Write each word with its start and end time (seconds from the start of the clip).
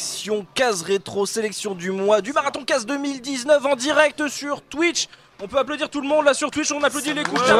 section 0.00 0.46
case 0.54 0.80
rétro 0.80 1.26
sélection 1.26 1.74
du 1.74 1.90
mois 1.90 2.22
du 2.22 2.32
Marathon 2.32 2.64
Case 2.64 2.86
2019 2.86 3.66
en 3.66 3.76
direct 3.76 4.26
sur 4.28 4.62
Twitch. 4.62 5.06
On 5.42 5.48
peut 5.48 5.58
applaudir 5.58 5.90
tout 5.90 6.00
le 6.00 6.08
monde 6.08 6.24
là 6.24 6.32
sur 6.32 6.50
Twitch, 6.50 6.72
on 6.72 6.82
applaudit 6.82 7.12
les 7.12 7.22
coups 7.24 7.42
de 7.42 7.46
chat. 7.46 7.56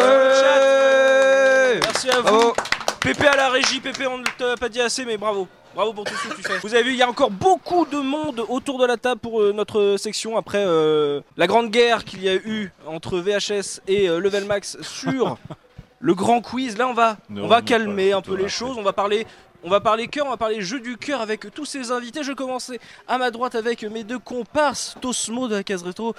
Merci 1.84 2.08
à 2.08 2.20
vous. 2.20 2.22
Bravo. 2.22 2.54
Pépé 3.00 3.26
à 3.26 3.36
la 3.36 3.50
régie, 3.50 3.80
Pépé 3.80 4.06
on 4.06 4.16
ne 4.16 4.24
t'a 4.38 4.56
pas 4.56 4.70
dit 4.70 4.80
assez 4.80 5.04
mais 5.04 5.18
bravo. 5.18 5.46
Bravo 5.74 5.92
pour 5.92 6.04
tout 6.04 6.14
ce 6.14 6.28
que 6.28 6.36
tu 6.36 6.42
fais. 6.42 6.58
Vous 6.58 6.74
avez 6.74 6.84
vu, 6.84 6.92
il 6.92 6.96
y 6.96 7.02
a 7.02 7.08
encore 7.08 7.30
beaucoup 7.30 7.84
de 7.84 7.98
monde 7.98 8.42
autour 8.48 8.78
de 8.78 8.86
la 8.86 8.96
table 8.96 9.20
pour 9.20 9.42
euh, 9.42 9.52
notre 9.52 9.96
section 9.98 10.38
après 10.38 10.64
euh, 10.66 11.20
la 11.36 11.46
grande 11.46 11.70
guerre 11.70 12.04
qu'il 12.04 12.22
y 12.22 12.30
a 12.30 12.34
eu 12.34 12.72
entre 12.86 13.18
VHS 13.18 13.80
et 13.88 14.08
euh, 14.08 14.20
Level 14.20 14.46
Max 14.46 14.78
sur 14.80 15.36
le 16.00 16.14
grand 16.14 16.40
quiz. 16.40 16.78
Là, 16.78 16.88
on 16.88 16.94
va, 16.94 17.18
on 17.36 17.46
va 17.46 17.60
calmer 17.60 18.12
un 18.12 18.22
peu 18.22 18.36
les 18.36 18.48
choses. 18.48 18.78
On 18.78 18.82
va 18.82 18.94
parler. 18.94 19.26
On 19.64 19.70
va 19.70 19.80
parler 19.80 20.08
cœur, 20.08 20.26
on 20.26 20.30
va 20.30 20.36
parler 20.36 20.60
jeu 20.60 20.80
du 20.80 20.96
cœur 20.96 21.20
avec 21.20 21.52
tous 21.54 21.64
ces 21.64 21.92
invités. 21.92 22.24
Je 22.24 22.30
vais 22.30 22.34
commencer 22.34 22.80
à 23.06 23.16
ma 23.16 23.30
droite 23.30 23.54
avec 23.54 23.82
mes 23.84 24.02
deux 24.02 24.18
comparses, 24.18 24.96
Tosmo 25.00 25.46
de 25.46 25.54
la 25.54 25.62
case 25.62 25.84
rétro. 25.84 26.14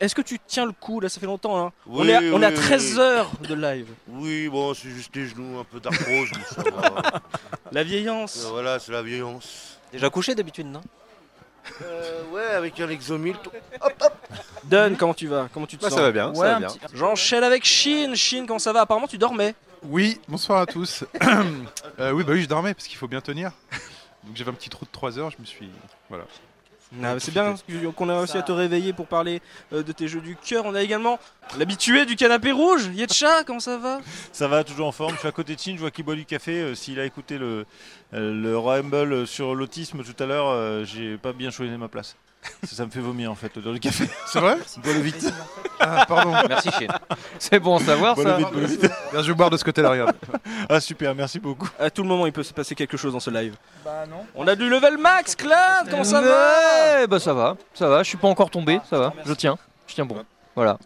Est-ce 0.00 0.14
que 0.16 0.22
tu 0.22 0.40
tiens 0.46 0.66
le 0.66 0.72
coup 0.72 0.98
là 0.98 1.08
Ça 1.08 1.20
fait 1.20 1.26
longtemps. 1.26 1.56
Hein? 1.66 1.72
On 1.88 2.00
Oui, 2.02 2.10
est 2.10 2.14
à, 2.14 2.20
on 2.34 2.42
est 2.42 2.46
à 2.46 2.48
oui, 2.48 2.54
13 2.56 2.92
oui. 2.94 3.00
heures 3.00 3.30
de 3.48 3.54
live. 3.54 3.86
Oui, 4.08 4.48
bon, 4.48 4.74
c'est 4.74 4.88
juste 4.90 5.14
les 5.14 5.26
genoux, 5.28 5.60
un 5.60 5.64
peu 5.64 5.78
d'arthrose, 5.78 6.28
mais 6.36 6.44
ça 6.64 6.70
va. 6.70 7.20
La 7.72 7.84
vieillance. 7.84 8.44
Euh, 8.46 8.50
Voilà, 8.50 8.78
c'est 8.80 8.90
la 8.92 9.02
violence. 9.02 9.78
Déjà 9.92 10.10
couché 10.10 10.34
d'habitude, 10.34 10.66
non? 10.66 10.80
Euh, 11.82 12.22
ouais, 12.32 12.44
avec 12.56 12.80
un 12.80 12.88
exomil. 12.88 13.36
Dun, 14.64 14.94
comment 14.96 15.14
tu 15.14 15.28
vas? 15.28 15.48
Comment 15.54 15.66
tu 15.66 15.76
te 15.76 15.82
Bah, 15.82 15.88
sens? 15.90 15.98
ça 15.98 16.02
va 16.04 16.10
bien, 16.12 16.34
ça 16.34 16.40
Ouais, 16.40 16.48
va 16.48 16.58
bien. 16.58 16.68
J'enchaîne 16.92 17.44
avec 17.44 17.64
Shin. 17.64 18.14
Shin, 18.16 18.44
comment 18.46 18.58
ça 18.58 18.72
va? 18.72 18.80
Apparemment, 18.82 19.06
tu 19.06 19.18
dormais. 19.18 19.54
Oui, 19.84 20.20
bonsoir 20.28 20.60
à 20.60 20.66
tous. 20.66 21.04
Euh, 21.98 22.10
oui, 22.12 22.24
bah 22.24 22.32
oui, 22.32 22.42
je 22.42 22.48
dormais 22.48 22.72
parce 22.72 22.88
qu'il 22.88 22.96
faut 22.96 23.06
bien 23.06 23.20
tenir. 23.20 23.52
Donc 24.24 24.34
j'avais 24.34 24.50
un 24.50 24.54
petit 24.54 24.70
trou 24.70 24.86
de 24.86 24.90
3 24.90 25.18
heures, 25.18 25.30
je 25.30 25.36
me 25.38 25.44
suis. 25.44 25.68
Voilà. 26.08 26.24
Ah, 27.02 27.16
c'est 27.18 27.32
bien 27.32 27.54
qu'on 27.94 28.08
ait 28.08 28.16
réussi 28.16 28.38
à 28.38 28.42
te 28.42 28.50
réveiller 28.50 28.92
pour 28.92 29.06
parler 29.06 29.40
euh, 29.72 29.82
de 29.82 29.92
tes 29.92 30.08
jeux 30.08 30.20
du 30.20 30.34
cœur. 30.36 30.64
On 30.64 30.74
a 30.74 30.82
également 30.82 31.18
l'habitué 31.58 32.06
du 32.06 32.16
canapé 32.16 32.50
rouge, 32.50 32.88
Yetcha, 32.94 33.44
comment 33.44 33.60
ça 33.60 33.76
va? 33.76 34.00
Ça 34.32 34.48
va, 34.48 34.64
toujours 34.64 34.86
en 34.86 34.92
forme. 34.92 35.14
Je 35.14 35.18
suis 35.18 35.28
à 35.28 35.32
côté 35.32 35.54
de 35.54 35.60
Chin, 35.60 35.74
je 35.74 35.80
vois 35.80 35.90
qu'il 35.90 36.04
boit 36.04 36.14
du 36.14 36.24
café. 36.24 36.60
Euh, 36.60 36.74
S'il 36.74 36.98
a 36.98 37.04
écouté 37.04 37.36
le, 37.38 37.66
euh, 38.14 38.34
le 38.34 38.58
Rumble 38.58 39.26
sur 39.26 39.54
l'autisme 39.54 40.02
tout 40.02 40.22
à 40.22 40.26
l'heure, 40.26 40.48
euh, 40.48 40.84
j'ai 40.84 41.18
pas 41.18 41.32
bien 41.32 41.50
choisi 41.50 41.70
ma 41.76 41.88
place. 41.88 42.16
Ça, 42.64 42.76
ça 42.76 42.86
me 42.86 42.90
fait 42.90 43.00
vomir 43.00 43.30
en 43.30 43.34
fait, 43.34 43.54
l'odeur 43.56 43.72
du 43.72 43.80
café. 43.80 44.08
C'est 44.26 44.40
vrai 44.40 44.56
Bois-le 44.82 45.00
vite. 45.00 45.32
Ah, 45.78 46.04
pardon. 46.08 46.32
Merci, 46.48 46.70
Chine. 46.72 46.88
C'est 47.38 47.60
bon 47.60 47.76
à 47.76 47.80
savoir 47.80 48.14
Bois-le 48.14 48.30
ça. 48.30 48.36
vite, 48.36 48.48
bois-le 48.50 48.66
vite. 48.66 48.80
Bien, 49.12 49.22
je 49.22 49.28
vais 49.28 49.34
boire 49.34 49.50
de 49.50 49.56
ce 49.56 49.64
côté-là, 49.64 49.90
regarde. 49.90 50.12
Ah 50.68 50.80
super, 50.80 51.14
merci 51.14 51.38
beaucoup. 51.38 51.68
À 51.78 51.90
tout 51.90 52.02
le 52.02 52.08
moment, 52.08 52.26
il 52.26 52.32
peut 52.32 52.42
se 52.42 52.52
passer 52.52 52.74
quelque 52.74 52.96
chose 52.96 53.12
dans 53.12 53.20
ce 53.20 53.30
live. 53.30 53.54
Bah 53.84 54.04
non. 54.10 54.24
On 54.34 54.46
a 54.48 54.54
du 54.56 54.68
level 54.68 54.98
max, 54.98 55.34
Clad, 55.36 55.88
comment 55.90 56.04
ça 56.04 56.20
va 56.20 56.28
Ouais, 57.00 57.06
bah 57.06 57.18
ça 57.20 57.32
va, 57.32 57.56
ça 57.74 57.88
va, 57.88 58.02
je 58.02 58.08
suis 58.08 58.18
pas 58.18 58.28
encore 58.28 58.50
tombé, 58.50 58.80
ça 58.90 58.98
va, 58.98 59.12
je 59.24 59.32
tiens, 59.34 59.56
je 59.86 59.94
tiens 59.94 60.04
bon. 60.04 60.16
Voilà. 60.56 60.78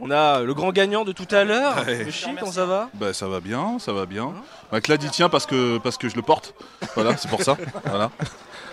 On 0.00 0.10
a 0.12 0.40
le 0.40 0.54
grand 0.54 0.70
gagnant 0.72 1.04
de 1.04 1.12
tout 1.12 1.26
à 1.34 1.42
l'heure, 1.44 1.74
Ouais. 1.86 2.04
le 2.04 2.38
comment 2.38 2.52
ça 2.52 2.64
va? 2.66 2.88
Bah 2.94 3.12
ça 3.12 3.26
va 3.28 3.40
bien, 3.40 3.78
ça 3.80 3.92
va 3.92 4.06
bien. 4.06 4.32
Bah 4.70 4.80
Clad 4.80 5.02
il 5.02 5.10
tient 5.10 5.28
parce 5.28 5.44
que 5.46 5.78
parce 5.78 5.96
que 5.98 6.08
je 6.08 6.14
le 6.16 6.22
porte. 6.22 6.54
Voilà, 6.94 7.16
c'est 7.16 7.28
pour 7.28 7.42
ça. 7.42 7.56
Voilà. 7.84 8.10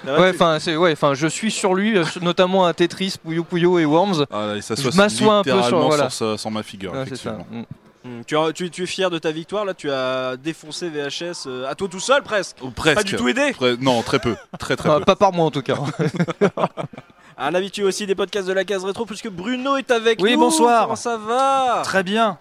Ouais, 0.06 0.32
enfin, 0.34 0.58
c'est 0.60 0.76
ouais, 0.76 0.92
enfin, 0.94 1.14
je 1.14 1.28
suis 1.28 1.52
sur 1.52 1.74
lui, 1.76 1.98
euh, 1.98 2.04
notamment 2.22 2.66
à 2.66 2.74
Tetris, 2.74 3.16
Puyo 3.24 3.44
Puyo 3.44 3.80
et 3.80 3.86
Worms. 3.86 4.26
Ah, 4.32 4.54
Je 4.60 4.98
m'assois 4.98 5.34
un 5.36 5.44
peu 5.44 5.62
sur- 5.64 5.80
voilà. 5.86 6.10
sur, 6.10 6.32
sa- 6.32 6.38
sur 6.38 6.52
ma 6.52 6.64
figure. 6.64 6.96
Effectivement. 7.00 7.46
Mm. 7.52 7.62
Hmm, 8.08 8.22
tu, 8.28 8.38
as- 8.38 8.54
tu- 8.54 8.70
tu 8.70 8.84
es 8.84 8.86
fier 8.86 9.10
de 9.10 9.18
ta 9.18 9.32
victoire, 9.32 9.66
là? 9.66 9.74
Tu 9.74 9.90
as 9.90 10.36
défoncé 10.38 10.90
VHS 10.90 11.48
euh, 11.48 11.68
à 11.68 11.74
toi 11.74 11.88
tout 11.90 12.00
seul 12.00 12.22
presque. 12.22 12.58
Ou 12.62 12.70
presque. 12.70 12.98
Pas 12.98 13.04
du 13.04 13.16
tout 13.16 13.28
aidé? 13.28 13.56
Non, 13.82 14.04
très 14.04 14.20
peu. 14.20 14.36
Très 14.60 14.76
très 14.76 14.90
Ah, 14.90 15.00
peu. 15.00 15.06
pas 15.06 15.16
par 15.16 15.34
moi 15.34 15.46
en 15.46 15.52
tout 15.52 15.64
cas. 15.64 15.74
Un 17.38 17.54
habitué 17.54 17.84
aussi 17.84 18.06
des 18.06 18.16
podcasts 18.16 18.48
de 18.48 18.54
la 18.54 18.64
case 18.64 18.86
rétro 18.86 19.06
puisque 19.06 19.30
Bruno 19.30 19.76
est 19.76 19.92
avec 19.92 20.22
Oui, 20.22 20.34
nous. 20.34 20.40
bonsoir. 20.40 20.84
Comment 20.84 20.96
ça 20.96 21.18
va? 21.18 21.82
Très 21.84 22.04
bien. 22.04 22.38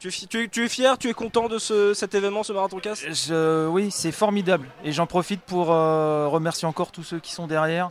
Tu 0.00 0.08
es, 0.08 0.68
fier, 0.68 0.96
tu 0.96 1.10
es 1.10 1.12
content 1.12 1.48
de 1.48 1.58
ce, 1.58 1.92
cet 1.92 2.14
événement, 2.14 2.42
ce 2.42 2.54
marathon 2.54 2.78
casse? 2.78 3.04
Oui, 3.68 3.90
c'est 3.90 4.12
formidable. 4.12 4.66
Et 4.82 4.92
j'en 4.92 5.06
profite 5.06 5.42
pour 5.42 5.70
euh, 5.70 6.26
remercier 6.26 6.66
encore 6.66 6.90
tous 6.90 7.02
ceux 7.02 7.18
qui 7.20 7.32
sont 7.32 7.46
derrière. 7.46 7.90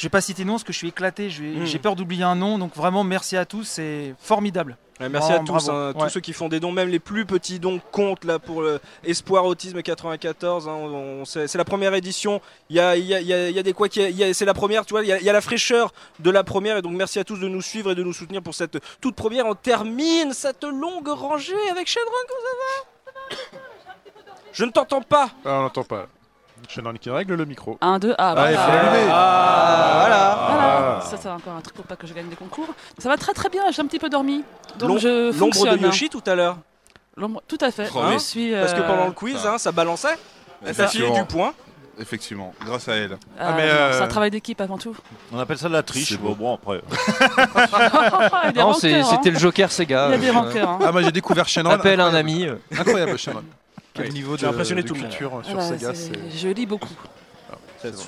Je 0.00 0.06
vais 0.06 0.08
pas 0.08 0.22
citer 0.22 0.44
de 0.44 0.46
nom 0.48 0.54
parce 0.54 0.64
que 0.64 0.72
je 0.72 0.78
suis 0.78 0.88
éclaté. 0.88 1.28
J'ai 1.28 1.78
peur 1.78 1.94
d'oublier 1.94 2.22
un 2.24 2.34
nom. 2.34 2.56
Donc 2.56 2.74
vraiment, 2.74 3.04
merci 3.04 3.36
à 3.36 3.44
tous. 3.44 3.64
C'est 3.64 4.14
formidable. 4.18 4.78
Ouais, 4.98 5.10
merci 5.10 5.28
Vraiment, 5.28 5.44
à 5.44 5.46
tous, 5.60 5.68
hein, 5.68 5.92
tous 5.94 6.02
Ouais. 6.04 6.08
ceux 6.08 6.20
qui 6.20 6.32
font 6.32 6.48
des 6.48 6.58
dons, 6.58 6.72
même 6.72 6.88
les 6.88 6.98
plus 6.98 7.26
petits 7.26 7.58
dons 7.58 7.82
comptent 7.92 8.24
là 8.24 8.38
pour 8.38 8.62
le 8.62 8.80
Espoir 9.04 9.44
Autisme 9.44 9.82
94. 9.82 10.68
hein, 10.68 10.72
on- 10.74 11.20
on- 11.20 11.24
c'est 11.26 11.54
la 11.54 11.64
première 11.66 11.92
édition. 11.92 12.40
Il 12.70 12.76
y 12.76 12.80
a, 12.80 12.96
y 12.96 13.12
a- 13.14 13.20
il 13.20 13.26
y 13.26 13.34
a- 13.34 13.50
il 13.50 13.54
y 13.56 13.58
a 13.58 13.62
des 13.62 13.74
quoi 13.74 13.90
qui, 13.90 14.00
c'est 14.32 14.44
la 14.46 14.54
première, 14.54 14.86
tu 14.86 14.94
vois. 14.94 15.02
Il 15.02 15.08
y, 15.08 15.12
a, 15.12 15.18
il 15.18 15.24
y 15.24 15.28
a 15.28 15.34
la 15.34 15.40
fraîcheur 15.42 15.92
de 16.18 16.30
la 16.30 16.44
première 16.44 16.78
et 16.78 16.82
donc 16.82 16.92
merci 16.92 17.18
à 17.18 17.24
tous 17.24 17.36
de 17.38 17.48
nous 17.48 17.60
suivre 17.62 17.90
et 17.90 17.94
de 17.94 18.02
nous 18.02 18.14
soutenir 18.14 18.40
pour 18.42 18.54
cette 18.54 18.78
toute 19.02 19.16
première. 19.16 19.44
On 19.46 19.54
termine 19.54 20.32
cette 20.32 20.64
longue 20.64 21.08
rangée 21.08 21.54
avec 21.70 21.86
Shenron. 21.88 22.06
Comment 22.26 22.40
ça 22.40 23.36
va 23.36 23.36
Je 24.54 24.64
ne 24.64 24.70
t'entends 24.70 25.02
pas. 25.02 25.30
Ah, 25.44 25.58
on 25.58 25.62
n'entend 25.62 25.84
pas. 25.84 26.08
Shannon 26.70 26.94
qui 26.94 27.10
règle 27.10 27.34
le 27.34 27.44
micro. 27.44 27.76
1, 27.80 27.98
2, 27.98 28.14
ah, 28.18 28.34
Ah, 28.36 28.50
il 28.50 28.56
voilà. 28.56 28.62
Ah, 29.12 29.96
voilà. 30.00 30.38
Voilà. 30.50 30.98
Ah. 30.98 31.04
Ça, 31.04 31.16
c'est 31.20 31.28
encore 31.28 31.54
un 31.54 31.60
truc 31.60 31.74
pour 31.74 31.84
pas 31.84 31.96
que 31.96 32.06
je 32.06 32.14
gagne 32.14 32.28
des 32.28 32.36
concours. 32.36 32.68
Ça 32.98 33.08
va 33.08 33.16
très 33.16 33.32
très 33.32 33.48
bien, 33.48 33.62
j'ai 33.72 33.82
un 33.82 33.86
petit 33.86 33.98
peu 33.98 34.08
dormi. 34.08 34.44
Donc 34.78 34.98
je 34.98 35.36
L'ombre 35.38 35.66
de 35.76 35.76
Yoshi 35.82 36.08
tout 36.08 36.22
à 36.26 36.34
l'heure. 36.34 36.58
L'ombre- 37.16 37.42
Tout 37.48 37.58
à 37.60 37.70
fait. 37.70 37.88
Oh, 37.94 38.00
je 38.08 38.14
oui. 38.14 38.20
suis. 38.20 38.52
Parce 38.52 38.72
que 38.72 38.80
euh, 38.80 38.86
pendant 38.86 39.06
le 39.06 39.12
quiz, 39.12 39.36
ça. 39.36 39.54
hein, 39.54 39.58
ça 39.58 39.72
balançait. 39.72 40.08
Ça 40.08 40.16
filait 40.62 40.70
Effectivement. 40.70 41.14
du 41.18 41.24
point. 41.24 41.52
Effectivement, 41.98 42.54
grâce 42.64 42.88
à 42.88 42.94
elle. 42.94 43.12
euh, 43.12 43.16
Ah, 43.38 43.52
mais, 43.56 43.66
non, 43.66 43.72
euh, 43.74 43.92
C'est 43.92 44.02
un 44.04 44.08
travail 44.08 44.30
d'équipe 44.30 44.58
avant 44.60 44.78
tout. 44.78 44.96
On 45.32 45.38
appelle 45.38 45.58
ça 45.58 45.68
de 45.68 45.74
la 45.74 45.82
triche. 45.82 46.08
C'est 46.10 46.16
Bon, 46.20 46.32
bon 46.32 46.54
après. 46.54 46.80
A 47.52 48.52
Non, 48.54 48.70
hein. 48.70 48.74
c'était 49.04 49.30
le 49.30 49.38
Joker 49.38 49.70
Sega. 49.70 50.06
Il 50.08 50.12
y 50.12 50.14
a 50.14 50.18
des 50.18 50.28
euh, 50.28 50.32
rancœurs. 50.32 50.68
hein. 50.68 50.78
Ah, 50.82 50.92
moi 50.92 51.02
j'ai 51.02 51.12
découvert 51.12 51.46
Shannon. 51.48 51.70
Appelle 51.70 52.00
un 52.00 52.06
incroyable. 52.06 52.30
ami. 52.30 52.46
euh. 52.46 52.54
Incroyable, 52.78 53.18
Shannon. 53.18 53.42
Quel 53.94 54.06
Oui. 54.06 54.12
niveau 54.12 54.36
de, 54.36 54.46
impressionné 54.46 54.82
de 54.82 54.88
tout 54.88 54.94
le 54.94 55.00
monde. 55.00 55.10
culture 55.10 55.30
sur 55.44 55.54
Voilà, 55.54 55.78
Sega. 55.78 55.92
Je 56.36 56.48
lis 56.48 56.66
beaucoup. 56.66 56.88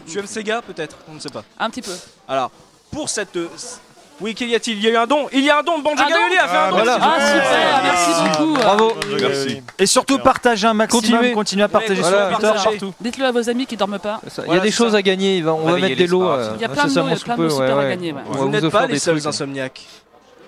Tu 0.06 0.18
aimes 0.18 0.26
Sega 0.26 0.62
peut-être? 0.62 0.96
On 1.10 1.14
ne 1.14 1.18
sait 1.20 1.30
pas. 1.30 1.44
Un 1.58 1.70
petit 1.70 1.82
peu. 1.82 1.92
Alors, 2.28 2.50
pour 2.90 3.08
cette. 3.08 3.36
euh, 3.36 3.48
Oui, 4.20 4.34
qu'il 4.34 4.48
y 4.50 4.54
a-t-il 4.54 4.76
Il 4.76 4.84
y 4.84 4.88
a 4.88 4.90
eu 4.90 4.96
un 4.96 5.06
don 5.06 5.26
Il 5.32 5.40
y 5.42 5.50
a 5.50 5.58
un 5.58 5.62
don 5.62 5.78
Bonjour 5.80 6.06
Un 6.06 6.10
don 6.10 6.14
Gaioli 6.14 6.36
a 6.38 6.46
fait 6.46 6.56
Ah, 6.56 6.66
un 6.66 6.70
don 6.70 6.76
voilà. 6.76 6.92
s'il 6.92 7.02
vous 7.02 7.08
Ah 7.10 7.26
super, 7.26 7.82
merci 7.82 8.30
beaucoup. 8.38 8.52
Bravo. 8.54 8.92
Merci. 9.20 9.62
Et 9.78 9.86
surtout, 9.86 10.18
partagez 10.18 10.66
un 10.66 10.74
maximum. 10.74 11.02
Continuez. 11.02 11.32
Continuez 11.32 11.64
à 11.64 11.68
partager 11.68 12.02
Ouais, 12.02 12.08
sur 12.08 12.16
voilà, 12.16 12.36
Twitter 12.36 12.52
partout. 12.78 12.94
Dites-le 13.00 13.24
à 13.24 13.32
vos 13.32 13.48
amis 13.50 13.66
qui 13.66 13.76
dorment 13.76 13.98
pas. 13.98 14.20
Il 14.22 14.28
y 14.28 14.46
Voilà, 14.46 14.60
a 14.60 14.64
des 14.64 14.70
choses 14.70 14.92
ça. 14.92 14.98
à 14.98 15.02
gagner. 15.02 15.42
On 15.44 15.64
va 15.64 15.78
mettre 15.78 15.96
des 15.96 16.06
lots. 16.06 16.28
Euh, 16.28 16.52
Il 16.56 16.60
y 16.60 16.64
a 16.64 16.68
plein 16.68 16.84
de 16.84 16.94
lots, 16.94 17.48
de 17.48 17.62
à 17.62 17.88
gagner. 17.88 18.12
Vous 18.12 18.32
vous 18.38 18.48
n'êtes 18.50 18.68
pas 18.68 18.86
des 18.86 18.92
les 18.94 18.98
seuls 18.98 19.26
insomniaques. 19.26 19.86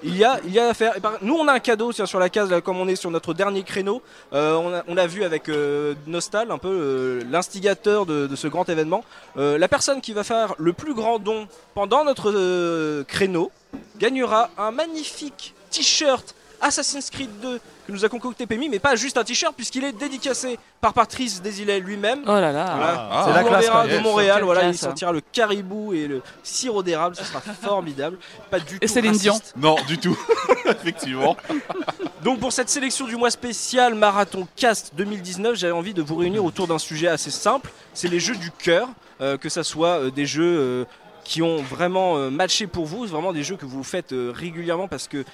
Il 0.06 0.17
y, 0.17 0.23
a, 0.25 0.39
il 0.45 0.53
y 0.53 0.59
a 0.59 0.69
à 0.69 0.75
faire. 0.75 0.97
et 0.97 1.01
par- 1.01 1.15
Nous, 1.23 1.35
on 1.35 1.49
a 1.49 1.53
un 1.55 1.59
cadeau 1.61 1.91
sur 1.91 2.19
la 2.21 2.29
case, 2.29 2.51
là, 2.51 2.61
comme 2.61 2.79
on 2.79 2.87
est 2.89 2.95
sur 2.97 3.11
notre 3.11 3.33
dernier 3.33 3.62
créneau. 3.62 4.03
Euh, 4.35 4.55
on, 4.56 4.75
a, 4.75 4.83
on 4.87 4.97
a 4.99 5.06
vu 5.06 5.25
avec 5.25 5.49
euh, 5.49 5.95
Nostal, 6.06 6.51
un 6.51 6.59
peu 6.59 6.69
euh, 6.69 7.23
l'instigateur 7.31 8.05
de, 8.05 8.27
de 8.27 8.37
ce 8.37 8.47
grand 8.47 8.69
événement. 8.69 9.03
La 9.37 9.67
personne 9.69 10.01
qui 10.03 10.12
va 10.12 10.23
faire 10.23 10.55
le 10.59 10.73
plus 10.75 10.93
grand 10.95 11.19
don 11.19 11.49
pendant 11.75 12.05
notre 12.05 13.03
créneau 13.05 13.51
gagnera 13.99 14.51
un 14.59 14.71
magnifique 14.71 15.55
t-shirt 15.71 16.35
Assassin's 16.61 17.11
Creed 17.11 17.31
2 17.41 17.61
que 17.87 17.93
nous 17.93 18.05
a 18.05 18.09
concocté 18.09 18.47
Pemi, 18.47 18.69
mais 18.69 18.79
pas 18.79 18.97
juste 18.97 19.17
un 19.19 19.25
t-shirt, 19.25 19.55
puisqu'il 19.55 19.85
est 19.85 19.93
dédicacé 19.93 20.59
par 20.81 20.93
Patrice 20.93 21.43
Desilets 21.43 21.81
lui-même. 21.81 22.23
Oh 22.25 22.33
là 22.33 22.53
là. 22.53 22.75
Voilà. 22.77 23.09
Ah. 23.11 23.23
C'est 23.27 23.33
la 23.33 23.43
la 23.43 23.49
classe, 23.49 23.89
de. 23.89 23.99
Montréal. 23.99 24.43
Voilà, 24.43 24.65
il 24.65 24.69
hein. 24.69 24.73
sortira 24.73 25.13
le 25.13 25.21
caribou 25.21 25.93
et 25.93 26.07
le 26.07 26.23
sirop 26.43 26.83
d'érable. 26.83 27.17
Ce 27.17 27.25
sera 27.25 27.41
formidable. 27.63 28.19
Pas 28.51 28.61
du 28.61 28.77
Et 28.77 28.81
tout. 28.81 28.93
Céline 28.93 29.13
Dion. 29.13 29.39
Non, 29.57 29.77
du 29.87 29.99
tout. 29.99 30.19
Effectivement. 30.67 31.37
Donc 32.23 32.41
pour 32.41 32.53
cette 32.53 32.71
sélection 32.71 33.07
du 33.07 33.17
mois 33.17 33.31
spécial 33.31 33.95
Marathon 33.95 34.49
Cast 34.57 34.95
2019, 34.95 35.57
j'avais 35.57 35.73
envie 35.73 35.95
de 35.95 36.03
vous 36.03 36.17
réunir 36.17 36.45
autour 36.45 36.67
d'un 36.67 36.79
sujet 36.79 37.09
assez 37.09 37.31
simple. 37.31 37.71
C'est 37.93 38.09
les 38.09 38.21
jeux 38.21 38.37
du 38.37 38.51
cœur, 38.51 38.89
euh, 39.21 39.37
que 39.37 39.49
ça 39.49 39.63
soit 39.63 40.01
euh, 40.01 40.11
des 40.11 40.27
jeux 40.27 40.59
euh, 40.59 40.85
qui 41.25 41.43
ont 41.43 41.59
vraiment 41.63 42.31
matché 42.31 42.67
pour 42.67 42.85
vous, 42.85 43.07
vraiment 43.07 43.33
des 43.33 43.43
jeux 43.43 43.57
que 43.57 43.65
vous 43.65 43.83
faites 43.83 44.13
régulièrement 44.13 44.89
parce 44.89 45.09
que 45.09 45.25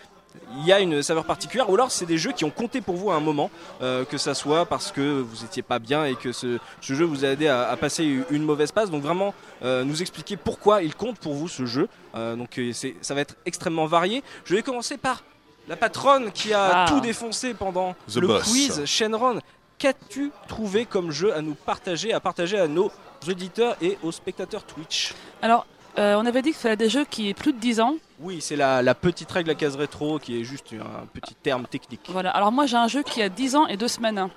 il 0.59 0.67
y 0.67 0.73
a 0.73 0.81
une 0.81 1.03
saveur 1.03 1.25
particulière, 1.25 1.69
ou 1.71 1.75
alors 1.75 1.91
c'est 1.91 2.07
des 2.07 2.19
jeux 2.19 2.33
qui 2.33 2.45
ont 2.45 2.51
compté 2.51 2.81
pour 2.81 2.97
vous 2.97 3.11
à 3.11 3.15
un 3.15 3.21
moment, 3.21 3.51
euh, 3.83 4.05
que 4.05 4.19
ça 4.19 4.35
soit 4.35 4.67
parce 4.67 4.93
que 4.93 5.21
vous 5.21 5.45
étiez 5.45 5.63
pas 5.63 5.79
bien 5.79 6.05
et 6.05 6.15
que 6.17 6.33
ce, 6.33 6.59
ce 6.81 6.95
jeu 6.95 7.05
vous 7.05 7.25
a 7.25 7.29
aidé 7.29 7.49
à, 7.49 7.69
à 7.69 7.77
passer 7.77 8.05
une 8.31 8.45
mauvaise 8.45 8.73
passe. 8.73 8.91
Donc 8.91 9.03
vraiment 9.03 9.35
euh, 9.63 9.85
nous 9.85 10.01
expliquer 10.03 10.37
pourquoi 10.37 10.83
il 10.83 10.95
compte 10.95 11.19
pour 11.19 11.35
vous 11.35 11.49
ce 11.49 11.67
jeu. 11.67 11.89
Euh, 12.15 12.37
donc 12.37 12.61
c'est- 12.73 12.95
ça 13.01 13.15
va 13.15 13.21
être 13.23 13.37
extrêmement 13.47 13.87
varié. 13.87 14.23
Je 14.45 14.55
vais 14.55 14.63
commencer 14.63 14.97
par 14.97 15.23
la 15.69 15.77
patronne 15.77 16.33
qui 16.33 16.53
a 16.53 16.83
Ah. 16.83 16.87
tout 16.89 17.01
défoncé 17.01 17.55
pendant 17.55 17.95
The 18.13 18.17
le 18.17 18.27
boss. 18.27 18.43
quiz, 18.51 18.85
Shenron. 18.85 19.41
Qu'as-tu 19.79 20.31
trouvé 20.47 20.85
comme 20.85 21.11
jeu 21.11 21.33
à 21.35 21.41
nous 21.41 21.55
partager, 21.55 22.13
à 22.13 22.21
partager 22.21 22.59
à 22.59 22.69
nos 22.69 22.91
auditeurs 23.27 23.77
et 23.81 23.97
aux 24.03 24.13
spectateurs 24.13 24.63
Twitch? 24.65 25.15
Alors, 25.41 25.65
euh, 25.99 26.17
on 26.19 26.27
avait 26.27 26.43
dit 26.43 26.51
qu'il 26.51 26.59
fallait 26.59 26.77
des 26.77 26.91
jeux 26.91 27.05
qui 27.09 27.31
aient 27.31 27.35
plus 27.35 27.53
de 27.55 27.59
10 27.59 27.81
ans. 27.81 27.95
Oui, 28.23 28.41
c'est 28.41 28.57
la, 28.57 28.83
la 28.83 28.95
petite 28.95 29.31
règle 29.31 29.51
à 29.51 29.55
case 29.55 29.77
rétro 29.77 30.19
qui 30.19 30.41
est 30.41 30.45
juste 30.45 30.73
un 30.75 31.07
petit 31.07 31.35
terme 31.35 31.67
technique. 31.67 32.03
Voilà. 32.09 32.31
Alors 32.31 32.53
moi 32.53 32.67
j'ai 32.67 32.77
un 32.77 32.89
jeu 32.89 33.03
qui 33.03 33.23
a 33.23 33.29
10 33.29 33.57
ans 33.57 33.67
et 33.67 33.77
2 33.77 33.89
semaines. 33.89 34.29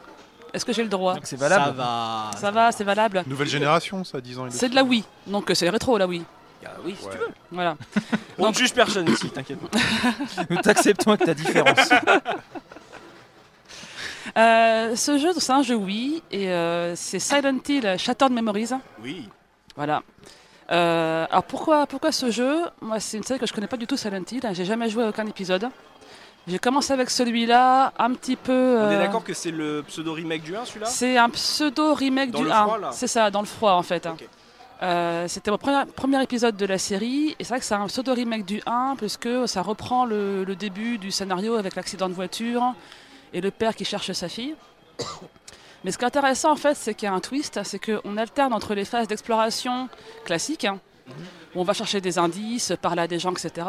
Est-ce 0.53 0.63
que 0.65 0.71
j'ai 0.71 0.83
le 0.83 0.89
droit 0.89 1.15
Donc 1.15 1.25
c'est 1.25 1.35
valable. 1.35 1.65
Ça 1.65 1.71
va. 1.71 2.31
Ça 2.38 2.51
va, 2.51 2.71
c'est 2.71 2.83
valable. 2.83 3.24
Nouvelle 3.27 3.47
génération, 3.47 4.03
ça, 4.03 4.21
10 4.21 4.39
ans. 4.39 4.47
et 4.47 4.51
C'est 4.51 4.69
de 4.69 4.75
la 4.75 4.83
Wii, 4.83 5.03
donc 5.27 5.50
euh, 5.50 5.53
c'est 5.56 5.69
rétro 5.69 5.97
la 5.97 6.07
Wii. 6.07 6.24
Ah 6.65 6.69
oui, 6.85 6.95
si 6.97 7.06
Ouais. 7.06 7.12
tu 7.12 7.18
veux. 7.18 7.27
Voilà. 7.51 7.75
On 8.38 8.50
ne 8.50 8.53
juge 8.53 8.74
personne 8.74 9.09
ici, 9.09 9.30
t'inquiète 9.30 9.59
pas. 9.59 9.77
Nous 10.50 10.57
t'acceptons 10.62 11.12
avec 11.12 11.25
ta 11.25 11.33
différence. 11.33 11.89
Euh, 14.38 14.95
ce 14.95 15.18
jeu, 15.19 15.31
c'est 15.38 15.51
un 15.51 15.62
jeu 15.62 15.75
Wii 15.75 16.24
et 16.31 16.50
euh, 16.50 16.95
c'est 16.95 17.19
Silent 17.19 17.59
Hill 17.68 17.95
Shattered 18.00 18.31
Memories. 18.31 18.69
Oui. 19.03 19.30
Voilà. 19.75 20.01
Euh, 20.71 21.25
alors 21.30 21.44
pourquoi, 21.44 21.86
pourquoi 21.88 22.12
ce 22.12 22.31
jeu 22.31 22.62
Moi, 22.81 23.00
c'est 23.00 23.18
une 23.18 23.24
série 23.24 23.39
que 23.39 23.45
je 23.45 23.54
connais 23.54 23.68
pas 23.68 23.77
du 23.77 23.88
tout, 23.88 23.98
Silent 23.98 24.21
Hill. 24.31 24.42
J'ai 24.54 24.65
jamais 24.65 24.89
joué 24.89 25.04
à 25.04 25.10
aucun 25.10 25.25
épisode. 25.25 25.68
J'ai 26.48 26.60
commencé 26.60 26.92
avec 26.92 27.10
celui-là, 27.10 27.94
un 27.98 28.12
petit 28.13 28.36
peu. 28.36 28.51
On 28.81 28.92
est 28.92 28.95
euh, 28.95 29.00
d'accord 29.00 29.24
que 29.24 29.33
c'est 29.33 29.51
le 29.51 29.83
pseudo 29.88 30.12
remake 30.13 30.44
du 30.44 30.56
1 30.56 30.65
celui-là 30.65 30.86
C'est 30.88 31.18
un 31.18 31.30
pseudo 31.30 31.94
remake 31.94 32.31
Dans 32.31 32.39
du 32.39 32.45
le 32.45 32.51
1. 32.51 32.63
froid, 32.63 32.77
là 32.80 32.89
C'est 32.92 33.07
ça, 33.07 33.31
dans 33.31 33.39
le 33.39 33.45
froid 33.48 33.74
en 33.74 33.83
fait. 33.83 34.07
Euh, 34.81 35.25
C'était 35.30 35.51
mon 35.51 35.57
premier, 35.57 35.86
premier 35.95 36.21
épisode 36.21 36.57
de 36.57 36.66
la 36.66 36.77
série 36.77 37.33
et 37.39 37.44
c'est 37.45 37.50
vrai 37.50 37.59
que 37.59 37.66
c'est 37.66 37.75
un 37.75 37.88
pseudo 37.88 38.13
remake 38.13 38.44
du 38.44 38.62
1 38.66 38.95
puisque 38.98 39.30
ça 39.48 39.62
reprend 39.62 40.04
le, 40.06 40.44
le 40.44 40.56
début 40.57 40.98
du 40.98 41.12
scénario 41.12 41.56
avec 41.56 41.75
l'accident 41.75 42.09
de 42.09 42.13
voiture 42.13 42.74
et 43.31 43.39
le 43.39 43.50
père 43.50 43.74
qui 43.74 43.86
cherche 43.86 44.12
sa 44.12 44.27
fille. 44.27 44.56
Mais 45.83 45.91
ce 45.91 45.97
qui 45.97 46.03
est 46.03 46.07
intéressant 46.07 46.51
en 46.51 46.56
fait, 46.56 46.75
c'est 46.75 46.94
qu'il 46.94 47.07
y 47.07 47.12
a 47.12 47.13
un 47.13 47.19
twist, 47.19 47.59
c'est 47.63 47.80
qu'on 47.80 48.18
alterne 48.18 48.53
entre 48.53 48.74
les 48.74 48.85
phases 48.85 49.07
d'exploration 49.07 49.89
classiques, 50.25 50.65
hein, 50.65 50.80
où 51.56 51.62
on 51.62 51.63
va 51.63 51.74
chercher 51.74 52.01
des 52.01 52.18
indices, 52.18 52.74
parler 52.81 53.01
à 53.01 53.07
des 53.07 53.19
gens, 53.19 53.31
etc., 53.31 53.68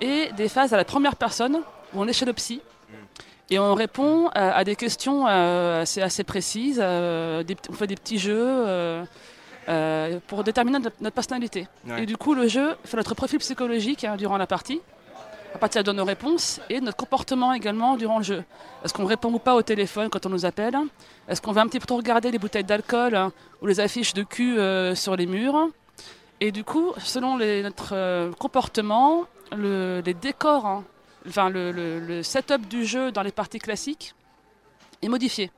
et 0.00 0.30
des 0.36 0.48
phases 0.48 0.72
à 0.72 0.76
la 0.76 0.84
première 0.84 1.16
personne, 1.16 1.62
où 1.92 2.00
on 2.00 2.06
est 2.06 2.12
chez 2.12 2.24
le 2.24 2.32
psy, 2.32 2.60
et 3.50 3.58
on 3.58 3.74
répond 3.74 4.28
à, 4.28 4.52
à 4.52 4.64
des 4.64 4.76
questions 4.76 5.26
euh, 5.28 5.82
assez, 5.82 6.00
assez 6.00 6.24
précises, 6.24 6.80
euh, 6.82 7.42
des, 7.42 7.56
on 7.68 7.74
fait 7.74 7.86
des 7.86 7.96
petits 7.96 8.18
jeux 8.18 8.34
euh, 8.38 9.04
euh, 9.68 10.18
pour 10.26 10.42
déterminer 10.42 10.78
notre, 10.78 10.96
notre 11.00 11.14
personnalité. 11.14 11.68
Ouais. 11.86 12.04
Et 12.04 12.06
du 12.06 12.16
coup, 12.16 12.34
le 12.34 12.48
jeu 12.48 12.76
fait 12.84 12.96
notre 12.96 13.14
profil 13.14 13.38
psychologique 13.40 14.04
hein, 14.04 14.16
durant 14.16 14.38
la 14.38 14.46
partie, 14.46 14.80
à 15.54 15.58
partir 15.58 15.84
de 15.84 15.92
nos 15.92 16.04
réponses, 16.04 16.60
et 16.70 16.80
notre 16.80 16.96
comportement 16.96 17.52
également 17.52 17.96
durant 17.96 18.18
le 18.18 18.24
jeu. 18.24 18.44
Est-ce 18.84 18.92
qu'on 18.94 19.04
répond 19.04 19.32
ou 19.32 19.38
pas 19.38 19.54
au 19.54 19.62
téléphone 19.62 20.08
quand 20.10 20.24
on 20.26 20.30
nous 20.30 20.44
appelle? 20.44 20.76
Est-ce 21.28 21.40
qu'on 21.42 21.52
va 21.52 21.60
un 21.60 21.66
petit 21.66 21.78
peu 21.80 21.94
regarder 21.94 22.30
les 22.30 22.38
bouteilles 22.38 22.64
d'alcool 22.64 23.14
hein, 23.14 23.32
ou 23.60 23.66
les 23.66 23.78
affiches 23.80 24.14
de 24.14 24.22
cul 24.22 24.58
euh, 24.58 24.94
sur 24.94 25.14
les 25.16 25.26
murs? 25.26 25.68
Et 26.40 26.50
du 26.50 26.64
coup, 26.64 26.92
selon 26.98 27.36
notre 27.38 27.90
euh, 27.94 28.32
comportement, 28.32 29.24
le- 29.56 30.02
les 30.04 30.14
décors, 30.14 30.66
hein, 30.66 30.84
enfin 31.28 31.48
le- 31.50 31.70
le 31.70 32.22
setup 32.22 32.66
du 32.66 32.84
jeu 32.84 33.12
dans 33.12 33.22
les 33.22 33.30
parties 33.30 33.60
classiques 33.60 34.14
est 35.02 35.08
modifié. 35.08 35.50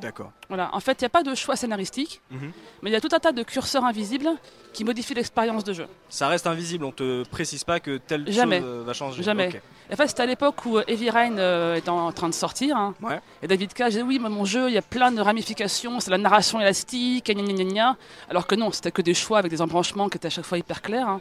D'accord. 0.00 0.32
Voilà. 0.48 0.70
En 0.74 0.80
fait, 0.80 1.00
il 1.00 1.04
n'y 1.04 1.06
a 1.06 1.10
pas 1.10 1.22
de 1.22 1.34
choix 1.36 1.54
scénaristique, 1.54 2.20
Mhm. 2.30 2.50
mais 2.82 2.90
il 2.90 2.92
y 2.92 2.96
a 2.96 3.00
tout 3.00 3.08
un 3.12 3.20
tas 3.20 3.30
de 3.32 3.42
curseurs 3.44 3.84
invisibles 3.84 4.28
qui 4.72 4.82
modifient 4.84 5.14
l'expérience 5.14 5.62
de 5.62 5.72
jeu. 5.72 5.86
Ça 6.08 6.26
reste 6.26 6.48
invisible, 6.48 6.84
on 6.84 6.90
te 6.90 7.22
précise 7.28 7.62
pas 7.62 7.78
que 7.78 7.98
telle 7.98 8.30
Jamais. 8.30 8.58
chose 8.58 8.66
euh, 8.68 8.82
va 8.84 8.92
changer. 8.92 9.22
Jamais. 9.22 9.48
Ok. 9.48 9.60
En 9.92 9.96
fait, 9.96 10.08
c'était 10.08 10.22
à 10.22 10.26
l'époque 10.26 10.66
où 10.66 10.78
euh, 10.78 10.84
Heavy 10.88 11.10
Rain 11.10 11.38
euh, 11.38 11.76
était 11.76 11.90
en 11.90 12.10
train 12.10 12.28
de 12.28 12.34
sortir. 12.34 12.76
hein. 12.76 12.94
Ouais. 13.02 13.20
Et 13.42 13.46
David 13.46 13.72
Cage 13.72 13.90
disait 13.92 14.02
oui, 14.02 14.18
mais 14.20 14.28
mon 14.30 14.44
jeu, 14.44 14.68
il 14.68 14.74
y 14.74 14.78
a 14.78 14.82
plein 14.82 15.12
de 15.12 15.20
ramifications, 15.20 16.00
c'est 16.00 16.10
la 16.10 16.18
narration 16.18 16.60
élastique, 16.60 17.26
gna 17.26 17.34
gna 17.42 17.52
gna 17.52 17.64
gna. 17.64 17.96
Alors 18.28 18.48
que 18.48 18.56
non, 18.56 18.72
c'était 18.72 18.90
que 18.90 19.00
des 19.02 19.14
choix 19.14 19.38
avec 19.38 19.50
des 19.52 19.62
embranchements 19.62 20.08
qui 20.08 20.16
étaient 20.16 20.26
à 20.26 20.30
chaque 20.30 20.44
fois 20.46 20.58
hyper 20.58 20.82
clairs. 20.82 21.08
hein. 21.08 21.20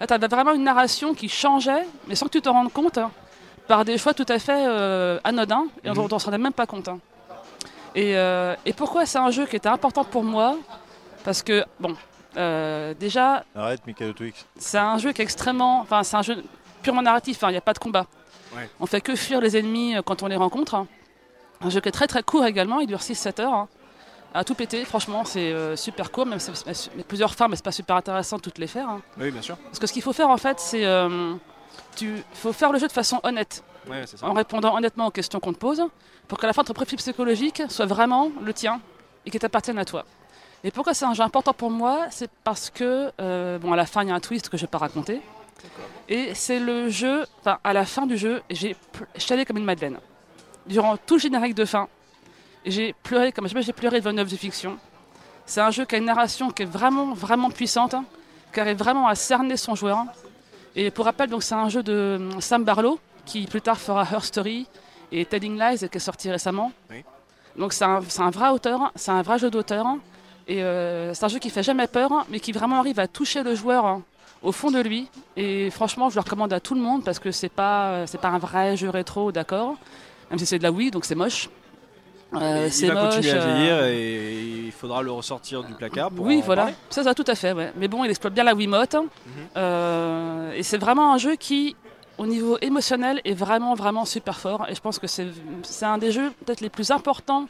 Là, 0.00 0.06
tu 0.06 0.14
avais 0.14 0.28
vraiment 0.28 0.52
une 0.54 0.64
narration 0.64 1.12
qui 1.14 1.28
changeait, 1.28 1.86
mais 2.08 2.14
sans 2.14 2.26
que 2.26 2.32
tu 2.32 2.40
te 2.40 2.48
rendes 2.48 2.72
compte, 2.72 2.96
hein, 2.98 3.10
par 3.68 3.84
des 3.84 3.98
choix 3.98 4.14
tout 4.14 4.26
à 4.28 4.38
fait 4.38 4.64
euh, 4.66 5.18
anodins, 5.24 5.66
et 5.84 5.88
Mhm. 5.90 5.94
dont 5.94 6.08
on 6.10 6.14
ne 6.14 6.18
se 6.20 6.24
rendait 6.24 6.38
même 6.38 6.52
pas 6.54 6.66
compte. 6.66 6.88
Et, 7.94 8.16
euh, 8.16 8.54
et 8.66 8.72
pourquoi 8.72 9.06
c'est 9.06 9.18
un 9.18 9.30
jeu 9.30 9.46
qui 9.46 9.56
était 9.56 9.68
important 9.68 10.04
pour 10.04 10.24
moi? 10.24 10.56
Parce 11.24 11.42
que, 11.42 11.64
bon, 11.80 11.96
euh, 12.36 12.92
déjà, 12.94 13.44
Arrête, 13.54 13.86
Michael 13.86 14.14
Twix. 14.14 14.44
c'est 14.56 14.78
un 14.78 14.98
jeu 14.98 15.12
qui 15.12 15.20
est 15.22 15.24
extrêmement. 15.24 15.80
Enfin, 15.80 16.02
c'est 16.02 16.16
un 16.16 16.22
jeu 16.22 16.42
purement 16.82 17.02
narratif, 17.02 17.42
hein, 17.44 17.48
il 17.48 17.52
n'y 17.52 17.58
a 17.58 17.62
pas 17.62 17.72
de 17.72 17.78
combat. 17.78 18.06
Ouais. 18.54 18.68
On 18.80 18.86
fait 18.86 19.00
que 19.00 19.14
fuir 19.16 19.40
les 19.40 19.56
ennemis 19.56 19.96
euh, 19.96 20.02
quand 20.02 20.22
on 20.22 20.26
les 20.26 20.36
rencontre. 20.36 20.74
hein. 20.74 20.86
Un 21.60 21.70
jeu 21.70 21.80
qui 21.80 21.88
est 21.88 21.92
très 21.92 22.06
très 22.08 22.22
court 22.22 22.44
également, 22.44 22.80
il 22.80 22.86
dure 22.86 22.98
6-7 23.00 23.40
heures. 23.40 23.54
hein. 23.54 23.68
À 24.36 24.42
tout 24.42 24.54
péter, 24.56 24.84
franchement, 24.84 25.24
c'est 25.24 25.52
euh, 25.52 25.76
super 25.76 26.10
court, 26.10 26.26
même 26.26 26.40
si 26.40 26.50
plusieurs 27.06 27.34
fins, 27.34 27.46
mais 27.46 27.54
c'est 27.54 27.64
pas 27.64 27.70
super 27.70 27.94
intéressant 27.94 28.36
de 28.38 28.42
toutes 28.42 28.58
les 28.58 28.66
faire. 28.66 28.88
hein. 28.88 29.00
Oui, 29.18 29.30
bien 29.30 29.40
sûr. 29.40 29.56
Parce 29.56 29.78
que 29.78 29.86
ce 29.86 29.92
qu'il 29.92 30.02
faut 30.02 30.12
faire 30.12 30.28
en 30.28 30.36
fait, 30.36 30.58
c'est. 30.58 30.84
euh, 30.84 31.34
tu 31.94 32.16
faut 32.34 32.52
faire 32.52 32.72
le 32.72 32.80
jeu 32.80 32.88
de 32.88 32.92
façon 32.92 33.20
honnête, 33.22 33.62
Ouais, 33.88 34.04
c'est 34.06 34.16
ça. 34.16 34.26
en 34.26 34.32
répondant 34.32 34.76
honnêtement 34.76 35.06
aux 35.06 35.10
questions 35.10 35.40
qu'on 35.40 35.52
te 35.52 35.58
pose, 35.58 35.82
pour 36.28 36.38
qu'à 36.38 36.46
la 36.46 36.52
fin, 36.52 36.64
ton 36.64 36.72
profil 36.72 36.98
psychologique 36.98 37.62
soit 37.68 37.86
vraiment 37.86 38.30
le 38.42 38.52
tien 38.52 38.80
et 39.26 39.30
qu'il 39.30 39.40
t'appartienne 39.40 39.78
à 39.78 39.84
toi. 39.84 40.04
Et 40.62 40.70
pourquoi 40.70 40.94
c'est 40.94 41.04
un 41.04 41.12
jeu 41.12 41.22
important 41.22 41.52
pour 41.52 41.70
moi 41.70 42.06
C'est 42.10 42.30
parce 42.42 42.70
que, 42.70 43.12
euh, 43.20 43.58
bon, 43.58 43.72
à 43.72 43.76
la 43.76 43.84
fin, 43.84 44.02
il 44.02 44.08
y 44.08 44.12
a 44.12 44.14
un 44.14 44.20
twist 44.20 44.48
que 44.48 44.56
je 44.56 44.62
ne 44.62 44.66
vais 44.66 44.70
pas 44.70 44.78
raconter. 44.78 45.20
Et 46.08 46.34
c'est 46.34 46.58
le 46.58 46.88
jeu, 46.88 47.26
enfin, 47.40 47.58
à 47.62 47.72
la 47.72 47.84
fin 47.84 48.06
du 48.06 48.16
jeu, 48.16 48.42
j'ai 48.50 48.76
chialé 49.16 49.44
comme 49.44 49.58
une 49.58 49.64
madeleine. 49.64 49.98
Durant 50.66 50.96
tout 50.96 51.14
le 51.14 51.20
générique 51.20 51.54
de 51.54 51.64
fin, 51.64 51.88
j'ai 52.64 52.94
pleuré 53.02 53.32
comme 53.32 53.46
jamais 53.46 53.62
j'ai 53.62 53.72
pleuré 53.72 54.00
devant 54.00 54.10
une 54.10 54.18
œuvre 54.18 54.30
de 54.30 54.36
fiction. 54.36 54.78
C'est 55.46 55.60
un 55.60 55.70
jeu 55.70 55.84
qui 55.84 55.94
a 55.94 55.98
une 55.98 56.06
narration 56.06 56.50
qui 56.50 56.62
est 56.62 56.66
vraiment, 56.66 57.12
vraiment 57.12 57.50
puissante, 57.50 57.92
hein, 57.92 58.04
qui 58.52 58.60
arrive 58.60 58.78
vraiment 58.78 59.06
à 59.06 59.14
cerner 59.14 59.58
son 59.58 59.74
joueur. 59.74 60.04
Et 60.74 60.90
pour 60.90 61.04
rappel, 61.04 61.28
donc 61.28 61.42
c'est 61.42 61.54
un 61.54 61.68
jeu 61.68 61.82
de 61.82 62.16
hum, 62.18 62.40
Sam 62.40 62.64
Barlow, 62.64 62.98
qui 63.24 63.46
plus 63.46 63.60
tard 63.60 63.78
fera 63.78 64.02
Her 64.10 64.22
Story 64.24 64.66
et 65.12 65.24
Telling 65.24 65.58
Lies, 65.58 65.88
qui 65.88 65.96
est 65.96 66.00
sorti 66.00 66.30
récemment. 66.30 66.72
Oui. 66.90 67.04
Donc 67.56 67.72
c'est 67.72 67.84
un, 67.84 68.00
c'est 68.08 68.22
un 68.22 68.30
vrai 68.30 68.50
auteur, 68.50 68.92
c'est 68.96 69.10
un 69.12 69.22
vrai 69.22 69.38
jeu 69.38 69.50
d'auteur. 69.50 69.86
Et 70.46 70.62
euh, 70.62 71.14
c'est 71.14 71.24
un 71.24 71.28
jeu 71.28 71.38
qui 71.38 71.50
fait 71.50 71.62
jamais 71.62 71.86
peur, 71.86 72.10
mais 72.28 72.40
qui 72.40 72.52
vraiment 72.52 72.78
arrive 72.78 72.98
à 73.00 73.06
toucher 73.08 73.42
le 73.42 73.54
joueur 73.54 73.86
hein, 73.86 74.02
au 74.42 74.52
fond 74.52 74.70
de 74.70 74.80
lui. 74.80 75.08
Et 75.36 75.70
franchement, 75.70 76.10
je 76.10 76.16
le 76.16 76.20
recommande 76.20 76.52
à 76.52 76.60
tout 76.60 76.74
le 76.74 76.80
monde 76.80 77.04
parce 77.04 77.18
que 77.18 77.30
c'est 77.30 77.48
pas, 77.48 77.88
euh, 77.90 78.06
c'est 78.06 78.20
pas 78.20 78.28
un 78.28 78.38
vrai 78.38 78.76
jeu 78.76 78.90
rétro, 78.90 79.32
d'accord 79.32 79.76
Même 80.30 80.38
si 80.38 80.46
c'est 80.46 80.58
de 80.58 80.62
la 80.64 80.70
Wii, 80.72 80.90
donc 80.90 81.04
c'est 81.04 81.14
moche. 81.14 81.48
Euh, 82.34 82.64
il 82.66 82.72
c'est 82.72 82.88
va 82.88 82.94
moche. 83.04 83.14
continuer 83.14 83.32
à 83.38 83.42
euh, 83.42 83.54
vieillir 83.54 83.84
et 83.84 84.42
il 84.66 84.72
faudra 84.72 85.02
le 85.02 85.12
ressortir 85.12 85.62
du 85.62 85.72
placard. 85.74 86.10
Pour 86.10 86.26
oui, 86.26 86.38
en 86.38 86.40
voilà, 86.40 86.62
parler. 86.62 86.76
ça, 86.90 87.04
ça, 87.04 87.14
tout 87.14 87.24
à 87.28 87.34
fait. 87.36 87.52
Ouais. 87.52 87.72
Mais 87.76 87.86
bon, 87.86 88.02
il 88.04 88.10
exploite 88.10 88.34
bien 88.34 88.44
la 88.44 88.54
Wiimote. 88.54 88.94
Mhm. 88.94 89.06
Euh, 89.56 90.52
et 90.52 90.62
c'est 90.62 90.78
vraiment 90.78 91.14
un 91.14 91.18
jeu 91.18 91.36
qui, 91.36 91.76
au 92.18 92.26
niveau 92.26 92.58
émotionnel, 92.60 93.20
est 93.24 93.34
vraiment, 93.34 93.74
vraiment 93.74 94.04
super 94.04 94.38
fort. 94.38 94.66
Et 94.68 94.74
je 94.74 94.80
pense 94.80 94.98
que 94.98 95.06
c'est 95.06 95.26
un 95.82 95.98
des 95.98 96.12
jeux 96.12 96.30
peut-être 96.44 96.60
les 96.60 96.70
plus 96.70 96.90
importants 96.90 97.48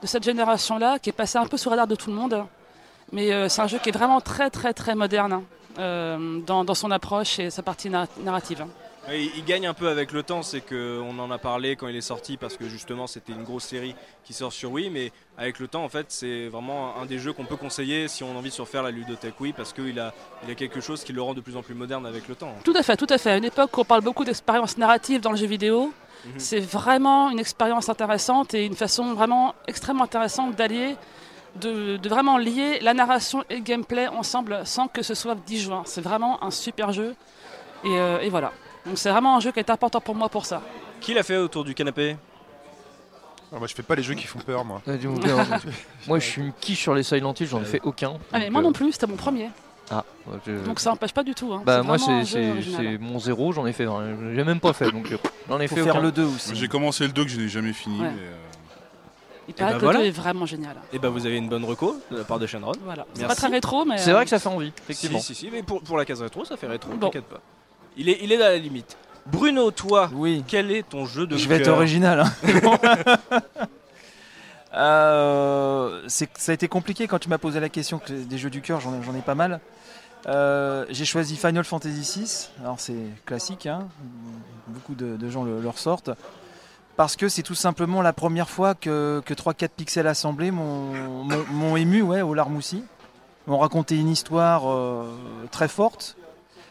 de 0.00 0.06
cette 0.06 0.24
génération-là, 0.24 0.98
qui 0.98 1.10
est 1.10 1.12
passé 1.12 1.38
un 1.38 1.46
peu 1.46 1.56
sous 1.56 1.68
radar 1.70 1.86
de 1.86 1.94
tout 1.94 2.10
le 2.10 2.16
monde. 2.16 2.44
Mais 3.12 3.32
euh, 3.32 3.48
c'est 3.48 3.62
un 3.62 3.66
jeu 3.66 3.78
qui 3.78 3.88
est 3.88 3.92
vraiment 3.92 4.20
très, 4.20 4.50
très, 4.50 4.72
très 4.72 4.94
moderne 4.94 5.42
euh, 5.78 6.40
dans, 6.46 6.64
dans 6.64 6.74
son 6.74 6.90
approche 6.90 7.38
et 7.38 7.50
sa 7.50 7.62
partie 7.62 7.90
narra- 7.90 8.08
narrative. 8.22 8.64
Il, 9.12 9.44
gagne 9.44 9.66
un 9.66 9.74
peu 9.74 9.88
avec 9.88 10.12
le 10.12 10.22
temps, 10.22 10.42
c'est 10.42 10.60
qu'on 10.60 11.18
en 11.18 11.30
a 11.30 11.38
parlé 11.38 11.76
quand 11.76 11.88
il 11.88 11.96
est 11.96 12.00
sorti 12.02 12.36
parce 12.36 12.56
que 12.56 12.68
justement 12.68 13.06
c'était 13.06 13.32
une 13.32 13.44
grosse 13.44 13.64
série 13.64 13.94
qui 14.24 14.32
sort 14.34 14.52
sur 14.52 14.72
Wii, 14.72 14.90
mais 14.90 15.12
avec 15.38 15.58
le 15.58 15.68
temps 15.68 15.82
en 15.84 15.88
fait 15.88 16.06
c'est 16.08 16.48
vraiment 16.48 16.96
un 17.00 17.06
des 17.06 17.18
jeux 17.18 17.32
qu'on 17.32 17.46
peut 17.46 17.56
conseiller 17.56 18.08
si 18.08 18.22
on 18.22 18.32
a 18.32 18.38
envie 18.38 18.50
de 18.50 18.54
se 18.54 18.60
refaire 18.60 18.82
la 18.82 18.90
ludothèque 18.90 19.40
Wii 19.40 19.52
parce 19.54 19.72
qu'il 19.72 19.98
a, 19.98 20.12
il 20.44 20.50
a 20.50 20.54
quelque 20.54 20.80
chose 20.80 21.04
qui 21.04 21.12
le 21.12 21.22
rend 21.22 21.34
de 21.34 21.40
plus 21.40 21.56
en 21.56 21.62
plus 21.62 21.74
moderne 21.74 22.04
avec 22.06 22.28
le 22.28 22.34
temps. 22.34 22.54
Tout 22.64 22.74
à 22.76 22.82
fait, 22.82 22.96
tout 22.96 23.06
à 23.08 23.16
fait. 23.16 23.30
À 23.30 23.36
une 23.38 23.44
époque 23.44 23.76
où 23.78 23.80
on 23.80 23.84
parle 23.84 24.02
beaucoup 24.02 24.24
d'expérience 24.24 24.76
narrative 24.76 25.20
dans 25.20 25.30
le 25.32 25.38
jeu 25.38 25.46
vidéo, 25.46 25.92
Mhm. 26.24 26.32
c'est 26.38 26.60
vraiment 26.60 27.30
une 27.30 27.38
expérience 27.38 27.88
intéressante 27.88 28.52
et 28.54 28.66
une 28.66 28.74
façon 28.74 29.14
vraiment 29.14 29.54
extrêmement 29.66 30.04
intéressante 30.04 30.56
d'allier, 30.56 30.96
de, 31.56 31.96
de 31.96 32.08
vraiment 32.08 32.38
lier 32.38 32.80
la 32.80 32.92
narration 32.92 33.44
et 33.48 33.56
le 33.56 33.62
gameplay 33.62 34.08
ensemble 34.08 34.62
sans 34.64 34.88
que 34.88 35.02
ce 35.02 35.14
soit 35.14 35.36
disjoint. 35.46 35.82
C'est 35.86 36.00
vraiment 36.00 36.42
un 36.42 36.50
super 36.50 36.92
jeu. 36.92 37.14
Et, 37.84 37.98
euh, 37.98 38.18
et 38.20 38.28
voilà. 38.28 38.52
Donc 38.88 38.98
c'est 38.98 39.10
vraiment 39.10 39.36
un 39.36 39.40
jeu 39.40 39.52
qui 39.52 39.58
est 39.60 39.70
important 39.70 40.00
pour 40.00 40.14
moi 40.14 40.28
pour 40.28 40.46
ça. 40.46 40.62
Qui 41.00 41.14
l'a 41.14 41.22
fait 41.22 41.36
autour 41.36 41.64
du 41.64 41.74
canapé? 41.74 42.16
Ah, 43.52 43.58
moi, 43.58 43.66
je 43.66 43.74
fais 43.74 43.82
pas 43.82 43.94
les 43.94 44.02
jeux 44.02 44.14
qui 44.14 44.26
font 44.26 44.40
peur, 44.40 44.64
moi. 44.64 44.82
Dis-moi 44.86 45.20
bien. 45.20 45.36
Moi, 46.06 46.18
je 46.18 46.26
suis 46.26 46.42
une 46.42 46.52
quiche 46.52 46.80
sur 46.82 46.94
les 46.94 47.02
Silent 47.02 47.32
Hill, 47.38 47.46
j'en 47.46 47.62
ai 47.62 47.64
fait 47.64 47.80
aucun. 47.82 48.14
Ah, 48.32 48.40
mais 48.40 48.50
moi 48.50 48.60
euh, 48.60 48.64
non 48.64 48.72
plus, 48.72 48.92
c'était 48.92 49.06
mon 49.06 49.16
premier. 49.16 49.48
Ah, 49.90 50.04
je- 50.46 50.52
Donc 50.66 50.80
ça 50.80 50.90
n'empêche 50.90 51.14
pas 51.14 51.22
du 51.22 51.34
tout. 51.34 51.52
hein. 51.54 51.62
Bah, 51.64 51.82
moi, 51.82 51.96
c'est 51.98 52.98
mon 52.98 53.18
zéro, 53.18 53.52
j'en 53.52 53.66
ai 53.66 53.72
fait. 53.72 53.86
J'ai 54.34 54.44
même 54.44 54.60
pas 54.60 54.74
fait, 54.74 54.90
donc 54.90 55.10
euh, 55.12 55.16
j'en 55.48 55.58
ai 55.60 55.66
faut 55.68 55.76
fait 55.76 55.82
faire 55.82 55.94
aucun. 55.94 56.02
le 56.02 56.12
2 56.12 56.24
aussi. 56.24 56.54
J'ai 56.56 56.68
commencé 56.68 57.06
le 57.06 57.12
2 57.12 57.24
que 57.24 57.30
je 57.30 57.40
n'ai 57.40 57.48
jamais 57.48 57.72
fini. 57.72 57.98
Ouais. 58.00 58.10
mais, 58.14 58.20
euh, 58.22 58.36
Il 59.48 59.54
paraît 59.54 59.72
bah 59.72 59.78
que 59.78 59.84
voilà. 59.84 59.98
le 60.00 60.04
2 60.04 60.08
est 60.10 60.12
vraiment 60.12 60.44
génial. 60.44 60.76
Et 60.92 60.98
ben 60.98 61.08
vous 61.08 61.24
avez 61.24 61.38
une 61.38 61.48
bonne 61.48 61.64
reco 61.64 61.96
de 62.10 62.18
la 62.18 62.24
part 62.24 62.38
de 62.38 62.46
Shenron. 62.46 62.72
Voilà. 62.84 63.06
C'est 63.14 63.26
pas 63.26 63.34
très 63.34 63.48
rétro, 63.48 63.86
mais. 63.86 63.96
C'est 63.96 64.10
euh, 64.10 64.14
vrai 64.14 64.24
que 64.24 64.30
ça 64.30 64.38
fait 64.38 64.48
envie, 64.50 64.72
effectivement. 64.84 65.20
Si, 65.20 65.34
si, 65.34 65.46
si, 65.46 65.50
mais 65.50 65.62
pour, 65.62 65.80
pour 65.82 65.96
la 65.96 66.04
case 66.04 66.20
rétro, 66.20 66.44
ça 66.44 66.58
fait 66.58 66.66
rétro, 66.66 66.90
Bon. 66.92 67.06
t'inquiète 67.06 67.24
pas. 67.24 67.40
Il 67.98 68.08
est, 68.08 68.18
il 68.22 68.32
est 68.32 68.36
à 68.42 68.50
la 68.50 68.56
limite. 68.58 68.96
Bruno, 69.26 69.70
toi, 69.70 70.08
Oui. 70.14 70.42
quel 70.48 70.70
est 70.70 70.88
ton 70.88 71.04
jeu 71.04 71.26
de 71.26 71.36
Je 71.36 71.48
vais 71.48 71.56
être 71.56 71.68
original. 71.68 72.20
hein. 72.20 72.32
Euh, 74.74 76.02
c'est- 76.08 76.28
ça 76.38 76.52
a 76.52 76.54
été 76.54 76.68
compliqué 76.68 77.06
quand 77.08 77.18
tu 77.18 77.28
m'as 77.28 77.38
posé 77.38 77.58
la 77.58 77.68
question 77.70 77.98
que 77.98 78.12
des 78.12 78.38
jeux 78.38 78.50
du 78.50 78.60
cœur, 78.60 78.80
j'en 78.80 78.92
ai, 78.94 79.02
j'en 79.02 79.14
ai 79.14 79.22
pas 79.22 79.34
mal. 79.34 79.60
Euh, 80.26 80.84
J'ai 80.90 81.04
choisi 81.06 81.36
Final 81.36 81.64
Fantasy 81.64 82.20
VI. 82.20 82.48
Alors 82.62 82.78
c'est 82.78 82.94
classique, 83.24 83.66
hein. 83.66 83.88
beaucoup 84.66 84.94
de, 84.94 85.16
de 85.16 85.28
gens 85.30 85.42
le, 85.44 85.60
le 85.60 85.68
ressortent. 85.68 86.10
parce 86.96 87.16
que 87.16 87.28
c'est 87.28 87.42
tout 87.42 87.54
simplement 87.54 88.02
la 88.02 88.12
première 88.12 88.50
fois 88.50 88.74
que, 88.74 89.22
que 89.24 89.32
3-4 89.32 89.68
pixels 89.76 90.06
assemblés 90.06 90.50
m'ont 90.50 91.24
m'ont- 91.24 91.44
m'ont 91.52 91.76
ému 91.76 92.02
ouais, 92.02 92.20
au 92.20 92.34
larmes 92.34 92.56
aussi. 92.56 92.84
M'ont 93.46 93.58
raconté 93.58 93.96
une 93.96 94.08
histoire 94.10 94.70
euh, 94.70 95.06
très 95.50 95.68
forte. 95.68 96.16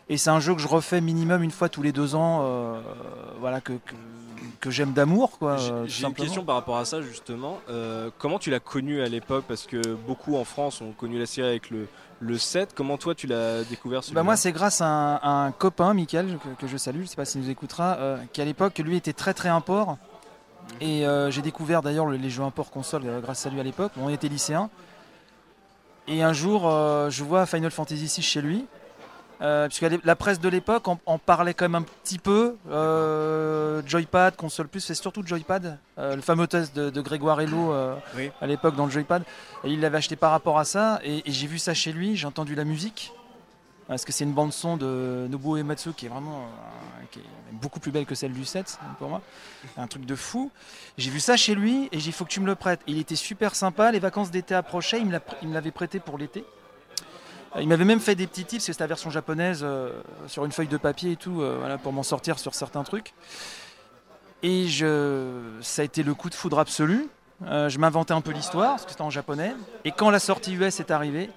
Et 0.10 0.18
c'est 0.18 0.30
un 0.30 0.40
jeu 0.40 0.56
que 0.56 0.62
je 0.62 0.68
refais 0.68 1.02
minimum 1.02 1.44
une 1.44 1.52
fois 1.52 1.68
tous 1.70 1.82
les 1.82 1.92
deux 1.92 2.16
ans, 2.16 2.40
euh, 2.44 2.82
voilà, 3.42 3.60
que, 3.60 3.74
que, 3.74 3.94
que 4.62 4.72
j'aime 4.72 4.94
d'amour. 4.94 5.38
quoi, 5.38 5.58
J'ai 5.58 5.72
euh, 5.72 5.86
j'ai 5.86 6.08
une 6.08 6.14
question 6.14 6.44
par 6.46 6.56
rapport 6.56 6.78
à 6.78 6.86
ça 6.86 7.02
justement. 7.02 7.60
Euh, 7.70 8.10
comment 8.18 8.40
tu 8.40 8.50
l'as 8.50 8.62
connu 8.62 9.02
à 9.02 9.10
l'époque? 9.10 9.44
Parce 9.48 9.66
que 9.66 9.96
beaucoup 9.96 10.38
en 10.38 10.46
France 10.46 10.80
ont 10.82 10.94
connu 10.94 11.20
la 11.20 11.26
série 11.26 11.48
avec 11.50 11.70
le, 11.72 11.88
le 12.22 12.38
7. 12.38 12.74
Comment 12.74 12.98
toi 12.98 13.16
tu 13.16 13.28
l'as 13.28 13.64
découvert 13.66 14.00
Bah 14.14 14.24
moi, 14.24 14.38
c'est 14.38 14.54
grâce 14.54 14.80
à 14.80 14.88
un, 14.88 15.16
à 15.16 15.30
un 15.46 15.52
copain, 15.52 15.94
Michael, 15.94 16.38
que, 16.42 16.62
que 16.62 16.68
je 16.68 16.78
salue, 16.78 17.02
je 17.02 17.08
sais 17.08 17.16
pas 17.18 17.26
s'il 17.26 17.42
nous 17.42 17.50
écoutera, 17.50 17.98
euh, 17.98 18.18
qui 18.32 18.42
à 18.42 18.46
l'époque, 18.46 18.78
lui, 18.80 18.96
était 18.96 19.12
très 19.14 19.34
très 19.34 19.50
import. 19.50 19.98
Et 20.80 21.06
euh, 21.06 21.32
j'ai 21.32 21.42
découvert 21.42 21.82
d'ailleurs 21.82 22.06
le- 22.06 22.16
les 22.18 22.30
jeux 22.30 22.44
import 22.44 22.72
console 22.72 23.04
grâce 23.22 23.46
à 23.46 23.50
lui 23.50 23.60
à 23.60 23.64
l'époque. 23.64 23.92
On 24.00 24.08
était 24.08 24.30
lycéens. 24.30 24.70
Et 26.08 26.24
un 26.24 26.32
jour, 26.32 26.62
je 27.10 27.24
vois 27.26 27.46
Final 27.46 27.72
Fantasy 27.72 28.06
VI 28.06 28.22
chez 28.22 28.42
lui. 28.42 28.66
Euh, 29.42 29.68
puisque 29.68 29.86
la 30.04 30.16
presse 30.16 30.40
de 30.40 30.50
l'époque 30.50 30.88
en, 30.88 31.00
en 31.06 31.20
parlait 31.20 31.54
quand 31.54 31.66
même 31.66 31.76
un 31.76 31.86
petit 32.04 32.18
peu. 32.18 32.56
Euh, 32.70 33.82
Joypad, 33.86 34.36
console 34.36 34.68
plus, 34.68 34.80
c'est 34.82 34.96
surtout 34.96 35.22
Joypad. 35.26 35.78
Euh, 36.00 36.16
le 36.16 36.22
fameux 36.22 36.48
test 36.48 36.76
de, 36.76 36.90
de 36.90 37.02
Grégoire 37.02 37.40
Hello 37.40 37.72
euh, 37.72 37.96
Oui. 38.16 38.32
à 38.42 38.48
l'époque 38.48 38.76
dans 38.76 38.86
le 38.86 38.92
Joypad. 38.92 39.24
Et 39.64 39.70
il 39.70 39.80
l'avait 39.80 39.98
acheté 40.00 40.16
par 40.16 40.32
rapport 40.32 40.58
à 40.58 40.66
ça. 40.66 41.00
Et, 41.04 41.28
et 41.30 41.32
j'ai 41.32 41.48
vu 41.48 41.60
ça 41.60 41.74
chez 41.74 41.92
lui, 41.92 42.16
j'ai 42.16 42.26
entendu 42.28 42.56
la 42.56 42.64
musique. 42.64 43.14
Parce 43.88 44.04
que 44.04 44.12
c'est 44.12 44.26
une 44.26 44.34
bande 44.34 44.52
son 44.52 44.76
de 44.76 45.28
Nobuo 45.30 45.56
Ematsu 45.56 45.94
qui 45.94 46.08
est 46.08 46.10
vraiment 46.10 46.50
qui 47.10 47.20
est 47.20 47.24
beaucoup 47.54 47.80
plus 47.80 47.90
belle 47.92 48.06
que 48.06 48.16
celle 48.16 48.34
du 48.34 48.44
7 48.44 48.78
pour 49.00 49.08
moi. 49.08 49.22
Un 49.78 49.88
truc 49.88 50.06
de 50.06 50.16
fou. 50.16 50.52
J'ai 50.98 51.10
vu 51.10 51.22
ça 51.22 51.38
chez 51.38 51.56
lui 51.56 51.88
et 51.94 52.00
j'ai 52.00 52.10
dit 52.10 52.12
faut 52.12 52.26
que 52.26 52.30
tu 52.30 52.42
me 52.42 52.46
le 52.48 52.56
prêtes. 52.56 52.82
Il 52.86 53.00
était 53.00 53.16
super 53.16 53.56
sympa, 53.56 53.92
les 53.94 54.00
vacances 54.00 54.30
d'été 54.30 54.56
approchaient, 54.56 55.00
il 55.00 55.08
me 55.08 55.54
l'avait 55.54 55.72
prêté 55.72 56.02
pour 56.02 56.18
l'été. 56.18 56.44
Euh, 57.56 57.62
Il 57.62 57.68
m'avait 57.68 57.86
même 57.86 58.00
fait 58.00 58.16
des 58.16 58.28
petits 58.28 58.46
tips, 58.46 58.64
c'est 58.64 58.80
la 58.80 58.88
version 58.88 59.10
japonaise 59.10 59.62
euh, 59.64 60.02
sur 60.28 60.46
une 60.46 60.52
feuille 60.52 60.68
de 60.68 60.78
papier 60.78 61.14
et 61.14 61.16
tout, 61.16 61.42
euh, 61.42 61.58
voilà, 61.60 61.78
pour 61.78 61.94
m'en 61.94 62.04
sortir 62.04 62.40
sur 62.40 62.56
certains 62.56 62.84
trucs. 62.84 63.14
Et 64.44 64.68
je, 64.68 65.40
ça 65.62 65.82
a 65.82 65.86
été 65.86 66.04
le 66.04 66.14
coup 66.14 66.30
de 66.30 66.36
foudre 66.36 66.60
absolu. 66.60 67.08
Je 67.42 67.78
m'inventais 67.78 68.14
un 68.14 68.22
peu 68.22 68.32
l'histoire, 68.32 68.72
parce 68.72 68.86
que 68.86 68.92
c'était 68.92 69.04
en 69.04 69.10
japonais. 69.10 69.56
Et 69.86 69.92
quand 69.92 70.10
la 70.10 70.20
sortie 70.20 70.54
US 70.54 70.80
est 70.80 70.92
arrivée, 70.92 71.30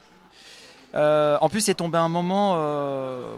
en 0.94 1.48
plus, 1.48 1.60
c'est 1.62 1.74
tombé 1.74 1.96
un 1.96 2.08
moment 2.10 2.56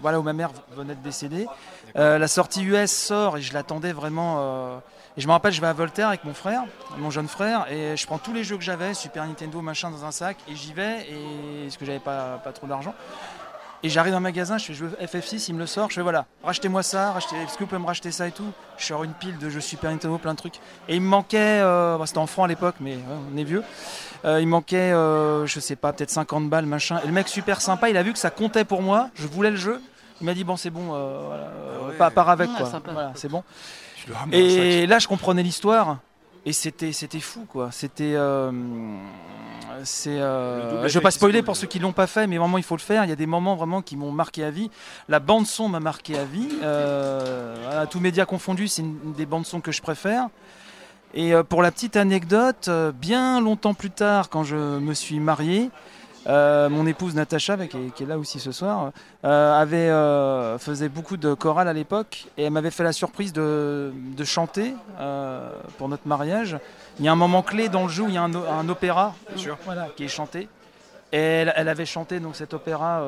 voilà, 0.00 0.18
où 0.18 0.22
ma 0.22 0.32
mère 0.32 0.50
venait 0.76 0.96
de 0.96 1.02
décéder. 1.02 1.46
La 1.94 2.26
sortie 2.28 2.64
US 2.64 2.90
sort 2.90 3.38
et 3.38 3.42
je 3.42 3.52
l'attendais 3.52 3.92
vraiment. 3.92 4.80
Euh, 5.12 5.16
et 5.16 5.20
je 5.20 5.26
me 5.26 5.32
rappelle, 5.32 5.52
je 5.52 5.60
vais 5.60 5.66
à 5.66 5.72
Voltaire 5.72 6.08
avec 6.08 6.24
mon 6.24 6.34
frère, 6.34 6.64
mon 6.98 7.10
jeune 7.10 7.28
frère, 7.28 7.66
et 7.70 7.96
je 7.96 8.06
prends 8.06 8.18
tous 8.18 8.32
les 8.32 8.44
jeux 8.44 8.56
que 8.56 8.62
j'avais, 8.62 8.94
Super 8.94 9.26
Nintendo, 9.26 9.60
machin, 9.60 9.90
dans 9.90 10.04
un 10.04 10.10
sac, 10.10 10.36
et 10.48 10.56
j'y 10.56 10.72
vais, 10.72 11.00
et 11.02 11.64
parce 11.64 11.76
que 11.76 11.84
j'avais 11.84 11.98
pas, 11.98 12.40
pas 12.42 12.52
trop 12.52 12.66
d'argent. 12.66 12.94
Et 13.84 13.88
j'arrive 13.88 14.12
dans 14.12 14.18
un 14.18 14.20
magasin, 14.20 14.58
je 14.58 14.66
fais 14.66 14.74
je 14.74 14.84
veux 14.84 14.96
FF6, 14.96 15.46
il 15.48 15.54
me 15.54 15.58
le 15.58 15.66
sort, 15.66 15.90
je 15.90 15.96
fais 15.96 16.02
voilà, 16.02 16.26
rachetez-moi 16.44 16.84
ça, 16.84 17.10
rachetez, 17.10 17.34
est-ce 17.36 17.54
que 17.54 17.64
vous 17.64 17.66
pouvez 17.66 17.80
me 17.80 17.86
racheter 17.86 18.12
ça 18.12 18.28
et 18.28 18.30
tout? 18.30 18.46
Je 18.78 18.86
sors 18.86 19.02
une 19.02 19.12
pile 19.12 19.36
de 19.38 19.50
jeux 19.50 19.60
Super 19.60 19.90
Nintendo, 19.90 20.18
plein 20.18 20.34
de 20.34 20.38
trucs. 20.38 20.60
Et 20.88 20.94
il 20.94 21.00
me 21.00 21.08
manquait, 21.08 21.60
euh, 21.60 21.98
bah, 21.98 22.06
c'était 22.06 22.18
en 22.18 22.28
francs 22.28 22.44
à 22.44 22.48
l'époque, 22.48 22.76
mais 22.78 22.94
ouais, 22.94 23.02
on 23.32 23.36
est 23.36 23.42
vieux. 23.42 23.64
Euh, 24.24 24.40
il 24.40 24.46
manquait, 24.46 24.92
euh, 24.92 25.46
je 25.46 25.58
sais 25.58 25.74
pas, 25.74 25.92
peut-être 25.92 26.10
50 26.10 26.48
balles, 26.48 26.66
machin. 26.66 27.00
Et 27.02 27.08
le 27.08 27.12
mec 27.12 27.26
super 27.26 27.60
sympa, 27.60 27.90
il 27.90 27.96
a 27.96 28.04
vu 28.04 28.12
que 28.12 28.20
ça 28.20 28.30
comptait 28.30 28.64
pour 28.64 28.82
moi, 28.82 29.08
je 29.16 29.26
voulais 29.26 29.50
le 29.50 29.56
jeu. 29.56 29.82
Il 30.20 30.26
m'a 30.26 30.34
dit 30.34 30.44
bon 30.44 30.56
c'est 30.56 30.70
bon, 30.70 30.94
euh, 30.94 31.20
voilà, 31.26 31.42
euh, 31.42 31.98
pas 31.98 32.10
part 32.10 32.30
avec 32.30 32.48
Ouais, 32.50 32.56
quoi. 32.56 32.80
Voilà, 32.92 33.10
c'est 33.16 33.28
bon. 33.28 33.42
Et 34.32 34.86
là 34.86 34.98
je 34.98 35.08
comprenais 35.08 35.42
l'histoire 35.42 35.98
et 36.44 36.52
c'était 36.52 36.92
c'était 36.92 37.20
fou 37.20 37.46
quoi. 37.48 37.70
C'était 37.70 38.14
euh, 38.14 38.50
c'est 39.84 40.20
euh, 40.20 40.88
je 40.88 40.94
vais 40.94 41.02
pas 41.02 41.10
spoiler 41.10 41.42
pour 41.42 41.56
ceux 41.56 41.66
qui 41.66 41.78
l'ont 41.78 41.92
pas 41.92 42.06
fait, 42.06 42.26
mais 42.26 42.38
vraiment 42.38 42.58
il 42.58 42.64
faut 42.64 42.76
le 42.76 42.80
faire. 42.80 43.04
Il 43.04 43.08
y 43.08 43.12
a 43.12 43.16
des 43.16 43.26
moments 43.26 43.56
vraiment 43.56 43.82
qui 43.82 43.96
m'ont 43.96 44.12
marqué 44.12 44.44
à 44.44 44.50
vie. 44.50 44.70
La 45.08 45.20
bande 45.20 45.46
son 45.46 45.68
m'a 45.68 45.80
marqué 45.80 46.18
à 46.18 46.24
vie. 46.24 46.48
Euh, 46.62 47.56
voilà, 47.62 47.86
tous 47.86 48.00
médias 48.00 48.24
confondus, 48.24 48.68
c'est 48.68 48.82
une 48.82 49.12
des 49.16 49.26
bandes 49.26 49.46
son 49.46 49.60
que 49.60 49.72
je 49.72 49.82
préfère. 49.82 50.28
Et 51.14 51.34
euh, 51.34 51.42
pour 51.42 51.62
la 51.62 51.70
petite 51.70 51.96
anecdote, 51.96 52.70
bien 52.94 53.40
longtemps 53.40 53.74
plus 53.74 53.90
tard, 53.90 54.28
quand 54.30 54.44
je 54.44 54.56
me 54.56 54.94
suis 54.94 55.20
marié, 55.20 55.70
euh, 56.26 56.68
mon 56.68 56.86
épouse 56.86 57.14
Natacha, 57.14 57.56
qui 57.66 57.76
est, 57.76 57.94
qui 57.94 58.02
est 58.02 58.06
là 58.06 58.18
aussi 58.18 58.38
ce 58.38 58.52
soir, 58.52 58.92
euh, 59.24 59.60
avait, 59.60 59.88
euh, 59.88 60.58
faisait 60.58 60.88
beaucoup 60.88 61.16
de 61.16 61.34
chorale 61.34 61.68
à 61.68 61.72
l'époque 61.72 62.26
et 62.36 62.44
elle 62.44 62.52
m'avait 62.52 62.70
fait 62.70 62.84
la 62.84 62.92
surprise 62.92 63.32
de, 63.32 63.92
de 63.94 64.24
chanter 64.24 64.74
pour 65.78 65.88
notre 65.88 66.06
mariage. 66.06 66.58
Il 66.98 67.04
y 67.04 67.08
a 67.08 67.12
un 67.12 67.16
moment 67.16 67.42
clé 67.42 67.68
dans 67.68 67.84
le 67.84 67.88
jeu 67.88 68.04
où 68.04 68.08
il 68.08 68.14
y 68.14 68.18
a 68.18 68.22
un, 68.22 68.68
opéra 68.68 69.14
voilà, 69.64 69.88
qui 69.96 70.04
est 70.04 70.08
chanté. 70.08 70.48
Et 71.14 71.18
elle, 71.18 71.52
elle 71.56 71.68
avait 71.68 71.84
chanté 71.84 72.20
donc 72.20 72.36
cet 72.36 72.54
opéra 72.54 73.02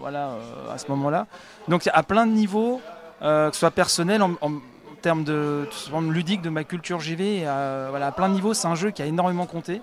voilà, 0.00 0.30
à 0.72 0.78
ce 0.78 0.88
moment-là. 0.88 1.26
Donc 1.68 1.88
à 1.92 2.02
plein 2.02 2.26
de 2.26 2.32
niveaux, 2.32 2.80
que 3.20 3.50
ce 3.52 3.58
soit 3.58 3.70
personnel, 3.70 4.22
en, 4.22 4.32
en 4.40 4.52
termes 5.04 5.24
de, 5.24 5.68
simplement 5.70 6.10
ludique 6.10 6.40
de 6.40 6.48
ma 6.48 6.64
culture 6.64 6.98
JV, 6.98 7.42
euh, 7.44 7.88
voilà, 7.90 8.06
à 8.06 8.12
plein 8.12 8.30
de 8.30 8.34
niveaux, 8.34 8.54
c'est 8.54 8.66
un 8.66 8.74
jeu 8.74 8.90
qui 8.90 9.02
a 9.02 9.06
énormément 9.06 9.44
compté. 9.44 9.82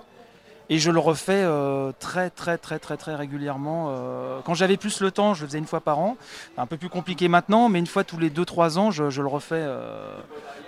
Et 0.72 0.78
je 0.78 0.90
le 0.90 0.98
refais 1.00 1.42
euh, 1.44 1.92
très 2.00 2.30
très 2.30 2.56
très 2.56 2.78
très 2.78 2.96
très 2.96 3.14
régulièrement. 3.14 3.88
euh, 3.90 4.40
quand 4.42 4.54
j'avais 4.54 4.78
plus 4.78 5.02
le 5.02 5.10
temps, 5.10 5.34
je 5.34 5.42
le 5.42 5.48
faisais 5.48 5.58
une 5.58 5.66
fois 5.66 5.82
par 5.82 5.98
an. 5.98 6.16
Un 6.56 6.64
peu 6.64 6.78
plus 6.78 6.88
compliqué 6.88 7.28
maintenant, 7.28 7.68
mais 7.68 7.78
une 7.78 7.86
fois 7.86 8.04
tous 8.04 8.16
les 8.16 8.30
2-3 8.30 8.78
ans, 8.78 8.90
je, 8.90 9.02
le 9.20 9.26
refais. 9.26 9.56
euh, 9.58 10.16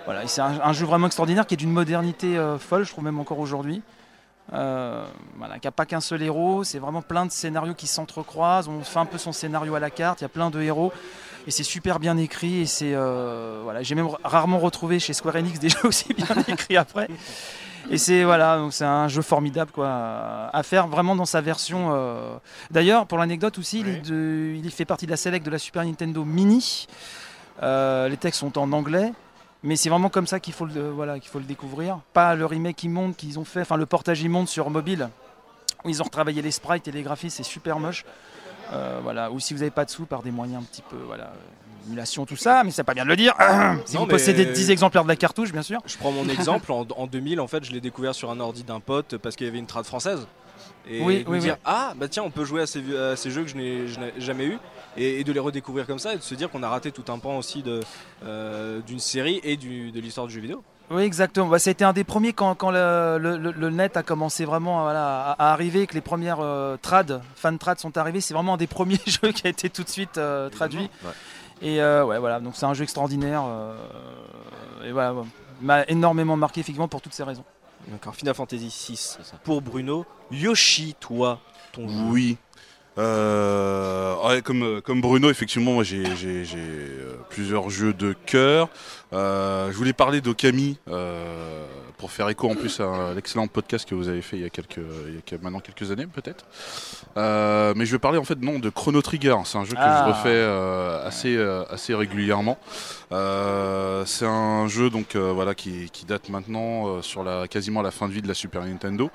voilà, 0.05 0.27
c'est 0.27 0.41
un, 0.41 0.73
jeu 0.73 0.85
vraiment 0.85 1.07
extraordinaire 1.07 1.47
qui 1.47 1.55
est 1.55 1.57
d'une 1.57 1.71
modernité 1.71 2.39
folle, 2.59 2.83
je 2.83 2.91
trouve 2.91 3.03
même 3.03 3.19
encore 3.19 3.39
aujourd'hui. 3.39 3.81
Voilà, 4.51 5.57
qui 5.59 5.65
n'a 5.65 5.71
pas 5.71 5.87
qu'un 5.87 6.01
seul 6.01 6.21
héros, 6.21 6.63
c'est 6.63 6.77
vraiment 6.77 7.01
plein 7.01 7.25
de 7.25 7.31
scénarios 7.31 7.73
qui 7.73 7.87
s'entrecroisent. 7.87 8.67
On 8.67 8.83
fait 8.83 8.99
un 8.99 9.07
peu 9.07 9.17
son 9.17 9.31
scénario 9.31 9.73
à 9.73 9.79
la 9.79 9.89
carte, 9.89 10.21
il 10.21 10.25
y 10.25 10.25
a 10.25 10.29
plein 10.29 10.51
de 10.51 10.61
héros 10.61 10.93
et 11.47 11.51
c'est 11.51 11.63
super 11.63 11.99
bien 11.99 12.15
écrit. 12.17 12.59
Et 12.59 12.65
c'est 12.67 12.93
voilà, 12.93 13.81
j'ai 13.81 13.95
même 13.95 14.09
rarement 14.23 14.59
retrouvé 14.59 14.99
chez 14.99 15.13
Square 15.13 15.37
Enix 15.37 15.59
des 15.59 15.69
jeux 15.69 15.85
aussi 15.85 16.13
bien 16.13 16.27
écrits 16.47 16.77
après. 16.77 17.07
Et 17.91 17.97
c'est 17.97 18.23
voilà, 18.23 18.57
donc 18.57 18.73
c'est 18.73 18.83
un 18.85 19.07
jeu 19.07 19.21
formidable 19.21 19.71
quoi 19.71 20.49
à 20.51 20.63
faire 20.63 20.87
vraiment 20.87 21.15
dans 21.15 21.25
sa 21.25 21.41
version. 21.41 21.89
euh. 21.93 22.35
D'ailleurs, 22.71 23.05
pour 23.05 23.17
l'anecdote 23.19 23.57
aussi, 23.59 23.81
il, 23.81 23.87
est 23.87 24.01
de- 24.01 24.55
il 24.55 24.71
fait 24.71 24.85
partie 24.85 25.05
de 25.05 25.11
la 25.11 25.17
select 25.17 25.45
de 25.45 25.51
la 25.51 25.59
Super 25.59 25.83
Nintendo 25.85 26.25
Mini. 26.25 26.87
Euh, 27.61 28.09
les 28.09 28.17
textes 28.17 28.39
sont 28.39 28.57
en 28.57 28.71
anglais. 28.71 29.13
Mais 29.63 29.75
c'est 29.75 29.89
vraiment 29.89 30.09
comme 30.09 30.27
ça 30.27 30.39
qu'il 30.39 30.53
faut, 30.53 30.65
le, 30.65 30.91
voilà, 30.91 31.19
qu'il 31.19 31.29
faut 31.29 31.39
le 31.39 31.45
découvrir. 31.45 31.99
Pas 32.13 32.35
le 32.35 32.45
remake 32.45 32.83
immonde 32.83 33.15
qu'ils 33.15 33.39
ont 33.39 33.45
fait, 33.45 33.61
enfin 33.61 33.77
le 33.77 33.87
portage 33.87 34.21
immonde 34.21 34.47
sur 34.47 34.69
mobile, 34.69 35.09
où 35.83 35.89
ils 35.89 36.01
ont 36.01 36.05
retravaillé 36.05 36.43
les 36.43 36.51
sprites 36.51 36.87
et 36.87 36.91
les 36.91 37.01
graphismes, 37.01 37.37
c'est 37.37 37.43
super 37.43 37.79
moche. 37.79 38.05
Euh, 38.73 38.99
voilà. 39.01 39.31
Ou 39.31 39.39
si 39.39 39.53
vous 39.55 39.59
n'avez 39.61 39.71
pas 39.71 39.85
de 39.85 39.89
sous, 39.89 40.05
par 40.05 40.21
des 40.21 40.29
moyens 40.29 40.61
un 40.61 40.65
petit 40.65 40.83
peu, 40.83 40.97
voilà, 41.07 41.33
émulation, 41.85 42.25
tout 42.25 42.35
ça, 42.35 42.63
mais 42.63 42.71
c'est 42.71 42.83
pas 42.83 42.93
bien 42.93 43.03
de 43.03 43.09
le 43.09 43.15
dire. 43.15 43.33
si 43.85 43.95
Non, 43.95 44.01
vous 44.01 44.05
mais- 44.07 44.11
possédez 44.13 44.45
10 44.45 44.71
exemplaires 44.71 45.03
de 45.03 45.07
la 45.09 45.15
cartouche, 45.15 45.51
bien 45.51 45.61
sûr. 45.63 45.79
Je 45.85 45.97
prends 45.97 46.11
mon 46.11 46.27
exemple, 46.29 46.71
en, 46.71 46.85
en 46.97 47.07
2000, 47.07 47.39
en 47.39 47.47
fait, 47.47 47.63
je 47.63 47.71
l'ai 47.71 47.81
découvert 47.81 48.15
sur 48.15 48.29
un 48.31 48.39
ordi 48.39 48.63
d'un 48.63 48.79
pote 48.79 49.17
parce 49.17 49.35
qu'il 49.35 49.45
y 49.47 49.49
avait 49.49 49.59
une 49.59 49.67
trad 49.67 49.85
française. 49.85 50.27
Et 50.87 51.01
Oui, 51.01 51.23
de 51.23 51.29
me 51.29 51.33
oui, 51.35 51.39
dire, 51.39 51.53
oui. 51.55 51.59
ah, 51.65 51.93
bah 51.97 52.07
tiens, 52.07 52.21
on 52.23 52.29
peut 52.29 52.45
jouer 52.45 52.61
à 52.61 52.67
ces, 52.67 52.79
vieux- 52.79 53.01
à 53.11 53.15
ces 53.15 53.31
jeux 53.31 53.41
que 53.43 53.49
je 53.49 53.55
n'ai 53.57 53.87
jamais 54.19 54.45
eu 54.45 54.57
et, 54.97 55.19
et 55.19 55.23
de 55.23 55.31
les 55.31 55.39
redécouvrir 55.39 55.87
comme 55.87 55.97
ça 55.99 56.13
et 56.13 56.17
de 56.17 56.21
se 56.21 56.35
dire 56.35 56.49
qu'on 56.51 56.61
a 56.61 56.69
raté 56.69 56.91
tout 56.91 57.11
un 57.11 57.17
pan 57.17 57.37
aussi 57.37 57.63
euh, 58.23 58.81
d'une 58.81 58.99
série 58.99 59.39
et 59.43 59.57
du, 59.57 59.91
de 59.91 59.99
l'histoire 59.99 60.27
du 60.27 60.33
jeu 60.33 60.41
vidéo. 60.41 60.63
Oui, 60.91 61.01
exactement. 61.01 61.47
Bah, 61.47 61.57
ça 61.57 61.71
a 61.71 61.71
été 61.71 61.83
un 61.83 61.93
des 61.93 62.03
premiers 62.03 62.33
quand, 62.33 62.53
quand 62.53 62.69
le, 62.69 63.17
le- 63.19 63.37
le- 63.37 63.51
le 63.51 63.69
net 63.71 63.97
a 63.97 64.03
commencé 64.03 64.45
vraiment 64.45 64.83
voilà, 64.83 65.31
à, 65.31 65.47
à 65.49 65.53
arriver, 65.53 65.87
que 65.87 65.95
les 65.95 66.01
premières 66.01 66.37
euh, 66.41 66.77
trad, 66.79 67.21
fan 67.35 67.57
trad 67.57 67.79
sont 67.79 67.97
arrivés. 67.97 68.21
C'est 68.21 68.35
vraiment 68.35 68.53
un 68.53 68.57
des 68.57 68.67
premiers 68.67 68.99
jeux 69.07 69.31
qui 69.31 69.47
a 69.47 69.49
été 69.49 69.71
tout 69.71 69.83
de 69.83 69.89
suite 69.89 70.19
euh, 70.19 70.49
traduit. 70.49 70.91
Et 71.61 71.81
euh, 71.81 72.05
ouais, 72.05 72.19
voilà, 72.19 72.39
donc 72.39 72.53
c'est 72.55 72.65
un 72.65 72.73
jeu 72.73 72.83
extraordinaire. 72.83 73.43
euh, 73.47 73.75
et 74.85 74.91
voilà, 74.91 75.13
ouais. 75.13 75.23
m'a 75.61 75.83
énormément 75.87 76.35
marqué 76.37 76.59
effectivement 76.61 76.87
pour 76.87 77.01
toutes 77.01 77.13
ces 77.13 77.23
raisons. 77.23 77.43
D'accord, 77.87 78.15
Final 78.15 78.33
Fantasy 78.33 78.69
6 78.69 79.19
pour 79.43 79.61
Bruno. 79.61 80.05
Yoshi, 80.31 80.95
toi, 80.99 81.39
ton 81.71 81.87
jeu. 81.87 81.95
Oui. 82.09 82.37
Euh, 82.97 84.15
ouais, 84.27 84.41
comme, 84.41 84.81
comme 84.81 85.01
Bruno, 85.01 85.29
effectivement, 85.29 85.73
moi 85.73 85.83
j'ai 85.83 86.15
j'ai- 86.15 86.45
j'ai, 86.45 86.57
euh, 86.57 87.17
plusieurs 87.29 87.69
jeux 87.69 87.93
de 87.93 88.13
cœur. 88.25 88.69
Euh, 89.15 89.71
je 89.71 89.77
voulais 89.77 89.93
parler 89.93 90.19
d'Okami 90.21 90.77
euh, 90.89 91.63
pour 91.97 92.11
faire 92.11 92.27
écho 92.27 92.49
en 92.51 92.55
plus 92.55 92.81
à 92.81 93.13
l'excellent 93.15 93.47
podcast 93.47 93.87
que 93.87 93.95
vous 93.95 94.09
avez 94.09 94.21
fait 94.21 94.35
il 94.35 94.43
y 94.43 94.45
a, 94.45 94.49
quelques, 94.49 94.77
il 95.07 95.15
y 95.15 95.17
a 95.17 95.21
que- 95.21 95.41
maintenant 95.41 95.61
quelques 95.61 95.89
années 95.91 96.05
peut-être. 96.05 96.45
Euh, 97.15 97.73
mais 97.77 97.85
je 97.85 97.93
vais 97.93 97.99
parler 97.99 98.17
en 98.17 98.25
fait 98.25 98.37
non 98.41 98.59
de 98.59 98.69
Chrono 98.69 99.01
Trigger. 99.01 99.37
C'est 99.45 99.57
un 99.57 99.63
jeu 99.63 99.73
que 99.73 99.79
Ah. 99.79 100.03
je 100.05 100.11
refais 100.11 100.29
euh, 100.35 101.07
assez, 101.07 101.37
assez 101.69 101.95
régulièrement. 101.95 102.57
C'est 104.05 104.25
un 104.25 104.67
jeu 104.67 104.89
donc 104.89 105.15
voilà 105.15 105.55
qui, 105.55 105.89
qui 105.91 106.05
date 106.05 106.27
maintenant 106.29 107.01
sur 107.01 107.23
la 107.23 107.47
quasiment 107.47 107.81
la 107.81 107.91
fin 107.91 108.09
de 108.09 108.13
vie 108.13 108.21
de 108.21 108.27
la 108.27 108.33
Super 108.33 108.63
Nintendo 108.65 109.09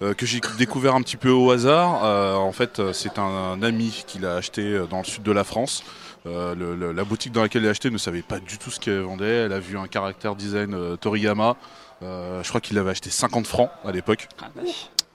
que 0.00 0.26
j'ai 0.26 0.40
découvert 0.58 0.94
un 0.94 1.00
petit 1.00 1.16
peu 1.16 1.30
au 1.30 1.50
hasard. 1.50 2.02
En 2.38 2.52
fait, 2.52 2.82
c'est 2.92 3.18
un, 3.18 3.62
ami 3.62 4.04
qui 4.06 4.18
l'a 4.18 4.34
acheté 4.36 4.78
dans 4.90 4.98
le 4.98 5.04
sud 5.04 5.22
de 5.22 5.32
la 5.32 5.44
France. 5.44 5.82
Euh, 6.26 6.92
la 6.92 7.04
boutique 7.04 7.32
dans 7.32 7.42
laquelle 7.42 7.62
elle 7.62 7.68
a 7.68 7.70
acheté 7.70 7.90
ne 7.90 7.98
savait 7.98 8.22
pas 8.22 8.38
du 8.38 8.58
tout 8.58 8.70
ce 8.70 8.80
qu'elle 8.80 9.00
vendait. 9.00 9.44
Elle 9.44 9.52
a 9.52 9.60
vu 9.60 9.78
un 9.78 9.86
caractère 9.86 10.34
design 10.34 10.74
euh, 10.74 10.96
Toriyama. 10.96 11.56
Euh, 12.02 12.42
je 12.42 12.48
crois 12.48 12.60
qu'il 12.60 12.76
l'avait 12.76 12.90
acheté 12.90 13.10
50 13.10 13.46
francs 13.46 13.70
à 13.84 13.92
l'époque. 13.92 14.28
Ah. 14.42 14.46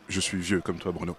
Je 0.10 0.20
suis 0.20 0.38
vieux 0.39 0.60
comme 0.60 0.75
toi, 0.77 0.91
Bruno. 0.91 1.15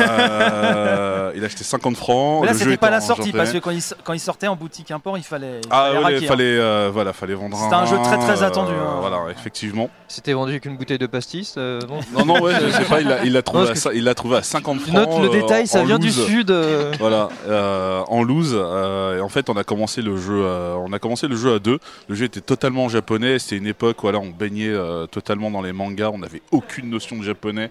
Euh, 0.00 1.32
il 1.34 1.42
a 1.42 1.46
acheté 1.46 1.62
50 1.64 1.96
francs. 1.96 2.40
Mais 2.40 2.46
là, 2.48 2.54
c'était 2.54 2.70
était 2.70 2.76
pas 2.78 2.90
la 2.90 3.00
sortie 3.00 3.32
parce 3.32 3.52
que 3.52 3.58
quand 3.58 3.70
il, 3.70 3.82
quand 4.04 4.12
il 4.12 4.20
sortait 4.20 4.46
en 4.46 4.56
boutique 4.56 4.90
import, 4.90 5.18
il 5.18 5.22
fallait. 5.24 5.60
il 5.62 5.68
Ah 5.70 5.90
fallait 5.92 6.04
ouais, 6.04 6.24
hein. 6.24 6.28
fallait, 6.28 6.58
euh, 6.58 6.90
voilà, 6.92 7.12
fallait 7.12 7.34
vendre 7.34 7.56
C'était 7.56 7.74
un 7.74 7.86
jeu 7.86 7.96
très, 8.02 8.18
très 8.18 8.42
euh, 8.42 8.46
attendu, 8.46 8.72
hein. 8.72 8.96
Voilà, 9.00 9.18
effectivement. 9.30 9.90
C'était 10.08 10.32
vendu 10.32 10.52
avec 10.52 10.64
une 10.64 10.76
bouteille 10.76 10.98
de 10.98 11.06
pastis. 11.06 11.54
euh, 11.58 11.80
non 11.88 12.00
Non, 12.12 12.24
non, 12.34 12.40
ouais, 12.42 12.54
je 12.66 12.70
sais 12.70 12.84
pas, 12.84 13.00
il 13.00 13.32
l'a 13.32 13.42
trouvé, 13.42 13.68
à 13.68 13.92
il 13.92 14.04
l'a 14.04 14.14
trouvé 14.14 14.38
à 14.38 14.42
50 14.42 14.78
Tu 14.78 14.90
francs. 14.90 14.94
notes 14.94 15.20
le 15.20 15.28
euh, 15.28 15.40
détail, 15.40 15.66
ça 15.66 15.80
en 15.80 15.84
vient 15.84 15.98
du 15.98 16.10
sud. 16.10 16.50
euh. 16.50 16.92
Voilà, 16.98 17.28
euh, 17.46 18.02
en 18.08 18.22
loose. 18.22 18.54
euh, 18.56 19.18
et 19.18 19.20
en 19.20 19.28
fait, 19.28 19.50
on 19.50 19.56
a 19.56 19.64
commencé 19.64 20.02
le 20.02 20.16
jeu. 20.16 20.42
on 20.42 20.92
a 20.92 20.98
commencé 20.98 21.28
le 21.28 21.36
jeu 21.36 21.54
à 21.54 21.58
deux. 21.58 21.78
Le 22.08 22.14
jeu 22.14 22.24
était 22.24 22.40
totalement 22.40 22.88
japonais. 22.88 23.38
C'était 23.38 23.56
une 23.56 23.66
époque, 23.66 23.98
voilà, 24.00 24.18
on 24.18 24.30
baignait 24.30 24.68
euh, 24.68 25.06
totalement 25.06 25.50
dans 25.50 25.62
les 25.62 25.72
mangas. 25.72 26.10
On 26.12 26.18
n'avait 26.18 26.42
aucune 26.50 26.88
notion 26.90 27.16
de 27.18 27.22
japonais. 27.22 27.70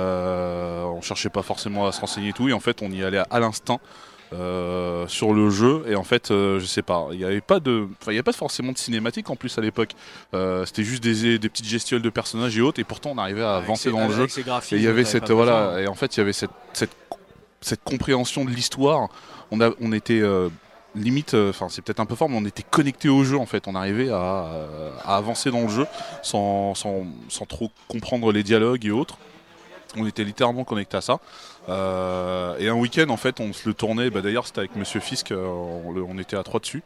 Euh, 0.00 0.84
on 0.84 1.00
cherchait 1.02 1.28
pas 1.30 1.42
forcément 1.42 1.86
à 1.86 1.92
se 1.92 2.00
renseigner 2.00 2.30
et 2.30 2.32
tout. 2.32 2.48
Et 2.48 2.52
en 2.52 2.60
fait, 2.60 2.82
on 2.82 2.90
y 2.90 3.04
allait 3.04 3.22
à 3.30 3.40
l'instinct. 3.40 3.78
euh, 4.32 5.08
sur 5.08 5.34
le 5.34 5.50
jeu 5.50 5.82
et 5.88 5.96
en 5.96 6.04
fait 6.04 6.30
euh, 6.30 6.60
je 6.60 6.64
sais 6.64 6.82
pas 6.82 7.08
il 7.10 7.18
n'y 7.18 7.24
avait 7.24 7.40
pas 7.40 7.58
de 7.58 7.88
il 8.06 8.12
y 8.12 8.16
avait 8.16 8.22
pas 8.22 8.32
forcément 8.32 8.70
de 8.70 8.78
cinématique 8.78 9.28
en 9.28 9.34
plus 9.34 9.58
à 9.58 9.60
l'époque 9.60 9.90
Euh, 10.34 10.64
c'était 10.66 10.84
juste 10.84 11.02
des, 11.02 11.40
des 11.40 11.48
petites 11.48 11.66
gestuelles 11.66 12.00
de 12.00 12.10
personnages 12.10 12.56
et 12.56 12.60
autres 12.60 12.78
et 12.78 12.84
pourtant 12.84 13.10
on 13.16 13.18
arrivait 13.18 13.42
à 13.42 13.56
avancer 13.56 13.90
dans 13.90 14.06
le 14.06 14.14
jeu 14.14 14.26
et 14.76 14.78
il 14.78 14.84
y 14.84 14.86
avait 14.86 15.04
cette 15.04 15.24
voilà 15.32 15.80
et 15.82 15.88
en 15.88 15.94
fait 15.94 16.16
il 16.16 16.20
y 16.20 16.22
avait 16.22 16.32
cette, 16.42 16.52
cette, 16.74 16.94
cette 17.60 17.82
compréhension 17.82 18.44
de 18.44 18.50
l'histoire. 18.50 19.08
On 19.50 19.60
a 19.60 19.70
on 19.80 19.90
était 19.92 20.22
limite 20.94 21.34
euh, 21.34 21.50
enfin 21.50 21.66
c'est 21.68 21.82
peut-être 21.82 21.98
un 21.98 22.06
peu 22.06 22.14
fort 22.14 22.28
mais 22.28 22.36
on 22.38 22.44
était 22.46 22.62
connecté 22.78 23.08
au 23.08 23.24
jeu 23.24 23.36
en 23.36 23.46
fait. 23.46 23.66
On 23.66 23.74
arrivait 23.74 24.10
à, 24.10 24.46
euh, 24.46 24.90
à 25.04 25.16
avancer 25.16 25.50
dans 25.50 25.62
le 25.62 25.68
jeu 25.68 25.86
sans, 26.22 26.76
sans, 26.76 27.04
sans 27.28 27.46
trop 27.46 27.70
comprendre 27.88 28.30
les 28.32 28.44
dialogues 28.44 28.84
et 28.86 28.92
autres. 28.92 29.18
On 29.96 30.06
était 30.06 30.24
littéralement 30.24 30.64
connecté 30.64 30.96
à 30.96 31.00
ça. 31.00 31.18
Euh, 31.68 32.56
et 32.58 32.68
un 32.68 32.74
week-end, 32.74 33.08
en 33.08 33.16
fait, 33.16 33.40
on 33.40 33.52
se 33.52 33.68
le 33.68 33.74
tournait. 33.74 34.10
Bah, 34.10 34.20
D'ailleurs, 34.20 34.46
c'était 34.46 34.60
avec 34.60 34.76
Monsieur 34.76 35.00
Fisk. 35.00 35.32
euh, 35.32 35.46
on, 35.46 36.18
était 36.18 36.36
à 36.36 36.42
trois 36.42 36.60
dessus. 36.60 36.82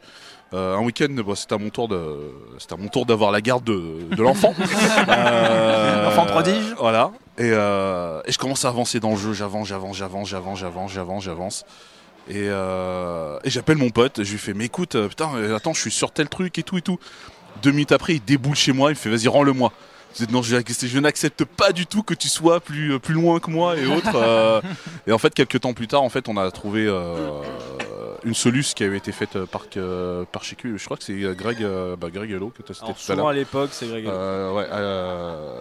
Euh, 0.53 0.75
un 0.75 0.81
week-end, 0.81 1.13
bah, 1.25 1.33
c'était 1.35 1.55
à 1.55 1.57
mon 1.57 1.69
tour 1.69 1.87
de, 1.87 2.31
c'était 2.57 2.73
à 2.73 2.77
mon 2.77 2.87
tour 2.87 3.05
d'avoir 3.05 3.31
la 3.31 3.41
garde 3.41 3.63
de, 3.63 4.07
de 4.15 4.21
l'enfant. 4.21 4.53
Euh, 5.07 6.05
L'enfant 6.05 6.25
prodige. 6.25 6.73
Voilà. 6.79 7.11
Et, 7.37 7.47
et 7.49 8.31
je 8.31 8.37
commence 8.37 8.65
à 8.65 8.69
avancer 8.69 8.99
dans 8.99 9.11
le 9.11 9.17
jeu. 9.17 9.33
J'avance, 9.33 9.67
j'avance, 9.67 9.97
j'avance, 9.97 10.27
j'avance, 10.27 10.59
j'avance, 10.59 10.91
j'avance, 10.91 11.23
j'avance. 11.23 11.65
Et, 12.29 12.45
et 12.47 13.49
j'appelle 13.49 13.77
mon 13.77 13.89
pote. 13.89 14.23
Je 14.23 14.31
lui 14.31 14.39
fais, 14.39 14.53
mais 14.53 14.65
écoute, 14.65 14.97
putain, 15.07 15.29
attends, 15.55 15.73
je 15.73 15.81
suis 15.81 15.91
sur 15.91 16.11
tel 16.11 16.29
truc 16.29 16.57
et 16.57 16.63
tout 16.63 16.77
et 16.77 16.81
tout. 16.81 16.97
Deux 17.61 17.71
minutes 17.71 17.91
après, 17.91 18.15
il 18.15 18.23
déboule 18.23 18.55
chez 18.55 18.71
moi. 18.73 18.89
Il 18.89 18.93
me 18.93 18.99
fait, 18.99 19.09
vas-y, 19.09 19.27
rends-le-moi. 19.27 19.71
Je 20.17 20.23
dis, 20.25 20.33
non, 20.33 20.41
je, 20.41 20.55
je 20.55 20.99
n'accepte 20.99 21.43
pas 21.43 21.71
du 21.73 21.85
tout 21.85 22.01
que 22.03 22.13
tu 22.13 22.29
sois 22.29 22.59
plus, 22.61 22.93
euh, 22.93 22.99
plus 22.99 23.13
loin 23.13 23.39
que 23.39 23.51
moi 23.51 23.77
et 23.77 23.85
autres. 23.85 24.15
euh. 24.15 24.61
et 25.07 25.11
en 25.11 25.17
fait, 25.17 25.33
quelques 25.33 25.59
temps 25.59 25.73
plus 25.73 25.87
tard, 25.87 26.03
en 26.03 26.09
fait, 26.09 26.29
on 26.29 26.37
a 26.37 26.49
trouvé 26.51 26.85
euh, 26.87 27.41
une 28.23 28.33
soluce 28.33 28.73
qui 28.73 28.83
avait 28.85 28.97
été 28.97 29.11
faite 29.11 29.37
par, 29.45 29.65
euh, 29.75 30.23
par 30.31 30.43
chez 30.43 30.55
Q. 30.55 30.77
Je 30.77 30.85
crois 30.85 30.95
que 30.97 31.03
c'est 31.03 31.19
Greg, 31.35 31.65
bah, 31.99 32.09
Greg 32.09 32.31
Hello 32.31 32.49
que 32.49 32.63
tu 32.63 32.71
as 32.71 32.75
cité 32.75 32.85
Alors, 32.85 32.97
tout 32.97 33.11
à 33.11 33.15
l'heure. 33.15 33.27
à 33.27 33.33
l'époque, 33.33 33.69
c'est 33.73 33.87
Greg. 33.87 34.07
Euh, 34.07 34.53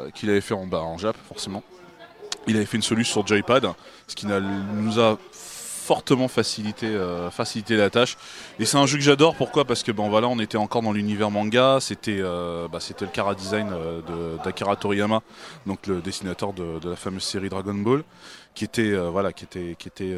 ouais, 0.04 0.12
qu'il 0.14 0.30
avait 0.30 0.40
fait 0.40 0.54
en, 0.54 0.66
bah, 0.66 0.80
en 0.80 0.98
Jap, 0.98 1.16
forcément. 1.28 1.62
Il 2.46 2.56
avait 2.56 2.66
fait 2.66 2.76
une 2.76 2.82
solution 2.82 3.20
sur 3.22 3.26
Joypad, 3.26 3.66
ce 4.06 4.14
qui 4.14 4.26
nous 4.26 5.00
a 5.00 5.18
fortement 5.84 6.28
facilité, 6.28 6.86
euh, 6.86 7.30
facilité 7.30 7.76
la 7.76 7.90
tâche. 7.90 8.16
Et 8.58 8.64
c'est 8.64 8.78
un 8.78 8.86
jeu 8.86 8.96
que 8.96 9.04
j'adore, 9.04 9.34
pourquoi? 9.36 9.66
Parce 9.66 9.82
que 9.82 9.92
bon, 9.92 10.08
voilà, 10.08 10.28
on 10.28 10.38
était 10.38 10.56
encore 10.56 10.80
dans 10.80 10.92
l'univers 10.92 11.30
manga, 11.30 11.78
c'était 11.80 12.20
euh, 12.20 12.68
bah, 12.68 12.80
c'était 12.80 13.04
le 13.04 13.10
Kara 13.10 13.34
Design 13.34 13.68
euh, 13.70 14.36
d'Akira 14.42 14.76
Toriyama, 14.76 15.20
donc 15.66 15.86
le 15.86 16.00
dessinateur 16.00 16.54
de, 16.54 16.88
la 16.88 16.96
fameuse 16.96 17.22
série 17.22 17.50
Dragon 17.50 17.74
Ball, 17.74 18.02
qui 18.54 18.64
était, 18.64 18.94
voilà, 18.94 19.32
qui 19.32 19.44
était, 19.44 19.76
qui 19.78 19.88
était, 19.88 20.16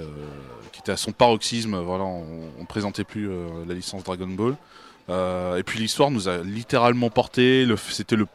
qui 0.71 0.81
était 0.81 0.93
à 0.93 0.97
son 0.97 1.13
paroxysme. 1.13 1.79
Voilà, 1.79 2.05
on 2.05 2.61
ne 2.61 2.67
présentait 2.67 3.05
plus 3.05 3.31
la 3.67 3.75
licence 3.75 4.05
Dragon 4.05 4.29
Ball. 4.29 4.57
Et 5.59 5.63
puis 5.65 5.79
l'histoire 5.79 6.11
nous 6.11 6.29
a 6.29 6.39
littéralement 6.39 7.09
porté. 7.09 7.67
C'était 7.89 8.17
le 8.17 8.27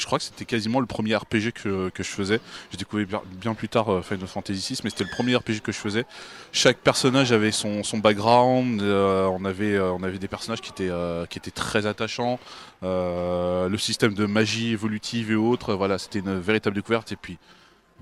je 0.00 0.06
crois 0.06 0.18
que 0.18 0.24
c'était 0.24 0.44
quasiment 0.44 0.80
le 0.80 0.86
premier 0.86 1.14
RPG 1.14 1.52
que, 1.54 1.90
que 1.90 2.02
je 2.02 2.08
faisais. 2.08 2.40
J'ai 2.70 2.78
découvert 2.78 3.22
bien, 3.26 3.54
plus 3.54 3.68
tard 3.68 3.92
euh, 3.92 4.02
Final 4.02 4.26
Fantasy 4.26 4.74
VI, 4.74 4.80
mais 4.84 4.90
c'était 4.90 5.04
le 5.04 5.10
premier 5.10 5.36
RPG 5.36 5.60
que 5.62 5.72
je 5.72 5.78
faisais. 5.78 6.06
Chaque 6.52 6.78
personnage 6.78 7.32
avait 7.32 7.52
son, 7.52 7.82
son 7.82 7.98
background. 7.98 8.80
euh, 8.82 9.26
on, 9.26 9.44
avait, 9.44 9.74
euh, 9.74 9.92
on 9.92 10.02
avait 10.02 10.18
des 10.18 10.28
personnages 10.28 10.60
qui 10.60 10.70
étaient, 10.70 10.90
qui 11.28 11.38
étaient 11.38 11.50
très 11.50 11.86
attachants. 11.86 12.38
Le 12.82 13.76
système 13.76 14.14
de 14.14 14.26
magie 14.26 14.72
évolutive 14.72 15.30
et 15.30 15.36
autres, 15.36 15.74
voilà, 15.74 15.98
c'était 15.98 16.20
une 16.20 16.38
véritable 16.40 16.74
découverte. 16.74 17.12
Et 17.12 17.16
puis, 17.16 17.38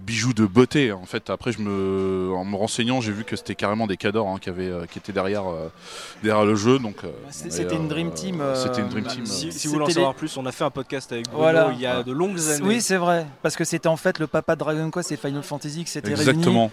bijou 0.00 0.32
de 0.32 0.46
beauté. 0.46 0.92
En 0.92 1.04
fait, 1.04 1.30
après, 1.30 1.52
je 1.52 1.60
me, 1.60 2.32
en 2.34 2.44
me 2.44 2.56
renseignant, 2.56 3.00
j'ai 3.00 3.12
vu 3.12 3.24
que 3.24 3.36
c'était 3.36 3.54
carrément 3.54 3.86
des 3.86 3.96
cadors 3.96 4.28
hein, 4.28 4.38
qui, 4.40 4.48
avaient, 4.48 4.68
euh, 4.70 4.86
qui 4.90 4.98
étaient 4.98 5.12
derrière, 5.12 5.48
euh, 5.48 5.68
derrière 6.22 6.44
le 6.44 6.54
jeu. 6.54 6.78
Donc, 6.78 6.96
euh, 7.04 7.08
C'était- 7.30 7.74
une 7.74 7.88
dream 7.88 8.12
team, 8.12 8.40
euh, 8.40 8.54
C'était 8.54 8.80
une 8.80 8.88
dream 8.88 9.04
team. 9.04 9.26
Si, 9.26 9.48
euh, 9.48 9.50
si 9.50 9.66
vous 9.66 9.74
voulez 9.74 9.86
en 9.86 9.90
savoir 9.90 10.14
plus, 10.14 10.36
on 10.36 10.46
a 10.46 10.52
fait 10.52 10.64
un 10.64 10.70
podcast 10.70 11.12
avec 11.12 11.26
Bruno 11.26 11.38
Voilà. 11.42 11.70
il 11.74 11.80
y 11.80 11.86
a 11.86 12.02
de 12.02 12.12
longues 12.12 12.38
années. 12.50 12.62
Oui, 12.66 12.80
c'est 12.80 12.96
vrai. 12.96 13.26
Parce 13.42 13.56
que 13.56 13.64
c'était 13.64 13.88
en 13.88 13.96
fait 13.96 14.18
le 14.18 14.26
papa 14.26 14.54
de 14.54 14.60
Dragon 14.60 14.90
Quest 14.90 15.12
et 15.12 15.16
Final 15.16 15.42
Fantasy 15.42 15.84
qui 15.84 15.90
s'était 15.90 16.14
réunis. 16.14 16.28
Exactement. 16.30 16.70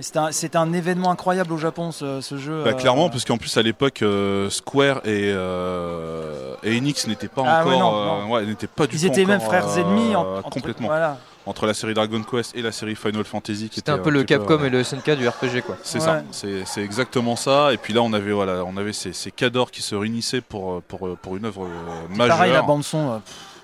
C'était 0.00 0.18
un, 0.20 0.30
c'était 0.30 0.56
un 0.58 0.72
événement 0.72 1.10
incroyable 1.10 1.52
au 1.52 1.58
Japon, 1.58 1.90
ce, 1.90 2.20
ce 2.20 2.36
jeu. 2.38 2.62
Bah, 2.62 2.70
euh, 2.70 2.74
clairement, 2.74 3.10
parce 3.10 3.24
qu'en 3.24 3.36
plus 3.36 3.56
à 3.56 3.62
l'époque, 3.62 4.02
euh, 4.02 4.48
Square 4.48 4.98
et, 5.04 5.32
euh, 5.34 6.54
et 6.62 6.76
Enix 6.78 7.08
n'étaient 7.08 7.26
pas 7.26 7.42
Ah 7.44 7.66
ouais, 7.66 7.74
encore, 7.74 7.92
non, 7.92 8.04
non. 8.06 8.22
euh, 8.22 8.34
ouais, 8.40 8.46
n'étaient 8.46 8.68
pas 8.68 8.86
du 8.86 8.94
Ils 8.94 9.00
tout 9.00 9.06
étaient 9.08 9.24
même 9.24 9.40
frères 9.40 9.66
euh, 9.68 9.80
ennemis. 9.80 10.14
en- 10.14 10.36
entre- 10.38 10.50
complètement 10.50 10.86
Voilà. 10.86 11.18
Entre 11.48 11.66
la 11.66 11.74
série 11.74 11.94
Dragon 11.94 12.22
Quest 12.22 12.54
et 12.56 12.62
la 12.62 12.72
série 12.72 12.94
Final 12.94 13.24
Fantasy. 13.24 13.68
qui 13.68 13.76
C'était 13.76 13.80
était 13.80 13.90
un 13.90 13.98
peu 13.98 14.10
le 14.10 14.20
petit 14.20 14.34
Capcom 14.34 14.60
euh, 14.60 14.66
et 14.66 14.70
le 14.70 14.84
SNK 14.84 15.10
du 15.16 15.26
RPG 15.28 15.62
quoi. 15.64 15.76
C'est 15.82 15.98
Ouais. 15.98 16.04
ça, 16.04 16.22
c'est 16.66 16.82
exactement 16.82 17.36
ça. 17.36 17.72
Et 17.72 17.76
puis 17.78 17.92
là, 17.92 18.02
on 18.02 18.12
avait 18.12 18.32
voilà, 18.32 18.64
on 18.64 18.76
avait 18.76 18.92
ces, 18.92 19.12
ces 19.12 19.30
cadors 19.30 19.70
qui 19.70 19.82
se 19.82 19.94
réunissaient 19.94 20.40
pour 20.42 20.72
euh, 20.74 20.82
pour, 20.86 21.06
euh, 21.06 21.16
pour 21.20 21.36
une 21.36 21.44
œuvre 21.46 21.64
euh, 21.64 22.16
majeure, 22.16 22.36
Pareil, 22.36 22.52
la 22.52 22.62
bande 22.62 22.84
son. 22.84 23.12
euh, 23.14 23.18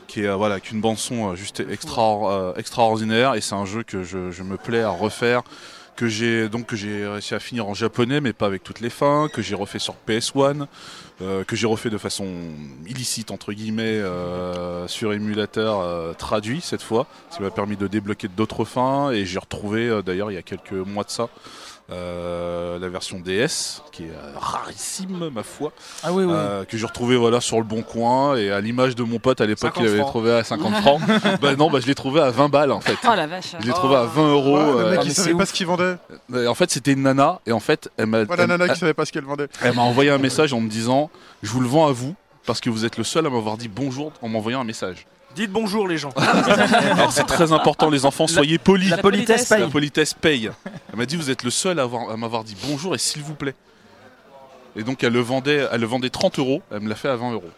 qui 0.06 0.22
est 0.22 0.26
euh, 0.26 0.34
voilà, 0.36 0.60
qu'une 0.60 0.80
bande 0.80 0.98
son 0.98 1.30
euh, 1.32 1.34
juste 1.34 1.62
extra, 1.70 2.30
euh, 2.32 2.54
extraordinaire. 2.56 3.34
Et 3.34 3.40
c'est 3.40 3.54
un 3.54 3.64
jeu 3.64 3.82
que 3.82 4.02
je, 4.02 4.30
je 4.30 4.42
me 4.42 4.56
plais 4.56 4.82
à 4.82 4.90
refaire 4.90 5.42
que 5.96 6.08
j'ai 6.08 6.48
donc 6.48 6.66
que 6.66 6.76
j'ai 6.76 7.06
réussi 7.06 7.34
à 7.34 7.40
finir 7.40 7.66
en 7.68 7.74
japonais 7.74 8.20
mais 8.20 8.32
pas 8.32 8.46
avec 8.46 8.62
toutes 8.62 8.80
les 8.80 8.90
fins 8.90 9.28
que 9.32 9.42
j'ai 9.42 9.54
refait 9.54 9.78
sur 9.78 9.96
PS1 10.08 10.66
euh, 11.20 11.44
que 11.44 11.56
j'ai 11.56 11.66
refait 11.66 11.90
de 11.90 11.98
façon 11.98 12.26
illicite 12.86 13.30
entre 13.30 13.52
guillemets 13.52 13.82
euh, 13.84 14.88
sur 14.88 15.12
émulateur 15.12 15.80
euh, 15.80 16.12
traduit 16.12 16.60
cette 16.60 16.82
fois 16.82 17.06
ce 17.30 17.36
qui 17.36 17.42
m'a 17.42 17.50
permis 17.50 17.76
de 17.76 17.86
débloquer 17.86 18.28
d'autres 18.28 18.64
fins 18.64 19.10
et 19.10 19.24
j'ai 19.24 19.38
retrouvé 19.38 19.88
euh, 19.88 20.02
d'ailleurs 20.02 20.30
il 20.30 20.34
y 20.34 20.38
a 20.38 20.42
quelques 20.42 20.72
mois 20.72 21.04
de 21.04 21.10
ça 21.10 21.28
la 21.88 22.88
version 22.88 23.18
DS 23.20 23.82
qui 23.92 24.04
est 24.04 24.08
euh, 24.10 24.32
rarissime 24.36 25.28
ma 25.30 25.42
foi 25.42 25.72
Ah 26.02 26.12
oui, 26.12 26.24
oui. 26.24 26.32
euh, 26.34 26.64
que 26.64 26.76
j'ai 26.78 26.86
retrouvé 26.86 27.16
voilà 27.16 27.40
sur 27.40 27.58
le 27.58 27.62
bon 27.64 27.82
coin 27.82 28.36
et 28.36 28.50
à 28.50 28.60
l'image 28.60 28.94
de 28.96 29.02
mon 29.02 29.18
pote 29.18 29.40
à 29.40 29.46
l'époque 29.46 29.74
50 29.74 29.82
il 29.82 29.88
avait 29.88 29.98
francs. 29.98 30.10
trouvé 30.10 30.32
à 30.32 30.44
50 30.44 30.74
francs 30.76 31.00
bah 31.40 31.56
non 31.56 31.70
bah 31.70 31.80
je 31.80 31.86
l'ai 31.86 31.94
trouvé 31.94 32.20
à 32.20 32.30
20 32.30 32.48
balles 32.48 32.72
en 32.72 32.80
fait 32.80 32.96
Oh 33.04 33.14
la 33.14 33.26
vache. 33.26 33.54
je 33.60 33.66
l'ai 33.66 33.72
trouvé 33.72 33.96
à 33.96 34.04
20 34.04 34.32
euros 34.32 34.56
Ouais, 34.58 34.72
le 34.82 34.86
euh, 34.86 34.90
mec, 34.96 35.00
il 35.04 35.12
savait 35.14 35.34
pas 35.34 35.46
ce 35.46 35.52
qu'il 35.52 35.66
vendait. 35.66 35.96
euh, 36.32 36.46
en 36.46 36.54
fait, 36.54 36.70
c'était 36.70 36.92
une 36.92 37.02
nana 37.02 37.40
et 37.46 37.52
en 37.52 37.60
fait, 37.60 37.90
elle 37.96 38.06
m'a 38.06 38.24
Pas 38.26 38.36
la 38.36 38.46
nana 38.46 38.64
elle- 38.64 38.72
qui 38.72 38.78
savait 38.78 38.94
pas 38.94 39.04
ce 39.04 39.12
qu'elle 39.12 39.24
vendait. 39.24 39.48
elle 39.62 39.74
m'a 39.74 39.82
envoyé 39.82 40.10
un 40.10 40.18
message 40.18 40.52
en 40.52 40.60
me 40.60 40.68
disant 40.68 41.10
"Je 41.42 41.50
vous 41.50 41.60
le 41.60 41.68
vends 41.68 41.86
à 41.86 41.92
vous 41.92 42.14
parce 42.46 42.60
que 42.60 42.70
vous 42.70 42.84
êtes 42.84 42.96
le 42.98 43.04
seul 43.04 43.26
à 43.26 43.30
m'avoir 43.30 43.56
dit 43.56 43.68
bonjour 43.68 44.12
en 44.22 44.28
m'envoyant 44.28 44.60
un 44.60 44.64
message." 44.64 45.06
Dites 45.34 45.50
bonjour 45.50 45.88
les 45.88 45.98
gens. 45.98 46.10
Alors 46.16 47.10
c'est 47.12 47.24
très 47.26 47.52
important 47.52 47.90
les 47.90 48.04
enfants, 48.06 48.26
soyez 48.26 48.58
polis. 48.58 48.90
La 48.90 48.98
politesse 48.98 49.48
paye. 49.48 49.60
La 49.60 49.68
politesse 49.68 50.14
paye. 50.14 50.50
Elle 50.90 50.96
m'a 50.98 51.06
dit 51.06 51.16
"Vous 51.16 51.30
êtes 51.30 51.42
le 51.42 51.50
seul 51.50 51.78
à, 51.80 51.82
avoir- 51.82 52.10
à 52.10 52.16
m'avoir 52.16 52.44
dit 52.44 52.56
bonjour 52.68 52.94
et 52.94 52.98
s'il 52.98 53.22
vous 53.22 53.34
plaît." 53.34 53.54
Et 54.76 54.82
donc 54.84 55.02
elle 55.04 55.12
le 55.12 55.20
vendait, 55.20 55.66
elle 55.72 55.80
le 55.80 55.86
vendait 55.86 56.10
30 56.10 56.38
euros, 56.38 56.62
elle 56.70 56.80
me 56.80 56.88
l'a 56.88 56.94
fait 56.94 57.08
à 57.08 57.16
20 57.16 57.32
euros. 57.32 57.50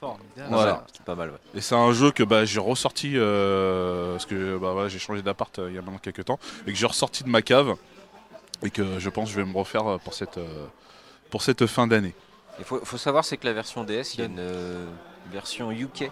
Formidable. 0.00 0.48
Voilà. 0.50 0.84
C'est 0.92 1.04
pas 1.04 1.14
mal, 1.14 1.30
ouais. 1.30 1.36
Et 1.54 1.60
c'est 1.62 1.74
un 1.74 1.92
jeu 1.92 2.10
que 2.10 2.22
bah, 2.22 2.44
j'ai 2.44 2.60
ressorti 2.60 3.12
euh, 3.16 4.12
parce 4.12 4.26
que 4.26 4.58
bah, 4.58 4.72
voilà, 4.72 4.88
j'ai 4.88 4.98
changé 4.98 5.22
d'appart 5.22 5.58
euh, 5.58 5.68
il 5.70 5.74
y 5.74 5.78
a 5.78 5.82
maintenant 5.82 5.98
quelques 5.98 6.24
temps 6.26 6.38
et 6.66 6.72
que 6.72 6.78
j'ai 6.78 6.86
ressorti 6.86 7.24
de 7.24 7.30
ma 7.30 7.40
cave 7.40 7.74
et 8.62 8.68
que 8.70 8.98
je 8.98 9.08
pense 9.10 9.28
que 9.30 9.34
je 9.36 9.40
vais 9.40 9.50
me 9.50 9.56
refaire 9.56 9.86
euh, 9.86 9.98
pour 9.98 10.12
cette, 10.12 10.36
euh, 10.36 10.66
pour 11.30 11.42
cette 11.42 11.66
fin 11.66 11.86
d'année. 11.86 12.14
Il 12.58 12.64
faut, 12.66 12.78
faut 12.84 12.98
savoir, 12.98 13.24
c'est 13.24 13.38
que 13.38 13.46
la 13.46 13.54
version 13.54 13.84
DS, 13.84 14.14
il 14.14 14.20
y 14.20 14.22
a 14.22 14.26
une 14.26 14.38
euh, 14.38 14.86
version 15.32 15.70
UK 15.72 16.10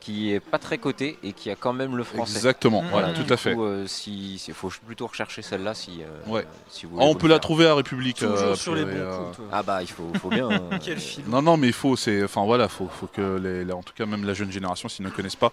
qui 0.00 0.32
est 0.32 0.40
pas 0.40 0.58
très 0.58 0.78
cotée 0.78 1.18
et 1.22 1.32
qui 1.34 1.50
a 1.50 1.56
quand 1.56 1.72
même 1.74 1.96
le 1.96 2.04
français. 2.04 2.36
Exactement, 2.36 2.82
Mmh. 2.82 2.88
voilà, 2.90 3.08
Mmh. 3.08 3.14
tout 3.24 3.32
à 3.32 3.36
fait. 3.36 3.54
euh, 3.56 3.86
si, 3.86 4.42
il 4.48 4.54
faut 4.54 4.70
plutôt 4.86 5.06
rechercher 5.06 5.42
celle-là 5.42 5.74
si, 5.74 6.00
euh, 6.02 6.30
Ouais. 6.30 6.46
si 6.70 6.86
vous 6.86 6.92
Ah, 6.96 7.00
voulez 7.02 7.10
on 7.12 7.14
peut 7.14 7.28
la 7.28 7.34
faire. 7.34 7.40
trouver 7.40 7.66
à 7.66 7.74
République. 7.74 8.16
Toujours 8.16 8.36
euh, 8.38 8.54
sur 8.54 8.74
les 8.74 8.84
bons 8.84 8.90
euh, 8.94 9.18
coups. 9.24 9.36
toi. 9.36 9.44
Ah 9.52 9.62
bah, 9.62 9.82
il 9.82 9.88
faut, 9.90 10.10
faut 10.20 10.30
bien. 10.30 10.48
euh, 10.50 10.78
Quel 10.82 10.98
film. 10.98 11.28
Non, 11.28 11.42
non, 11.42 11.56
mais 11.56 11.66
il 11.66 11.72
faut, 11.74 11.96
c'est, 11.96 12.24
enfin 12.24 12.44
voilà, 12.44 12.68
faut, 12.68 12.88
faut 12.88 13.06
que 13.08 13.36
les, 13.36 13.64
là, 13.64 13.76
en 13.76 13.82
tout 13.82 13.92
cas 13.94 14.06
même 14.06 14.24
la 14.24 14.32
jeune 14.34 14.50
génération, 14.50 14.88
s'ils 14.88 15.04
ne 15.04 15.10
connaissent 15.10 15.36
pas, 15.36 15.52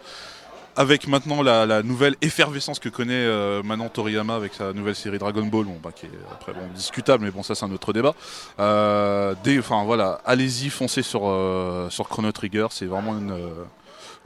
avec 0.77 1.07
maintenant 1.07 1.41
la, 1.41 1.65
la 1.65 1.81
nouvelle 1.81 2.15
effervescence 2.21 2.77
que 2.79 2.87
connaît 2.89 3.13
euh, 3.15 3.63
Manon 3.63 3.89
Toriyama 3.89 4.35
avec 4.35 4.53
sa 4.53 4.73
nouvelle 4.73 4.95
série 4.95 5.17
Dragon 5.17 5.43
Ball, 5.43 5.65
bon, 5.65 5.79
bah, 5.83 5.89
qui 5.93 6.05
est 6.05 6.11
après 6.31 6.53
bon, 6.53 6.61
discutable, 6.75 7.25
mais 7.25 7.31
bon, 7.31 7.41
ça 7.43 7.55
c'est 7.55 7.65
un 7.65 7.71
autre 7.71 7.91
débat. 7.93 8.13
Euh, 8.59 9.33
des- 9.43 9.59
Enfin 9.59 9.83
voilà, 9.85 10.21
allez-y, 10.25 10.69
foncez 10.69 11.01
sur, 11.01 11.21
euh, 11.27 11.89
sur 11.89 12.07
Chrono 12.07 12.31
Trigger, 12.31 12.67
c'est 12.69 12.85
vraiment 12.85 13.17
une. 13.17 13.31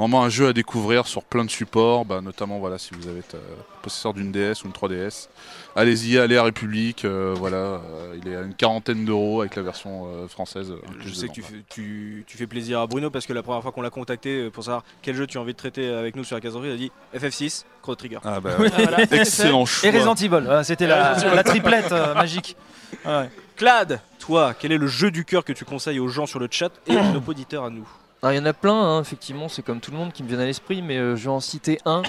Vraiment 0.01 0.23
un 0.23 0.29
jeu 0.29 0.47
à 0.47 0.53
découvrir 0.53 1.05
sur 1.05 1.23
plein 1.23 1.45
de 1.45 1.51
supports, 1.51 2.05
bah, 2.05 2.21
notamment 2.21 2.57
voilà, 2.57 2.79
si 2.79 2.89
vous 2.95 3.07
avez 3.07 3.21
euh, 3.35 3.37
possesseur 3.83 4.15
d'une 4.15 4.31
DS 4.31 4.63
ou 4.63 4.65
une 4.65 4.71
3DS. 4.71 5.27
Allez-y, 5.75 6.17
allez 6.17 6.37
à 6.37 6.43
République, 6.43 7.05
euh, 7.05 7.35
voilà, 7.37 7.55
euh, 7.57 8.17
il 8.19 8.27
est 8.27 8.35
à 8.35 8.41
une 8.41 8.55
quarantaine 8.55 9.05
d'euros 9.05 9.41
avec 9.41 9.55
la 9.55 9.61
version 9.61 10.07
euh, 10.07 10.27
française. 10.27 10.73
Je 11.05 11.13
sais 11.13 11.27
que 11.27 11.33
tu 11.33 11.43
fais, 11.43 11.63
tu, 11.69 12.25
tu 12.25 12.35
fais 12.35 12.47
plaisir 12.47 12.79
à 12.79 12.87
Bruno 12.87 13.11
parce 13.11 13.27
que 13.27 13.33
la 13.33 13.43
première 13.43 13.61
fois 13.61 13.71
qu'on 13.71 13.83
l'a 13.83 13.91
contacté 13.91 14.49
pour 14.49 14.63
savoir 14.63 14.83
quel 15.03 15.15
jeu 15.15 15.27
tu 15.27 15.37
as 15.37 15.41
envie 15.41 15.53
de 15.53 15.57
traiter 15.57 15.87
avec 15.93 16.15
nous 16.15 16.23
sur 16.23 16.35
la 16.35 16.41
caserie, 16.41 16.69
il 16.69 16.73
a 16.73 16.77
dit 16.77 16.91
FF6, 17.15 17.65
Chrono 17.83 17.95
Trigger. 17.95 18.17
Ah 18.23 18.39
bah, 18.39 18.55
Oui, 18.59 18.69
voilà. 18.75 19.03
excellent 19.03 19.67
choix. 19.67 19.87
Et 19.87 19.91
Resident 19.91 20.15
Evil, 20.15 20.63
c'était 20.63 20.87
la, 20.87 21.43
triplette 21.43 21.91
euh, 21.91 22.15
magique. 22.15 22.57
Ouais. 23.05 23.29
Clad, 23.55 24.01
toi, 24.17 24.55
quel 24.57 24.71
est 24.71 24.79
le 24.79 24.87
jeu 24.87 25.11
du 25.11 25.25
cœur 25.25 25.45
que 25.45 25.53
tu 25.53 25.63
conseilles 25.63 25.99
aux 25.99 26.07
gens 26.07 26.25
sur 26.25 26.39
le 26.39 26.47
chat 26.49 26.71
et 26.87 26.97
à 26.97 27.03
nos 27.11 27.21
auditeurs 27.27 27.65
à 27.65 27.69
nous? 27.69 27.87
Alors, 28.23 28.33
il 28.33 28.37
y 28.37 28.39
en 28.39 28.45
a 28.45 28.53
plein, 28.53 28.75
hein, 28.75 29.01
effectivement, 29.01 29.49
c'est 29.49 29.63
comme 29.63 29.79
tout 29.79 29.89
le 29.89 29.97
monde 29.97 30.13
qui 30.13 30.21
me 30.21 30.27
vient 30.27 30.39
à 30.39 30.45
l'esprit, 30.45 30.83
mais 30.83 30.97
euh, 30.97 31.15
je 31.15 31.23
vais 31.23 31.29
en 31.31 31.39
citer 31.39 31.79
un 31.85 32.03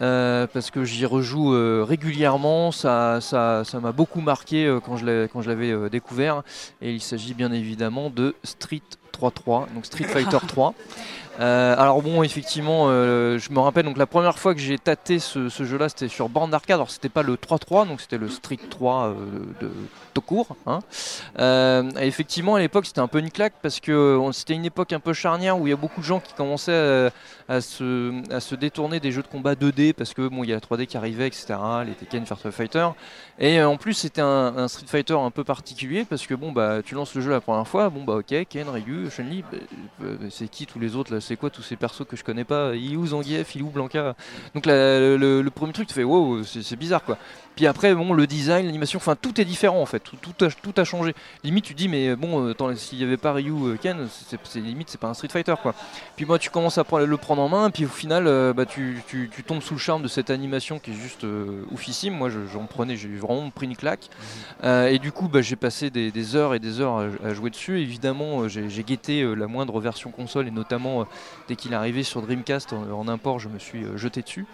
euh, 0.00 0.48
parce 0.52 0.72
que 0.72 0.82
j'y 0.84 1.06
rejoue 1.06 1.54
euh, 1.54 1.84
régulièrement. 1.88 2.72
Ça, 2.72 3.20
ça, 3.20 3.62
ça 3.64 3.78
m'a 3.78 3.92
beaucoup 3.92 4.20
marqué 4.20 4.78
quand 4.84 4.96
je 4.96 5.06
l'ai- 5.06 5.28
quand 5.32 5.42
je 5.42 5.48
l'avais 5.50 5.88
découvert. 5.90 6.42
Et 6.82 6.92
il 6.92 7.00
s'agit 7.00 7.34
bien 7.34 7.52
évidemment 7.52 8.10
de 8.10 8.34
Street 8.42 8.82
3.3, 9.12 9.72
donc 9.74 9.86
Street 9.86 10.04
Fighter 10.04 10.38
3. 10.48 10.74
Euh, 11.40 11.74
alors 11.78 12.02
bon, 12.02 12.24
effectivement, 12.24 12.86
euh, 12.88 13.38
je 13.38 13.50
me 13.52 13.60
rappelle 13.60 13.84
donc 13.84 13.96
la 13.96 14.06
première 14.06 14.38
fois 14.40 14.54
que 14.54 14.60
j'ai 14.60 14.78
tâté 14.78 15.20
ce, 15.20 15.48
ce 15.48 15.64
jeu-là, 15.64 15.88
c'était 15.88 16.08
sur 16.08 16.28
borne 16.28 16.50
d'arcade. 16.50 16.74
Alors 16.76 16.90
c'était 16.90 17.08
pas 17.08 17.22
le 17.22 17.36
3.3, 17.36 17.86
donc 17.86 18.00
c'était 18.00 18.18
le 18.18 18.28
Street 18.28 18.58
3 18.70 19.06
euh, 19.06 19.14
de 19.60 19.70
court. 20.20 20.56
Hein. 20.66 20.80
Euh, 21.38 21.90
effectivement, 22.00 22.54
à 22.54 22.60
l'époque, 22.60 22.86
c'était 22.86 23.00
un 23.00 23.08
peu 23.08 23.18
une 23.18 23.30
claque 23.30 23.54
parce 23.62 23.80
que 23.80 23.92
euh, 23.92 24.32
c'était 24.32 24.54
une 24.54 24.64
époque 24.64 24.92
un 24.92 25.00
peu 25.00 25.12
charnière 25.12 25.58
où 25.58 25.66
il 25.66 25.70
y 25.70 25.72
a 25.72 25.76
beaucoup 25.76 26.00
de 26.00 26.06
gens 26.06 26.20
qui 26.20 26.32
commençaient 26.34 27.10
à, 27.48 27.54
à 27.56 27.60
se, 27.60 28.54
détourner 28.54 29.00
des 29.00 29.12
jeux 29.12 29.22
de 29.22 29.28
combat 29.28 29.54
2D 29.54 29.92
parce 29.92 30.14
que 30.14 30.28
bon, 30.28 30.44
il 30.44 30.50
y 30.50 30.52
a 30.52 30.56
la 30.56 30.60
3D 30.60 30.86
qui 30.86 30.96
arrivait, 30.96 31.26
etc. 31.26 31.54
Les 31.86 31.92
Tekken, 31.92 32.24
Virtua 32.24 32.50
Fighter. 32.50 32.88
Et 33.38 33.58
euh, 33.58 33.68
en 33.68 33.76
plus, 33.76 33.94
c'était 33.94 34.20
un, 34.20 34.68
Street 34.68 34.86
Fighter 34.86 35.14
un 35.14 35.30
peu 35.30 35.44
particulier 35.44 36.04
parce 36.04 36.26
que 36.26 36.34
bon, 36.34 36.52
bah, 36.52 36.80
tu 36.84 36.94
lances 36.94 37.14
le 37.14 37.20
jeu 37.20 37.30
la 37.30 37.40
première 37.40 37.66
fois, 37.66 37.90
bon 37.90 38.04
bah 38.04 38.14
ok, 38.14 38.46
Ken, 38.48 38.68
Ryu, 38.68 39.10
Chun-Li, 39.10 39.42
bah, 39.50 39.58
euh, 40.02 40.16
c'est 40.30 40.48
qui 40.48 40.66
tous 40.66 40.78
les 40.78 40.96
autres 40.96 41.12
là? 41.12 41.20
C'est 41.20 41.36
quoi 41.36 41.50
tous 41.50 41.62
ces 41.62 41.76
persos 41.76 42.06
que 42.08 42.16
je 42.16 42.24
connais 42.24 42.44
pas? 42.44 42.74
Ilou, 42.74 43.06
Zangief, 43.08 43.54
Ilou, 43.54 43.70
Blanca. 43.70 44.14
Donc 44.54 44.66
le, 44.66 45.16
le- 45.18 45.50
premier 45.50 45.72
truc, 45.72 45.86
tu 45.86 45.94
fais 45.94 46.02
wow, 46.02 46.42
c'est 46.42 46.76
bizarre 46.76 47.04
quoi. 47.04 47.16
Puis 47.56 47.66
après, 47.68 47.94
bon, 47.94 48.12
le 48.14 48.26
design, 48.26 48.66
l'animation, 48.66 48.96
enfin 48.96 49.14
tout 49.14 49.40
est 49.40 49.44
différent 49.44 49.80
en 49.80 49.86
fait, 49.86 50.00
tout, 50.00 50.16
tout, 50.16 50.44
a, 50.44 50.48
tout 50.50 50.74
a 50.76 50.84
changé. 50.84 51.14
Limite, 51.44 51.64
tu 51.64 51.74
dis, 51.74 51.88
mais 51.88 52.16
bon, 52.16 52.52
euh, 52.60 52.74
s'il 52.74 52.98
n'y 52.98 53.04
avait 53.04 53.16
pas 53.16 53.32
Ryu, 53.32 53.52
euh, 53.52 53.76
Ken, 53.80 54.08
c'est 54.10 54.60
limite, 54.60 54.90
c'est 54.90 54.98
pas 55.00 55.08
un 55.08 55.14
Street 55.14 55.28
Fighter 55.28 55.54
quoi. 55.62 55.74
Puis 56.16 56.26
moi, 56.26 56.38
tu 56.38 56.50
commences 56.50 56.78
à 56.78 56.84
le 57.04 57.16
prendre 57.16 57.42
en 57.42 57.48
main, 57.48 57.70
puis 57.70 57.84
au 57.84 57.88
final, 57.88 58.26
euh, 58.26 58.52
bah, 58.52 58.66
tu, 58.66 59.02
tu- 59.06 59.30
tu 59.32 59.44
tombes 59.44 59.62
sous 59.62 59.74
le 59.74 59.80
charme 59.80 60.02
de 60.02 60.08
cette 60.08 60.30
animation 60.30 60.78
qui 60.80 60.90
est 60.90 60.94
juste 60.94 61.24
euh, 61.24 61.62
oufissime. 61.70 62.14
Moi, 62.14 62.28
je- 62.28 62.46
j'en 62.52 62.64
prenais, 62.64 62.96
j'ai 62.96 63.08
vraiment 63.08 63.50
pris 63.50 63.66
une 63.66 63.76
claque. 63.76 64.08
Euh, 64.64 64.88
et 64.88 64.98
du 64.98 65.12
coup, 65.12 65.28
bah, 65.28 65.40
j'ai 65.40 65.56
passé 65.56 65.90
des, 65.90 66.10
des 66.10 66.34
heures 66.36 66.54
et 66.54 66.58
des 66.58 66.80
heures 66.80 66.98
à, 66.98 67.28
à 67.28 67.34
jouer 67.34 67.50
dessus. 67.50 67.80
Évidemment, 67.80 68.48
j'ai 68.48 68.82
guetté 68.82 69.24
la 69.36 69.46
moindre 69.46 69.80
version 69.80 70.10
console, 70.10 70.48
et 70.48 70.50
notamment 70.50 71.06
dès 71.48 71.54
qu'il 71.56 71.72
est 71.72 71.76
arrivé 71.76 72.02
sur 72.02 72.20
Dreamcast 72.22 72.72
en, 72.72 72.90
en 72.90 73.08
import, 73.08 73.38
je 73.38 73.48
me 73.48 73.58
suis 73.58 73.84
jeté 73.96 74.22
dessus. 74.22 74.46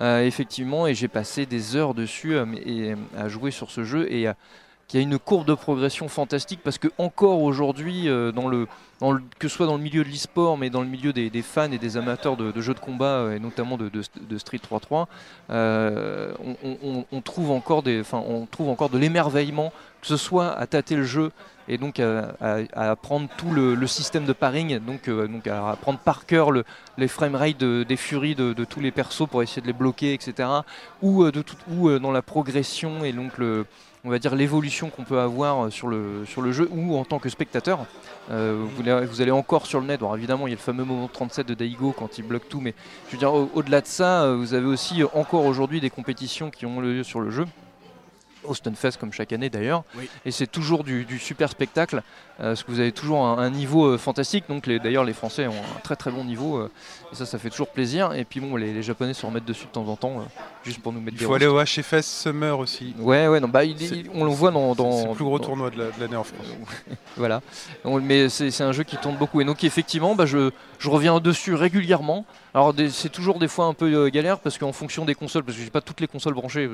Euh, 0.00 0.24
effectivement, 0.26 0.86
et 0.88 0.94
j'ai 0.94 1.06
passé 1.08 1.46
des 1.46 1.76
heures 1.76 1.94
dessus 1.94 2.34
euh, 2.34 2.46
et, 2.66 2.94
à 3.16 3.28
jouer 3.28 3.52
sur 3.52 3.70
ce 3.70 3.84
jeu 3.84 4.10
et 4.12 4.26
à- 4.26 4.36
qui 4.88 4.98
a 4.98 5.00
une 5.00 5.18
courbe 5.18 5.46
de 5.46 5.54
progression 5.54 6.08
fantastique 6.08 6.60
parce 6.62 6.78
que 6.78 6.88
encore 6.98 7.40
aujourd'hui, 7.40 8.08
euh, 8.08 8.32
que 9.38 9.48
ce 9.48 9.56
soit 9.56 9.66
dans 9.66 9.76
le 9.76 9.82
milieu 9.82 10.04
de 10.04 10.08
l'e-sport, 10.08 10.58
mais 10.58 10.70
dans 10.70 10.82
le 10.82 10.88
milieu 10.88 11.12
des, 11.12 11.30
fans 11.42 11.70
et 11.72 11.78
des 11.78 11.96
amateurs 11.96 12.36
de, 12.36 12.60
jeux 12.60 12.74
de 12.74 12.80
combat 12.80 13.06
euh, 13.06 13.36
et 13.36 13.40
notamment 13.40 13.76
de, 13.76 13.90
Street 14.38 14.58
3.3, 14.58 15.06
euh, 15.50 16.32
on, 17.10 17.20
trouve 17.20 17.50
encore 17.50 17.82
des, 17.82 18.02
on 18.12 18.46
trouve 18.46 18.68
encore 18.68 18.90
de 18.90 18.98
l'émerveillement, 18.98 19.72
que 20.00 20.06
ce 20.06 20.16
soit 20.16 20.52
à 20.52 20.66
tâter 20.66 20.96
le 20.96 21.04
jeu 21.04 21.32
et 21.66 21.78
donc 21.78 21.98
à, 21.98 22.34
à- 22.42 22.90
apprendre 22.90 23.28
tout 23.38 23.50
le, 23.50 23.86
système 23.86 24.26
de 24.26 24.34
paring, 24.34 24.78
donc, 24.80 25.08
donc 25.08 25.46
à 25.46 25.70
apprendre 25.70 25.98
par 25.98 26.26
cœur 26.26 26.50
le- 26.50 26.64
les 26.98 27.08
framerates 27.08 27.58
de- 27.58 27.84
des 27.88 27.96
furies 27.96 28.34
de, 28.34 28.52
tous 28.64 28.80
les 28.80 28.90
persos 28.90 29.26
pour 29.30 29.42
essayer 29.42 29.62
de 29.62 29.66
les 29.66 29.72
bloquer, 29.72 30.12
etc. 30.12 30.48
Ou, 31.00 31.30
de 31.30 31.40
tout, 31.40 31.56
ou 31.70 31.98
dans 31.98 32.12
la 32.12 32.22
progression 32.22 33.02
et 33.04 33.12
donc 33.12 33.38
le, 33.38 33.64
on 34.04 34.10
va 34.10 34.18
dire 34.18 34.34
l'évolution 34.34 34.90
qu'on 34.90 35.04
peut 35.04 35.18
avoir 35.20 35.64
euh, 35.66 35.70
sur 35.70 35.88
le, 35.88 36.24
sur 36.26 36.42
le 36.42 36.52
jeu 36.52 36.68
ou 36.70 36.96
en 36.96 37.04
tant 37.04 37.18
que 37.18 37.28
spectateur. 37.28 37.86
Euh, 38.30 38.62
vous, 38.76 38.82
allez, 38.88 39.06
vous 39.06 39.20
allez 39.22 39.30
encore 39.30 39.66
sur 39.66 39.80
le 39.80 39.86
net, 39.86 40.00
alors 40.00 40.16
évidemment 40.16 40.46
il 40.46 40.50
y 40.50 40.54
a 40.54 40.56
le 40.56 40.62
fameux 40.62 40.84
moment 40.84 41.08
37 41.08 41.46
de 41.48 41.54
Daigo 41.54 41.92
quand 41.96 42.18
il 42.18 42.22
bloque 42.26 42.48
tout, 42.48 42.60
mais 42.60 42.74
je 43.08 43.12
veux 43.12 43.18
dire 43.18 43.32
au- 43.32 43.50
au-delà 43.54 43.80
de 43.80 43.86
ça, 43.86 44.24
euh, 44.24 44.36
vous 44.36 44.54
avez 44.54 44.66
aussi 44.66 45.02
encore 45.14 45.44
aujourd'hui 45.46 45.80
des 45.80 45.90
compétitions 45.90 46.50
qui 46.50 46.66
ont 46.66 46.80
lieu 46.80 47.02
sur 47.02 47.20
le 47.20 47.30
jeu. 47.30 47.46
Au 48.44 48.52
Stunfest 48.54 48.98
comme 49.00 49.10
chaque 49.10 49.32
année 49.32 49.48
d'ailleurs, 49.48 49.84
Oui. 49.96 50.06
et 50.26 50.30
c'est 50.30 50.46
toujours 50.46 50.84
du, 50.84 51.06
du 51.06 51.18
super 51.18 51.48
spectacle, 51.48 52.02
parce 52.38 52.62
que 52.62 52.70
vous 52.72 52.80
avez 52.80 52.92
toujours 52.92 53.24
un, 53.24 53.38
un 53.38 53.50
niveau 53.50 53.86
euh, 53.86 53.98
fantastique, 53.98 54.44
donc 54.48 54.68
d'ailleurs 54.68 55.04
les 55.04 55.12
Français 55.12 55.46
ont 55.46 55.52
un 55.52 55.80
très 55.82 55.96
très 55.96 56.10
bon 56.10 56.24
niveau, 56.24 56.58
euh, 56.58 56.70
et 57.12 57.14
ça 57.16 57.26
ça 57.26 57.38
fait 57.38 57.50
toujours 57.50 57.68
plaisir, 57.68 58.12
et 58.12 58.24
puis 58.24 58.40
bon 58.40 58.56
les, 58.56 58.72
les 58.72 58.82
Japonais 58.82 59.14
se 59.14 59.24
remettent 59.24 59.44
dessus 59.44 59.66
de 59.66 59.70
temps 59.70 59.86
en 59.86 59.96
temps, 59.96 60.18
euh, 60.18 60.22
juste 60.64 60.80
pour 60.82 60.92
nous 60.92 61.00
mettre 61.00 61.16
Il 61.16 61.20
des 61.20 61.24
faut 61.26 61.34
aller 61.34 61.46
au 61.46 61.60
HFS 61.62 62.02
Summer 62.22 62.58
aussi. 62.58 62.94
Ouais, 62.98 63.28
ouais, 63.28 63.40
non, 63.40 63.48
bah, 63.48 63.64
il- 63.64 63.78
C'est- 63.78 63.96
il- 63.96 64.10
on 64.14 64.24
le 64.24 64.30
voit 64.30 64.50
dans. 64.50 64.74
dans 64.74 64.92
C'est 65.02 65.08
le 65.08 65.14
plus 65.14 65.24
gros 65.24 65.38
dans- 65.38 65.44
tournoi 65.46 65.70
de 65.70 65.78
la- 65.78 65.90
de 65.90 66.00
l'année 66.00 66.16
en 66.16 66.24
France. 66.24 66.46
Voilà. 67.16 67.42
On- 67.84 68.00
mais 68.00 68.28
c'est 68.28 68.60
un 68.62 68.72
jeu 68.72 68.82
qui 68.82 68.96
tourne 68.96 69.16
beaucoup. 69.16 69.40
Et 69.40 69.44
donc, 69.44 69.62
effectivement, 69.62 70.16
bah, 70.16 70.26
je, 70.26 70.50
je 70.80 70.88
reviens 70.90 71.20
dessus 71.20 71.54
régulièrement. 71.54 72.24
Alors, 72.54 72.74
des- 72.74 72.90
c'est 72.90 73.08
toujours 73.08 73.38
des 73.38 73.46
fois 73.46 73.66
un 73.66 73.74
peu 73.74 73.86
euh, 73.92 74.08
galère 74.10 74.40
parce 74.40 74.58
qu'en 74.58 74.72
fonction 74.72 75.04
des 75.04 75.14
consoles, 75.14 75.44
parce 75.44 75.56
que 75.56 75.62
j'ai 75.62 75.70
pas 75.70 75.80
toutes 75.80 76.00
les 76.00 76.08
consoles 76.08 76.34
branchées. 76.34 76.68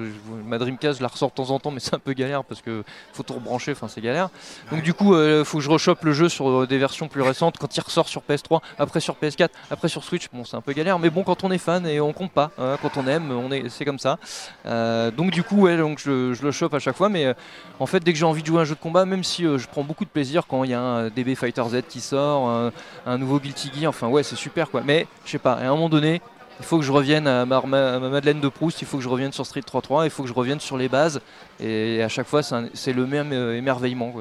Ma 0.46 0.56
Dreamcast, 0.56 0.98
je 0.98 1.02
la 1.02 1.08
ressors 1.08 1.28
de 1.30 1.34
temps 1.34 1.50
en 1.50 1.58
temps, 1.58 1.70
mais 1.70 1.80
c'est 1.80 1.94
un 1.94 1.98
peu 1.98 2.14
galère 2.14 2.44
parce 2.44 2.62
que 2.62 2.84
faut 3.12 3.22
tout 3.22 3.34
rebrancher. 3.34 3.72
Enfin, 3.72 3.88
c'est 3.88 4.00
galère. 4.00 4.30
Donc, 4.72 4.82
du 4.82 4.94
coup, 4.94 5.14
il 5.14 5.44
faut 5.50 5.58
que 5.58 5.64
je 5.64 5.70
rechoppe 5.70 6.04
le 6.04 6.12
jeu 6.12 6.28
sur 6.28 6.48
euh, 6.48 6.66
des 6.66 6.78
versions 6.78 7.08
plus 7.08 7.22
récentes 7.22 7.58
quand 7.58 7.76
il 7.76 7.80
ressort 7.80 8.08
sur 8.08 8.22
PS3, 8.22 8.60
après 8.78 9.00
sur 9.00 9.16
PS4, 9.20 9.48
après 9.70 9.88
sur 9.88 10.04
Switch. 10.04 10.28
Bon, 10.32 10.44
c'est 10.44 10.56
un 10.56 10.60
peu 10.60 10.72
galère, 10.72 10.98
mais 10.98 11.10
bon, 11.10 11.24
quand 11.24 11.42
on 11.42 11.50
est 11.50 11.58
fan 11.58 11.86
et 11.86 12.00
on 12.00 12.12
compte 12.12 12.30
pas, 12.30 12.52
hein, 12.56 12.76
quand 12.80 12.96
on 12.96 13.06
aime, 13.08 13.32
on 13.32 13.50
est, 13.50 13.68
c'est 13.68 13.84
comme 13.84 13.98
ça. 13.98 14.18
Euh, 14.66 15.10
donc, 15.10 15.32
du 15.32 15.42
coup, 15.42 15.62
ouais, 15.62 15.76
donc 15.76 15.98
je, 15.98 16.40
le 16.40 16.52
chope 16.52 16.74
à 16.74 16.78
chaque 16.78 16.96
fois, 16.96 17.08
mais 17.08 17.26
euh, 17.26 17.34
en 17.80 17.86
fait, 17.86 18.00
dès 18.00 18.12
que 18.12 18.18
j'ai 18.18 18.24
envie 18.24 18.42
de 18.42 18.46
jouer 18.46 18.60
un 18.60 18.64
jeu 18.64 18.76
de 18.76 18.80
combat, 18.80 19.04
même 19.04 19.24
si 19.24 19.42
je 19.42 19.66
prends 19.66 19.82
beaucoup 19.82 20.04
de 20.04 20.10
plaisir 20.10 20.46
quand 20.46 20.62
il 20.62 20.70
y 20.70 20.74
a 20.74 20.80
un 20.80 21.08
DB 21.08 21.34
Fighter 21.34 21.64
Z 21.68 21.82
qui 21.88 22.00
sort, 22.00 22.48
un, 22.48 22.72
un 23.04 23.18
nouveau 23.18 23.40
Guilty 23.40 23.72
Gear, 23.74 23.90
enfin 23.90 24.06
ouais, 24.06 24.22
c'est 24.22 24.36
super 24.36 24.70
quoi. 24.70 24.82
Mais 24.84 25.08
je 25.24 25.32
sais 25.32 25.38
pas, 25.38 25.54
à 25.54 25.66
un 25.66 25.70
moment 25.70 25.88
donné, 25.88 26.22
il 26.60 26.64
faut 26.66 26.78
que 26.78 26.84
je 26.84 26.92
revienne 26.92 27.26
à 27.26 27.46
ma, 27.46 27.98
Madeleine 27.98 28.40
de 28.40 28.48
Proust, 28.48 28.82
il 28.82 28.86
faut 28.86 28.98
que 28.98 29.02
je 29.02 29.08
revienne 29.08 29.32
sur 29.32 29.46
Street 29.46 29.62
3.3, 29.62 30.04
il 30.04 30.10
faut 30.10 30.22
que 30.22 30.28
je 30.28 30.34
revienne 30.34 30.60
sur 30.60 30.76
les 30.76 30.90
bases. 30.90 31.22
Et 31.58 32.02
à 32.02 32.08
chaque 32.08 32.26
fois, 32.26 32.42
c'est 32.42 32.92
le 32.92 33.06
même 33.06 33.32
euh, 33.32 33.56
émerveillement. 33.56 34.12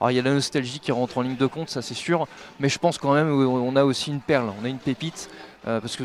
Alors 0.00 0.10
il 0.10 0.14
y 0.14 0.18
a 0.18 0.22
la 0.22 0.32
nostalgie 0.32 0.80
qui 0.80 0.90
rentre 0.90 1.18
en 1.18 1.22
ligne 1.22 1.36
de 1.36 1.46
compte, 1.46 1.68
ça 1.68 1.82
c'est 1.82 1.94
sûr, 1.94 2.26
mais 2.60 2.70
je 2.70 2.78
pense 2.78 2.96
quand 2.96 3.12
même 3.12 3.28
qu'on 3.28 3.76
a 3.76 3.84
aussi 3.84 4.10
une 4.10 4.20
perle, 4.20 4.50
on 4.60 4.64
a 4.64 4.68
une 4.68 4.78
pépite. 4.78 5.28
euh, 5.68 5.80
parce 5.80 5.96
que 5.96 6.04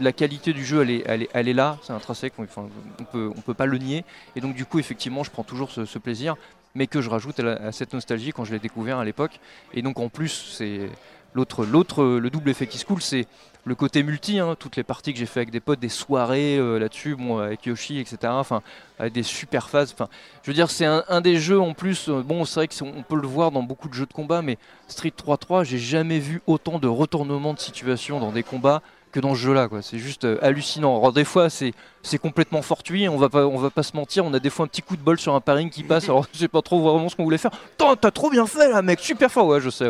la 0.00 0.12
qualité 0.12 0.52
du 0.52 0.64
jeu, 0.64 0.82
elle 0.82 1.48
est, 1.48 1.52
là, 1.52 1.76
c'est 1.82 1.92
intrinsèque, 1.92 2.34
on, 2.38 2.44
enfin, 2.44 2.68
on 3.00 3.04
peut, 3.04 3.32
on 3.48 3.52
pas 3.52 3.66
le 3.66 3.78
nier. 3.78 4.04
Et 4.36 4.40
donc 4.40 4.54
du 4.54 4.64
coup, 4.64 4.78
effectivement, 4.78 5.24
je 5.24 5.30
prends 5.32 5.44
toujours 5.44 5.72
ce, 5.72 5.98
plaisir, 5.98 6.36
mais 6.76 6.86
que 6.86 7.00
je 7.00 7.10
rajoute 7.10 7.40
à, 7.40 7.72
cette 7.72 7.94
nostalgie 7.94 8.30
quand 8.30 8.44
je 8.44 8.52
l'ai 8.52 8.60
découvert 8.60 8.98
à 8.98 9.04
l'époque. 9.04 9.40
Et 9.72 9.82
donc 9.82 9.98
en 9.98 10.08
plus, 10.08 10.54
c'est 10.56 10.88
l'autre, 11.34 11.64
le 12.04 12.30
double 12.30 12.50
effet 12.50 12.68
qui 12.68 12.78
se 12.78 12.84
coule, 12.84 13.02
c'est 13.02 13.26
le 13.64 13.74
côté 13.74 14.02
multi, 14.02 14.38
hein, 14.38 14.56
toutes 14.58 14.76
les 14.76 14.82
parties 14.82 15.12
que 15.12 15.18
j'ai 15.18 15.26
fait 15.26 15.40
avec 15.40 15.50
des 15.50 15.60
potes, 15.60 15.80
des 15.80 15.88
soirées 15.88 16.58
euh, 16.58 16.78
là-dessus, 16.78 17.16
bon, 17.16 17.38
avec 17.38 17.64
Yoshi, 17.64 17.98
etc. 17.98 18.18
Enfin, 18.24 18.62
avec 18.98 19.12
des 19.12 19.22
super 19.22 19.68
phases. 19.68 19.94
Je 20.42 20.50
veux 20.50 20.54
dire, 20.54 20.70
c'est 20.70 20.84
un, 20.84 21.20
des 21.20 21.38
jeux 21.38 21.60
en 21.60 21.72
plus. 21.72 22.08
euh, 22.08 22.22
bon, 22.22 22.44
c'est 22.44 22.60
vrai 22.60 22.68
que 22.68 22.74
on 22.82 23.02
peut 23.02 23.16
le 23.16 23.26
voir 23.26 23.50
dans 23.50 23.62
beaucoup 23.62 23.88
de 23.88 23.94
jeux 23.94 24.06
de 24.06 24.12
combat, 24.12 24.42
mais 24.42 24.58
Street 24.88 25.12
3.3, 25.16 25.64
j'ai 25.64 25.78
jamais 25.78 26.18
vu 26.18 26.42
autant 26.46 26.78
de 26.78 26.88
retournements 26.88 27.54
de 27.54 27.58
situation 27.58 28.20
dans 28.20 28.32
des 28.32 28.42
combats 28.42 28.82
que 29.14 29.20
dans 29.20 29.34
ce 29.34 29.40
jeu-là. 29.40 29.68
quoi. 29.68 29.80
C'est 29.80 29.98
juste 29.98 30.24
euh, 30.24 30.36
hallucinant. 30.42 30.96
Alors 30.98 31.12
des 31.12 31.24
fois, 31.24 31.48
c'est 31.48 31.72
c'est 32.02 32.18
complètement 32.18 32.60
fortuit. 32.60 33.08
On 33.08 33.16
va 33.16 33.30
pas, 33.30 33.46
on 33.46 33.56
va 33.56 33.70
pas 33.70 33.82
se 33.82 33.96
mentir. 33.96 34.26
On 34.26 34.34
a 34.34 34.38
des 34.38 34.50
fois 34.50 34.66
un 34.66 34.68
petit 34.68 34.82
coup 34.82 34.94
de 34.96 35.00
bol 35.02 35.18
sur 35.18 35.34
un 35.34 35.40
paring 35.40 35.70
qui 35.70 35.82
passe. 35.84 36.04
Alors 36.04 36.26
je 36.34 36.38
sais 36.38 36.48
pas 36.48 36.60
trop 36.60 36.82
vraiment 36.82 37.08
ce 37.08 37.16
qu'on 37.16 37.24
voulait 37.24 37.38
faire. 37.38 37.52
T'as 37.78 38.10
trop 38.10 38.28
bien 38.30 38.44
fait 38.46 38.68
là, 38.68 38.82
mec. 38.82 39.00
Super 39.00 39.30
fort. 39.30 39.46
Ouais, 39.46 39.60
je 39.60 39.70
sais. 39.70 39.86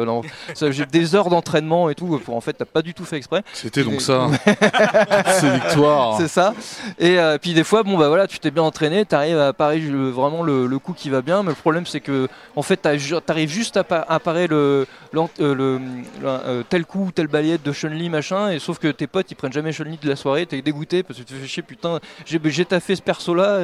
J'ai 0.70 0.86
des 0.86 1.14
heures 1.16 1.28
d'entraînement 1.30 1.90
et 1.90 1.94
tout. 1.94 2.18
Pour 2.24 2.36
en 2.36 2.40
fait, 2.40 2.52
t'as 2.52 2.64
pas 2.66 2.82
du 2.82 2.94
tout 2.94 3.04
fait 3.04 3.16
exprès. 3.16 3.42
C'était 3.52 3.82
donc 3.82 4.00
ça. 4.00 4.28
C'est 5.40 5.50
victoire. 5.54 6.16
C'est 6.18 6.28
ça. 6.28 6.54
Et 6.98 7.18
euh, 7.18 7.38
puis 7.38 7.54
des 7.54 7.64
fois, 7.64 7.82
bon 7.82 7.96
bah 7.98 8.08
voilà, 8.08 8.26
tu 8.26 8.38
t'es 8.38 8.50
bien 8.50 8.62
entraîné, 8.62 9.04
t'arrives 9.04 9.38
à 9.38 9.52
parer 9.52 9.80
vraiment 9.80 10.42
le, 10.42 10.66
le 10.66 10.78
coup 10.78 10.92
qui 10.92 11.10
va 11.10 11.22
bien, 11.22 11.42
mais 11.42 11.48
le 11.50 11.54
problème 11.54 11.86
c'est 11.86 12.00
que 12.00 12.28
en 12.56 12.62
fait 12.62 12.76
t'arrives 12.76 13.50
juste 13.50 13.76
à, 13.76 13.84
à 14.08 14.18
parer 14.20 14.46
le, 14.46 14.86
l'an- 15.12 15.30
euh, 15.40 15.54
le- 15.54 15.78
le- 15.78 16.28
euh, 16.28 16.62
tel 16.68 16.84
coup, 16.84 17.10
telle 17.14 17.26
balayette 17.28 17.62
de 17.62 17.72
Chun-Li 17.72 18.08
machin, 18.10 18.50
et 18.50 18.58
sauf 18.58 18.78
que 18.78 18.88
t'es 18.88 19.06
potes 19.14 19.30
ils 19.30 19.34
prennent 19.36 19.52
jamais 19.52 19.72
Chun-Li 19.72 19.98
de 20.02 20.08
la 20.08 20.16
soirée, 20.16 20.44
t'es 20.46 20.60
dégoûté 20.60 21.02
parce 21.02 21.18
que 21.18 21.24
tu 21.24 21.34
fais 21.34 21.46
chier, 21.46 21.62
putain, 21.62 22.00
j'ai 22.26 22.40
j'ai 22.44 22.64
taffé 22.64 22.94
ce 22.96 23.02
perso 23.02 23.34
là 23.34 23.60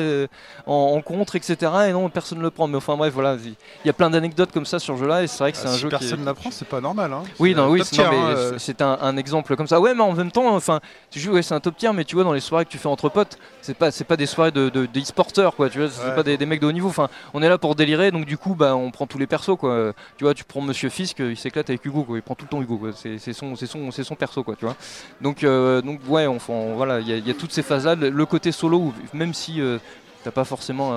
en, 0.67 0.73
en 0.97 1.01
contre, 1.03 1.37
etc. 1.37 1.57
Et 1.89 1.93
non, 1.93 2.09
personne 2.09 2.39
ne 2.39 2.43
le 2.43 2.51
prend. 2.51 2.67
Mais 2.69 2.77
enfin 2.77 2.97
bref, 2.97 3.13
voilà, 3.13 3.37
il 3.45 3.55
y 3.87 3.91
a 3.91 3.93
plein 3.93 4.11
d'anecdotes 4.11 4.53
comme 4.53 4.67
ça 4.67 4.79
sur 4.79 4.95
ce 4.95 5.01
jeu 5.01 5.07
là 5.09 5.23
et 5.23 5.27
c'est 5.27 5.39
vrai 5.39 5.53
que 5.53 5.59
c'est 5.59 5.67
Ah, 5.67 5.71
un 5.71 5.75
si 5.75 5.81
jeu 5.81 5.89
qui 5.89 5.95
est- 5.95 5.99
personne 5.99 6.25
l'apprend, 6.25 6.51
c'est 6.51 6.69
pas 6.69 6.81
normal. 6.81 7.13
Hein. 7.13 7.23
oui, 7.39 7.55
non, 7.55 7.65
un 7.65 7.69
oui, 7.69 7.83
c'est- 7.85 7.97
non, 8.03 8.09
tier, 8.09 8.11
mais 8.11 8.25
hein, 8.25 8.29
euh. 8.37 8.51
c'est- 8.53 8.59
c'est 8.71 8.83
un, 8.83 8.99
un 9.01 9.17
exemple 9.17 9.57
comme 9.57 9.67
ça. 9.67 9.81
Ouais, 9.81 9.95
mais 9.95 10.03
en 10.03 10.13
même 10.13 10.31
temps, 10.31 10.55
enfin, 10.55 10.81
tu 11.11 11.19
joues, 11.21 11.33
ouais, 11.33 11.43
c'est 11.43 11.55
un 11.55 11.61
top 11.61 11.77
tier, 11.77 11.93
mais 11.93 12.05
tu 12.05 12.15
vois, 12.15 12.25
dans 12.25 12.33
les 12.33 12.41
soirées 12.41 12.65
que 12.65 12.71
tu 12.71 12.79
fais 12.79 12.89
entre 12.89 13.09
potes, 13.09 13.39
c'est 13.61 13.75
pas, 13.77 13.91
c'est 13.91 14.05
pas 14.05 14.17
des 14.17 14.27
soirées 14.27 14.53
de, 14.53 14.69
de, 14.69 14.87
de 14.87 15.01
e-sporteurs, 15.01 15.57
quoi. 15.57 15.69
Tu 15.69 15.79
vois, 15.81 15.89
c'est 15.91 16.05
Ouais. 16.09 16.15
pas 16.15 16.23
des, 16.23 16.37
des 16.37 16.47
mecs 16.47 16.61
de 16.61 16.67
haut 16.67 16.73
niveau. 16.73 16.89
Enfin, 16.89 17.09
on 17.35 17.43
est 17.43 17.49
là 17.49 17.59
pour 17.59 17.75
délirer, 17.75 18.11
donc 18.11 18.25
du 18.27 18.39
coup, 18.39 18.55
bah, 18.55 18.75
on 18.77 18.91
prend 18.91 19.07
tous 19.07 19.19
les 19.19 19.27
persos, 19.27 19.57
quoi. 19.59 19.93
Tu 20.17 20.25
vois, 20.25 20.35
tu 20.35 20.45
prends 20.45 20.61
Monsieur 20.61 20.89
Fisk, 20.89 21.19
il 21.21 21.37
s'éclate 21.37 21.69
avec 21.71 21.85
Hugo, 21.85 22.05
quoi. 22.05 22.17
Il 22.19 22.23
prend 22.23 22.35
tout 22.35 22.45
le 22.45 22.51
temps 22.51 22.63
Hugo, 22.63 22.77
quoi. 22.79 22.91
C'est 22.95 23.19
c'est 23.19 23.33
son, 23.33 23.57
c'est 23.57 23.67
son, 23.67 23.91
c'est 23.91 24.05
son 24.05 24.15
perso, 24.15 24.43
quoi. 24.43 24.55
Tu 24.57 24.65
vois. 24.65 24.77
Donc, 25.21 25.40
euh, 25.45 25.83
donc 25.83 26.01
ouais, 26.09 26.27
il 26.27 27.27
y, 27.27 27.31
a- 27.31 27.35
toutes 27.35 27.53
ces 27.53 27.63
phases-là. 27.63 27.95
Le, 27.95 28.27
côté 28.27 28.53
solo, 28.53 28.93
même 29.13 29.35
si 29.35 29.61
euh, 29.61 29.79
T'as 30.23 30.31
pas 30.31 30.45
forcément 30.45 30.93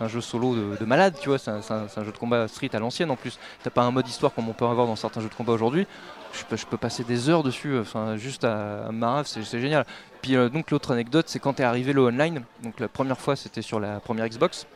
un, 0.00 0.08
jeu 0.08 0.20
solo 0.20 0.54
de, 0.54 0.76
de 0.78 0.84
malade, 0.84 1.16
tu 1.18 1.30
vois, 1.30 1.38
c'est 1.38 1.50
un, 1.50 1.62
jeu 2.04 2.12
de 2.12 2.18
combat 2.18 2.46
street 2.46 2.68
à 2.74 2.78
l'ancienne 2.78 3.10
en 3.10 3.16
plus. 3.16 3.38
T'as 3.62 3.70
pas 3.70 3.82
un 3.82 3.90
mode 3.90 4.06
histoire 4.06 4.34
comme 4.34 4.50
on 4.50 4.52
peut 4.52 4.66
avoir 4.66 4.86
dans 4.86 4.96
certains 4.96 5.22
jeux 5.22 5.30
de 5.30 5.34
combat 5.34 5.54
aujourd'hui. 5.54 5.86
Je 6.34 6.44
peux, 6.66 6.76
passer 6.76 7.02
des 7.02 7.30
heures 7.30 7.42
dessus, 7.42 7.78
enfin 7.78 8.18
juste 8.18 8.44
à, 8.44 8.86
à 8.86 8.92
Marave, 8.92 9.26
c'est 9.26 9.60
génial. 9.60 9.86
Puis 10.20 10.36
euh, 10.36 10.50
donc 10.50 10.70
l'autre 10.70 10.92
anecdote, 10.92 11.24
c'est 11.28 11.38
quand 11.38 11.58
est 11.58 11.64
arrivé 11.64 11.94
le 11.94 12.02
online. 12.02 12.42
Donc 12.62 12.80
la 12.80 12.88
première 12.88 13.18
fois, 13.18 13.34
c'était 13.34 13.62
sur 13.62 13.80
la 13.80 13.98
première 13.98 14.28
Xbox. 14.28 14.66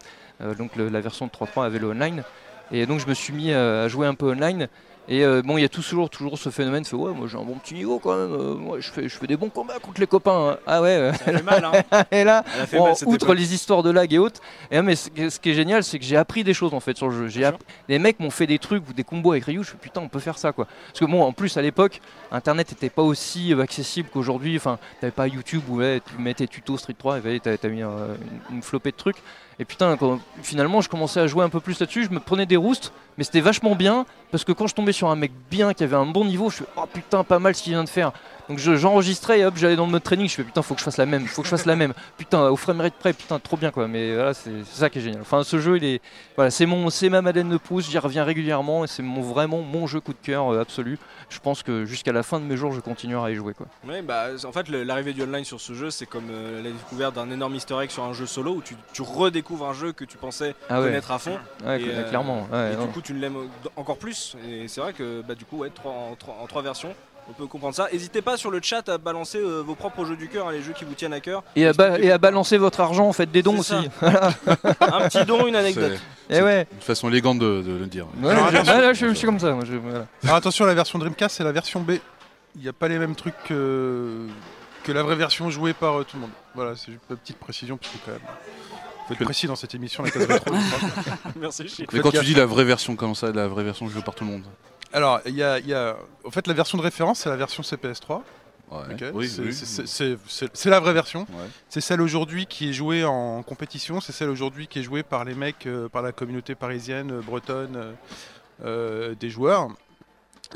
Euh, 0.40 0.54
donc 0.54 0.76
la 0.76 1.00
version 1.02 1.26
de 1.26 1.30
3.3 1.30 1.66
avait 1.66 1.78
le 1.78 1.88
online. 1.88 2.24
Et 2.72 2.86
donc 2.86 3.00
je 3.00 3.06
me 3.06 3.12
suis 3.12 3.34
mis 3.34 3.52
à 3.52 3.86
jouer 3.88 4.06
un 4.06 4.14
peu 4.14 4.30
online. 4.30 4.68
Et 5.06 5.22
euh, 5.22 5.42
bon, 5.44 5.58
il 5.58 5.60
y 5.60 5.64
a 5.66 5.68
toujours, 5.68 6.08
toujours 6.08 6.38
ce 6.38 6.48
phénomène, 6.48 6.82
fait 6.86 6.96
ouais, 6.96 7.12
moi 7.12 7.26
j'ai 7.30 7.36
un 7.36 7.42
bon 7.42 7.56
petit 7.56 7.74
niveau 7.74 7.98
quand 7.98 8.16
même. 8.16 8.32
euh, 8.32 8.54
moi 8.54 8.80
je 8.80 8.90
fais, 8.90 9.06
je 9.06 9.14
fais 9.18 9.26
des 9.26 9.36
bons 9.36 9.50
combats 9.50 9.78
contre 9.78 10.00
les 10.00 10.06
copains. 10.06 10.52
hein. 10.52 10.56
Ah 10.66 10.80
ouais. 10.80 10.88
euh, 10.96 11.12
Elle 11.26 11.34
a 11.34 11.38
fait 11.38 11.44
mal, 11.44 11.64
hein. 11.90 12.04
et 12.10 12.24
là, 12.24 12.42
Elle 12.56 12.62
a 12.62 12.66
fait 12.66 12.78
bon, 12.78 12.84
mal 12.86 12.96
cette 12.96 13.08
outre 13.08 13.26
époque. 13.26 13.36
les 13.38 13.52
histoires 13.52 13.82
de 13.82 13.90
lag 13.90 14.10
et 14.14 14.18
autres, 14.18 14.40
et, 14.70 14.80
mais 14.80 14.96
ce, 14.96 15.10
qui- 15.10 15.30
ce 15.30 15.38
qui 15.38 15.50
est 15.50 15.54
génial, 15.54 15.84
c'est 15.84 15.98
que 15.98 16.06
j'ai 16.06 16.16
appris 16.16 16.42
des 16.42 16.54
choses 16.54 16.72
en 16.72 16.80
fait 16.80 16.96
sur 16.96 17.08
le 17.10 17.14
jeu. 17.18 17.28
J'ai 17.28 17.44
app- 17.44 17.62
Les 17.88 17.98
mecs 17.98 18.18
m'ont 18.18 18.30
fait 18.30 18.46
des 18.46 18.58
trucs 18.58 18.88
ou 18.88 18.94
des 18.94 19.04
combos 19.04 19.32
avec 19.32 19.44
Ryu, 19.44 19.62
je 19.62 19.70
fais 19.72 19.76
putain, 19.76 20.00
on 20.00 20.08
peut 20.08 20.20
faire 20.20 20.38
ça 20.38 20.52
quoi. 20.52 20.66
Parce 20.88 21.00
que 21.00 21.04
bon, 21.04 21.22
en 21.22 21.32
plus 21.32 21.54
à 21.58 21.62
l'époque, 21.62 22.00
internet 22.32 22.70
n'était 22.70 22.88
pas 22.88 23.02
aussi 23.02 23.52
euh, 23.52 23.60
accessible 23.60 24.08
qu'aujourd'hui. 24.10 24.56
Enfin, 24.56 24.78
t'avais 25.02 25.10
pas 25.10 25.28
YouTube 25.28 25.62
où 25.68 25.76
ouais, 25.80 26.00
tu 26.06 26.20
mettais 26.20 26.46
tuto 26.46 26.78
Street 26.78 26.94
3 26.98 27.18
et 27.26 27.40
t'as 27.40 27.58
t'as 27.58 27.68
mis 27.68 27.82
euh, 27.82 28.14
une, 28.50 28.56
une 28.56 28.62
flopée 28.62 28.90
de 28.92 28.96
trucs. 28.96 29.18
Et 29.58 29.64
putain, 29.66 29.96
quand- 29.98 30.18
finalement, 30.42 30.80
je 30.80 30.88
commençais 30.88 31.20
à 31.20 31.26
jouer 31.26 31.44
un 31.44 31.48
peu 31.50 31.60
plus 31.60 31.78
là-dessus. 31.78 32.04
Je 32.04 32.10
me 32.10 32.18
prenais 32.18 32.44
des 32.46 32.56
roustes, 32.56 32.92
mais 33.18 33.22
c'était 33.24 33.40
vachement 33.40 33.76
bien 33.76 34.04
parce 34.34 34.42
que 34.42 34.50
quand 34.50 34.66
je 34.66 34.74
tombais 34.74 34.90
sur 34.90 35.08
un 35.10 35.14
mec 35.14 35.30
bien 35.48 35.72
qui 35.74 35.84
avait 35.84 35.94
un 35.94 36.06
bon 36.06 36.24
niveau, 36.24 36.50
je 36.50 36.56
fais 36.56 36.64
oh 36.76 36.86
putain, 36.92 37.22
pas 37.22 37.38
mal 37.38 37.54
ce 37.54 37.62
qu'il 37.62 37.72
vient 37.72 37.84
de 37.84 37.88
faire. 37.88 38.10
Donc 38.48 38.58
je- 38.58 38.74
j'enregistrais 38.76 39.38
et 39.38 39.44
hop, 39.46 39.54
j'allais 39.56 39.76
dans 39.76 39.86
le 39.86 39.92
mode 39.92 40.02
training. 40.02 40.28
Je 40.28 40.34
fais 40.34 40.42
putain, 40.42 40.60
faut 40.60 40.74
que 40.74 40.80
je 40.80 40.84
fasse 40.84 40.96
la 40.98 41.06
même, 41.06 41.24
faut 41.26 41.42
que 41.42 41.46
je 41.46 41.50
fasse 41.50 41.66
la 41.66 41.76
même. 41.76 41.94
Putain, 42.18 42.48
au 42.48 42.56
framerate 42.56 42.94
près, 42.94 43.12
putain, 43.12 43.38
trop 43.38 43.56
bien 43.56 43.70
quoi. 43.70 43.86
Mais 43.88 44.12
voilà, 44.14 44.34
c'est 44.34 44.64
ça 44.64 44.90
qui 44.90 44.98
est 44.98 45.02
génial. 45.02 45.20
Enfin, 45.22 45.44
ce 45.44 45.58
jeu, 45.60 45.76
il 45.76 45.84
est, 45.84 46.02
voilà, 46.36 46.50
c'est 46.50 46.66
mon, 46.66 46.90
c'est 46.90 47.08
ma 47.10 47.22
Madeleine 47.22 47.48
de 47.48 47.56
Proust. 47.58 47.90
J'y 47.90 47.98
reviens 47.98 48.24
régulièrement 48.24 48.84
et 48.84 48.86
c'est 48.88 49.02
mon 49.02 49.20
vraiment 49.22 49.62
mon 49.62 49.86
jeu 49.86 50.00
coup 50.00 50.12
de 50.12 50.18
cœur 50.22 50.52
euh, 50.52 50.60
absolu. 50.60 50.98
Je 51.30 51.38
pense 51.38 51.62
que 51.62 51.84
jusqu'à 51.86 52.12
la 52.12 52.22
fin 52.22 52.38
de 52.40 52.44
mes 52.44 52.56
jours, 52.56 52.72
je 52.72 52.80
continuerai 52.80 53.30
à 53.30 53.32
y 53.32 53.34
jouer 53.36 53.54
quoi. 53.54 53.66
Ouais, 53.88 54.02
bah, 54.02 54.26
en 54.44 54.52
fait, 54.52 54.68
l'arrivée 54.68 55.12
du 55.14 55.22
online 55.22 55.44
sur 55.44 55.60
ce 55.60 55.72
jeu, 55.72 55.90
c'est 55.90 56.06
comme 56.06 56.28
euh, 56.30 56.62
la 56.62 56.70
découverte 56.70 57.14
d'un 57.14 57.30
énorme 57.30 57.54
easter 57.54 57.76
egg 57.82 57.90
sur 57.90 58.02
un 58.04 58.12
jeu 58.12 58.26
solo 58.26 58.56
où 58.56 58.62
tu, 58.62 58.74
tu 58.92 59.00
redécouvres 59.02 59.66
un 59.68 59.74
jeu 59.74 59.92
que 59.92 60.04
tu 60.04 60.18
pensais 60.18 60.54
Ah 60.68 60.80
ouais. 60.80 60.88
connaître 60.88 61.10
à 61.12 61.18
fond. 61.18 61.38
Ouais, 61.64 61.80
Et, 61.80 61.86
cl- 61.86 62.08
clairement. 62.10 62.46
ouais, 62.52 62.72
et 62.74 62.76
du 62.76 62.86
coup, 62.92 63.00
tu 63.00 63.14
l'aimes 63.14 63.36
encore 63.76 63.96
plus. 63.96 64.23
Et 64.48 64.68
c'est 64.68 64.80
vrai 64.80 64.92
que 64.92 65.22
bah, 65.22 65.34
du 65.34 65.44
coup, 65.44 65.58
ouais, 65.58 65.70
trois- 65.70 65.92
en, 65.92 66.14
trois, 66.16 66.36
en 66.42 66.46
trois 66.46 66.62
versions, 66.62 66.94
on 67.28 67.32
peut 67.32 67.46
comprendre 67.46 67.74
ça. 67.74 67.88
N'hésitez 67.92 68.20
pas 68.22 68.36
sur 68.36 68.50
le 68.50 68.60
chat 68.62 68.86
à 68.88 68.98
balancer 68.98 69.38
euh, 69.38 69.60
vos 69.62 69.74
propres 69.74 70.04
jeux 70.04 70.16
du 70.16 70.28
cœur, 70.28 70.48
hein, 70.48 70.52
les 70.52 70.62
jeux 70.62 70.72
qui 70.74 70.84
vous 70.84 70.92
tiennent 70.94 71.12
à 71.14 71.20
cœur. 71.20 71.42
Et 71.56 71.66
à, 71.66 71.72
ba- 71.72 71.98
et 71.98 72.10
à 72.10 72.18
balancer 72.18 72.58
votre 72.58 72.80
argent, 72.80 73.10
faites 73.12 73.30
des 73.32 73.42
dons 73.42 73.58
aussi. 73.58 73.74
un 74.02 75.08
petit 75.08 75.24
don, 75.24 75.46
une 75.46 75.56
anecdote. 75.56 75.98
Et 76.30 76.42
ouais. 76.42 76.66
Une 76.72 76.80
façon 76.80 77.08
élégante 77.08 77.38
de, 77.38 77.62
de 77.62 77.72
le 77.76 77.86
dire. 77.86 78.06
Ouais, 78.22 78.30
Alors, 78.30 78.50
là, 78.52 78.92
je, 78.92 79.08
je 79.08 79.14
suis 79.14 79.26
comme 79.26 79.40
ça. 79.40 79.52
moi, 79.52 79.64
je- 79.64 79.76
voilà. 79.76 80.06
Alors 80.22 80.36
attention, 80.36 80.64
la 80.66 80.74
version 80.74 80.98
Dreamcast, 80.98 81.36
c'est 81.36 81.44
la 81.44 81.52
version 81.52 81.80
B. 81.80 81.92
Il 82.56 82.62
n'y 82.62 82.68
a 82.68 82.72
pas 82.72 82.88
les 82.88 82.98
mêmes 82.98 83.16
trucs 83.16 83.34
que, 83.48 84.26
que 84.84 84.92
la 84.92 85.02
vraie 85.02 85.16
version 85.16 85.48
jouée 85.50 85.72
par 85.72 86.00
euh, 86.00 86.04
tout 86.04 86.16
le 86.16 86.22
monde. 86.22 86.30
Voilà, 86.54 86.76
c'est 86.76 86.92
juste 86.92 87.00
une 87.10 87.16
petite 87.16 87.38
précision, 87.38 87.76
parce 87.78 87.90
que 87.92 87.98
quand 88.04 88.12
même. 88.12 88.20
Faut 89.06 89.14
être 89.14 89.24
précis 89.24 89.46
dans 89.46 89.56
cette 89.56 89.74
émission, 89.74 90.02
la 90.02 90.10
case 90.10 90.24
rétro. 90.26 90.54
je 90.54 90.76
crois. 90.76 91.32
Merci. 91.36 91.86
Mais 91.92 92.00
quand 92.00 92.10
tu 92.10 92.24
dis 92.24 92.34
la 92.34 92.46
vraie 92.46 92.64
version, 92.64 92.96
comment 92.96 93.14
ça, 93.14 93.30
la 93.32 93.48
vraie 93.48 93.64
version 93.64 93.88
jouée 93.88 94.02
par 94.02 94.14
tout 94.14 94.24
le 94.24 94.30
monde 94.30 94.44
Alors, 94.92 95.20
il 95.26 95.34
y 95.34 95.42
a, 95.42 95.58
il 95.58 95.66
y 95.66 95.74
a- 95.74 95.96
En 96.24 96.30
fait, 96.30 96.46
la 96.46 96.54
version 96.54 96.78
de 96.78 96.82
référence, 96.82 97.20
c'est 97.20 97.28
la 97.28 97.36
version 97.36 97.62
CPS3. 97.62 98.22
Ouais. 98.70 98.78
ok 98.94 99.04
Oui, 99.12 99.28
c'est 99.28 99.42
oui. 99.42 100.70
la 100.70 100.80
vraie 100.80 100.94
version. 100.94 101.20
Ouais. 101.30 101.44
C'est 101.68 101.82
celle 101.82 102.00
aujourd'hui 102.00 102.46
qui 102.46 102.70
est 102.70 102.72
jouée 102.72 103.04
en 103.04 103.42
compétition. 103.42 104.00
C'est 104.00 104.12
celle 104.12 104.30
aujourd'hui 104.30 104.66
qui 104.68 104.78
est 104.78 104.82
jouée 104.82 105.02
par 105.02 105.24
les 105.24 105.34
mecs, 105.34 105.66
euh, 105.66 105.88
par 105.90 106.00
la 106.02 106.12
communauté 106.12 106.54
parisienne, 106.54 107.12
euh, 107.12 107.20
bretonne, 107.20 107.94
euh, 108.64 109.14
des 109.14 109.28
joueurs. 109.28 109.68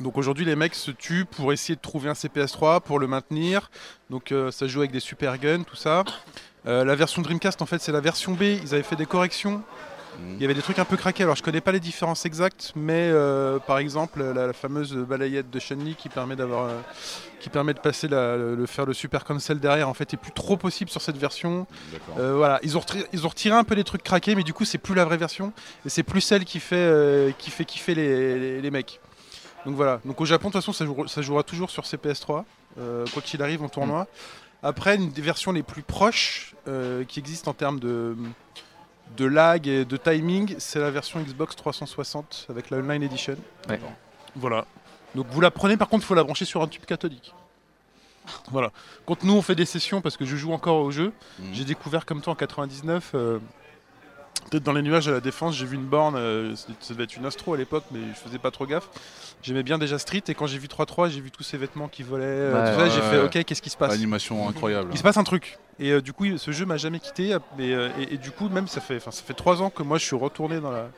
Donc 0.01 0.17
aujourd'hui, 0.17 0.45
les 0.45 0.57
mecs 0.57 0.75
se 0.75 0.91
tuent 0.91 1.25
pour 1.27 1.53
essayer 1.53 1.75
de 1.77 1.81
trouver 1.81 2.09
un 2.09 2.15
CPS3, 2.15 2.81
pour 2.81 2.99
le 2.99 3.07
maintenir. 3.07 3.71
Donc 4.11 4.33
euh, 4.33 4.51
ça 4.51 4.61
se 4.61 4.69
joue 4.69 4.81
avec 4.81 4.93
des 4.93 5.01
super 5.01 5.37
guns, 5.39 5.63
tout 5.65 5.77
ça. 5.77 6.05
Euh, 6.69 6.85
la 6.85 6.95
version 6.95 7.23
Dreamcast, 7.23 7.63
en 7.63 7.67
fait, 7.67 7.81
c'est 7.81 7.93
la 7.93 8.01
version 8.01 8.33
B. 8.33 8.43
Ils 8.43 8.75
avaient 8.75 8.83
fait 8.83 8.97
des 8.97 9.07
corrections. 9.07 9.63
Il 10.37 10.43
y 10.43 10.45
avait 10.45 10.55
des 10.55 10.63
trucs 10.63 10.81
un 10.81 10.85
peu 10.85 10.97
craqués. 10.97 11.23
Alors 11.23 11.37
je 11.37 11.45
connais 11.45 11.61
pas 11.61 11.71
les 11.71 11.79
différences 11.79 12.27
exactes, 12.27 12.73
mais 12.75 13.09
euh, 13.13 13.61
par 13.61 13.79
exemple, 13.79 14.21
la, 14.23 14.49
la 14.49 14.53
fameuse 14.53 14.93
balayette 14.95 15.49
de 15.49 15.61
Chun-Li 15.61 15.95
qui 15.95 16.09
permet 16.09 16.35
d'avoir, 16.35 16.65
euh, 16.65 16.73
qui 17.39 17.51
permet 17.51 17.73
de 17.73 17.79
passer 17.79 18.09
la, 18.09 18.37
le 18.37 18.67
faire 18.67 18.85
le 18.85 18.95
super 18.95 19.25
cancel 19.25 19.61
derrière, 19.61 19.89
en 19.89 19.95
fait, 19.95 20.13
est 20.15 20.17
plus 20.17 20.33
trop 20.33 20.57
possible 20.57 20.91
sur 20.91 21.03
cette 21.03 21.17
version. 21.19 21.69
Voilà, 22.17 22.59
ils 22.65 22.77
ont, 22.77 22.81
retiré, 22.81 23.05
ils 23.13 23.25
ont 23.27 23.29
retiré 23.29 23.55
un 23.57 23.63
peu 23.63 23.77
les 23.77 23.85
trucs 23.85 24.03
craqués, 24.03 24.35
mais 24.35 24.43
du 24.43 24.53
coup, 24.53 24.65
c'est 24.65 24.79
plus 24.79 24.95
la 24.95 25.05
vraie 25.05 25.19
version 25.19 25.53
et 25.87 25.89
c'est 25.89 26.03
plus 26.03 26.21
celle 26.21 26.45
qui 26.45 26.59
fait, 26.59 27.33
qui 27.39 27.51
fait 27.53 27.65
kiffer 27.65 27.95
les, 27.95 28.39
les- 28.41 28.61
les 28.61 28.71
mecs. 28.73 29.01
Donc 29.67 29.77
voilà. 29.77 30.01
Donc 30.05 30.21
au 30.21 30.25
Japon, 30.25 30.49
de 30.49 30.53
toute 30.55 30.63
façon, 30.63 30.73
ça 30.73 30.85
jouera, 30.85 31.07
ça 31.07 31.23
jouera 31.23 31.43
toujours 31.45 31.71
sur 31.71 31.85
CPS3, 31.85 32.43
euh, 32.81 33.05
quoi 33.13 33.23
qu'il 33.23 33.41
arrive 33.43 33.63
en 33.63 33.69
tournoi. 33.69 34.09
Après, 34.63 34.97
une 34.97 35.11
des 35.11 35.23
versions 35.23 35.53
les 35.53 35.63
plus 35.63 35.83
proches 35.83 36.55
euh, 36.67 37.05
qui 37.05 37.21
existent 37.21 37.51
en 37.51 37.55
termes 37.55 37.79
de, 37.79 38.17
de 39.17 39.25
lag 39.25 39.67
et 39.69 39.85
de 39.85 39.97
timing, 39.97 40.57
c'est 40.59 40.81
la 40.81 40.91
version 40.91 41.21
Xbox 41.21 41.55
360 41.57 42.47
avec 42.51 42.71
la 42.71 42.79
Online 42.79 43.03
Edition. 43.05 43.37
Ouais. 43.69 43.81
Voilà. 44.35 44.67
Donc 45.15 45.27
vous 45.31 45.41
la 45.41 45.51
prenez, 45.51 45.77
par 45.77 45.89
contre, 45.89 46.05
il 46.05 46.07
faut 46.07 46.15
la 46.15 46.25
brancher 46.25 46.45
sur 46.45 46.63
un 46.63 46.67
tube 46.69 46.85
cathodique. 46.85 47.33
Voilà. 48.51 48.73
Quand 49.07 49.23
nous 49.25 49.33
on 49.35 49.43
fait 49.43 49.55
des 49.55 49.65
sessions, 49.65 50.01
parce 50.03 50.17
que 50.17 50.27
je 50.27 50.37
joue 50.37 50.53
encore 50.53 50.79
au 50.83 50.91
jeu, 50.91 51.13
Mhm. 51.39 51.47
j'ai 51.55 51.65
découvert 51.65 52.05
comme 52.05 52.21
toi 52.21 52.33
en 52.35 52.37
99, 52.37 53.13
euh, 53.15 53.39
peut-être 54.51 54.63
dans 54.63 54.73
les 54.73 54.83
nuages 54.83 55.09
à 55.09 55.13
la 55.13 55.21
défense, 55.21 55.55
j'ai 55.57 55.67
vu 55.67 55.77
une 55.77 55.87
borne, 55.87 56.15
euh, 56.17 56.55
ça 56.57 56.95
devait 56.95 57.05
être 57.05 57.17
une 57.17 57.27
Astro 57.27 57.55
à 57.55 57.57
l'époque, 57.57 57.85
mais 57.91 58.01
je 58.15 58.19
faisais 58.19 58.39
pas 58.39 58.51
trop 58.51 58.67
gaffe. 58.67 58.89
J'aimais 59.43 59.63
bien 59.63 59.79
déjà 59.79 59.99
Street, 59.99 60.23
et 60.29 60.35
quand 60.35 60.47
j'ai 60.47 60.59
vu 60.59 60.67
3-3, 60.69 61.09
j'ai 61.09 61.21
vu 61.21 61.31
tous 61.31 61.43
ces 61.43 61.57
vêtements 61.59 61.89
qui 61.89 62.03
volaient, 62.03 62.25
euh, 62.27 62.55
Ouais, 62.65 62.71
tout 62.73 62.79
ça, 62.79 62.85
ouais, 62.85 62.91
j'ai 62.91 63.01
fait 63.03 63.23
ok, 63.41 63.45
qu'est-ce 63.45 63.63
qui 63.63 63.71
se 63.71 63.77
passe? 63.77 63.93
Animation 63.95 64.49
incroyable. 64.49 64.91
il 64.93 64.99
se 64.99 65.03
passe 65.03 65.17
un 65.17 65.25
truc. 65.25 65.59
Et 65.79 65.93
euh, 65.93 66.01
du 66.01 66.13
coup, 66.13 66.25
ce 66.39 66.51
jeu 66.51 66.67
m'a 66.67 66.77
jamais 66.77 66.99
quitté. 66.99 67.37
Et, 67.59 67.71
et- 67.71 68.15
et 68.15 68.19
du 68.19 68.31
coup, 68.33 68.49
même 68.49 68.67
ça 68.67 68.81
fait, 68.81 68.99
ça 69.01 69.11
fait 69.13 69.35
trois 69.35 69.63
ans 69.63 69.71
que 69.71 69.83
moi 69.85 69.97
je 69.99 70.05
suis 70.05 70.17
retourné 70.17 70.59
dans 70.61 70.73
la, 70.73 70.89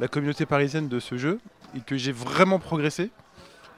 la 0.00 0.08
communauté 0.08 0.46
parisienne 0.46 0.88
de 0.88 0.98
ce 0.98 1.16
jeu 1.16 1.38
et 1.76 1.80
que 1.80 1.96
j'ai 1.96 2.10
vraiment 2.12 2.58
progressé. 2.58 3.10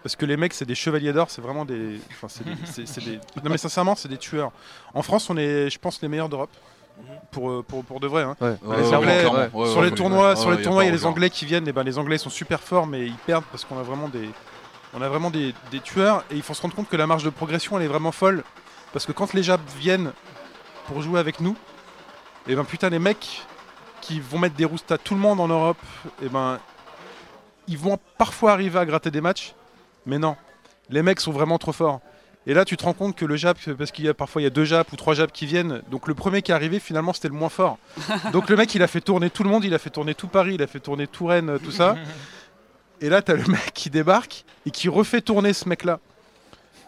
Parce 0.02 0.14
que 0.16 0.24
les 0.24 0.36
mecs, 0.38 0.54
c'est 0.54 0.64
des 0.64 0.76
chevaliers 0.76 1.12
d'or, 1.12 1.28
c'est 1.28 1.42
vraiment 1.42 1.64
des, 1.66 1.98
des, 1.98 2.84
des- 3.04 3.18
Non 3.42 3.50
mais 3.50 3.58
sincèrement, 3.58 3.94
c'est 3.94 4.08
des 4.08 4.16
tueurs. 4.16 4.52
En 4.94 5.02
France, 5.02 5.28
on 5.28 5.36
est, 5.36 5.68
je 5.68 5.78
pense, 5.78 6.00
les 6.00 6.08
meilleurs 6.08 6.28
d'Europe. 6.30 6.50
Pour, 7.30 7.50
euh, 7.50 7.62
pour, 7.66 7.84
pour 7.84 8.00
de 8.00 8.06
vrai. 8.06 8.22
hein. 8.22 8.36
Ouais. 8.40 8.56
Ouais, 8.62 8.76
Les 8.78 8.88
ouais, 8.88 8.94
Anglais, 8.94 9.18
clairement. 9.20 9.38
ouais. 9.38 9.50
Ouais, 9.52 9.70
sur 9.70 9.82
les 9.82 9.90
tournois, 9.92 10.30
ouais, 10.30 10.36
sur 10.36 10.50
les 10.50 10.62
tournois, 10.62 10.84
il 10.84 10.86
y 10.86 10.90
a 10.90 10.92
les. 10.92 11.06
Anglais 11.06 11.30
qui 11.30 11.44
viennent. 11.46 11.68
Et 11.68 11.72
ben 11.72 11.82
les 11.84 11.98
Anglais 11.98 12.18
sont 12.18 12.30
super 12.30 12.60
forts, 12.60 12.86
mais 12.86 13.06
ils 13.06 13.14
perdent 13.14 13.44
parce 13.50 13.64
qu'on 13.64 13.78
a 13.78 13.82
vraiment 13.82 14.08
des, 14.08 14.28
on 14.94 15.02
a 15.02 15.08
vraiment 15.08 15.30
des, 15.30 15.54
des 15.70 15.80
tueurs. 15.80 16.24
Et 16.30 16.36
il 16.36 16.42
faut 16.42 16.54
se 16.54 16.62
rendre 16.62 16.74
compte 16.74 16.88
que 16.88 16.96
la 16.96 17.06
marge 17.06 17.24
de 17.24 17.30
progression, 17.30 17.76
elle 17.78 17.84
est 17.84 17.88
vraiment 17.88 18.12
folle, 18.12 18.42
parce 18.92 19.04
que 19.06 19.12
quand 19.12 19.32
les 19.34 19.42
Japs 19.42 19.74
viennent 19.74 20.12
pour 20.86 21.02
jouer 21.02 21.20
avec 21.20 21.40
nous, 21.40 21.56
et 22.46 22.54
ben 22.54 22.64
putain 22.64 22.88
les 22.88 22.98
mecs 22.98 23.42
qui 24.00 24.20
vont 24.20 24.38
mettre 24.38 24.54
des 24.56 24.64
roustes 24.64 24.90
à 24.92 24.96
tout 24.98 25.14
le 25.14 25.20
monde 25.20 25.38
en 25.40 25.48
Europe, 25.48 25.78
et 26.22 26.28
ben 26.28 26.58
ils 27.66 27.76
vont 27.78 27.98
parfois 28.16 28.52
arriver 28.52 28.78
à 28.78 28.86
gratter 28.86 29.10
des 29.10 29.20
matchs, 29.20 29.54
mais 30.06 30.18
non, 30.18 30.36
les 30.88 31.02
mecs 31.02 31.20
sont 31.20 31.32
vraiment 31.32 31.58
trop 31.58 31.72
forts. 31.72 32.00
Et 32.48 32.54
là, 32.54 32.64
tu 32.64 32.78
te 32.78 32.82
rends 32.84 32.94
compte 32.94 33.14
que 33.14 33.26
le 33.26 33.36
Jap, 33.36 33.58
parce 33.76 33.90
qu'il 33.92 34.06
y 34.06 34.08
a 34.08 34.14
parfois 34.14 34.40
il 34.40 34.44
y 34.44 34.46
a 34.46 34.50
deux 34.50 34.64
Japs 34.64 34.90
ou 34.90 34.96
trois 34.96 35.12
Japs 35.12 35.30
qui 35.34 35.44
viennent, 35.44 35.82
donc 35.90 36.08
le 36.08 36.14
premier 36.14 36.40
qui 36.40 36.50
est 36.50 36.54
arrivé, 36.54 36.80
finalement, 36.80 37.12
c'était 37.12 37.28
le 37.28 37.34
moins 37.34 37.50
fort. 37.50 37.76
Donc 38.32 38.48
le 38.48 38.56
mec, 38.56 38.74
il 38.74 38.82
a 38.82 38.86
fait 38.86 39.02
tourner 39.02 39.28
tout 39.28 39.44
le 39.44 39.50
monde, 39.50 39.64
il 39.64 39.74
a 39.74 39.78
fait 39.78 39.90
tourner 39.90 40.14
tout 40.14 40.28
Paris, 40.28 40.54
il 40.54 40.62
a 40.62 40.66
fait 40.66 40.80
tourner 40.80 41.06
tout 41.06 41.26
Rennes, 41.26 41.58
tout 41.62 41.70
ça. 41.70 41.94
Et 43.02 43.10
là, 43.10 43.20
t'as 43.20 43.34
le 43.34 43.44
mec 43.44 43.72
qui 43.74 43.90
débarque 43.90 44.44
et 44.66 44.70
qui 44.70 44.88
refait 44.88 45.20
tourner 45.20 45.52
ce 45.52 45.68
mec-là. 45.68 46.00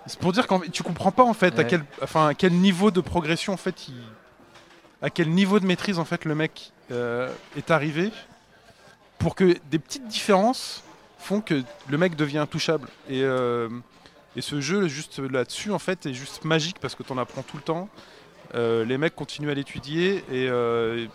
C'est 0.07 0.19
pour 0.19 0.33
dire 0.33 0.47
que 0.47 0.69
tu 0.71 0.83
comprends 0.83 1.13
pas 1.13 1.25
en 1.25 1.35
fait 1.35 1.59
à 1.59 1.65
quel, 1.65 1.85
enfin, 2.03 2.29
à 2.29 2.35
quel 2.35 2.53
niveau 2.55 2.91
de 2.91 3.03
progression 3.03 3.53
en 3.53 3.57
fait, 3.59 3.87
il- 3.89 3.95
à 5.03 5.11
quel 5.11 5.29
niveau 5.29 5.61
de 5.61 5.67
maîtrise 5.67 5.99
en 5.99 6.05
fait 6.07 6.25
le 6.25 6.35
mec 6.35 6.73
euh, 6.91 7.31
est 7.57 7.71
arrivé 7.71 8.11
pour 9.19 9.35
que 9.35 9.55
des 9.71 9.79
petites 9.79 10.09
différences 10.09 10.83
font 11.19 11.43
que 11.43 11.63
le 11.89 11.99
mec 11.99 12.17
devient 12.17 12.39
intouchable. 12.39 12.89
Et, 13.11 13.23
euh, 13.23 13.69
Et 14.37 14.41
ce 14.43 14.61
jeu, 14.61 14.87
juste 14.89 15.19
là-dessus, 15.19 15.73
en 15.73 15.79
fait, 15.79 16.07
est 16.07 16.13
juste 16.15 16.45
magique 16.45 16.79
parce 16.81 16.95
que 16.95 17.03
tu 17.03 17.13
en 17.13 17.19
apprends 17.19 17.43
tout 17.43 17.57
le 17.57 17.63
temps. 17.63 17.89
Euh, 18.55 18.85
les 18.85 18.99
mecs 18.99 19.15
continuent 19.15 19.51
à 19.51 19.55
l'étudier 19.55 20.25
et 20.31 20.49
euh, 20.49 21.07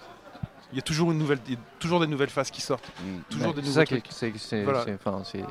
il 0.72 0.76
y 0.76 0.80
a 0.80 0.82
toujours 0.82 1.12
une 1.12 1.18
nouvelle, 1.18 1.40
toujours 1.80 2.00
des 2.00 2.08
nouvelles 2.08 2.30
phases 2.30 2.52
qui 2.52 2.62
sortent. 2.62 2.90
Toujours 3.30 3.48
Ouais, 3.50 3.54
des 3.54 3.62
c'est 3.62 3.68
nouveaux 3.68 3.80
ça 3.80 3.86
qui 3.86 3.94
est- 3.96 4.00
trucs. 4.02 4.14
c'est 4.14 4.34
c'est- 4.38 4.64
Voilà. 4.64 4.84
c'est- 4.86 4.94
enfin, 4.96 5.22
c'est- 5.26 5.44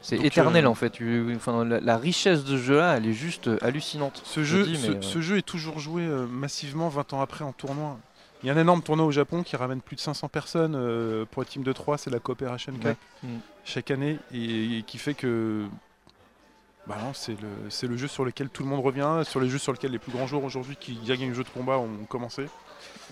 c'est 0.00 0.16
Donc, 0.16 0.24
éternel 0.26 0.64
euh, 0.66 0.68
en 0.70 0.74
fait. 0.74 0.98
Enfin, 1.36 1.64
la, 1.64 1.80
la 1.80 1.96
richesse 1.98 2.44
de 2.44 2.56
ce 2.56 2.62
jeu-là, 2.62 2.96
elle 2.96 3.06
est 3.06 3.12
juste 3.12 3.46
euh, 3.48 3.58
hallucinante. 3.62 4.20
Ce 4.24 4.40
Je 4.42 4.56
jeu, 4.58 4.64
dis, 4.64 4.76
ce, 4.76 4.90
mais, 4.92 5.02
ce 5.02 5.20
jeu 5.20 5.38
est 5.38 5.42
toujours 5.46 5.78
joué 5.78 6.02
euh, 6.02 6.26
massivement 6.26 6.88
20 6.88 7.12
ans 7.12 7.20
après 7.20 7.44
en 7.44 7.52
tournoi. 7.52 7.98
Il 8.42 8.48
y 8.48 8.50
a 8.50 8.54
un 8.54 8.58
énorme 8.58 8.82
tournoi 8.82 9.06
au 9.06 9.12
Japon 9.12 9.44
qui 9.44 9.54
ramène 9.54 9.80
plus 9.80 9.94
de 9.94 10.00
500 10.00 10.28
personnes 10.28 10.74
euh, 10.76 11.24
pour 11.30 11.42
les 11.42 11.48
teams 11.48 11.62
de 11.62 11.72
3, 11.72 11.96
c'est 11.98 12.10
la 12.10 12.18
Cooperation 12.18 12.72
Cup 12.72 12.84
Ouais. 12.84 12.96
Mm. 13.22 13.38
chaque 13.64 13.92
année 13.92 14.18
et, 14.34 14.78
et 14.78 14.82
qui 14.82 14.98
fait 14.98 15.14
que 15.14 15.66
bah 16.86 16.96
non, 17.00 17.12
c'est 17.14 17.40
le, 17.40 17.48
c'est 17.68 17.86
le 17.86 17.96
jeu 17.96 18.08
sur 18.08 18.24
lequel 18.24 18.48
tout 18.48 18.62
le 18.64 18.68
monde 18.68 18.84
revient, 18.84 19.22
sur 19.24 19.40
les 19.40 19.48
jeux 19.48 19.58
sur 19.58 19.72
lesquels 19.72 19.92
les 19.92 19.98
plus 20.00 20.12
grands 20.12 20.26
joueurs 20.26 20.42
aujourd'hui 20.44 20.76
qui 20.78 20.94
gagnent 21.06 21.28
les 21.28 21.34
jeux 21.34 21.44
de 21.44 21.48
combat 21.48 21.78
ont 21.78 22.04
commencé. 22.08 22.46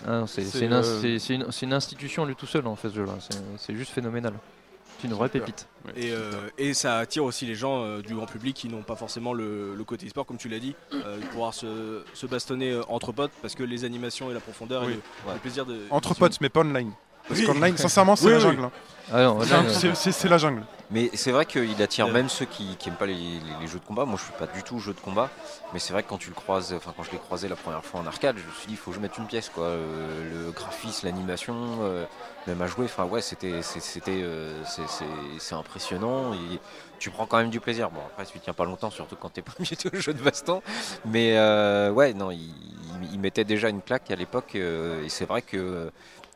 ah 0.05 0.19
non, 0.19 0.27
c'est 0.27 0.41
c'est, 0.43 0.59
c'est 0.59 0.65
une, 0.65 0.73
euh, 0.73 1.17
une- 1.45 1.51
c'est 1.51 1.65
une 1.65 1.73
institution 1.73 2.25
lui 2.25 2.35
tout 2.35 2.47
seul 2.47 2.67
en 2.67 2.75
fait 2.75 2.89
ce 2.89 2.95
jeu-là. 2.95 3.13
C'est- 3.19 3.37
C'est 3.57 3.75
juste 3.75 3.91
phénoménal. 3.91 4.33
C'est 4.99 5.07
une 5.07 5.13
vraie 5.15 5.29
pépite. 5.29 5.67
Et, 5.95 6.11
euh, 6.11 6.31
et 6.59 6.75
ça 6.75 6.99
attire 6.99 7.23
aussi 7.23 7.47
les 7.47 7.55
gens 7.55 7.81
euh, 7.83 8.01
du 8.03 8.13
grand 8.13 8.27
public 8.27 8.55
qui 8.55 8.67
n'ont 8.69 8.83
pas 8.83 8.95
forcément 8.95 9.33
le, 9.33 9.73
le 9.73 9.83
côté 9.83 10.07
sport, 10.09 10.27
comme 10.27 10.37
tu 10.37 10.47
l'as 10.47 10.59
dit, 10.59 10.75
euh, 10.93 11.17
de 11.17 11.25
pouvoir 11.27 11.55
se, 11.55 12.03
se 12.13 12.27
bastonner 12.27 12.79
entre 12.87 13.11
potes 13.11 13.31
parce 13.41 13.55
que 13.55 13.63
les 13.63 13.83
animations 13.83 14.29
et 14.29 14.33
la 14.35 14.39
profondeur 14.41 14.83
Oui. 14.85 14.91
et 14.91 14.95
le, 15.27 15.33
le 15.33 15.39
plaisir 15.39 15.65
de. 15.65 15.79
Entre 15.89 16.13
potes, 16.13 16.39
mais 16.41 16.49
pas 16.49 16.59
online. 16.59 16.91
Parce 17.27 17.39
Oui. 17.39 17.45
qu'online, 17.47 17.77
sincèrement, 17.77 18.15
c'est 18.15 18.25
Oui, 18.25 18.31
la 18.33 18.37
oui. 18.37 18.43
jungle. 18.43 18.63
hein. 18.65 18.71
Ah 19.13 19.23
non, 19.23 19.41
C'est 19.43 19.49
là, 19.51 19.59
un- 19.59 19.69
c'est- 19.69 19.95
C'est 19.95 20.11
c'est 20.11 20.27
la 20.29 20.37
jungle. 20.37 20.63
Mais 20.89 21.09
c'est 21.13 21.31
vrai 21.31 21.45
qu'il 21.45 21.81
attire 21.81 22.07
Euh. 22.07 22.11
même 22.11 22.27
ceux 22.29 22.45
qui, 22.45 22.75
qui 22.77 22.89
aiment 22.89 22.95
pas 22.95 23.05
les, 23.05 23.13
les- 23.13 23.39
les 23.61 23.67
jeux 23.67 23.79
de 23.79 23.85
combat. 23.85 24.03
Moi, 24.05 24.17
je 24.17 24.23
suis 24.23 24.33
pas 24.33 24.47
du 24.47 24.61
tout 24.63 24.79
jeu 24.79 24.93
de 24.93 24.99
combat, 24.99 25.29
mais 25.73 25.79
c'est 25.79 25.93
vrai 25.93 26.03
que 26.03 26.09
quand 26.09 26.17
tu 26.17 26.29
le 26.29 26.35
croises, 26.35 26.73
enfin 26.73 26.93
quand 26.95 27.03
je 27.03 27.11
l'ai 27.11 27.17
croisé 27.17 27.47
la 27.47 27.55
première 27.55 27.83
fois 27.83 27.99
en 28.01 28.07
arcade, 28.07 28.35
je 28.37 28.45
me 28.45 28.51
suis 28.53 28.67
dit 28.67 28.73
il 28.73 28.77
faut 28.77 28.91
que 28.91 28.95
je 28.97 29.01
mette 29.01 29.17
une 29.17 29.25
pièce 29.25 29.49
quoi. 29.49 29.63
Euh, 29.65 30.45
le 30.45 30.51
graphisme, 30.51 31.05
l'animation, 31.07 31.55
euh, 31.81 32.05
même 32.47 32.61
à 32.61 32.67
jouer. 32.67 32.85
Enfin 32.85 33.05
ouais, 33.05 33.21
c'était 33.21 33.61
c'est- 33.61 33.79
c'était 33.81 34.21
euh, 34.23 34.63
c'est- 34.65 34.87
c'est 34.87 35.05
c'est 35.39 35.55
impressionnant 35.55 36.33
et 36.33 36.59
tu 36.99 37.09
prends 37.09 37.25
quand 37.25 37.37
même 37.37 37.49
du 37.49 37.59
plaisir. 37.61 37.89
Bon 37.89 38.01
après 38.13 38.25
tu 38.25 38.39
tiens 38.39 38.53
pas 38.53 38.65
longtemps, 38.65 38.89
surtout 38.91 39.15
quand 39.15 39.29
t'es 39.29 39.43
habitué 39.59 39.89
au 39.93 39.97
jeu 39.99 40.13
de 40.13 40.21
baston. 40.21 40.61
Mais 41.05 41.37
euh, 41.37 41.89
ouais 41.91 42.13
non, 42.13 42.31
il, 42.31 42.39
il- 42.39 43.13
il 43.13 43.19
mettait 43.19 43.43
déjà 43.45 43.69
une 43.69 43.81
claque 43.81 44.11
à 44.11 44.15
l'époque 44.15 44.55
euh, 44.55 45.03
et 45.05 45.09
c'est 45.09 45.25
vrai 45.25 45.41
que 45.41 45.57
euh, 45.57 45.89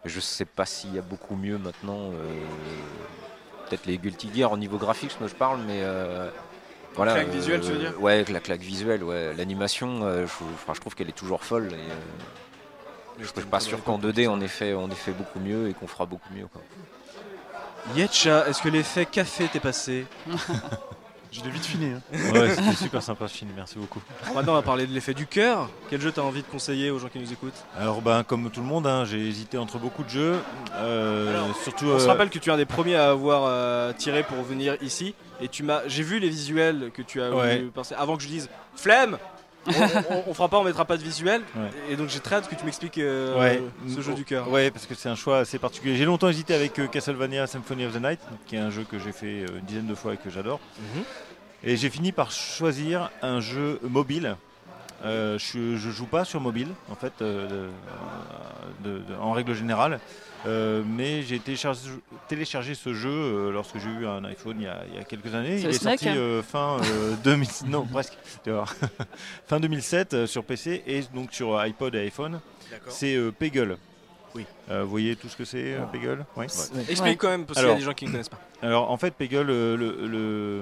je 0.06 0.20
sais 0.20 0.46
pas 0.46 0.65
s'il 0.65 0.94
y 0.96 1.00
a 1.00 1.02
beaucoup 1.02 1.36
mieux 1.36 1.58
maintenant. 1.58 2.12
euh, 2.12 2.44
peut-être 3.68 3.86
les 3.86 3.98
Guilty 3.98 4.30
Gear 4.34 4.52
au 4.52 4.58
niveau 4.58 4.78
graphique, 4.78 5.15
je 5.20 5.34
parle, 5.34 5.60
mais 5.68 5.82
euh, 5.82 6.30
voilà. 6.96 7.13
Claque 7.13 7.30
visuelle, 7.30 7.62
tu 7.62 7.72
veux 7.72 7.78
dire 7.80 7.94
Ouais, 8.00 8.24
la 8.30 8.39
claque 8.39 8.62
visuelle, 8.62 9.04
ouais. 9.04 9.34
L'animation, 9.34 10.04
euh, 10.04 10.28
je, 10.28 10.44
enfin, 10.54 10.74
je 10.74 10.80
trouve 10.82 10.96
qu'elle 10.96 11.10
est 11.10 11.18
toujours 11.18 11.44
folle. 11.44 11.70
Et, 11.72 11.76
euh, 11.76 11.96
je 13.20 13.26
suis 13.26 13.41
pas 13.50 13.60
sûr 13.60 13.84
qu'en 13.84 13.98
2D 13.98 14.28
on 14.28 14.41
ait 14.41 14.48
fait, 14.48 14.74
on 14.74 14.89
ait 14.89 14.96
fait 14.96 15.13
beaucoup 15.13 15.39
mieux 15.39 15.70
et 15.70 15.74
qu'on 15.74 15.88
fera 15.88 16.06
beaucoup 16.06 16.34
mieux. 16.34 16.48
Quoi. 16.48 16.62
Yetcha, 17.96 18.48
est-ce 18.48 18.62
que 18.62 18.70
l'effet 18.70 19.06
café 19.06 19.48
t'est 19.48 19.60
passé? 19.60 20.06
Je 21.38 21.43
l'ai 21.43 21.50
vite 21.50 21.65
fini. 21.65 21.88
hein. 21.88 22.02
Ouais, 22.34 22.56
c'était 22.56 22.74
super 22.76 23.02
sympa 23.04 23.28
ce 23.28 23.38
film, 23.38 23.52
merci 23.56 23.78
beaucoup. 23.78 24.02
Maintenant, 24.34 24.54
on 24.54 24.56
va 24.56 24.62
parler 24.62 24.88
de 24.88 24.93
l'effet 24.93 25.13
du 25.13 25.28
cœur. 25.28 25.69
Quel 25.89 26.00
jeu 26.00 26.12
t'as 26.12 26.21
envie 26.21 26.41
de 26.41 26.48
conseiller 26.48 26.91
aux 26.91 27.00
gens 27.00 27.10
qui 27.10 27.19
nous 27.19 27.32
écoutent? 27.34 27.65
Alors, 27.78 28.02
ben, 28.02 28.24
comme 28.24 28.50
tout 28.50 28.62
le 28.62 28.65
monde, 28.67 28.88
hein, 28.88 29.04
j'ai 29.06 29.19
hésité 29.28 29.58
entre 29.58 29.78
beaucoup 29.78 30.04
de 30.04 30.10
jeux. 30.10 30.36
euh, 30.76 31.36
Alors, 31.43 31.56
surtout, 31.63 31.88
On 31.88 32.00
se 32.00 32.06
euh, 32.06 32.08
rappelle 32.08 32.30
que 32.30 32.39
tu 32.39 32.50
es 32.50 32.54
un 32.54 32.58
des 32.58 32.65
premiers 32.65 32.95
à 32.95 33.10
avoir 33.10 33.43
euh, 33.48 33.91
tiré 33.93 34.24
pour 34.24 34.41
venir 34.43 34.78
ici. 34.82 35.13
Et 35.41 35.50
tu 35.50 35.63
m'as, 35.63 35.82
j'ai 35.88 36.04
vu 36.04 36.19
les 36.19 36.30
visuels 36.30 36.91
que 36.93 37.02
tu 37.02 37.21
as 37.21 37.32
Ouais. 37.32 37.65
avant 37.98 38.15
que 38.15 38.24
je 38.24 38.28
dise 38.30 38.50
flemme. 38.76 39.17
on, 39.67 39.71
on- 39.71 40.24
on 40.28 40.34
fera 40.36 40.48
pas, 40.48 40.60
on 40.60 40.63
mettra 40.63 40.86
pas 40.86 40.95
de 40.95 41.02
visuel. 41.02 41.41
Ouais. 41.56 41.69
Et 41.89 41.95
donc 41.95 42.08
j'ai 42.10 42.19
très 42.19 42.36
hâte 42.36 42.48
que 42.48 42.54
tu 42.54 42.63
m'expliques 42.65 43.00
euh, 43.00 43.36
Ouais. 43.39 43.63
ce 43.93 44.00
jeu 44.00 44.13
du 44.13 44.24
cœur. 44.24 44.48
Ouais, 44.52 44.69
parce 44.69 44.86
que 44.86 44.93
c'est 44.93 45.10
un 45.10 45.15
choix 45.15 45.39
assez 45.39 45.58
particulier. 45.58 45.95
J'ai 45.98 46.06
longtemps 46.06 46.30
hésité 46.30 46.54
avec 46.54 46.78
euh, 46.78 46.86
Castlevania 46.86 47.48
Symphony 47.48 47.88
of 47.88 47.93
the 47.93 48.00
Night, 48.00 48.19
qui 48.45 48.58
est 48.58 48.60
un 48.60 48.69
jeu 48.69 48.86
que 48.89 49.00
j'ai 49.00 49.12
fait 49.12 49.41
euh, 49.41 49.58
une 49.58 49.65
dizaine 49.65 49.88
de 49.88 49.95
fois 49.95 50.13
et 50.13 50.17
que 50.17 50.30
j'adore. 50.30 50.60
Mhm. 50.95 51.04
Et 51.63 51.78
j'ai 51.78 51.89
fini 51.89 52.12
par 52.12 52.32
choisir 52.32 53.10
un 53.22 53.39
jeu 53.39 53.80
mobile. 53.84 54.36
Euh, 55.04 55.38
je, 55.38 55.76
je 55.76 55.89
joue 55.89 56.06
pas 56.06 56.26
sur 56.26 56.39
mobile, 56.41 56.70
en 56.89 56.96
fait, 56.96 57.13
euh, 57.22 57.70
de- 58.84 58.89
de- 58.89 58.98
de- 59.00 59.15
en 59.20 59.32
règle 59.34 59.54
générale. 59.54 60.00
Euh, 60.48 60.84
mais 60.86 61.24
j'ai 61.24 61.39
téléchargé, 61.39 61.82
téléchargé 62.28 62.76
ce 62.76 62.94
jeu 62.94 63.10
euh, 63.10 63.52
lorsque 63.52 63.80
j'ai 63.80 63.89
eu 63.89 64.06
un 64.06 64.24
iPhone 64.26 64.58
il 64.60 64.65
y 64.65 64.68
a, 64.68 64.84
il 64.89 64.96
y 64.96 65.00
a 65.00 65.04
quelques 65.04 65.34
années. 65.34 65.58
C'est 65.58 65.63
Il 65.63 65.70
est 65.70 65.84
sorti 65.84 66.08
hein 66.10 66.15
euh, 66.18 66.44
fin 66.44 66.78
euh, 66.84 67.15
2000, 67.24 67.48
non 67.68 67.84
presque, 67.86 68.13
tu 68.44 68.52
vas 68.52 68.58
voir. 68.58 68.76
fin 69.48 69.60
2007 69.60 70.13
euh, 70.13 70.28
sur 70.28 70.44
PC 70.44 70.84
et 70.86 71.02
donc 71.15 71.34
sur 71.34 71.60
iPod 71.60 71.96
et 71.96 72.00
iPhone. 72.06 72.39
D'accord. 72.70 72.94
C'est 72.94 73.15
euh, 73.15 73.32
Peggle. 73.32 73.78
Oui. 74.36 74.46
Euh, 74.70 74.84
vous 74.84 74.89
voyez 74.91 75.15
tout 75.15 75.30
ce 75.30 75.36
que 75.36 75.46
c'est, 75.46 75.74
euh, 75.74 75.86
Peggle? 75.91 76.24
Oui. 76.36 76.46
Explique 76.46 77.02
Ouais. 77.02 77.15
quand 77.15 77.30
même 77.30 77.46
parce 77.46 77.60
qu'il 77.60 77.68
y 77.70 77.72
a 77.72 77.76
des 77.76 77.82
gens 77.82 77.94
qui 77.94 78.06
ne 78.06 78.12
connaissent 78.12 78.30
pas. 78.30 78.39
Alors 78.62 78.91
en 78.91 78.98
fait, 78.98 79.15
Peggle, 79.15 79.50
euh, 79.50 79.76
le- 79.76 80.08
le- 80.08 80.62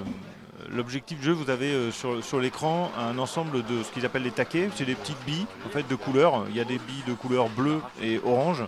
l'objectif 0.70 1.20
du 1.20 1.26
jeu, 1.26 1.32
vous 1.32 1.50
avez 1.50 1.74
euh, 1.74 1.92
sur, 1.92 2.24
sur 2.24 2.40
l'écran 2.40 2.92
un 2.98 3.18
ensemble 3.18 3.64
de 3.64 3.84
ce 3.84 3.92
qu'ils 3.92 4.06
appellent 4.06 4.24
les 4.24 4.32
taquets. 4.32 4.70
C'est 4.76 4.86
des 4.86 4.96
petites 4.96 5.24
billes 5.26 5.46
en 5.66 5.70
fait 5.70 5.88
de 5.88 5.96
couleurs. 5.96 6.46
Il 6.50 6.56
y 6.56 6.62
a 6.62 6.66
des 6.66 6.78
billes 6.80 7.04
de 7.08 7.14
couleur 7.14 7.50
bleue 7.50 7.80
et 8.02 8.20
orange. 8.24 8.64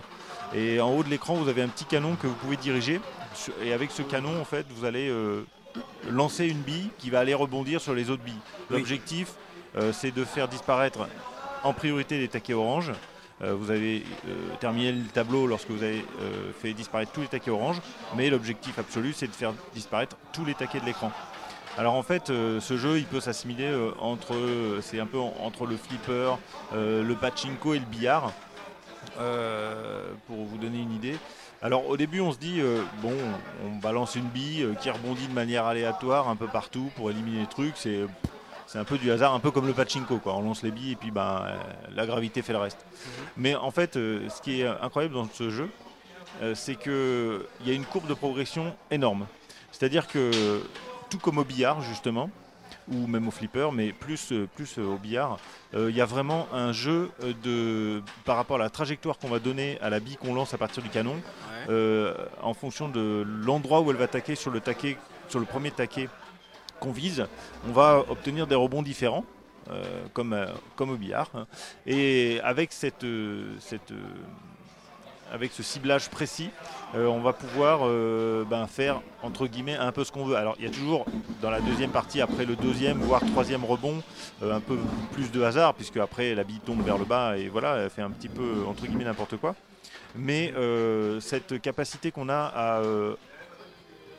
Et 0.54 0.80
en 0.80 0.92
haut 0.92 1.02
de 1.02 1.08
l'écran, 1.08 1.34
vous 1.34 1.48
avez 1.48 1.62
un 1.62 1.68
petit 1.68 1.84
canon 1.84 2.16
que 2.16 2.26
vous 2.26 2.34
pouvez 2.34 2.56
diriger. 2.56 3.00
Et 3.62 3.72
avec 3.72 3.90
ce 3.90 4.02
canon, 4.02 4.40
en 4.40 4.44
fait, 4.44 4.66
vous 4.70 4.84
allez 4.84 5.08
euh, 5.08 5.44
lancer 6.10 6.46
une 6.46 6.60
bille 6.60 6.90
qui 6.98 7.10
va 7.10 7.20
aller 7.20 7.34
rebondir 7.34 7.80
sur 7.80 7.94
les 7.94 8.10
autres 8.10 8.22
billes. 8.22 8.34
L'objectif, 8.70 9.32
euh, 9.76 9.92
c'est 9.92 10.12
de 10.12 10.24
faire 10.24 10.48
disparaître 10.48 11.08
en 11.62 11.72
priorité 11.72 12.18
les 12.18 12.28
taquets 12.28 12.54
orange. 12.54 12.92
Euh, 13.42 13.54
vous 13.54 13.70
avez 13.70 14.02
terminé 14.60 14.92
le 14.92 15.04
tableau 15.04 15.46
lorsque 15.46 15.70
vous 15.70 15.82
avez 15.82 16.02
fait 16.62 16.72
disparaître 16.72 17.12
tous 17.12 17.20
les 17.20 17.26
taquets 17.26 17.50
orange, 17.50 17.82
mais 18.16 18.30
l'objectif 18.30 18.78
absolu, 18.78 19.12
c'est 19.12 19.26
de 19.26 19.32
faire 19.32 19.52
disparaître 19.74 20.16
tous 20.32 20.44
les 20.44 20.54
taquets 20.54 20.80
de 20.80 20.86
l'écran. 20.86 21.12
Alors 21.78 21.94
en 21.94 22.02
fait, 22.02 22.30
euh, 22.30 22.58
ce 22.60 22.76
jeu, 22.78 22.98
il 22.98 23.04
peut 23.04 23.20
s'assimiler 23.20 23.66
euh, 23.66 23.90
entre, 24.00 24.34
euh, 24.34 24.80
c'est 24.80 24.98
un 24.98 25.06
peu 25.06 25.18
en- 25.18 25.34
entre 25.42 25.66
le 25.66 25.76
flipper, 25.76 26.36
le 26.72 27.14
pachinko 27.14 27.74
et 27.74 27.78
le 27.78 27.84
billard, 27.84 28.32
pour 30.26 30.44
vous 30.44 30.58
donner 30.58 30.78
une 30.78 30.92
idée. 30.92 31.16
Alors 31.62 31.88
au 31.88 31.96
début, 31.96 32.20
on 32.20 32.32
se 32.32 32.38
dit, 32.38 32.60
bon, 33.02 33.14
on 33.66 33.76
balance 33.76 34.14
une 34.14 34.26
bille 34.28 34.68
qui 34.80 34.90
rebondit 34.90 35.26
de 35.26 35.32
manière 35.32 35.64
aléatoire 35.64 36.28
un 36.28 36.36
peu 36.36 36.46
partout 36.46 36.90
pour 36.96 37.10
éliminer 37.10 37.40
les 37.40 37.46
trucs. 37.46 37.76
C'est 37.76 38.00
c'est 38.66 38.78
un 38.78 38.84
peu 38.84 38.98
du 38.98 39.12
hasard, 39.12 39.32
un 39.32 39.38
peu 39.38 39.52
comme 39.52 39.66
le 39.68 39.72
pachinko. 39.72 40.18
Quoi. 40.18 40.34
On 40.34 40.42
lance 40.42 40.62
les 40.64 40.72
billes 40.72 40.92
et 40.92 40.96
puis 40.96 41.10
ben, 41.12 41.44
la 41.94 42.04
gravité 42.04 42.42
fait 42.42 42.52
le 42.52 42.58
reste. 42.58 42.84
Mais 43.36 43.54
en 43.54 43.70
fait, 43.70 43.94
ce 43.94 44.42
qui 44.42 44.60
est 44.60 44.66
incroyable 44.66 45.14
dans 45.14 45.28
ce 45.32 45.50
jeu, 45.50 45.70
c'est 46.54 46.74
qu'il 46.74 47.40
y 47.64 47.70
a 47.70 47.74
une 47.74 47.84
courbe 47.84 48.08
de 48.08 48.14
progression 48.14 48.74
énorme. 48.90 49.26
C'est-à-dire 49.70 50.08
que, 50.08 50.62
tout 51.10 51.18
comme 51.18 51.38
au 51.38 51.44
billard, 51.44 51.80
justement, 51.82 52.30
ou 52.88 53.06
même 53.06 53.26
au 53.28 53.30
flipper, 53.30 53.70
mais 53.72 53.92
plus, 53.92 54.32
euh, 54.32 54.48
plus 54.54 54.78
euh, 54.78 54.84
au 54.84 54.96
billard, 54.96 55.38
euh, 55.74 55.90
il 55.90 55.96
y 55.96 56.00
a 56.00 56.04
vraiment 56.06 56.46
un 56.52 56.72
jeu 56.72 57.10
de, 57.42 58.02
par 58.24 58.36
rapport 58.36 58.56
à 58.56 58.58
la 58.60 58.70
trajectoire 58.70 59.18
qu'on 59.18 59.28
va 59.28 59.38
donner 59.38 59.78
à 59.80 59.90
la 59.90 60.00
bille 60.00 60.16
qu'on 60.16 60.34
lance 60.34 60.54
à 60.54 60.58
partir 60.58 60.82
du 60.82 60.88
canon, 60.88 61.16
euh, 61.68 62.14
en 62.42 62.54
fonction 62.54 62.88
de 62.88 63.24
l'endroit 63.44 63.80
où 63.80 63.90
elle 63.90 63.96
va 63.96 64.04
attaquer 64.04 64.34
sur 64.36 64.50
le, 64.50 64.60
taquet, 64.60 64.96
sur 65.28 65.40
le 65.40 65.46
premier 65.46 65.70
taquet 65.72 66.08
qu'on 66.80 66.92
vise, 66.92 67.26
on 67.68 67.72
va 67.72 68.04
obtenir 68.08 68.46
des 68.46 68.54
rebonds 68.54 68.82
différents. 68.82 69.24
euh, 69.70 70.06
comme, 70.12 70.46
comme 70.76 70.90
au 70.90 70.96
billard. 70.96 71.30
Et 71.86 72.40
avec, 72.44 72.72
cette, 72.72 73.04
cette, 73.58 73.92
avec 75.32 75.52
ce 75.52 75.62
ciblage 75.62 76.08
précis, 76.08 76.50
euh, 76.94 77.06
on 77.06 77.20
va 77.20 77.32
pouvoir 77.32 77.80
euh, 77.82 78.44
ben, 78.44 78.66
faire 78.66 79.00
entre 79.22 79.46
guillemets 79.46 79.76
un 79.76 79.92
peu 79.92 80.04
ce 80.04 80.12
qu'on 80.12 80.24
veut. 80.24 80.36
Alors 80.36 80.56
il 80.58 80.64
y 80.64 80.68
a 80.68 80.70
toujours 80.70 81.04
dans 81.42 81.50
la 81.50 81.60
deuxième 81.60 81.90
partie, 81.90 82.20
après 82.20 82.44
le 82.44 82.56
deuxième 82.56 82.98
voire 82.98 83.20
troisième 83.32 83.64
rebond, 83.64 84.02
euh, 84.42 84.54
un 84.54 84.60
peu 84.60 84.78
plus 85.12 85.30
de 85.30 85.42
hasard, 85.42 85.74
puisque 85.74 85.96
après 85.96 86.34
la 86.34 86.44
bille 86.44 86.60
tombe 86.60 86.82
vers 86.84 86.98
le 86.98 87.04
bas 87.04 87.36
et 87.36 87.48
voilà, 87.48 87.76
elle 87.76 87.90
fait 87.90 88.02
un 88.02 88.10
petit 88.10 88.28
peu 88.28 88.64
entre 88.68 88.86
guillemets 88.86 89.04
n'importe 89.04 89.36
quoi. 89.36 89.54
Mais 90.14 90.54
cette 91.20 91.60
capacité 91.60 92.10
qu'on 92.10 92.30
a 92.30 92.50
à 92.54 92.80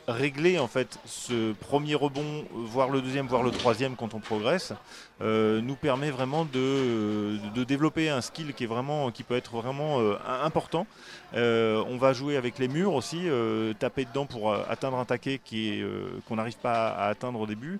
régler 0.08 0.58
en 0.58 0.66
fait 0.68 0.98
ce 1.04 1.52
premier 1.52 1.94
rebond, 1.94 2.44
voire 2.52 2.88
le 2.88 3.02
deuxième, 3.02 3.26
voire 3.26 3.42
le 3.42 3.50
troisième 3.50 3.94
quand 3.94 4.14
on 4.14 4.20
progresse, 4.20 4.72
euh, 5.20 5.60
nous 5.60 5.76
permet 5.76 6.10
vraiment 6.10 6.44
de, 6.46 7.36
de 7.54 7.64
développer 7.64 8.08
un 8.08 8.20
skill 8.22 8.54
qui 8.54 8.64
est 8.64 8.66
vraiment, 8.66 9.10
qui 9.10 9.22
peut 9.22 9.36
être 9.36 9.52
vraiment 9.52 10.00
euh, 10.00 10.14
important. 10.42 10.86
Euh, 11.34 11.84
on 11.88 11.98
va 11.98 12.14
jouer 12.14 12.36
avec 12.38 12.58
les 12.58 12.68
murs 12.68 12.94
aussi, 12.94 13.28
euh, 13.28 13.74
taper 13.74 14.06
dedans 14.06 14.24
pour 14.26 14.50
euh, 14.50 14.62
atteindre 14.68 14.96
un 14.98 15.04
taquet 15.04 15.40
qui 15.44 15.68
est, 15.74 15.82
euh, 15.82 16.08
qu'on 16.26 16.36
n'arrive 16.36 16.56
pas 16.56 16.88
à 16.88 17.08
atteindre 17.08 17.38
au 17.40 17.46
début. 17.46 17.78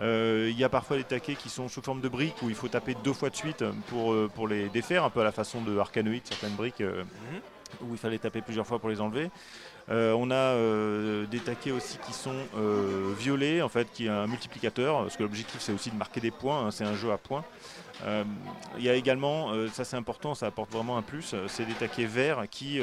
Euh, 0.00 0.48
Il 0.50 0.58
y 0.58 0.64
a 0.64 0.68
parfois 0.68 0.98
des 0.98 1.04
taquets 1.04 1.36
qui 1.36 1.48
sont 1.48 1.68
sous 1.68 1.80
forme 1.82 2.00
de 2.02 2.08
briques 2.08 2.42
où 2.42 2.50
il 2.50 2.54
faut 2.54 2.68
taper 2.68 2.94
deux 3.02 3.12
fois 3.14 3.30
de 3.30 3.36
suite 3.36 3.64
pour, 3.88 4.12
euh, 4.12 4.30
pour 4.34 4.46
les 4.46 4.68
défaire, 4.68 5.04
un 5.04 5.10
peu 5.10 5.20
à 5.20 5.24
la 5.24 5.32
façon 5.32 5.62
de 5.62 5.78
Arcanoid, 5.78 6.20
certaines 6.24 6.54
briques. 6.54 6.80
euh, 6.82 7.02
où 7.80 7.92
il 7.92 7.96
fallait 7.98 8.18
taper 8.18 8.42
plusieurs 8.42 8.66
fois 8.66 8.78
pour 8.78 8.90
les 8.90 9.00
enlever. 9.00 9.30
Euh, 9.90 10.12
on 10.12 10.30
a 10.30 10.34
euh, 10.34 11.26
des 11.26 11.40
taquets 11.40 11.72
aussi 11.72 11.98
qui 12.06 12.12
sont 12.12 12.34
euh, 12.56 13.12
violets, 13.18 13.62
en 13.62 13.68
fait, 13.68 13.90
qui 13.92 14.06
est 14.06 14.10
un 14.10 14.26
multiplicateur, 14.26 15.02
parce 15.02 15.16
que 15.16 15.22
l'objectif 15.22 15.60
c'est 15.60 15.72
aussi 15.72 15.90
de 15.90 15.96
marquer 15.96 16.20
des 16.20 16.30
points, 16.30 16.66
hein, 16.66 16.70
c'est 16.70 16.84
un 16.84 16.94
jeu 16.94 17.10
à 17.12 17.18
points. 17.18 17.44
Il 18.78 18.82
y 18.82 18.88
a 18.88 18.94
également, 18.94 19.52
ça 19.72 19.84
c'est 19.84 19.96
important, 19.96 20.34
ça 20.34 20.46
apporte 20.46 20.72
vraiment 20.72 20.98
un 20.98 21.02
plus, 21.02 21.36
c'est 21.46 21.64
des 21.64 21.74
taquets 21.74 22.04
verts 22.04 22.46
qui, 22.50 22.80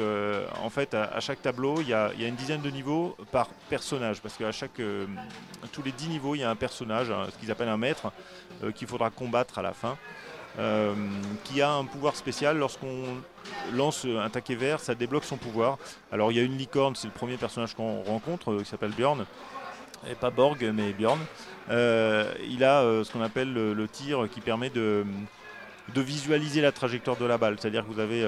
en 0.62 0.70
fait, 0.70 0.94
à, 0.94 1.20
chaque 1.20 1.42
tableau, 1.42 1.82
il 1.82 1.88
y, 1.88 1.92
a, 1.92 2.10
une 2.18 2.36
dizaine 2.36 2.62
de 2.62 2.70
niveaux 2.70 3.14
par 3.30 3.48
personnage, 3.68 4.22
parce 4.22 4.38
qu'à 4.38 4.50
chaque, 4.50 4.80
tous 5.72 5.82
les 5.82 5.92
10 5.92 6.08
niveaux, 6.08 6.36
il 6.36 6.38
y 6.38 6.42
a 6.42 6.48
un 6.48 6.56
personnage, 6.56 7.10
hein, 7.10 7.26
ce 7.30 7.38
qu'ils 7.38 7.50
appellent 7.50 7.68
un 7.68 7.76
maître, 7.76 8.10
qu'il 8.74 8.88
faudra 8.88 9.10
combattre 9.10 9.58
à 9.58 9.62
la 9.62 9.74
fin. 9.74 9.98
qui 11.44 11.60
a 11.60 11.70
un 11.70 11.84
pouvoir 11.84 12.16
spécial 12.16 12.56
lorsqu'on 12.56 13.20
lance 13.72 14.04
un 14.04 14.28
taquet 14.30 14.54
vert, 14.54 14.80
ça 14.80 14.94
débloque 14.94 15.24
son 15.24 15.36
pouvoir. 15.36 15.78
Alors 16.12 16.32
il 16.32 16.38
y 16.38 16.40
a 16.40 16.42
une 16.42 16.56
licorne, 16.56 16.94
c'est 16.96 17.06
le 17.06 17.12
premier 17.12 17.36
personnage 17.36 17.74
qu'on 17.74 18.02
rencontre, 18.02 18.52
euh, 18.52 18.58
qui 18.60 18.68
s'appelle 18.68 18.92
Bjorn, 18.92 19.24
et 20.10 20.14
pas 20.14 20.30
Borg, 20.30 20.62
mais 20.74 20.92
Bjorn. 20.92 21.18
Euh, 21.70 22.32
il 22.48 22.64
a 22.64 22.80
euh, 22.80 23.04
ce 23.04 23.12
qu'on 23.12 23.22
appelle 23.22 23.52
le, 23.52 23.88
tir 23.88 24.28
qui 24.30 24.40
permet 24.40 24.70
de, 24.70 25.04
visualiser 25.94 26.60
la 26.60 26.72
trajectoire 26.72 27.16
de 27.16 27.24
la 27.24 27.38
balle. 27.38 27.56
C'est-à-dire 27.58 27.86
que 27.86 27.92
vous 27.92 28.00
avez 28.00 28.24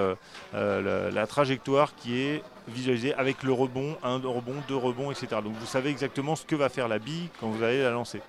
la, 0.53 1.27
trajectoire 1.27 1.95
qui 1.95 2.19
est 2.21 2.43
visualisée 2.69 3.15
avec 3.15 3.43
le 3.43 3.53
rebond, 3.53 3.97
un 4.03 4.17
rebond, 4.17 4.55
deux 4.69 4.77
rebonds, 4.77 5.11
etc. 5.11 5.29
Donc 5.43 5.55
vous 5.55 5.67
savez 5.67 5.91
exactement 5.91 6.37
ce 6.37 6.45
que 6.45 6.55
va 6.57 6.69
faire 6.69 6.89
la 6.89 6.99
bille 6.99 7.29
quand 7.41 7.49
vous 7.49 7.63
allez 7.63 7.83
la 7.83 7.91
lancer. 7.91 8.21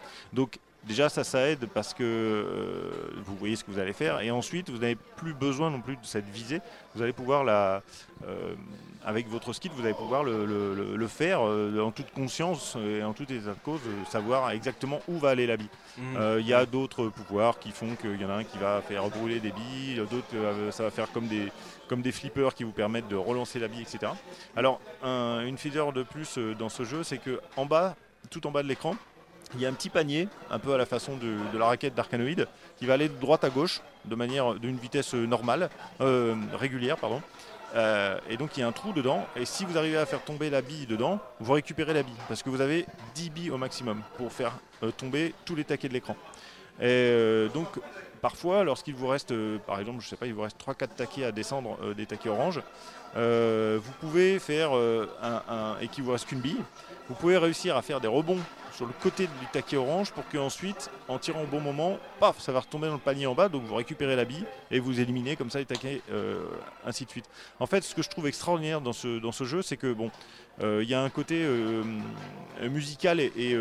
Déjà 0.85 1.09
ça, 1.09 1.23
ça 1.23 1.47
aide 1.49 1.67
parce 1.73 1.93
que 1.93 2.03
euh, 2.03 2.91
vous 3.25 3.35
voyez 3.35 3.55
ce 3.55 3.63
que 3.63 3.71
vous 3.71 3.79
allez 3.79 3.93
faire. 3.93 4.19
Et 4.21 4.31
ensuite, 4.31 4.69
vous 4.69 4.77
n'avez 4.77 4.95
plus 4.95 5.33
besoin 5.33 5.69
non 5.69 5.81
plus 5.81 5.95
de 5.95 6.05
cette 6.05 6.27
visée. 6.29 6.59
Vous 6.95 7.01
allez 7.01 7.13
pouvoir 7.13 7.43
la, 7.43 7.81
euh, 8.27 8.53
avec 9.05 9.27
votre 9.27 9.51
skill, 9.53 9.71
vous 9.75 9.83
allez 9.83 9.93
pouvoir 9.93 10.23
le, 10.23 10.45
le- 10.45 10.73
le- 10.75 10.95
le 10.95 11.07
faire 11.07 11.39
euh, 11.43 11.81
en 11.81 11.91
toute 11.91 12.11
conscience 12.11 12.77
et 12.77 13.03
en 13.03 13.13
tout 13.13 13.23
état 13.23 13.51
de 13.51 13.55
cause, 13.63 13.81
savoir 14.09 14.51
exactement 14.51 15.01
où 15.07 15.17
va 15.19 15.29
aller 15.31 15.47
la 15.47 15.57
bille. 15.57 15.69
Euh, 16.17 16.37
Il 16.39 16.47
y 16.47 16.53
a 16.53 16.65
d'autres 16.65 17.07
pouvoirs 17.09 17.59
qui 17.59 17.71
font 17.71 17.95
qu'il 17.95 18.19
y 18.21 18.25
en 18.25 18.29
a 18.29 18.33
un 18.35 18.43
qui 18.43 18.57
va 18.57 18.81
faire 18.81 19.07
brûler 19.09 19.39
des 19.39 19.51
billes, 19.51 20.01
d'autres 20.09 20.71
ça 20.71 20.83
va 20.83 20.91
faire 20.91 21.11
comme 21.11 21.27
des, 21.27 21.51
comme 21.89 22.01
des 22.01 22.11
flippers 22.11 22.53
qui 22.55 22.63
vous 22.63 22.71
permettent 22.71 23.07
de 23.09 23.15
relancer 23.15 23.59
la 23.59 23.67
bille, 23.67 23.81
etc. 23.81 24.11
Alors 24.55 24.79
un- 25.03 25.41
une 25.45 25.57
feature 25.57 25.91
de 25.93 26.03
plus 26.03 26.37
dans 26.37 26.69
ce 26.69 26.83
jeu, 26.83 27.03
c'est 27.03 27.17
que 27.19 27.39
en 27.57 27.65
bas, 27.65 27.95
tout 28.29 28.45
en 28.47 28.51
bas 28.51 28.63
de 28.63 28.67
l'écran, 28.69 28.95
il 29.55 29.61
y 29.61 29.65
a 29.65 29.69
un 29.69 29.73
petit 29.73 29.89
panier, 29.89 30.27
un 30.49 30.59
peu 30.59 30.73
à 30.73 30.77
la 30.77 30.85
façon 30.85 31.17
de, 31.17 31.57
la 31.57 31.65
raquette 31.65 31.93
d'Arcanoid, 31.95 32.45
qui 32.77 32.85
va 32.85 32.93
aller 32.93 33.09
de 33.09 33.19
droite 33.19 33.43
à 33.43 33.49
gauche, 33.49 33.81
de 34.05 34.15
manière 34.15 34.55
d'une 34.55 34.77
vitesse 34.77 35.13
normale, 35.13 35.69
euh, 36.01 36.35
régulière, 36.53 36.97
pardon. 36.97 37.21
Euh, 37.75 38.19
et 38.29 38.37
donc 38.37 38.55
il 38.55 38.59
y 38.59 38.63
a 38.63 38.67
un 38.67 38.71
trou 38.71 38.93
dedans, 38.93 39.25
et 39.35 39.45
si 39.45 39.65
vous 39.65 39.77
arrivez 39.77 39.97
à 39.97 40.05
faire 40.05 40.23
tomber 40.23 40.49
la 40.49 40.61
bille 40.61 40.85
dedans, 40.85 41.19
vous 41.39 41.53
récupérez 41.53 41.93
la 41.93 42.03
bille, 42.03 42.13
parce 42.27 42.43
que 42.43 42.49
vous 42.49 42.61
avez 42.61 42.85
10 43.15 43.29
billes 43.31 43.49
au 43.51 43.57
maximum 43.57 44.01
pour 44.17 44.31
faire 44.31 44.51
euh, 44.83 44.91
tomber 44.91 45.33
tous 45.45 45.55
les 45.55 45.63
taquets 45.63 45.87
de 45.87 45.93
l'écran. 45.93 46.15
Et 46.81 47.47
donc 47.53 47.67
parfois, 48.21 48.63
lorsqu'il 48.63 48.95
vous 48.95 49.07
reste, 49.07 49.31
par 49.67 49.79
exemple, 49.79 50.01
je 50.01 50.07
sais 50.07 50.15
pas, 50.15 50.25
il 50.25 50.33
vous 50.33 50.41
reste 50.41 50.59
3-4 50.59 50.87
taquets 50.95 51.25
à 51.25 51.31
descendre, 51.31 51.93
des 51.93 52.07
taquets 52.07 52.29
orange, 52.29 52.61
vous 53.15 53.91
pouvez 53.99 54.39
faire 54.39 54.71
un, 54.73 55.43
un- 55.47 55.77
et 55.81 55.87
qu'il 55.87 56.03
vous 56.03 56.11
reste 56.11 56.25
qu'une 56.25 56.39
bille, 56.39 56.57
vous 57.09 57.13
pouvez 57.13 57.37
réussir 57.37 57.77
à 57.77 57.83
faire 57.83 58.01
des 58.01 58.07
rebonds 58.07 58.39
sur 58.75 58.85
le 58.85 58.93
côté 59.01 59.27
du 59.27 59.45
taquet 59.51 59.77
orange 59.77 60.11
pour 60.11 60.27
qu'ensuite, 60.29 60.89
en 61.07 61.19
tirant 61.19 61.43
au 61.43 61.45
bon 61.45 61.59
moment, 61.59 61.97
paf, 62.19 62.39
ça 62.39 62.51
va 62.51 62.59
retomber 62.61 62.87
dans 62.87 62.93
le 62.93 62.99
panier 62.99 63.27
en 63.27 63.35
bas, 63.35 63.49
donc 63.49 63.63
vous 63.63 63.75
récupérez 63.75 64.15
la 64.15 64.25
bille 64.25 64.45
et 64.71 64.79
vous 64.79 64.99
éliminez 64.99 65.35
comme 65.35 65.51
ça 65.51 65.59
les 65.59 65.65
taquets, 65.65 66.01
euh, 66.11 66.43
ainsi 66.85 67.05
de 67.05 67.09
suite. 67.09 67.25
En 67.59 67.67
fait, 67.67 67.83
ce 67.83 67.93
que 67.93 68.01
je 68.01 68.09
trouve 68.09 68.27
extraordinaire 68.27 68.81
dans 68.81 68.93
ce, 68.93 69.43
jeu, 69.43 69.61
c'est 69.61 69.77
que 69.77 69.93
bon, 69.93 70.09
euh, 70.61 70.81
il 70.83 70.89
y 70.89 70.93
a 70.93 71.01
un 71.01 71.09
côté 71.09 71.43
euh, 71.43 71.83
musical 72.69 73.19
et, 73.19 73.57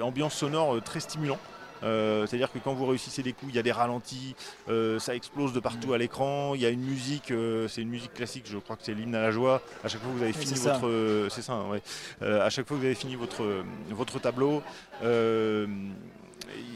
ambiance 0.00 0.34
sonore 0.34 0.82
très 0.82 1.00
stimulant. 1.00 1.38
Euh, 1.84 2.26
C'est-à-dire 2.26 2.50
que 2.52 2.58
quand 2.58 2.74
vous 2.74 2.86
réussissez 2.86 3.22
des 3.22 3.32
coups, 3.32 3.52
il 3.52 3.56
y 3.56 3.58
a 3.58 3.62
des 3.62 3.72
ralentis, 3.72 4.34
euh, 4.68 4.98
ça 4.98 5.14
explose 5.14 5.52
de 5.52 5.60
partout 5.60 5.92
à 5.92 5.98
l'écran. 5.98 6.54
Il 6.54 6.60
y 6.62 6.66
a 6.66 6.70
une 6.70 6.80
musique, 6.84 7.30
euh, 7.30 7.68
c'est 7.68 7.82
une 7.82 7.90
musique 7.90 8.14
classique, 8.14 8.44
je 8.46 8.58
crois 8.58 8.76
que 8.76 8.82
c'est 8.84 8.94
l'hymne 8.94 9.14
à 9.14 9.20
la 9.22 9.30
joie. 9.30 9.62
À 9.84 9.88
chaque 9.88 10.00
fois 10.00 10.10
que 10.10 10.16
vous 10.16 10.22
avez 10.22 10.32
fini 10.32 10.54
votre, 10.54 11.28
c'est 11.30 11.42
ça, 11.42 11.62
ouais. 11.64 11.82
À 12.22 12.50
chaque 12.50 12.66
fois 12.66 12.76
que 12.76 12.80
vous 12.80 12.86
avez 12.86 12.94
fini 12.94 13.16
votre 13.16 13.44
votre 13.90 14.18
tableau, 14.18 14.62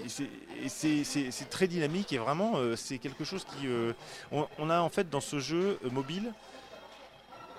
c'est- 0.07 1.49
très 1.51 1.67
dynamique 1.69 2.13
et 2.13 2.19
vraiment 2.19 2.53
euh, 2.57 2.77
c'est 2.77 2.99
quelque 2.99 3.25
chose 3.25 3.45
qui, 3.45 3.67
euh, 3.67 3.93
on, 4.33 4.47
on 4.59 4.71
a 4.71 4.81
en 4.81 4.89
fait 4.89 5.09
dans 5.09 5.21
ce 5.21 5.39
jeu 5.39 5.79
mobile 5.93 6.33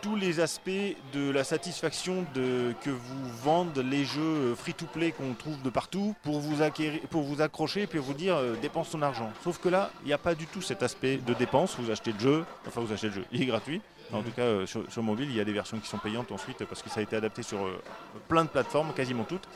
tous 0.01 0.15
les 0.15 0.39
aspects 0.39 0.69
de 1.13 1.29
la 1.31 1.43
satisfaction 1.43 2.25
de, 2.33 2.73
que 2.83 2.89
vous 2.89 3.29
vendent 3.43 3.77
les 3.77 4.05
jeux 4.05 4.21
euh, 4.21 4.55
free-to-play 4.55 5.11
qu'on 5.11 5.33
trouve 5.33 5.61
de 5.61 5.69
partout 5.69 6.15
pour 6.23 6.39
vous, 6.39 6.61
acquérir, 6.61 7.01
pour 7.09 7.23
vous 7.23 7.41
accrocher 7.41 7.87
et 7.91 7.97
vous 7.97 8.13
dire 8.13 8.35
euh, 8.35 8.55
dépense 8.61 8.91
ton 8.91 9.01
argent. 9.01 9.31
Sauf 9.43 9.59
que 9.59 9.69
là, 9.69 9.91
il 10.03 10.07
n'y 10.07 10.13
a 10.13 10.17
pas 10.17 10.35
du 10.35 10.45
tout 10.45 10.61
cet 10.61 10.83
aspect 10.83 11.17
de 11.17 11.33
dépense. 11.33 11.75
Vous 11.79 11.91
achetez 11.91 12.13
le 12.13 12.19
jeu, 12.19 12.45
enfin 12.67 12.81
vous 12.81 12.93
achetez 12.93 13.07
le 13.07 13.13
jeu, 13.13 13.25
il 13.31 13.41
est 13.41 13.45
gratuit. 13.45 13.81
En 14.11 14.23
tout 14.23 14.31
cas, 14.31 14.41
euh, 14.41 14.65
sur, 14.65 14.91
sur 14.91 15.03
mobile, 15.03 15.29
il 15.29 15.35
y 15.35 15.39
a 15.39 15.45
des 15.45 15.53
versions 15.53 15.77
qui 15.79 15.87
sont 15.87 15.99
payantes 15.99 16.31
ensuite 16.31 16.63
parce 16.65 16.81
que 16.81 16.89
ça 16.89 16.99
a 16.99 17.03
été 17.03 17.15
adapté 17.15 17.43
sur 17.43 17.63
euh, 17.65 17.79
plein 18.27 18.43
de 18.43 18.49
plateformes, 18.49 18.91
quasiment 18.93 19.23
toutes. 19.23 19.47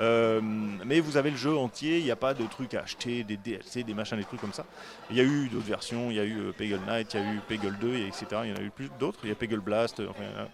Euh, 0.00 0.40
mais 0.42 1.00
vous 1.00 1.16
avez 1.16 1.30
le 1.30 1.36
jeu 1.36 1.56
entier, 1.56 1.98
il 1.98 2.04
n'y 2.04 2.10
a 2.12 2.16
pas 2.16 2.32
de 2.34 2.44
trucs 2.46 2.74
à 2.74 2.82
acheter, 2.82 3.24
des 3.24 3.36
DLC, 3.36 3.82
des 3.82 3.94
machins, 3.94 4.16
des 4.16 4.24
trucs 4.24 4.40
comme 4.40 4.52
ça. 4.52 4.64
Il 5.10 5.16
y 5.16 5.20
a 5.20 5.24
eu 5.24 5.48
d'autres 5.48 5.66
versions, 5.66 6.10
il 6.10 6.16
y 6.16 6.20
a 6.20 6.24
eu 6.24 6.52
Peggle 6.56 6.80
Knight, 6.86 7.14
il 7.14 7.20
y 7.20 7.22
a 7.24 7.32
eu 7.32 7.40
Peggle 7.48 7.76
2, 7.78 7.94
et 7.94 8.06
etc. 8.06 8.26
Il 8.44 8.50
y 8.50 8.52
en 8.52 8.56
a 8.56 8.62
eu 8.62 8.70
plus 8.70 8.90
d'autres, 9.00 9.18
il 9.24 9.28
y 9.30 9.32
a 9.32 9.34
Peggle 9.34 9.60
Blast, 9.60 10.00
enfin, 10.08 10.22
il 10.22 10.26
y 10.36 10.40
en 10.40 10.44
a- 10.44 10.48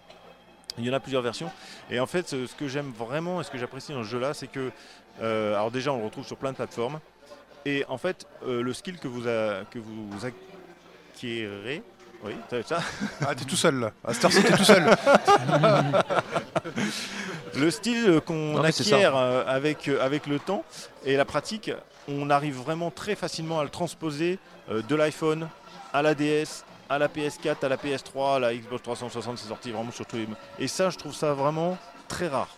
il 0.79 0.85
y 0.85 0.89
en 0.89 0.93
a 0.93 0.99
plusieurs 0.99 1.21
versions. 1.21 1.51
Et 1.91 1.99
en 1.99 2.07
fait, 2.07 2.27
ce, 2.27 2.47
ce 2.47 2.55
que 2.55 2.67
j'aime 2.67 2.91
vraiment 2.97 3.39
et 3.39 3.43
ce 3.43 3.51
que 3.51 3.59
j'apprécie 3.59 3.91
dans 3.91 4.03
ce 4.03 4.09
jeu-là, 4.09 4.33
c'est 4.33 4.47
que, 4.47 4.71
euh, 5.21 5.53
alors 5.53 5.69
déjà, 5.69 5.93
on 5.93 5.99
le 5.99 6.05
retrouve 6.05 6.25
sur 6.25 6.37
plein 6.37 6.51
de 6.51 6.55
plateformes. 6.57 6.99
Et 7.65 7.85
en 7.87 7.99
fait, 7.99 8.25
euh, 8.47 8.63
le 8.63 8.73
skill 8.73 8.97
que 8.97 9.07
vous, 9.07 9.27
a- 9.27 9.65
que 9.69 9.77
vous 9.77 10.09
acquérez, 10.25 11.83
oui, 12.23 12.35
t'as 12.49 12.63
ça 12.63 12.79
Ah, 13.25 13.35
t'es 13.35 13.45
tout 13.45 13.55
seul 13.55 13.79
là. 13.79 13.91
À 14.03 14.13
cette 14.13 14.25
heure-ci, 14.25 14.43
t'es 14.43 14.55
tout 14.55 14.63
seul. 14.63 14.85
le 17.55 17.71
style 17.71 18.05
euh, 18.07 18.19
qu'on 18.19 18.61
acquiert 18.63 19.15
euh, 19.15 19.43
avec, 19.47 19.87
euh, 19.87 20.03
avec 20.03 20.27
le 20.27 20.39
temps 20.39 20.63
et 21.05 21.15
la 21.17 21.25
pratique, 21.25 21.71
on 22.07 22.29
arrive 22.29 22.55
vraiment 22.55 22.91
très 22.91 23.15
facilement 23.15 23.59
à 23.59 23.63
le 23.63 23.69
transposer 23.69 24.39
de 24.69 24.95
l'iPhone 24.95 25.47
à 25.93 26.01
la 26.01 26.15
DS, 26.15 26.63
à 26.89 26.97
la 26.97 27.07
PS4, 27.07 27.63
à 27.63 27.69
la 27.69 27.77
PS3, 27.77 28.35
à 28.35 28.39
la 28.39 28.55
Xbox 28.55 28.83
360, 28.83 29.37
c'est 29.37 29.47
sorti 29.47 29.71
vraiment 29.71 29.91
sur 29.91 30.05
tous 30.05 30.17
les... 30.17 30.27
Et 30.59 30.67
ça, 30.67 30.89
je 30.89 30.97
trouve 30.97 31.13
ça 31.13 31.33
vraiment 31.33 31.77
très 32.07 32.27
rare. 32.27 32.49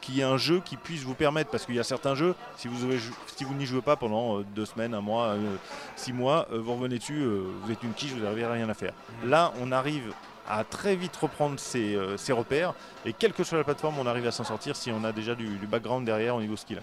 Qu'il 0.00 0.16
y 0.16 0.20
ait 0.20 0.24
un 0.24 0.38
jeu 0.38 0.62
qui 0.64 0.76
puisse 0.76 1.02
vous 1.02 1.14
permettre, 1.14 1.50
parce 1.50 1.66
qu'il 1.66 1.74
y 1.74 1.78
a 1.78 1.84
certains 1.84 2.14
jeux, 2.14 2.34
si 2.56 2.68
vous, 2.68 2.84
avez 2.84 2.98
si 3.36 3.44
vous 3.44 3.52
n'y 3.54 3.66
jouez 3.66 3.82
pas 3.82 3.96
pendant 3.96 4.38
euh, 4.38 4.44
deux 4.54 4.64
semaines, 4.64 4.94
un 4.94 5.02
mois, 5.02 5.24
euh, 5.34 5.56
six 5.94 6.12
mois, 6.14 6.46
euh, 6.52 6.58
vous 6.58 6.72
revenez 6.74 6.98
dessus, 6.98 7.22
vous 7.22 7.70
êtes 7.70 7.82
une 7.82 7.92
quiche, 7.92 8.12
vous 8.12 8.24
n'avez 8.24 8.46
rien 8.46 8.68
à 8.70 8.74
faire. 8.74 8.94
Là, 9.26 9.52
on 9.60 9.72
arrive 9.72 10.12
à 10.48 10.64
très 10.64 10.96
vite 10.96 11.14
reprendre 11.16 11.60
ses, 11.60 11.94
euh, 11.94 12.16
ses 12.16 12.32
repères, 12.32 12.72
et 13.04 13.12
quelle 13.12 13.34
que 13.34 13.44
soit 13.44 13.58
la 13.58 13.64
plateforme, 13.64 13.98
on 13.98 14.06
arrive 14.06 14.26
à 14.26 14.30
s'en 14.32 14.42
sortir 14.44 14.74
si 14.74 14.90
on 14.90 15.04
a 15.04 15.12
déjà 15.12 15.34
du, 15.34 15.46
du 15.58 15.66
background 15.66 16.06
derrière 16.06 16.34
au 16.34 16.40
niveau 16.40 16.56
skill. 16.56 16.78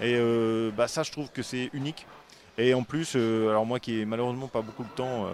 Et 0.00 0.14
euh, 0.16 0.70
bah, 0.74 0.86
ça, 0.86 1.02
je 1.02 1.10
trouve 1.10 1.28
que 1.30 1.42
c'est 1.42 1.70
unique. 1.72 2.06
Et 2.56 2.72
en 2.72 2.82
plus, 2.84 3.14
euh, 3.16 3.50
alors 3.50 3.66
moi 3.66 3.80
qui 3.80 3.98
ai 4.00 4.04
malheureusement 4.04 4.46
pas 4.46 4.62
beaucoup 4.62 4.84
de 4.84 4.88
temps 4.94 5.26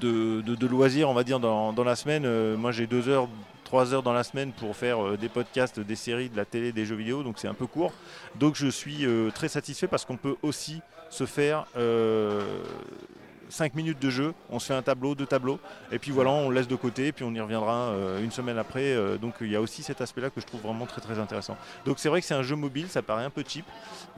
de, 0.00 0.40
de- 0.40 0.54
de 0.54 0.66
loisirs, 0.66 1.08
on 1.10 1.14
va 1.14 1.24
dire, 1.24 1.40
dans, 1.40 1.72
dans 1.72 1.84
la 1.84 1.94
semaine, 1.96 2.54
moi 2.56 2.72
j'ai 2.72 2.86
deux 2.86 3.08
heures, 3.08 3.28
trois 3.66 3.92
heures 3.92 4.02
dans 4.02 4.14
la 4.14 4.22
semaine 4.22 4.52
pour 4.52 4.74
faire 4.74 5.04
euh, 5.04 5.16
des 5.18 5.28
podcasts, 5.28 5.80
des 5.80 5.96
séries, 5.96 6.30
de 6.30 6.36
la 6.36 6.46
télé, 6.46 6.72
des 6.72 6.86
jeux 6.86 6.94
vidéo, 6.94 7.22
donc 7.22 7.38
c'est 7.38 7.48
un 7.48 7.54
peu 7.54 7.66
court. 7.66 7.92
Donc 8.36 8.54
je 8.54 8.68
suis 8.68 9.04
euh, 9.04 9.30
très 9.30 9.48
satisfait 9.48 9.88
parce 9.88 10.06
qu'on 10.06 10.16
peut 10.16 10.36
aussi 10.42 10.80
se 11.10 11.26
faire 11.26 11.66
5 13.48 13.74
minutes 13.74 14.00
de 14.00 14.10
jeu, 14.10 14.34
on 14.50 14.58
se 14.58 14.66
fait 14.66 14.74
un 14.74 14.82
tableau, 14.82 15.14
deux 15.14 15.26
tableaux, 15.26 15.58
et 15.92 15.98
puis 15.98 16.10
voilà, 16.10 16.30
on 16.30 16.50
laisse 16.50 16.68
de 16.68 16.76
côté, 16.76 17.12
puis 17.12 17.24
on 17.24 17.32
y 17.34 17.40
reviendra 17.40 17.74
euh, 17.90 18.22
une 18.22 18.30
semaine 18.30 18.58
après. 18.58 18.80
euh, 18.94 19.16
donc 19.18 19.34
il 19.40 19.50
y 19.50 19.56
a 19.56 19.60
aussi 19.60 19.82
cet 19.82 20.00
aspect-là 20.00 20.30
que 20.30 20.40
je 20.40 20.46
trouve 20.46 20.60
vraiment 20.60 20.86
très 20.86 21.00
très 21.00 21.18
intéressant. 21.18 21.56
Donc 21.84 21.98
c'est 21.98 22.08
vrai 22.08 22.20
que 22.20 22.26
c'est 22.26 22.34
un 22.34 22.42
jeu 22.42 22.56
mobile, 22.56 22.86
ça 22.88 23.02
paraît 23.02 23.24
un 23.24 23.30
peu 23.30 23.44
cheap 23.46 23.64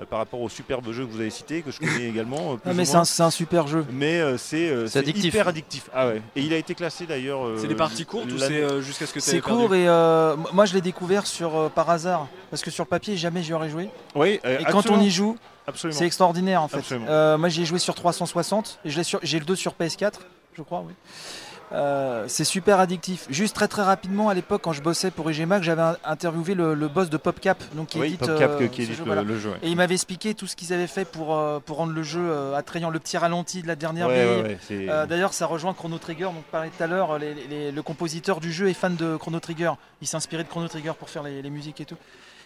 euh, 0.01 0.05
par 0.05 0.19
rapport 0.19 0.41
aux 0.41 0.49
superbes 0.49 0.91
jeux 0.93 1.05
que 1.07 1.11
vous 1.13 1.21
avez 1.21 1.31
cités, 1.31 1.63
que 1.63 1.71
je 1.71 1.79
connais 1.79 2.05
également. 2.09 2.53
euh, 2.55 2.57
Ah, 2.65 2.73
mais 2.75 2.85
c'est 2.85 3.23
un, 3.23 3.31
super 3.31 3.67
jeu. 3.67 3.85
Mais 3.93 4.21
euh, 4.21 4.37
c'est 4.39 4.69
euh, 4.71 4.87
hyper 5.05 5.49
addictif. 5.49 5.91
Ah 5.95 6.09
ouais. 6.09 6.23
Et 6.37 6.43
il 6.43 6.53
a 6.53 6.57
été 6.57 6.75
classé 6.75 7.07
d'ailleurs. 7.07 7.45
euh, 7.47 7.57
C'est 7.61 7.69
des 7.69 7.75
parties 7.75 8.05
courtes 8.07 8.31
ou 8.33 8.39
c'est 8.39 8.63
euh, 8.63 8.81
jusqu'à 8.81 9.07
ce 9.07 9.13
que 9.13 9.19
tu 9.21 9.25
C'est 9.31 9.41
court 9.41 9.75
et 9.75 9.89
euh, 9.89 10.37
moi 10.53 10.65
je 10.65 10.75
l'ai 10.75 10.81
découvert 10.81 11.27
sur 11.27 11.57
euh, 11.57 11.69
par 11.69 11.91
hasard 11.91 12.27
parce 12.51 12.63
que 12.63 12.71
sur 12.71 12.87
papier 12.87 13.17
jamais 13.17 13.43
j'y 13.43 13.53
aurais 13.53 13.69
joué. 13.71 13.91
Oui, 14.15 14.41
euh, 14.45 14.59
Et 14.61 14.65
quand 14.65 14.89
on 14.91 15.01
y 15.01 15.11
joue, 15.11 15.37
absolument. 15.69 15.99
c'est 15.99 16.07
extraordinaire 16.07 16.63
en 16.63 16.69
fait. 16.69 16.85
Euh, 16.93 17.39
moi 17.39 17.49
j'y 17.49 17.63
ai 17.63 17.67
joué 17.67 17.79
sur 17.79 17.95
360 17.95 18.81
et 18.85 18.91
j'ai 18.91 19.39
le 19.39 19.45
2 19.45 19.55
sur 19.57 19.75
PS4, 19.75 20.15
je 20.57 20.63
crois. 20.63 20.83
Oui. 20.87 20.95
Euh, 21.71 22.25
c'est 22.29 22.45
super 22.45 22.81
addictif. 22.81 23.27
Juste 23.29 23.55
très 23.55 23.69
très 23.69 23.83
rapidement, 23.83 24.31
à 24.31 24.35
l'époque, 24.35 24.63
quand 24.63 24.73
je 24.73 24.81
bossais 24.81 25.11
pour 25.11 25.29
EGMAC, 25.31 25.63
j'avais 25.63 25.83
interviewé 26.03 26.55
le, 26.55 26.73
le 26.73 26.89
boss 26.89 27.11
de 27.11 27.19
PopCap, 27.19 27.63
donc 27.75 27.89
qui 27.89 27.99
Oui, 28.01 28.07
édite, 28.07 28.21
PopCap, 28.21 28.53
euh, 28.53 28.59
que- 28.59 28.65
qui 28.65 28.77
ce 28.79 28.83
édite 28.85 28.97
jeu, 28.97 29.03
le, 29.03 29.07
voilà. 29.07 29.23
le 29.23 29.39
jeu. 29.39 29.51
ouais. 29.51 29.59
Et 29.63 29.69
il 29.69 29.77
m'avait 29.77 29.93
expliqué 29.95 30.33
tout 30.35 30.47
ce 30.47 30.57
qu'ils 30.57 30.73
avaient 30.73 30.87
fait 30.87 31.05
pour, 31.05 31.37
euh, 31.37 31.61
pour 31.61 31.77
rendre 31.77 31.93
le 31.93 32.03
jeu 32.03 32.55
attrayant. 32.55 32.89
Le 32.89 32.99
petit 32.99 33.19
ralenti 33.19 33.61
de 33.61 33.67
la 33.67 33.77
dernière 33.77 34.09
Ouais, 34.09 34.59
ouais, 34.71 35.07
D'ailleurs, 35.07 35.35
ça 35.35 35.45
rejoint 35.45 35.75
Chrono 35.75 35.99
Trigger. 35.99 36.25
Donc, 36.25 36.45
parlait 36.51 36.71
tout 36.71 36.83
à 36.83 36.87
l'heure, 36.87 37.19
le 37.19 37.81
compositeur 37.83 38.41
du 38.41 38.51
jeu 38.51 38.71
est 38.71 38.75
fan 38.75 38.97
de 38.97 39.19
Chrono 39.19 39.39
Trigger. 39.39 39.73
Il 40.01 40.07
s'est 40.07 40.17
inspiré 40.17 40.45
de 40.45 40.49
Chrono 40.49 40.69
Trigger 40.69 40.93
pour 40.99 41.11
faire 41.11 41.23
les, 41.23 41.43
les 41.43 41.51
musiques 41.51 41.83
et 41.83 41.85
tout. 41.85 41.97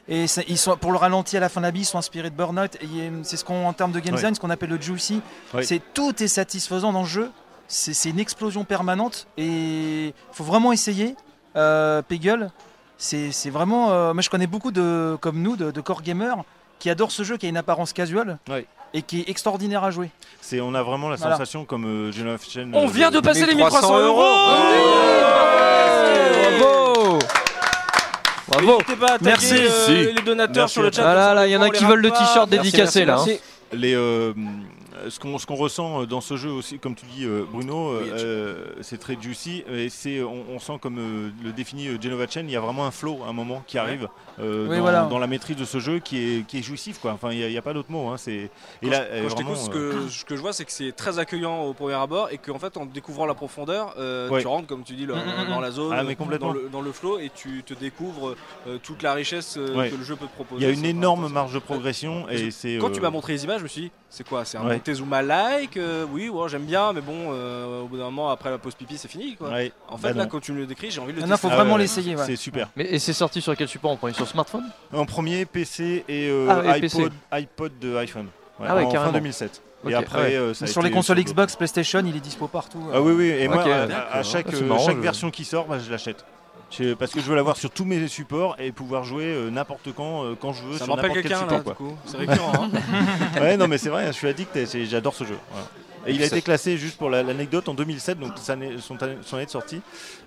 Et 0.08 0.26
ça- 0.26 0.42
ils 0.48 0.58
sont, 0.58 0.76
pour 0.76 0.90
le 0.92 0.98
ralenti 0.98 1.36
à 1.36 1.40
la 1.40 1.48
fin 1.48 1.60
de 1.60 1.66
la 1.66 1.70
bille, 1.70 1.82
ils 1.82 1.86
sont 1.86 1.98
inspirés 1.98 2.28
de 2.30 2.34
Burnout. 2.34 2.76
Il 2.82 3.00
a- 3.00 3.10
c'est 3.24 3.36
ce 3.36 3.44
qu'on, 3.44 3.66
en 3.66 3.72
termes 3.72 3.92
de 3.92 4.00
game 4.00 4.14
Ouais. 4.14 4.18
design, 4.18 4.34
ce 4.34 4.40
qu'on 4.40 4.50
appelle 4.50 4.70
le 4.70 4.80
juicy. 4.80 5.20
Ouais. 5.54 5.62
C'est 5.62 5.80
tout 5.94 6.22
est 6.22 6.28
satisfaisant 6.28 6.92
dans 6.92 7.02
le 7.02 7.06
jeu. 7.08 7.30
C'est, 7.68 8.10
une 8.10 8.18
explosion 8.18 8.64
permanente 8.64 9.26
et 9.38 10.12
faut 10.32 10.44
vraiment 10.44 10.72
essayer. 10.72 11.16
Euh, 11.56 12.02
Peggle, 12.02 12.50
c'est, 12.98 13.30
c'est 13.32 13.48
vraiment. 13.50 13.90
euh, 13.92 14.12
moi, 14.12 14.20
je 14.22 14.28
connais 14.28 14.46
beaucoup 14.46 14.72
de, 14.72 15.16
comme 15.20 15.40
nous, 15.40 15.56
de, 15.56 15.70
de 15.70 15.80
core 15.80 16.02
gamers 16.02 16.36
qui 16.78 16.90
adorent 16.90 17.12
ce 17.12 17.22
jeu 17.22 17.36
qui 17.38 17.46
a 17.46 17.48
une 17.48 17.56
apparence 17.56 17.92
casual 17.94 18.38
Ouais. 18.50 18.66
et 18.92 19.00
qui 19.02 19.20
est 19.20 19.28
extraordinaire 19.30 19.84
à 19.84 19.90
jouer. 19.90 20.10
C'est, 20.42 20.60
on 20.60 20.74
a 20.74 20.82
vraiment 20.82 21.08
la 21.08 21.16
Voilà. 21.16 21.36
sensation 21.36 21.64
comme 21.64 21.86
euh, 21.86 22.12
Generation. 22.12 22.68
On 22.74 22.88
vient 22.88 23.10
de 23.10 23.20
passer 23.20 23.46
les 23.46 23.54
1300 23.54 23.88
1300 23.88 23.98
euros 24.06 24.22
Bravo 26.58 27.18
Bravo 28.52 28.72
N'hésitez 28.78 28.96
pas 28.96 29.06
à 29.14 29.18
taguer 29.18 29.24
Merci. 29.30 29.54
euh, 29.54 29.86
Si. 29.86 29.92
les 30.14 30.22
donateurs 30.22 30.62
Merci 30.64 30.72
sur 30.72 30.82
le 30.82 30.88
à 30.88 30.92
chat. 30.92 31.10
Ah 31.10 31.14
là 31.14 31.34
là, 31.34 31.46
il 31.46 31.50
y 31.52 31.56
en 31.56 31.62
a 31.62 31.70
qui 31.70 31.84
veulent 31.84 32.00
le 32.02 32.10
t-shirt 32.10 32.48
Merci, 32.50 32.70
dédicacé 32.70 33.04
là. 33.04 33.14
hein. 33.18 33.24
Merci. 33.26 33.40
Les, 33.72 33.94
euh, 33.94 34.32
ce, 35.08 35.18
qu'on, 35.18 35.38
ce 35.38 35.46
qu'on 35.46 35.54
ressent 35.56 36.04
dans 36.04 36.20
ce 36.20 36.36
jeu 36.36 36.50
aussi, 36.50 36.78
comme 36.78 36.94
tu 36.94 37.06
dis 37.06 37.24
euh, 37.24 37.44
Bruno, 37.50 37.98
Oui, 38.00 38.08
euh, 38.12 38.66
c'est 38.80 38.98
très 38.98 39.16
juicy 39.20 39.64
et 39.72 39.88
c'est, 39.88 40.22
on, 40.22 40.44
on 40.50 40.58
sent 40.58 40.74
comme 40.80 40.98
euh, 40.98 41.30
le 41.44 41.52
définit 41.52 41.88
euh, 41.88 41.98
Genova 42.00 42.26
Chen, 42.26 42.48
il 42.48 42.52
y 42.52 42.56
a 42.56 42.60
vraiment 42.60 42.86
un 42.86 42.90
flow 42.90 43.20
à 43.26 43.28
un 43.28 43.32
moment 43.32 43.62
qui 43.66 43.78
arrive 43.78 44.08
euh, 44.40 44.66
Oui, 44.68 44.76
dans, 44.76 44.82
voilà. 44.82 45.02
dans 45.04 45.18
la 45.18 45.26
maîtrise 45.26 45.56
de 45.56 45.64
ce 45.64 45.78
jeu 45.78 45.98
qui 45.98 46.18
est, 46.18 46.46
qui 46.46 46.58
est 46.58 46.62
jouissif. 46.62 46.98
Quoi. 46.98 47.12
Enfin, 47.12 47.32
il 47.32 47.38
n'y 47.38 47.44
a, 47.44 47.48
il 47.48 47.52
y 47.52 47.58
a 47.58 47.62
pas 47.62 47.72
d'autre 47.74 47.90
mot. 47.90 48.08
hein, 48.08 48.16
c'est, 48.16 48.32
et 48.34 48.50
Quand, 48.82 48.90
là, 48.90 49.04
je, 49.10 49.16
euh, 49.16 49.28
quand 49.28 49.34
vraiment, 49.34 49.54
ce 49.54 49.70
euh, 49.70 49.92
que, 50.04 50.08
ce 50.08 50.24
que 50.24 50.36
je 50.36 50.40
vois, 50.40 50.52
c'est 50.52 50.64
que 50.64 50.72
c'est 50.72 50.92
très 50.92 51.18
accueillant 51.18 51.62
au 51.64 51.72
premier 51.74 51.94
abord 51.94 52.28
et 52.30 52.38
qu'en 52.38 52.58
fait, 52.58 52.76
en 52.76 52.86
découvrant 52.86 53.26
la 53.26 53.34
profondeur, 53.34 53.94
euh, 53.98 54.28
Ouais. 54.28 54.40
tu 54.40 54.46
rentres, 54.46 54.66
comme 54.66 54.84
tu 54.84 54.94
dis, 54.94 55.06
le- 55.06 55.14
Mm, 55.14 55.18
mm, 55.18 55.44
mm. 55.46 55.48
dans 55.50 55.60
la 55.60 55.70
zone, 55.70 55.94
Ah, 55.96 56.02
mais 56.04 56.16
complètement. 56.16 56.48
dans, 56.48 56.52
le, 56.54 56.68
dans 56.70 56.80
le 56.80 56.92
flow 56.92 57.18
et 57.18 57.30
tu 57.34 57.62
te 57.64 57.74
découvres 57.74 58.34
euh, 58.66 58.78
toute 58.82 59.02
la 59.02 59.12
richesse 59.14 59.56
euh, 59.58 59.74
Ouais. 59.76 59.90
que 59.90 59.96
le 59.96 60.04
jeu 60.04 60.16
peut 60.16 60.26
te 60.26 60.32
proposer. 60.34 60.62
il 60.64 60.66
y 60.68 60.70
a 60.70 60.74
une 60.74 60.84
énorme 60.84 61.28
marge 61.28 61.52
de 61.54 61.58
progression 61.58 62.28
et 62.28 62.50
c'est. 62.50 62.78
Quand 62.80 62.88
euh, 62.88 62.92
tu 62.92 63.00
m'as 63.00 63.10
montré 63.10 63.32
les 63.34 63.44
images, 63.44 63.58
je 63.58 63.64
me 63.64 63.68
suis 63.68 63.80
dit, 63.82 63.90
c'est 64.14 64.26
quoi 64.28 64.44
C'est 64.44 64.58
un 64.58 64.66
Ouais. 64.66 64.74
Montezuma-like 64.74 65.76
euh, 65.76 66.04
Oui, 66.10 66.28
ouais, 66.28 66.48
j'aime 66.48 66.64
bien, 66.64 66.92
mais 66.92 67.00
bon, 67.00 67.30
euh, 67.32 67.80
au 67.82 67.86
bout 67.86 67.96
d'un 67.96 68.04
moment, 68.04 68.30
après 68.30 68.50
la 68.50 68.58
pause 68.58 68.74
pipi, 68.74 68.98
c'est 68.98 69.08
fini. 69.08 69.34
Quoi. 69.36 69.48
ouais, 69.50 69.72
En 69.88 69.96
fait, 69.96 70.08
bah 70.08 70.12
là, 70.14 70.22
non. 70.24 70.28
quand 70.28 70.40
tu 70.40 70.52
me 70.52 70.58
le 70.58 70.66
décris, 70.66 70.90
j'ai 70.90 71.00
envie 71.00 71.12
de 71.12 71.16
le 71.16 71.22
Non, 71.22 71.28
non, 71.28 71.34
tester. 71.34 71.48
faut 71.48 71.52
Ah 71.52 71.56
vraiment 71.56 71.74
ouais, 71.76 71.80
l'essayer. 71.80 72.14
ouais. 72.14 72.24
C'est 72.26 72.36
super. 72.36 72.68
Mais, 72.76 72.84
et 72.84 72.98
c'est 72.98 73.12
sorti 73.14 73.40
sur 73.40 73.56
quel 73.56 73.68
support 73.68 73.90
On 73.90 73.96
prend 73.96 74.12
sur 74.12 74.28
smartphone? 74.28 74.64
En 74.92 75.06
premier, 75.06 75.46
PC 75.46 76.04
et 76.08 76.28
euh, 76.28 76.46
Ah 76.50 76.72
iPod, 76.76 76.80
PC. 76.80 77.08
iPod 77.32 77.72
de 77.80 77.96
iPhone. 77.96 78.26
Ouais, 78.60 78.66
Ah 78.68 78.76
ouais, 78.76 78.82
en 78.82 78.86
fin 78.86 78.92
carrément. 78.92 79.12
2007. 79.12 79.62
Ok, 79.84 79.90
et 79.90 79.94
après, 79.94 80.18
ouais. 80.22 80.36
euh, 80.36 80.54
ça 80.54 80.66
a 80.66 80.68
Sur 80.68 80.82
les 80.82 80.90
consoles 80.92 81.16
sur 81.18 81.24
Xbox, 81.26 81.56
PlayStation, 81.56 82.02
il 82.06 82.14
est 82.14 82.20
dispo 82.20 82.46
partout. 82.46 82.84
Ah 82.94 83.00
oui, 83.00 83.12
oui, 83.16 83.28
et 83.30 83.48
moi, 83.48 83.62
à- 83.64 84.22
chaque, 84.22 84.46
Ah, 84.52 84.54
euh, 84.56 84.62
marrant, 84.68 84.86
chaque 84.86 84.98
version 84.98 85.30
qui 85.32 85.44
sort, 85.44 85.66
bah, 85.66 85.78
je 85.84 85.90
l'achète. 85.90 86.24
Parce 86.98 87.12
que 87.12 87.20
je 87.20 87.26
veux 87.26 87.36
l'avoir 87.36 87.56
sur 87.56 87.70
tous 87.70 87.84
mes 87.84 88.08
supports 88.08 88.56
et 88.58 88.72
pouvoir 88.72 89.04
jouer 89.04 89.24
euh, 89.26 89.50
n'importe 89.50 89.92
quand, 89.94 90.24
euh, 90.24 90.34
quand 90.40 90.52
je 90.52 90.62
veux, 90.62 90.78
Ça 90.78 90.84
sur 90.84 90.96
n'importe 90.96 91.22
quel 91.22 91.36
support. 91.36 91.76
C'est 92.06 92.16
récurrent. 92.16 92.52
hein. 92.64 93.40
ouais, 93.40 93.56
non, 93.56 93.68
mais 93.68 93.78
c'est 93.78 93.88
vrai, 93.90 94.06
je 94.08 94.12
suis 94.12 94.28
addict 94.28 94.56
et 94.56 94.86
j'adore 94.86 95.14
ce 95.14 95.24
jeu. 95.24 95.38
voilà. 95.50 95.66
Et 96.06 96.12
il 96.12 96.22
a 96.22 96.26
été 96.26 96.42
classé, 96.42 96.76
juste 96.76 96.98
pour 96.98 97.10
la- 97.10 97.22
l'anecdote, 97.22 97.68
en 97.68 97.74
2007, 97.74 98.18
donc 98.18 98.32
année- 98.48 98.76
son, 98.80 99.00
année- 99.02 99.18
son 99.22 99.36
année 99.36 99.46
de 99.46 99.50
sortie. 99.50 99.80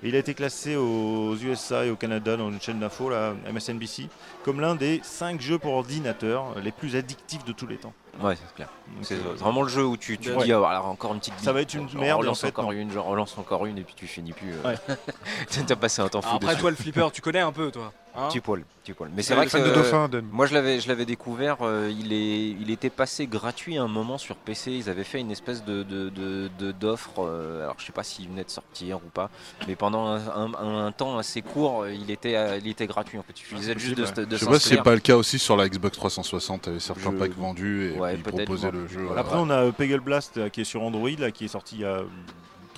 Et 0.03 0.09
il 0.09 0.15
a 0.15 0.19
été 0.19 0.33
classé 0.33 0.75
aux 0.75 1.35
USA 1.35 1.85
et 1.85 1.89
au 1.89 1.95
Canada 1.95 2.37
dans 2.37 2.49
une 2.49 2.61
chaîne 2.61 2.79
d'info, 2.79 3.09
la 3.09 3.33
MSNBC, 3.51 4.07
comme 4.43 4.61
l'un 4.61 4.75
des 4.75 5.01
5 5.03 5.41
jeux 5.41 5.59
pour 5.59 5.73
ordinateur 5.73 6.55
les 6.63 6.71
plus 6.71 6.95
addictifs 6.95 7.43
de 7.43 7.51
tous 7.51 7.67
les 7.67 7.77
temps. 7.77 7.93
Ouais, 8.21 8.35
c'est 8.35 8.55
clair. 8.55 8.69
C'est 9.01 9.15
euh, 9.15 9.33
vraiment 9.35 9.63
le 9.63 9.67
jeu 9.67 9.83
où 9.85 9.97
tu, 9.97 10.17
tu 10.17 10.31
Ouais. 10.31 10.45
dis, 10.45 10.53
ah, 10.53 10.65
alors 10.65 10.85
encore 10.87 11.13
une 11.13 11.19
petite 11.19 11.33
Ça 11.39 11.51
va 11.51 11.59
être 11.61 11.73
une 11.73 11.89
Genre, 11.89 11.99
merde, 12.01 12.19
relance 12.21 12.37
en 12.43 12.47
fait, 12.47 12.53
encore 12.53 12.65
non. 12.65 12.71
une, 12.71 12.91
genre, 12.91 13.05
relance 13.07 13.37
encore 13.37 13.65
une, 13.65 13.77
et 13.77 13.81
puis 13.83 13.93
tu 13.97 14.07
finis 14.07 14.31
plus. 14.31 14.53
euh, 14.53 14.69
Ouais. 14.69 14.75
T'as 15.67 15.75
passé 15.75 16.01
un 16.01 16.07
temps 16.07 16.21
fou 16.21 16.35
Après, 16.37 16.47
dessus. 16.51 16.61
toi, 16.61 16.69
le 16.69 16.77
flipper, 16.77 17.11
tu 17.11 17.21
connais 17.21 17.39
un 17.41 17.51
peu, 17.51 17.71
toi. 17.71 17.91
Hein 18.17 18.27
Petit 18.29 18.39
poil, 18.39 18.63
petit 18.83 18.93
poil. 18.93 19.09
Mais 19.15 19.21
c'est 19.21 19.33
Ouais, 19.35 19.45
vrai 19.45 19.59
le 19.59 19.65
que 19.65 19.69
de 19.69 19.75
dauphin, 19.75 20.07
Dan. 20.07 20.25
moi 20.31 20.45
je 20.45 20.53
l'avais, 20.53 20.79
je 20.79 20.87
l'avais 20.87 21.05
découvert. 21.05 21.57
euh, 21.61 21.91
il 21.97 22.13
est, 22.13 22.49
il 22.49 22.71
était 22.71 22.89
passé 22.89 23.27
gratuit 23.27 23.77
à 23.77 23.83
un 23.83 23.87
moment 23.87 24.17
sur 24.17 24.35
PC. 24.35 24.71
Ils 24.71 24.89
avaient 24.89 25.03
fait 25.03 25.19
une 25.19 25.31
espèce 25.31 25.63
de, 25.63 25.83
de, 25.83 26.71
d'offre. 26.71 27.19
euh, 27.19 27.63
alors 27.63 27.75
je 27.79 27.85
sais 27.85 27.91
pas 27.91 28.03
s'il 28.03 28.27
venait 28.29 28.43
de 28.43 28.49
sortir 28.49 28.97
ou 28.97 29.09
pas, 29.13 29.29
mais 29.67 29.75
pendant 29.75 30.07
un, 30.07 30.21
un- 30.27 30.85
un 30.87 30.91
temps 30.91 31.17
assez 31.17 31.41
court, 31.41 31.83
euh, 31.83 31.91
il 31.93 32.09
était, 32.11 32.35
euh, 32.35 32.57
il 32.57 32.67
était 32.67 32.87
gratuit. 32.87 33.17
En 33.17 33.23
fait, 33.23 33.33
il 33.35 33.39
suffisait 33.39 33.73
c'est 33.73 33.79
juste 33.79 33.95
de, 33.97 34.01
possible, 34.03 34.19
de, 34.21 34.25
de 34.25 34.35
Je 34.37 34.45
sais 34.45 34.51
pas 34.51 34.59
si 34.59 34.69
c'est 34.69 34.83
pas 34.83 34.93
le 34.93 34.99
cas 35.01 35.15
aussi 35.15 35.39
sur 35.39 35.55
la 35.57 35.67
Xbox 35.69 35.97
360, 35.97 36.61
t'avais 36.63 36.79
certains 36.79 37.11
Je- 37.11 37.17
packs 37.17 37.37
vendus 37.37 37.91
et 37.93 37.99
Ouais, 37.99 38.15
ils 38.15 38.21
proposaient 38.23 38.71
moi. 38.71 38.81
le 38.81 38.87
jeu. 38.87 39.01
Voilà. 39.05 39.21
Après, 39.21 39.37
on 39.37 39.49
a 39.49 39.65
euh, 39.65 39.71
Peggle 39.71 39.99
Blast 39.99 40.37
euh, 40.37 40.49
qui 40.49 40.61
est 40.61 40.65
sur 40.65 40.81
Android, 40.83 41.09
là, 41.19 41.31
qui 41.31 41.45
est 41.45 41.49
sorti 41.49 41.75
il 41.75 41.81
y 41.81 41.85
a 41.85 42.01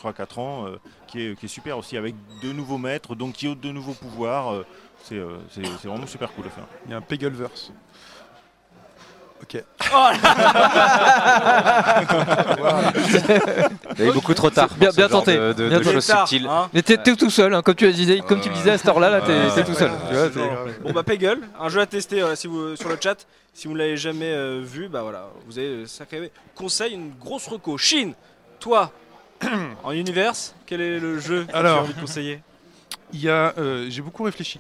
3-4 0.02 0.40
ans, 0.40 0.68
euh, 0.68 0.78
qui, 1.08 1.22
est, 1.22 1.40
qui 1.40 1.46
est 1.46 1.50
super 1.50 1.78
aussi, 1.78 1.98
avec 1.98 2.14
de 2.44 2.52
nouveaux 2.54 2.78
maîtres, 2.78 3.16
donc 3.16 3.34
qui 3.34 3.48
ont 3.48 3.56
de 3.60 3.72
nouveaux 3.72 3.94
pouvoirs. 3.94 4.54
euh, 4.54 4.66
c'est 5.08 5.16
euh, 5.16 5.38
c'est- 5.52 5.88
vraiment 5.88 6.08
super 6.08 6.32
cool 6.34 6.46
à 6.48 6.50
faire. 6.50 6.66
Il 6.86 6.92
y 6.92 6.94
a 6.94 6.98
un 6.98 7.02
Peggleverse. 7.02 7.72
Ok. 9.42 9.64
Il 13.98 14.06
est 14.08 14.12
beaucoup 14.12 14.34
trop 14.34 14.50
tard. 14.50 14.70
Bien- 14.78 14.90
tenté, 15.08 15.36
De, 15.38 15.54
de- 15.54 15.70
bien 15.70 15.80
de 15.80 16.02
Tard, 16.02 16.28
hein. 16.50 16.70
Mais 16.74 16.82
t'es 16.82 16.98
tout 16.98 17.30
seul, 17.30 17.54
hein, 17.54 17.62
comme, 17.62 17.76
tu 17.76 17.92
disais, 17.92 18.20
comme 18.20 18.42
tu 18.42 18.50
le 18.50 18.56
disais 18.56 18.72
à 18.72 18.78
cette 18.78 18.88
heure-là, 18.88 19.10
là, 19.10 19.22
t'es 19.22 19.64
tout 19.64 19.74
seul. 19.74 19.92
Tu 20.10 20.16
vois, 20.40 20.64
Ouais, 20.64 20.72
Bon 20.84 20.92
bah 20.92 21.04
Peggle, 21.04 21.40
un 21.60 21.70
jeu 21.70 21.82
à 21.82 21.86
tester 21.86 22.22
euh, 22.22 22.36
si 22.36 22.48
vous, 22.48 22.76
sur 22.76 22.90
le 22.90 22.98
chat. 23.02 23.26
Si 23.54 23.68
vous 23.68 23.74
ne 23.74 23.80
l'avez 23.80 23.98
jamais 23.98 24.32
euh, 24.32 24.62
vu, 24.64 24.88
bah 24.88 25.02
voilà, 25.02 25.30
vous 25.48 25.58
avez 25.58 25.68
euh, 25.68 25.86
sacré 25.88 26.32
conseil, 26.54 26.94
une 26.94 27.12
grosse 27.20 27.48
reco. 27.48 27.76
Chine, 27.78 28.14
toi, 28.60 28.92
en 29.84 29.92
univers, 29.92 30.34
quel 30.68 30.80
est 30.82 31.00
le 31.00 31.18
jeu 31.20 31.44
que 31.46 31.52
tu 31.52 31.58
as 31.58 31.76
envie 31.82 31.94
de 31.94 32.00
conseiller? 32.00 32.40
Il 33.14 33.20
y 33.22 33.30
a, 33.30 33.54
euh, 33.58 33.88
j'ai 33.90 34.02
beaucoup 34.04 34.22
réfléchi. 34.24 34.60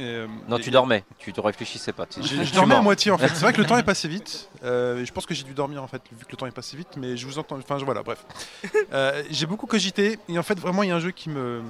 Euh, 0.00 0.26
Non, 0.48 0.56
et- 0.56 0.60
tu 0.62 0.70
dormais. 0.70 1.04
Tu 1.18 1.32
te 1.32 1.40
réfléchissais 1.40 1.92
pas. 1.92 2.06
tu- 2.06 2.22
J'ai- 2.22 2.38
tu 2.38 2.44
Je 2.46 2.54
dormais 2.54 2.74
à 2.74 2.80
moitié 2.80 3.10
en 3.10 3.18
fait. 3.18 3.28
C'est 3.28 3.40
vrai 3.42 3.52
que 3.52 3.60
le 3.60 3.66
temps 3.68 3.76
est 3.76 3.82
passé 3.82 4.08
vite. 4.08 4.48
Euh, 4.64 5.04
je 5.04 5.12
pense 5.12 5.26
que 5.26 5.34
j'ai 5.34 5.44
dû 5.44 5.52
dormir 5.52 5.82
en 5.82 5.86
fait, 5.88 6.02
vu 6.12 6.24
que 6.24 6.30
le 6.32 6.36
temps 6.36 6.46
est 6.46 6.50
passé 6.50 6.76
vite. 6.76 6.96
Mais 6.96 7.16
je 7.16 7.26
vous 7.26 7.38
entends. 7.38 7.56
Enfin 7.58 7.78
je- 7.78 7.84
voilà, 7.84 8.02
bref. 8.02 8.24
Euh, 8.92 9.22
j'ai 9.30 9.46
beaucoup 9.46 9.66
cogité 9.66 10.18
et 10.28 10.38
en 10.38 10.42
fait 10.42 10.58
vraiment 10.58 10.82
il 10.82 10.88
y 10.88 10.92
a 10.92 10.96
un 10.96 11.00
jeu 11.00 11.10
qui 11.12 11.28
me, 11.28 11.62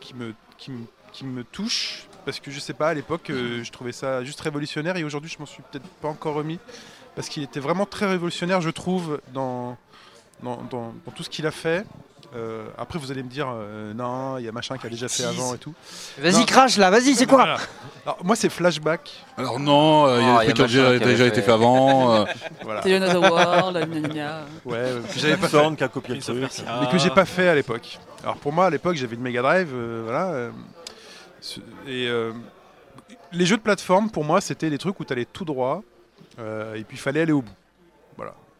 qui 0.00 0.14
me, 0.14 0.34
qui 0.58 0.70
me, 0.70 0.84
qui 1.12 1.24
me 1.24 1.42
touche 1.44 2.06
parce 2.26 2.40
que 2.40 2.50
je 2.50 2.60
sais 2.60 2.74
pas 2.74 2.88
à 2.90 2.94
l'époque 2.94 3.30
euh, 3.30 3.62
je 3.64 3.70
trouvais 3.72 3.92
ça 3.92 4.22
juste 4.22 4.40
révolutionnaire 4.40 4.96
et 4.98 5.04
aujourd'hui 5.04 5.30
je 5.30 5.38
m'en 5.38 5.46
suis 5.46 5.62
peut-être 5.70 5.86
pas 6.02 6.08
encore 6.08 6.34
remis 6.34 6.58
parce 7.14 7.28
qu'il 7.30 7.42
était 7.42 7.60
vraiment 7.60 7.86
très 7.86 8.06
révolutionnaire 8.06 8.60
je 8.60 8.68
trouve 8.70 9.20
dans, 9.32 9.78
dans, 10.42 10.56
dans- 10.70 10.94
dans 11.06 11.12
tout 11.14 11.22
ce 11.22 11.30
qu'il 11.30 11.46
a 11.46 11.50
fait. 11.50 11.86
Euh, 12.36 12.66
après 12.76 12.98
vous 12.98 13.10
allez 13.10 13.22
me 13.22 13.28
dire 13.30 13.46
euh, 13.50 13.94
non 13.94 14.36
il 14.36 14.44
y 14.44 14.48
a 14.48 14.52
machin 14.52 14.76
qui 14.76 14.86
a 14.86 14.90
déjà 14.90 15.08
fait 15.08 15.24
avant 15.24 15.54
et 15.54 15.58
tout. 15.58 15.72
Vas-y, 16.18 16.44
crache 16.44 16.76
là, 16.76 16.90
vas-y, 16.90 17.14
c'est 17.14 17.24
quoi 17.24 17.38
Voilà. 17.38 17.56
Alors 18.04 18.18
moi 18.22 18.36
c'est 18.36 18.50
Flashback. 18.50 19.10
Alors 19.38 19.58
non, 19.58 20.06
euh, 20.06 20.20
il 20.20 20.26
y 20.26 20.30
a 20.30 20.44
des 20.44 20.52
trucs 20.52 20.68
qui 20.68 20.78
ont 20.78 20.82
machin 20.82 20.90
déjà, 20.90 20.98
qui 20.98 21.02
avait 21.04 21.12
déjà 21.12 21.24
fait- 21.24 21.28
été 21.30 21.42
fait 21.42 21.52
avant. 21.52 22.14
euh, 22.16 22.24
Voilà. 22.64 22.80
Another 22.84 23.20
World, 23.32 23.76
gna 23.90 24.00
gna 24.00 24.08
gna. 24.08 24.40
Ouais, 24.66 24.76
euh, 24.76 25.00
que 25.02 25.18
j'avais 25.18 25.36
pas 25.38 25.48
fait. 25.48 25.76
Qui 25.76 25.84
a 25.84 25.88
copié 25.88 26.14
le 26.16 26.20
Prince 26.20 26.28
of 26.28 26.36
truc. 26.36 26.40
Persia. 26.48 26.80
mais 26.82 26.88
que 26.90 26.98
j'ai 26.98 27.10
pas 27.10 27.24
fait 27.24 27.48
à 27.48 27.54
l'époque. 27.54 27.98
Alors 28.22 28.36
pour 28.36 28.52
moi 28.52 28.66
à 28.66 28.70
l'époque 28.70 28.96
j'avais 28.96 29.14
une 29.16 29.22
Mega 29.22 29.40
Drive, 29.40 29.70
euh, 29.72 30.02
voilà. 30.04 30.26
euh, 30.26 30.50
ce- 31.40 31.60
et 31.86 32.08
euh, 32.08 32.32
les 33.32 33.46
jeux 33.46 33.56
de 33.56 33.62
plateforme 33.62 34.10
pour 34.10 34.24
moi 34.24 34.42
c'était 34.42 34.68
des 34.68 34.76
trucs 34.78 35.00
où 35.00 35.04
tu 35.04 35.12
allais 35.14 35.24
tout 35.24 35.46
droit 35.46 35.82
euh, 36.38 36.74
et 36.74 36.84
puis 36.84 36.96
il 36.98 37.00
fallait 37.00 37.22
aller 37.22 37.32
au 37.32 37.40
bout. 37.42 37.52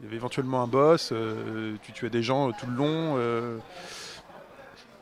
Il 0.01 0.05
y 0.05 0.07
avait 0.07 0.17
éventuellement 0.17 0.63
un 0.63 0.67
boss, 0.69 1.11
euh, 1.13 1.75
tu 1.83 1.93
tuais 1.93 2.11
des 2.11 2.23
gens 2.23 2.49
euh, 2.49 2.53
tout 2.59 2.67
le 2.67 2.75
long. 2.77 3.15
euh, 3.17 3.59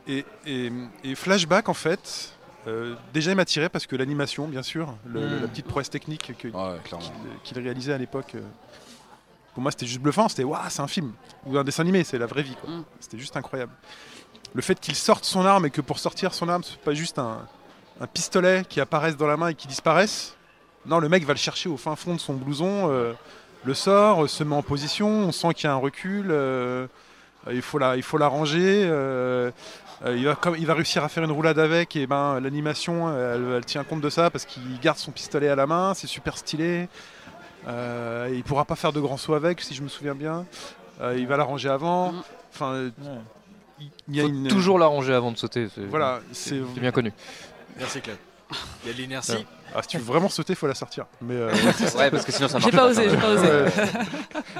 et, 0.09 0.25
et- 0.47 0.73
et 1.05 1.15
Flashback 1.15 1.69
en 1.69 1.75
fait, 1.75 2.33
déjà 3.13 3.31
il 3.33 3.37
m'attirait 3.37 3.69
parce 3.69 3.87
que 3.87 3.95
l'animation 3.97 4.49
bien 4.49 4.63
sûr, 4.63 4.95
le- 5.05 5.41
la 5.41 5.49
petite 5.49 5.67
prouesse 5.67 5.91
technique 5.91 6.33
Ouais, 6.45 6.53
qu'il 7.45 7.59
réalisait 7.61 7.93
à 7.93 7.99
l'époque. 7.99 8.37
Pour 9.55 9.63
moi, 9.63 9.71
c'était 9.71 9.87
juste 9.87 10.01
bluffant. 10.01 10.29
C'était 10.29 10.45
waouh, 10.45 10.61
c'est 10.69 10.83
un 10.83 10.87
film 10.87 11.13
ou 11.47 11.57
un 11.57 11.65
dessin 11.65 11.83
animé, 11.83 12.05
c'est 12.05 12.19
la 12.19 12.27
vraie 12.27 12.43
vie. 12.43 12.55
quoi. 12.61 12.69
Mm. 12.71 12.85
C'était 13.01 13.19
juste 13.19 13.37
incroyable. 13.39 13.73
Le 14.55 14.61
fait 14.63 14.79
qu'il 14.79 14.95
sorte 14.95 15.25
son 15.25 15.45
arme 15.47 15.65
et 15.67 15.71
que 15.71 15.81
pour 15.81 15.99
sortir 15.99 16.35
son 16.35 16.49
arme, 16.51 16.63
c'est 16.63 16.79
pas 16.79 16.93
juste 16.95 17.19
un, 17.19 17.47
un 18.01 18.07
pistolet 18.07 18.65
qui 18.69 18.81
apparaisse 18.81 19.17
dans 19.17 19.27
la 19.27 19.37
main 19.39 19.49
et 19.49 19.55
qui 19.55 19.67
disparaisse. 19.67 20.35
Non, 20.85 20.99
le 20.99 21.09
mec 21.09 21.25
va 21.25 21.33
le 21.33 21.39
chercher 21.39 21.69
au 21.71 21.77
fin 21.79 21.97
fond 21.97 22.15
de 22.15 22.21
son 22.21 22.35
blouson, 22.35 22.91
euh, 22.91 23.15
le 23.67 23.75
sort, 23.75 24.25
euh, 24.25 24.29
se 24.29 24.45
met 24.45 24.55
en 24.55 24.63
position. 24.63 25.09
On 25.09 25.33
sent 25.33 25.55
qu'il 25.55 25.65
y 25.65 25.71
a 25.71 25.73
un 25.75 25.77
recul. 25.77 26.29
euh, 26.31 26.87
il 27.51 27.63
faut 27.63 27.79
la, 27.79 27.97
il 27.97 28.03
faut 28.03 28.19
la 28.19 28.29
ranger. 28.29 28.85
euh, 28.87 29.51
il, 30.07 30.25
va 30.27 30.35
comme, 30.35 30.57
il 30.59 30.67
va 30.67 30.75
réussir 30.75 31.03
à 31.05 31.09
faire 31.09 31.25
une 31.25 31.31
roulade 31.33 31.59
avec 31.59 31.97
et 31.97 32.07
ben 32.07 32.39
l'animation 32.41 33.09
elle, 33.17 33.45
elle 33.57 33.65
tient 33.65 33.83
compte 33.83 34.01
de 34.03 34.11
ça 34.11 34.31
parce 34.31 34.45
qu'il 34.45 34.79
garde 34.81 34.99
son 34.99 35.11
pistolet 35.11 35.49
à 35.49 35.55
la 35.57 35.67
main, 35.67 35.95
c'est 35.95 36.07
super 36.07 36.37
stylé. 36.37 36.89
Euh, 37.67 38.29
il 38.33 38.43
pourra 38.45 38.65
pas 38.65 38.77
faire 38.77 38.93
de 38.93 39.01
grands 39.01 39.17
sauts 39.17 39.35
avec 39.35 39.61
si 39.61 39.75
je 39.75 39.83
me 39.83 39.89
souviens 39.89 40.15
bien. 40.15 40.45
Euh, 41.01 41.15
il 41.19 41.27
va 41.27 41.37
la 41.37 41.45
ranger 41.45 41.69
avant. 41.71 42.13
Mm. 42.13 42.23
Enfin, 42.53 42.73
euh, 42.75 42.91
il 44.09 44.17
y 44.17 44.21
a 44.21 44.23
Faut 44.25 44.29
une 44.29 44.49
toujours 44.49 44.79
l'arranger 44.79 45.15
avant 45.15 45.33
de 45.33 45.37
sauter. 45.39 45.69
c'est- 45.75 45.83
Voilà, 45.83 46.21
c'est 46.33 46.61
bien 46.81 46.93
connu. 46.93 47.13
Merci 47.79 48.01
Claude. 48.01 48.17
Il 48.85 48.89
y 48.89 48.91
a 48.91 48.93
de 48.97 48.99
l'inertie. 48.99 49.45
Ah, 49.75 49.83
si 49.83 49.89
tu 49.89 49.99
veux 49.99 50.05
vraiment 50.05 50.29
sauter, 50.29 50.55
faut 50.55 50.67
la 50.69 50.75
sortir. 50.75 51.07
Mais 51.21 51.35
euh, 51.35 51.53
Ouais, 51.99 52.11
parce 52.11 52.25
que 52.25 52.31
sinon 52.33 52.49
ça 52.49 52.59
J'ai 52.61 52.71
marche 52.71 52.77
pas 52.77 52.87
osé, 52.87 53.11
j'ai 53.11 53.17
pas 53.17 53.31
osé. 53.31 53.47
ouais. 53.47 53.73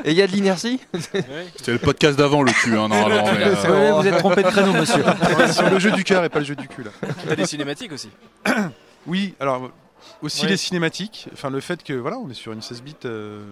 Et 0.05 0.11
il 0.11 0.17
y 0.17 0.23
a 0.23 0.27
de 0.27 0.33
l'inertie? 0.33 0.81
C'était 0.99 1.73
le 1.73 1.79
podcast 1.79 2.19
d'avant, 2.19 2.43
le 2.43 2.53
cul, 2.53 2.77
hein, 2.77 2.89
normalement. 2.89 3.25
mais, 3.39 3.45
euh, 3.45 3.93
Ouais, 3.95 4.03
vous 4.03 4.07
êtes 4.09 4.19
trompé 4.19 4.43
de 4.43 4.49
créneau, 4.49 4.73
monsieur. 4.73 5.05
sur 5.53 5.71
le 5.71 5.79
jeu 5.79 5.93
du 5.93 6.03
cœur 6.05 6.25
et 6.25 6.29
pas 6.29 6.41
le 6.41 6.45
jeu 6.45 6.57
du 6.57 6.67
cul 6.69 6.83
là. 6.83 6.91
T'as 7.29 7.37
des 7.37 7.47
cinématiques 7.47 7.93
aussi. 7.93 8.11
Oui, 9.07 9.35
alors 9.39 9.71
aussi 10.21 10.43
Ouais. 10.43 10.49
les 10.51 10.57
cinématiques, 10.57 11.29
enfin 11.33 11.49
le 11.49 11.61
fait 11.61 11.83
que 11.85 11.93
voilà, 11.93 12.19
on 12.19 12.29
est 12.29 12.35
sur 12.35 12.53
une 12.53 12.61
16 12.61 12.83
bits, 12.83 12.95
euh, 13.05 13.45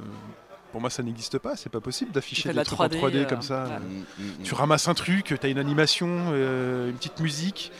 pour 0.72 0.80
moi 0.80 0.90
ça 0.90 1.04
n'existe 1.04 1.38
pas, 1.38 1.54
c'est 1.54 1.70
pas 1.70 1.80
possible 1.80 2.10
Tu 2.10 2.14
d'afficher 2.14 2.48
de 2.48 2.54
des 2.54 2.56
la 2.56 2.64
trucs 2.64 2.80
en 2.80 2.86
3D, 2.88 2.98
3D 3.00 3.16
euh, 3.18 3.24
comme 3.24 3.42
ça. 3.42 3.62
ouais. 3.64 3.70
mm, 3.78 4.04
mm, 4.18 4.26
mm. 4.40 4.42
Tu 4.42 4.54
ramasses 4.54 4.88
un 4.88 4.94
truc, 4.94 5.32
t'as 5.40 5.48
une 5.48 5.58
animation, 5.58 6.08
euh, 6.32 6.90
une 6.90 6.96
petite 6.96 7.20
musique. 7.20 7.70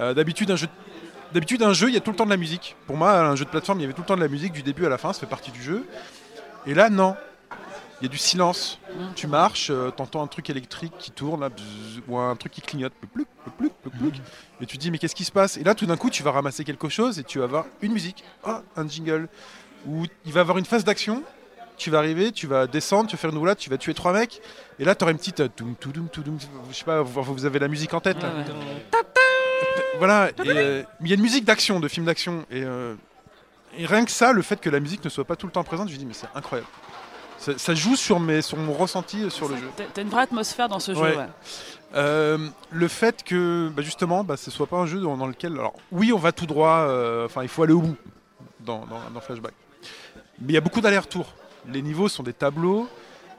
Euh, 0.00 0.14
D'habitude 0.14 0.50
un 0.50 0.56
jeu, 0.56 0.66
d'habitude 1.32 1.62
un 1.62 1.72
jeu, 1.72 1.88
il 1.88 1.94
y 1.94 1.96
a 1.96 2.00
tout 2.00 2.10
le 2.10 2.16
temps 2.16 2.24
de 2.24 2.30
la 2.30 2.36
musique. 2.36 2.76
Pour 2.86 2.96
moi, 2.96 3.18
un 3.18 3.36
jeu 3.36 3.44
de 3.44 3.50
plateforme, 3.50 3.78
il 3.80 3.82
y 3.82 3.84
avait 3.84 3.94
tout 3.94 4.02
le 4.02 4.06
temps 4.06 4.16
de 4.16 4.20
la 4.20 4.28
musique 4.28 4.52
du 4.52 4.62
début 4.62 4.86
à 4.86 4.88
la 4.88 4.98
fin, 4.98 5.12
ça 5.12 5.20
fait 5.20 5.26
partie 5.26 5.50
du 5.50 5.62
jeu. 5.62 5.86
Et 6.66 6.74
là, 6.74 6.90
non. 6.90 7.16
Il 8.00 8.04
y 8.04 8.06
a 8.06 8.08
du 8.08 8.18
silence. 8.18 8.78
Tu 9.14 9.26
marches, 9.26 9.68
euh, 9.70 9.90
t'entends 9.90 10.22
un 10.22 10.26
truc 10.26 10.48
électrique 10.48 10.94
qui 10.98 11.10
tourne, 11.10 11.42
là, 11.42 11.50
bzz, 11.50 12.00
ou 12.08 12.18
un 12.18 12.34
truc 12.34 12.52
qui 12.52 12.62
clignote, 12.62 12.94
plouc, 12.94 13.28
plouc, 13.58 13.72
plouc, 13.82 13.92
plouc. 13.92 14.14
et 14.60 14.66
tu 14.66 14.78
te 14.78 14.82
dis 14.82 14.90
mais 14.90 14.96
qu'est-ce 14.96 15.14
qui 15.14 15.24
se 15.24 15.32
passe? 15.32 15.58
Et 15.58 15.64
là, 15.64 15.74
tout 15.74 15.84
d'un 15.84 15.98
coup, 15.98 16.08
tu 16.08 16.22
vas 16.22 16.30
ramasser 16.30 16.64
quelque 16.64 16.88
chose 16.88 17.18
et 17.18 17.24
tu 17.24 17.38
vas 17.38 17.44
avoir 17.44 17.66
une 17.82 17.92
musique, 17.92 18.24
ah, 18.42 18.62
un 18.76 18.88
jingle, 18.88 19.28
où 19.86 20.06
il 20.24 20.32
va 20.32 20.40
y 20.40 20.42
avoir 20.42 20.56
une 20.56 20.64
phase 20.64 20.84
d'action. 20.84 21.22
Tu 21.76 21.90
vas 21.90 21.98
arriver, 21.98 22.32
tu 22.32 22.46
vas 22.46 22.66
descendre, 22.66 23.08
tu 23.08 23.16
vas 23.16 23.20
faire 23.20 23.30
une 23.30 23.38
roulade, 23.38 23.56
tu 23.56 23.70
vas 23.70 23.78
tuer 23.78 23.94
trois 23.94 24.12
mecs, 24.12 24.42
et 24.78 24.84
là, 24.84 24.94
tu 24.94 25.02
auras 25.02 25.12
une 25.12 25.18
petite, 25.18 25.40
euh, 25.40 25.48
toum, 25.48 25.74
toudoum, 25.76 26.10
toudoum, 26.10 26.38
je 26.70 26.76
sais 26.76 26.84
pas, 26.84 27.00
vous, 27.00 27.46
avez 27.46 27.58
la 27.58 27.68
musique 27.68 27.94
en 27.94 28.00
tête 28.00 28.22
là. 28.22 28.28
Ouais. 28.28 28.44
Voilà, 30.00 30.30
euh, 30.40 30.82
il 31.00 31.08
y 31.08 31.12
a 31.12 31.14
une 31.14 31.22
musique 31.22 31.44
d'action, 31.44 31.78
de 31.80 31.86
film 31.88 32.04
d'action. 32.06 32.44
Et, 32.50 32.62
euh, 32.64 32.94
et 33.78 33.86
rien 33.86 34.04
que 34.04 34.10
ça, 34.10 34.32
le 34.32 34.42
fait 34.42 34.60
que 34.60 34.68
la 34.70 34.80
musique 34.80 35.04
ne 35.04 35.08
soit 35.10 35.24
pas 35.24 35.36
tout 35.36 35.46
le 35.46 35.52
temps 35.52 35.62
présente, 35.64 35.88
je 35.88 35.94
me 35.94 35.98
dis, 35.98 36.06
mais 36.06 36.14
c'est 36.14 36.26
incroyable. 36.34 36.68
Ça, 37.38 37.56
ça 37.56 37.74
joue 37.74 37.96
sur, 37.96 38.18
mes, 38.20 38.42
sur 38.42 38.58
mon 38.58 38.72
ressenti 38.72 39.22
euh, 39.22 39.30
sur 39.30 39.48
le 39.48 39.56
jeu. 39.56 39.70
T'as- 39.94 40.02
une 40.02 40.08
vraie 40.08 40.22
atmosphère 40.22 40.68
dans 40.68 40.80
ce 40.80 40.92
jeu, 40.94 41.00
Ouais. 41.00 41.16
ouais. 41.16 41.26
Euh, 41.94 42.38
le 42.70 42.88
fait 42.88 43.22
que, 43.24 43.70
bah, 43.74 43.82
justement, 43.82 44.24
bah, 44.24 44.36
ce 44.36 44.50
soit 44.50 44.66
pas 44.66 44.76
un 44.76 44.86
jeu 44.86 45.00
dans, 45.00 45.16
dans 45.16 45.26
lequel. 45.26 45.52
Alors, 45.52 45.74
oui, 45.92 46.12
on 46.12 46.18
va 46.18 46.32
tout 46.32 46.46
droit, 46.46 46.86
enfin, 47.24 47.42
il 47.42 47.48
faut 47.48 47.62
aller 47.62 47.72
au 47.72 47.80
bout 47.80 47.96
dans, 48.60 48.86
dans, 48.86 49.00
dans 49.12 49.20
Flashback. 49.20 49.54
Mais 50.40 50.48
il 50.48 50.54
y 50.54 50.58
a 50.58 50.60
beaucoup 50.60 50.80
d'allers-retours. 50.80 51.32
Les 51.68 51.82
niveaux 51.82 52.08
sont 52.08 52.22
des 52.22 52.32
tableaux. 52.32 52.88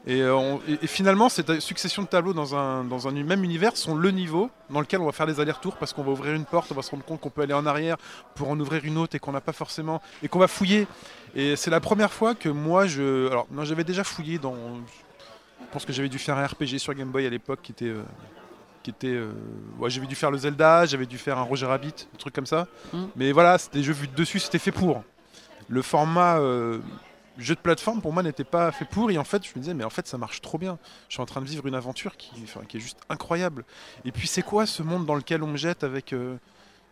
Et, 0.08 0.22
euh, 0.22 0.36
on- 0.36 0.60
et- 0.68 0.88
finalement, 0.88 1.30
cette 1.30 1.60
succession 1.60 2.02
de 2.02 2.08
tableaux 2.08 2.34
dans 2.34 2.56
un, 2.56 2.84
dans 2.84 3.08
un 3.08 3.12
même 3.12 3.43
univers 3.43 3.78
sont 3.78 3.93
le 3.95 4.10
niveau 4.10 4.49
dans 4.72 4.80
lequel 4.80 4.99
on 4.99 5.06
va 5.06 5.12
faire 5.12 5.28
des 5.28 5.39
allers-retours 5.39 5.76
parce 5.78 5.93
qu'on 5.93 6.02
va 6.04 6.12
ouvrir 6.12 6.34
une 6.34 6.45
porte, 6.45 6.72
on 6.72 6.76
va 6.76 6.82
se 6.82 6.89
rendre 6.89 7.04
compte 7.04 7.20
qu'on 7.22 7.30
peut 7.30 7.41
aller 7.43 7.54
en 7.54 7.66
arrière 7.68 7.97
pour 8.34 8.49
en 8.49 8.60
ouvrir 8.60 8.84
une 8.84 8.97
autre 8.97 9.16
et 9.16 9.20
qu'on 9.20 9.32
n'a 9.32 9.41
pas 9.41 9.54
forcément. 9.54 10.02
et 10.24 10.28
qu'on 10.28 10.39
va 10.39 10.47
fouiller. 10.47 10.88
Et 11.36 11.56
c'est 11.56 11.70
la 11.70 11.80
première 11.80 12.12
fois 12.12 12.34
que 12.36 12.49
moi, 12.49 12.88
je. 12.88 13.28
Alors, 13.30 13.47
non, 13.52 13.64
j'avais 13.64 13.84
déjà 13.84 14.04
fouillé 14.04 14.39
dans. 14.39 14.56
Je 14.56 15.66
pense 15.72 15.86
que 15.86 15.93
j'avais 15.93 16.10
dû 16.10 16.18
faire 16.20 16.38
un 16.38 16.45
RPG 16.47 16.80
sur 16.80 16.93
Game 16.95 17.10
Boy 17.10 17.26
à 17.26 17.30
l'époque 17.30 17.60
qui 17.62 17.72
était. 17.72 17.86
euh, 17.86 18.04
qui 18.84 18.89
était 18.89 19.08
euh, 19.14 19.32
ouais, 19.78 19.91
j'avais 19.91 20.08
dû 20.08 20.16
faire 20.16 20.32
le 20.32 20.39
Zelda, 20.39 20.88
j'avais 20.88 21.06
dû 21.06 21.20
faire 21.20 21.38
un 21.38 21.43
Roger 21.43 21.68
Rabbit, 21.68 21.93
des 22.12 22.18
trucs 22.18 22.34
comme 22.34 22.47
ça. 22.47 22.66
Mm. 22.91 23.04
Mais 23.16 23.32
voilà, 23.32 23.60
c'était 23.60 23.78
des 23.78 23.84
jeux 23.84 23.93
vus 23.93 24.08
de 24.08 24.16
dessus, 24.16 24.39
c'était 24.39 24.58
fait 24.58 24.72
pour. 24.72 25.04
Le 25.70 25.84
format 25.84 26.39
euh, 26.39 26.80
jeu 27.38 27.55
de 27.55 27.59
plateforme 27.59 28.01
pour 28.01 28.13
moi 28.13 28.23
n'était 28.23 28.43
pas 28.43 28.71
fait 28.71 28.86
pour 28.86 29.09
et 29.11 29.17
en 29.17 29.23
fait 29.23 29.45
je 29.45 29.51
me 29.55 29.61
disais 29.61 29.73
mais 29.73 29.84
en 29.84 29.89
fait 29.89 30.07
ça 30.07 30.17
marche 30.17 30.41
trop 30.41 30.57
bien. 30.57 30.77
Je 31.09 31.15
suis 31.15 31.21
en 31.21 31.25
train 31.25 31.41
de 31.41 31.47
vivre 31.47 31.65
une 31.67 31.75
aventure 31.75 32.17
qui, 32.17 32.32
est 32.43 32.79
juste 32.79 32.99
incroyable. 33.09 33.65
Et 34.05 34.11
puis 34.11 34.27
c'est 34.27 34.41
quoi 34.41 34.65
ce 34.65 34.84
monde 34.84 35.05
dans 35.05 35.15
lequel 35.15 35.43
on 35.43 35.47
me 35.47 35.57
jette 35.57 35.84
avec 35.84 36.13
euh, 36.13 36.38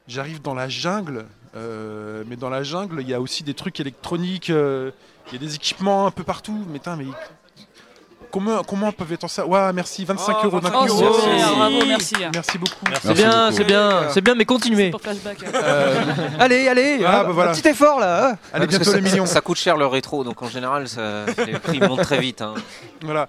J'arrive 0.09 0.41
dans 0.41 0.55
la 0.55 0.67
jungle, 0.69 1.27
euh, 1.55 2.23
mais 2.25 2.35
dans 2.35 2.49
la 2.49 2.63
jungle, 2.63 2.99
il 3.01 3.07
y 3.07 3.13
a 3.13 3.21
aussi 3.21 3.43
des 3.43 3.53
trucs 3.53 3.79
électroniques, 3.79 4.49
euh, 4.49 4.89
il 5.27 5.33
y 5.33 5.35
a 5.35 5.39
des 5.39 5.53
équipements 5.53 6.07
un 6.07 6.11
peu 6.11 6.23
partout. 6.23 6.65
Mais 6.69 6.79
putain, 6.79 6.95
mais 6.95 7.05
comment, 8.31 8.63
comment 8.63 8.91
peuvent 8.91 9.11
être 9.13 9.27
ça 9.29 9.45
Ouais, 9.45 9.73
merci, 9.73 10.05
25 10.05 10.37
Oh, 10.41 10.45
euros 10.45 10.59
d'un 10.59 10.69
25 10.69 10.87
coup. 10.87 11.03
Oh, 11.03 11.17
Merci. 11.27 11.55
bravo, 11.55 11.85
merci. 11.87 12.13
Merci 12.33 12.57
beaucoup. 12.57 12.75
Merci. 12.89 13.07
C'est 13.07 13.13
bien, 13.13 13.51
c'est 13.51 13.63
bien, 13.63 14.01
c'est 14.09 14.21
bien, 14.21 14.35
mais 14.35 14.45
continuez. 14.45 14.89
Pour 14.91 15.01
flashback. 15.01 15.37
Euh, 15.53 16.01
Allez, 16.39 16.67
allez, 16.67 17.03
Ah, 17.05 17.21
un- 17.21 17.23
bah 17.25 17.29
voilà. 17.31 17.51
un 17.51 17.53
petit 17.55 17.67
effort 17.67 17.99
là. 17.99 18.29
hein. 18.29 18.29
allez, 18.29 18.33
Ouais, 18.33 18.37
parce 18.51 18.65
que 18.65 18.69
bientôt 18.69 18.91
ça, 18.91 18.95
les 18.97 19.01
millions. 19.01 19.25
Ça, 19.25 19.33
ça 19.35 19.41
coûte 19.41 19.57
cher 19.57 19.77
le 19.77 19.85
rétro, 19.87 20.23
donc 20.23 20.41
en 20.41 20.47
général, 20.49 20.87
ça, 20.87 21.25
les 21.45 21.59
prix 21.59 21.79
montent 21.79 22.01
très 22.01 22.19
vite. 22.19 22.41
hein. 22.41 22.53
Voilà. 23.01 23.27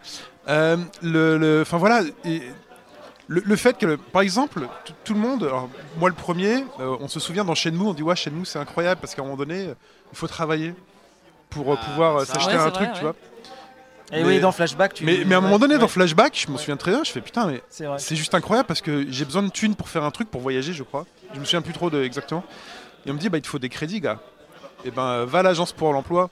Euh, 0.48 0.76
le, 1.02 1.36
le- 1.38 1.60
enfin 1.62 1.76
voilà. 1.78 2.00
et 2.24 2.42
le, 3.28 3.42
le 3.44 3.56
fait 3.56 3.76
que, 3.78 3.86
le- 3.86 3.96
par 3.98 4.22
exemple, 4.22 4.66
tout- 5.04 5.14
le 5.14 5.20
monde, 5.20 5.44
alors, 5.44 5.68
moi 5.98 6.08
le 6.08 6.14
premier, 6.14 6.64
euh, 6.80 6.96
on 7.00 7.08
se 7.08 7.20
souvient 7.20 7.44
dans 7.44 7.54
Shenmue, 7.54 7.82
on 7.86 7.94
dit 7.94 8.02
ouais 8.02 8.16
Shenmue 8.16 8.44
c'est 8.46 8.58
incroyable 8.58 9.00
parce 9.00 9.14
qu'à 9.14 9.22
un 9.22 9.24
moment 9.24 9.36
donné, 9.36 9.66
il 10.12 10.18
faut 10.18 10.26
travailler 10.26 10.74
pour 11.50 11.72
euh, 11.72 11.76
Ah, 11.80 11.84
pouvoir 11.84 12.20
ça, 12.26 12.34
s'acheter 12.34 12.54
ouais, 12.56 12.62
un 12.62 12.70
truc, 12.70 12.88
vrai, 12.88 12.98
tu 12.98 13.04
ouais. 13.04 13.12
vois. 13.12 13.14
Et 14.12 14.22
Mais- 14.22 14.28
oui, 14.28 14.40
dans 14.40 14.50
Flashback, 14.52 14.94
tu. 14.94 15.04
Mais, 15.04 15.22
mais 15.24 15.34
à 15.34 15.38
un 15.38 15.40
moment 15.40 15.58
donné, 15.58 15.74
Ouais, 15.74 15.80
dans 15.80 15.88
Flashback, 15.88 16.36
je 16.46 16.50
me 16.50 16.58
souviens 16.58 16.76
très 16.76 16.90
bien, 16.90 17.04
je 17.04 17.12
fais 17.12 17.20
putain, 17.20 17.46
mais 17.46 17.62
C'est 17.98 18.16
juste 18.16 18.34
incroyable 18.34 18.66
parce 18.66 18.80
que 18.80 19.06
j'ai 19.10 19.24
besoin 19.24 19.42
de 19.42 19.50
thunes 19.50 19.74
pour 19.76 19.88
faire 19.88 20.04
un 20.04 20.10
truc, 20.10 20.30
pour 20.30 20.40
voyager, 20.40 20.72
je 20.72 20.82
crois. 20.82 21.06
Je 21.34 21.38
me 21.38 21.44
souviens 21.44 21.62
plus 21.62 21.72
trop 21.72 21.90
de 21.90 22.02
exactement. 22.02 22.44
Et 23.06 23.10
on 23.10 23.14
me 23.14 23.18
dit, 23.18 23.28
bah 23.28 23.38
il 23.38 23.42
te 23.42 23.46
faut 23.48 23.58
des 23.58 23.68
crédits, 23.68 24.00
gars. 24.00 24.18
Et 24.84 24.90
ben, 24.90 25.02
euh, 25.02 25.26
va 25.26 25.40
à 25.40 25.42
l'agence 25.42 25.72
pour 25.72 25.92
l'emploi. 25.92 26.28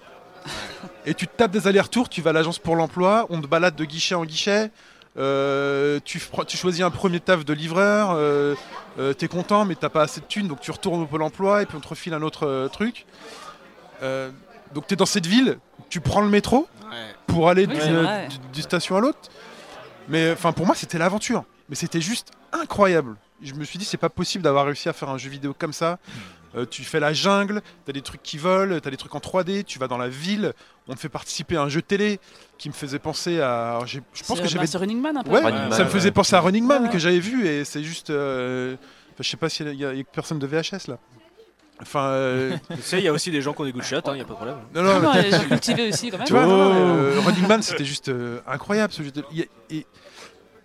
Et 1.06 1.14
tu 1.14 1.26
te 1.26 1.36
tapes 1.36 1.50
des 1.50 1.66
allers-retours, 1.66 2.08
tu 2.08 2.20
vas 2.22 2.30
à 2.30 2.32
l'agence 2.32 2.58
pour 2.58 2.76
l'emploi, 2.76 3.26
on 3.30 3.40
te 3.40 3.46
balade 3.46 3.76
de 3.76 3.84
guichet 3.84 4.14
en 4.14 4.24
guichet. 4.24 4.70
euh, 5.16 5.98
tu, 6.04 6.20
choisis 6.54 6.82
un 6.82 6.90
premier 6.90 7.18
taf 7.20 7.44
de 7.44 7.52
livreur, 7.52 8.10
euh, 8.12 8.54
euh, 9.00 9.12
t'es 9.12 9.26
content 9.26 9.64
mais 9.64 9.74
t'as 9.74 9.88
pas 9.88 10.02
assez 10.02 10.20
de 10.20 10.26
thunes 10.26 10.46
donc 10.46 10.60
tu 10.60 10.70
retournes 10.70 11.02
au 11.02 11.06
pôle 11.06 11.22
emploi 11.22 11.62
et 11.62 11.66
puis 11.66 11.76
on 11.76 11.80
te 11.80 11.88
refile 11.88 12.14
un 12.14 12.22
autre 12.22 12.68
truc. 12.72 13.04
Donc 14.00 14.86
t'es 14.86 14.96
dans 14.96 15.06
cette 15.06 15.26
ville, 15.26 15.58
tu 15.88 16.00
prends 16.00 16.20
le 16.20 16.28
métro, 16.28 16.68
pour 17.26 17.48
aller 17.48 17.66
Oui, 17.66 17.76
d'une 18.52 18.62
station 18.62 18.96
à 18.96 19.00
l'autre. 19.00 19.18
Mais 20.08 20.32
enfin 20.32 20.52
pour 20.52 20.66
moi 20.66 20.74
c'était 20.74 20.98
l'aventure. 20.98 21.44
Mais 21.68 21.74
c'était 21.74 22.00
juste 22.00 22.30
incroyable. 22.52 23.16
Je 23.42 23.54
me 23.54 23.64
suis 23.64 23.78
dit 23.78 23.84
c'est 23.84 23.96
pas 23.98 24.08
possible 24.08 24.42
d'avoir 24.42 24.66
réussi 24.66 24.88
à 24.88 24.92
faire 24.92 25.10
un 25.10 25.18
jeu 25.18 25.30
vidéo 25.30 25.54
comme 25.56 25.72
ça. 25.72 25.98
Euh, 26.56 26.64
tu 26.64 26.82
fais 26.82 26.98
la 26.98 27.12
jungle, 27.12 27.60
t'as 27.84 27.92
des 27.92 28.00
trucs 28.00 28.22
qui 28.22 28.38
volent, 28.38 28.80
t'as 28.80 28.88
des 28.90 28.96
trucs 28.96 29.14
en 29.14 29.18
3D, 29.18 29.64
tu 29.64 29.78
vas 29.78 29.86
dans 29.86 29.98
la 29.98 30.08
ville, 30.08 30.54
on 30.88 30.94
te 30.94 30.98
fait 30.98 31.10
participer 31.10 31.56
à 31.58 31.62
un 31.62 31.68
jeu 31.68 31.82
télé 31.82 32.20
qui 32.56 32.70
me 32.70 32.74
faisait 32.74 32.98
penser 32.98 33.38
à. 33.40 33.72
alors, 33.72 33.86
Je 33.86 34.00
pense 34.26 34.40
que 34.40 34.48
j'avais. 34.48 34.66
Running 34.78 34.98
Man 35.00 35.18
un 35.18 35.22
peu. 35.22 35.30
Ouais, 35.30 35.42
Running 35.42 35.60
Man, 35.68 35.72
ça 35.72 35.84
me 35.84 35.90
faisait 35.90 36.06
ouais. 36.06 36.10
penser 36.12 36.34
à 36.36 36.40
Running 36.40 36.64
Man 36.64 36.84
Ouais, 36.84 36.88
que 36.90 36.98
j'avais 36.98 37.20
vu 37.20 37.46
et 37.46 37.66
c'est 37.66 37.82
juste. 37.82 38.08
euh, 38.08 38.76
enfin, 39.12 39.20
je 39.20 39.28
sais 39.28 39.36
pas 39.36 39.50
s'il 39.50 39.68
y, 39.74 39.76
y 39.76 39.84
a 39.84 39.92
personne 40.10 40.38
de 40.38 40.46
VHS 40.46 40.88
là. 40.88 40.98
Enfin. 41.80 42.04
euh, 42.10 42.56
Tu 42.76 42.82
sais, 42.82 42.98
il 42.98 43.04
y 43.04 43.08
a 43.08 43.12
aussi 43.12 43.30
des 43.30 43.40
gens 43.40 43.52
qui 43.52 43.60
ont 43.60 43.64
des 43.64 43.72
goûts 43.72 43.78
de 43.80 43.84
chat, 43.84 44.02
il 44.06 44.12
n'y 44.14 44.20
a 44.20 44.24
pas 44.24 44.30
de 44.30 44.34
problème. 44.34 44.56
non, 44.74 44.82
Non, 44.82 44.94
non, 44.94 45.00
non, 45.00 45.14
mais- 45.14 45.30
j'ai 45.30 45.46
cultivé 45.46 45.88
aussi 45.88 46.10
quand 46.10 46.18
même. 46.18 46.26
Tu 46.26 46.32
vois, 46.32 46.46
non, 46.46 46.56
non, 46.56 46.72
mais, 46.74 46.80
Oh. 46.80 47.18
euh, 47.18 47.20
Running 47.24 47.46
Man, 47.46 47.62
c'était 47.62 47.84
juste 47.84 48.08
euh, 48.08 48.40
incroyable 48.46 48.92
ce 48.92 49.02
jeu. 49.02 49.10
de- 49.10 49.24
il 49.32 49.38
y 49.38 49.42
a- 49.42 49.46
Et, 49.70 49.86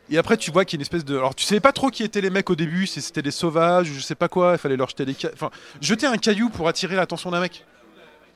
et 0.10 0.18
après, 0.18 0.38
tu 0.38 0.52
vois 0.52 0.66
qu'il 0.66 0.78
y 0.78 0.80
a 0.80 0.82
une 0.82 0.84
espèce 0.84 1.06
de. 1.06 1.18
Alors, 1.18 1.34
tu 1.36 1.46
savais 1.46 1.62
pas 1.62 1.72
trop 1.72 1.90
qui 1.90 2.04
étaient 2.04 2.22
les 2.22 2.30
mecs 2.30 2.50
au 2.50 2.56
début, 2.56 2.88
si 2.88 3.02
c'était 3.02 3.22
des 3.22 3.32
sauvages 3.32 3.90
ou 3.90 3.94
je 3.94 4.00
sais 4.02 4.16
pas 4.16 4.28
quoi. 4.28 4.54
Il 4.54 4.58
fallait 4.58 4.76
leur 4.78 4.90
jeter 4.90 5.06
des. 5.06 5.14
ca- 5.14 5.30
Enfin, 5.34 5.50
jeter 5.82 6.06
un 6.08 6.18
caillou 6.18 6.50
pour 6.50 6.68
attirer 6.68 6.96
l'attention 6.96 7.32
d'un 7.32 7.40
mec. 7.40 7.66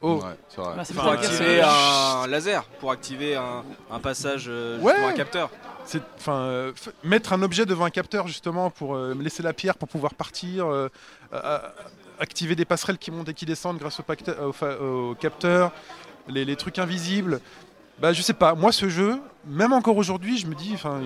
Oh. 0.02 0.18
Ouais, 0.24 0.30
c'est 0.48 0.62
vrai. 0.62 0.74
Bah, 0.78 0.84
c'est 0.86 0.94
Pour 0.94 1.04
pour 1.04 1.12
activer 1.14 1.62
un 1.64 2.28
laser, 2.28 2.64
pour 2.80 2.92
activer 2.92 3.36
un, 3.36 3.64
un 3.90 4.00
passage, 4.00 4.46
euh, 4.48 4.78
Ouais. 4.80 4.92
justement, 4.94 5.08
un 5.10 5.14
capteur. 5.14 5.50
C'est, 5.86 6.02
enfin, 6.20 6.36
euh, 6.42 6.72
mettre 7.04 7.34
un 7.34 7.42
objet 7.42 7.66
devant 7.66 7.86
un 7.86 7.90
capteur 7.90 8.28
justement 8.28 8.70
pour 8.70 8.96
euh, 8.96 9.16
laisser 9.20 9.42
la 9.42 9.54
pierre 9.54 9.76
pour 9.76 9.88
pouvoir 9.88 10.14
partir, 10.14 10.68
euh, 10.68 10.90
euh, 11.34 11.60
activer 12.20 12.56
des 12.56 12.66
passerelles 12.66 12.98
qui 12.98 13.12
montent 13.12 13.30
et 13.30 13.34
qui 13.34 13.46
descendent 13.46 13.78
grâce 13.78 14.00
au, 14.00 14.84
au 14.84 15.16
capteur, 15.16 15.72
les, 16.28 16.56
trucs 16.56 16.80
invisibles. 16.80 17.42
Bah, 18.00 18.14
je 18.14 18.22
sais 18.22 18.34
pas. 18.34 18.56
Moi, 18.56 18.72
ce 18.72 18.90
jeu, 18.90 19.20
même 19.46 19.74
encore 19.74 19.98
aujourd'hui, 19.98 20.38
je 20.38 20.48
me 20.48 20.56
dis, 20.56 20.74
enfin, 20.74 21.02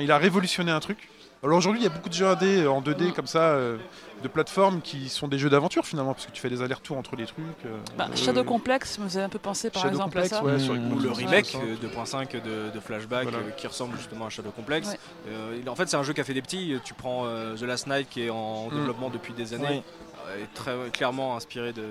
il 0.00 0.10
a 0.10 0.18
révolutionné 0.18 0.70
un 0.70 0.80
truc. 0.80 1.08
Alors 1.42 1.56
aujourd'hui, 1.56 1.80
il 1.80 1.84
y 1.84 1.86
a 1.86 1.90
beaucoup 1.90 2.10
de 2.10 2.14
jeux 2.14 2.26
indés 2.26 2.64
euh, 2.64 2.70
en 2.70 2.82
2D 2.82 3.12
comme 3.14 3.26
ça, 3.26 3.52
euh, 3.52 3.78
de 4.22 4.28
plateformes 4.28 4.82
qui 4.82 5.08
sont 5.08 5.26
des 5.26 5.38
jeux 5.38 5.48
d'aventure 5.48 5.86
finalement, 5.86 6.12
parce 6.12 6.26
que 6.26 6.32
tu 6.32 6.40
fais 6.42 6.50
des 6.50 6.60
allers-retours 6.60 6.98
entre 6.98 7.16
les 7.16 7.24
trucs. 7.24 7.38
euh, 7.64 7.78
Bah, 7.96 8.08
euh, 8.12 8.14
Shadow 8.16 8.44
Complex 8.44 8.98
me 8.98 9.04
faisait 9.04 9.22
un 9.22 9.30
peu 9.30 9.38
penser 9.38 9.70
par 9.70 9.80
Shadow 9.80 9.94
exemple 9.94 10.10
Complex, 10.16 10.32
à 10.34 10.36
ça. 10.36 10.44
ouais, 10.44 10.58
sur 10.58 10.74
Mmh. 10.74 10.78
Xbox 10.80 10.92
Ou 10.92 10.98
le 10.98 11.08
360. 11.08 11.62
remake 11.62 11.82
euh, 11.82 12.36
2.5 12.36 12.42
de, 12.42 12.70
de 12.74 12.80
Flashback 12.80 13.22
Voilà. 13.22 13.38
euh, 13.38 13.50
qui 13.56 13.66
ressemble 13.66 13.96
justement 13.96 14.26
à 14.26 14.28
Shadow 14.28 14.50
Complex. 14.50 14.88
Ouais. 14.88 14.98
Euh, 15.30 15.56
en 15.66 15.74
fait, 15.74 15.88
c'est 15.88 15.96
un 15.96 16.02
jeu 16.02 16.12
qui 16.12 16.20
a 16.20 16.24
fait 16.24 16.34
des 16.34 16.42
petits. 16.42 16.74
Tu 16.84 16.92
prends 16.92 17.22
euh, 17.24 17.54
The 17.56 17.62
Last 17.62 17.86
Night 17.86 18.08
qui 18.10 18.24
est 18.24 18.30
en 18.30 18.66
Mm. 18.68 18.74
développement 18.74 19.08
depuis 19.08 19.32
des 19.32 19.54
années. 19.54 19.82
Euh, 20.28 20.42
est 20.44 20.54
très 20.54 20.74
clairement 20.92 21.34
inspiré 21.36 21.72
de, 21.72 21.82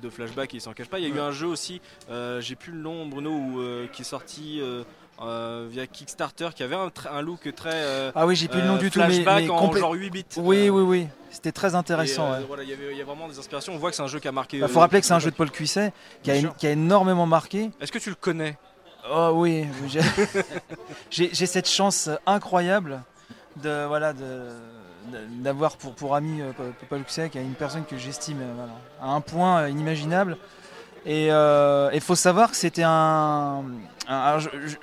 de 0.00 0.08
Flashback 0.10 0.54
il 0.54 0.60
s'en 0.60 0.72
cache 0.74 0.86
pas. 0.86 1.00
Il 1.00 1.08
y 1.08 1.12
a 1.12 1.14
eu 1.14 1.18
un 1.18 1.32
jeu 1.32 1.48
aussi, 1.48 1.80
euh, 2.08 2.40
j'ai 2.40 2.54
plus 2.54 2.70
le 2.72 2.78
nom, 2.78 3.04
Bruno, 3.06 3.30
où, 3.30 3.60
euh, 3.60 3.88
qui 3.92 4.02
est 4.02 4.04
sorti 4.04 4.60
euh, 4.62 4.84
euh, 5.24 5.66
via 5.70 5.86
Kickstarter 5.86 6.48
qui 6.54 6.62
avait 6.62 6.76
un, 6.76 7.22
look 7.22 7.52
très. 7.54 7.70
euh, 7.72 8.12
Ah 8.14 8.26
oui, 8.26 8.34
j'ai 8.36 8.48
plus 8.48 8.60
le 8.60 8.66
nom 8.66 8.74
euh, 8.74 8.78
du 8.78 8.90
tout, 8.90 8.98
mais, 9.00 9.22
mais 9.24 9.48
en 9.50 9.72
genre 9.72 9.92
8 9.92 10.10
bits. 10.10 10.24
Oui, 10.36 10.68
oui, 10.68 10.82
oui. 10.82 11.08
C'était 11.30 11.52
très 11.52 11.74
intéressant. 11.74 12.30
ouais. 12.32 12.38
voilà, 12.46 12.62
il 12.62 12.68
y 12.68 12.72
avait- 12.72 12.92
il 12.92 12.98
y 12.98 13.00
a 13.00 13.04
vraiment 13.04 13.28
des 13.28 13.38
inspirations. 13.38 13.72
On 13.74 13.78
voit 13.78 13.90
que 13.90 13.96
c'est 13.96 14.02
un 14.02 14.06
jeu 14.08 14.20
qui 14.20 14.28
a 14.28 14.32
marqué. 14.32 14.58
Il 14.58 14.64
euh, 14.64 14.68
faut 14.68 14.80
rappeler 14.80 15.00
que 15.00 15.06
c'est 15.06 15.14
un 15.14 15.18
jeu 15.18 15.30
de 15.30 15.36
Paul 15.36 15.50
Cuisset 15.50 15.92
qui 16.22 16.30
a, 16.30 16.36
une- 16.36 16.52
qui 16.54 16.66
énormément 16.66 17.26
marqué. 17.26 17.70
Est-ce 17.80 17.92
que 17.92 17.98
tu 17.98 18.10
le 18.10 18.16
connais? 18.16 18.58
Oh 19.10 19.30
oui, 19.34 19.66
j'ai- 21.10 21.46
cette 21.46 21.68
chance 21.68 22.08
incroyable 22.26 23.02
de 23.62 23.84
voilà 23.86 24.12
de 24.12 24.48
d'avoir 25.40 25.76
pour, 25.76 25.94
pour 25.94 26.14
ami 26.14 26.40
euh, 26.40 26.52
Pa- 26.52 26.62
Papa 26.80 26.96
Luxec 26.96 27.34
une 27.34 27.54
personne 27.54 27.84
que 27.84 27.98
j'estime 27.98 28.38
voilà, 28.56 28.72
à 29.00 29.14
un 29.16 29.20
point 29.20 29.66
inimaginable. 29.68 30.36
Et 31.04 31.26
il 31.28 32.00
faut 32.00 32.14
savoir 32.14 32.50
que 32.50 32.56
c'était 32.56 32.84
un. 32.84 33.64
un- 34.08 34.18
alors, 34.20 34.38
je, 34.40 34.48
je- 34.66 34.76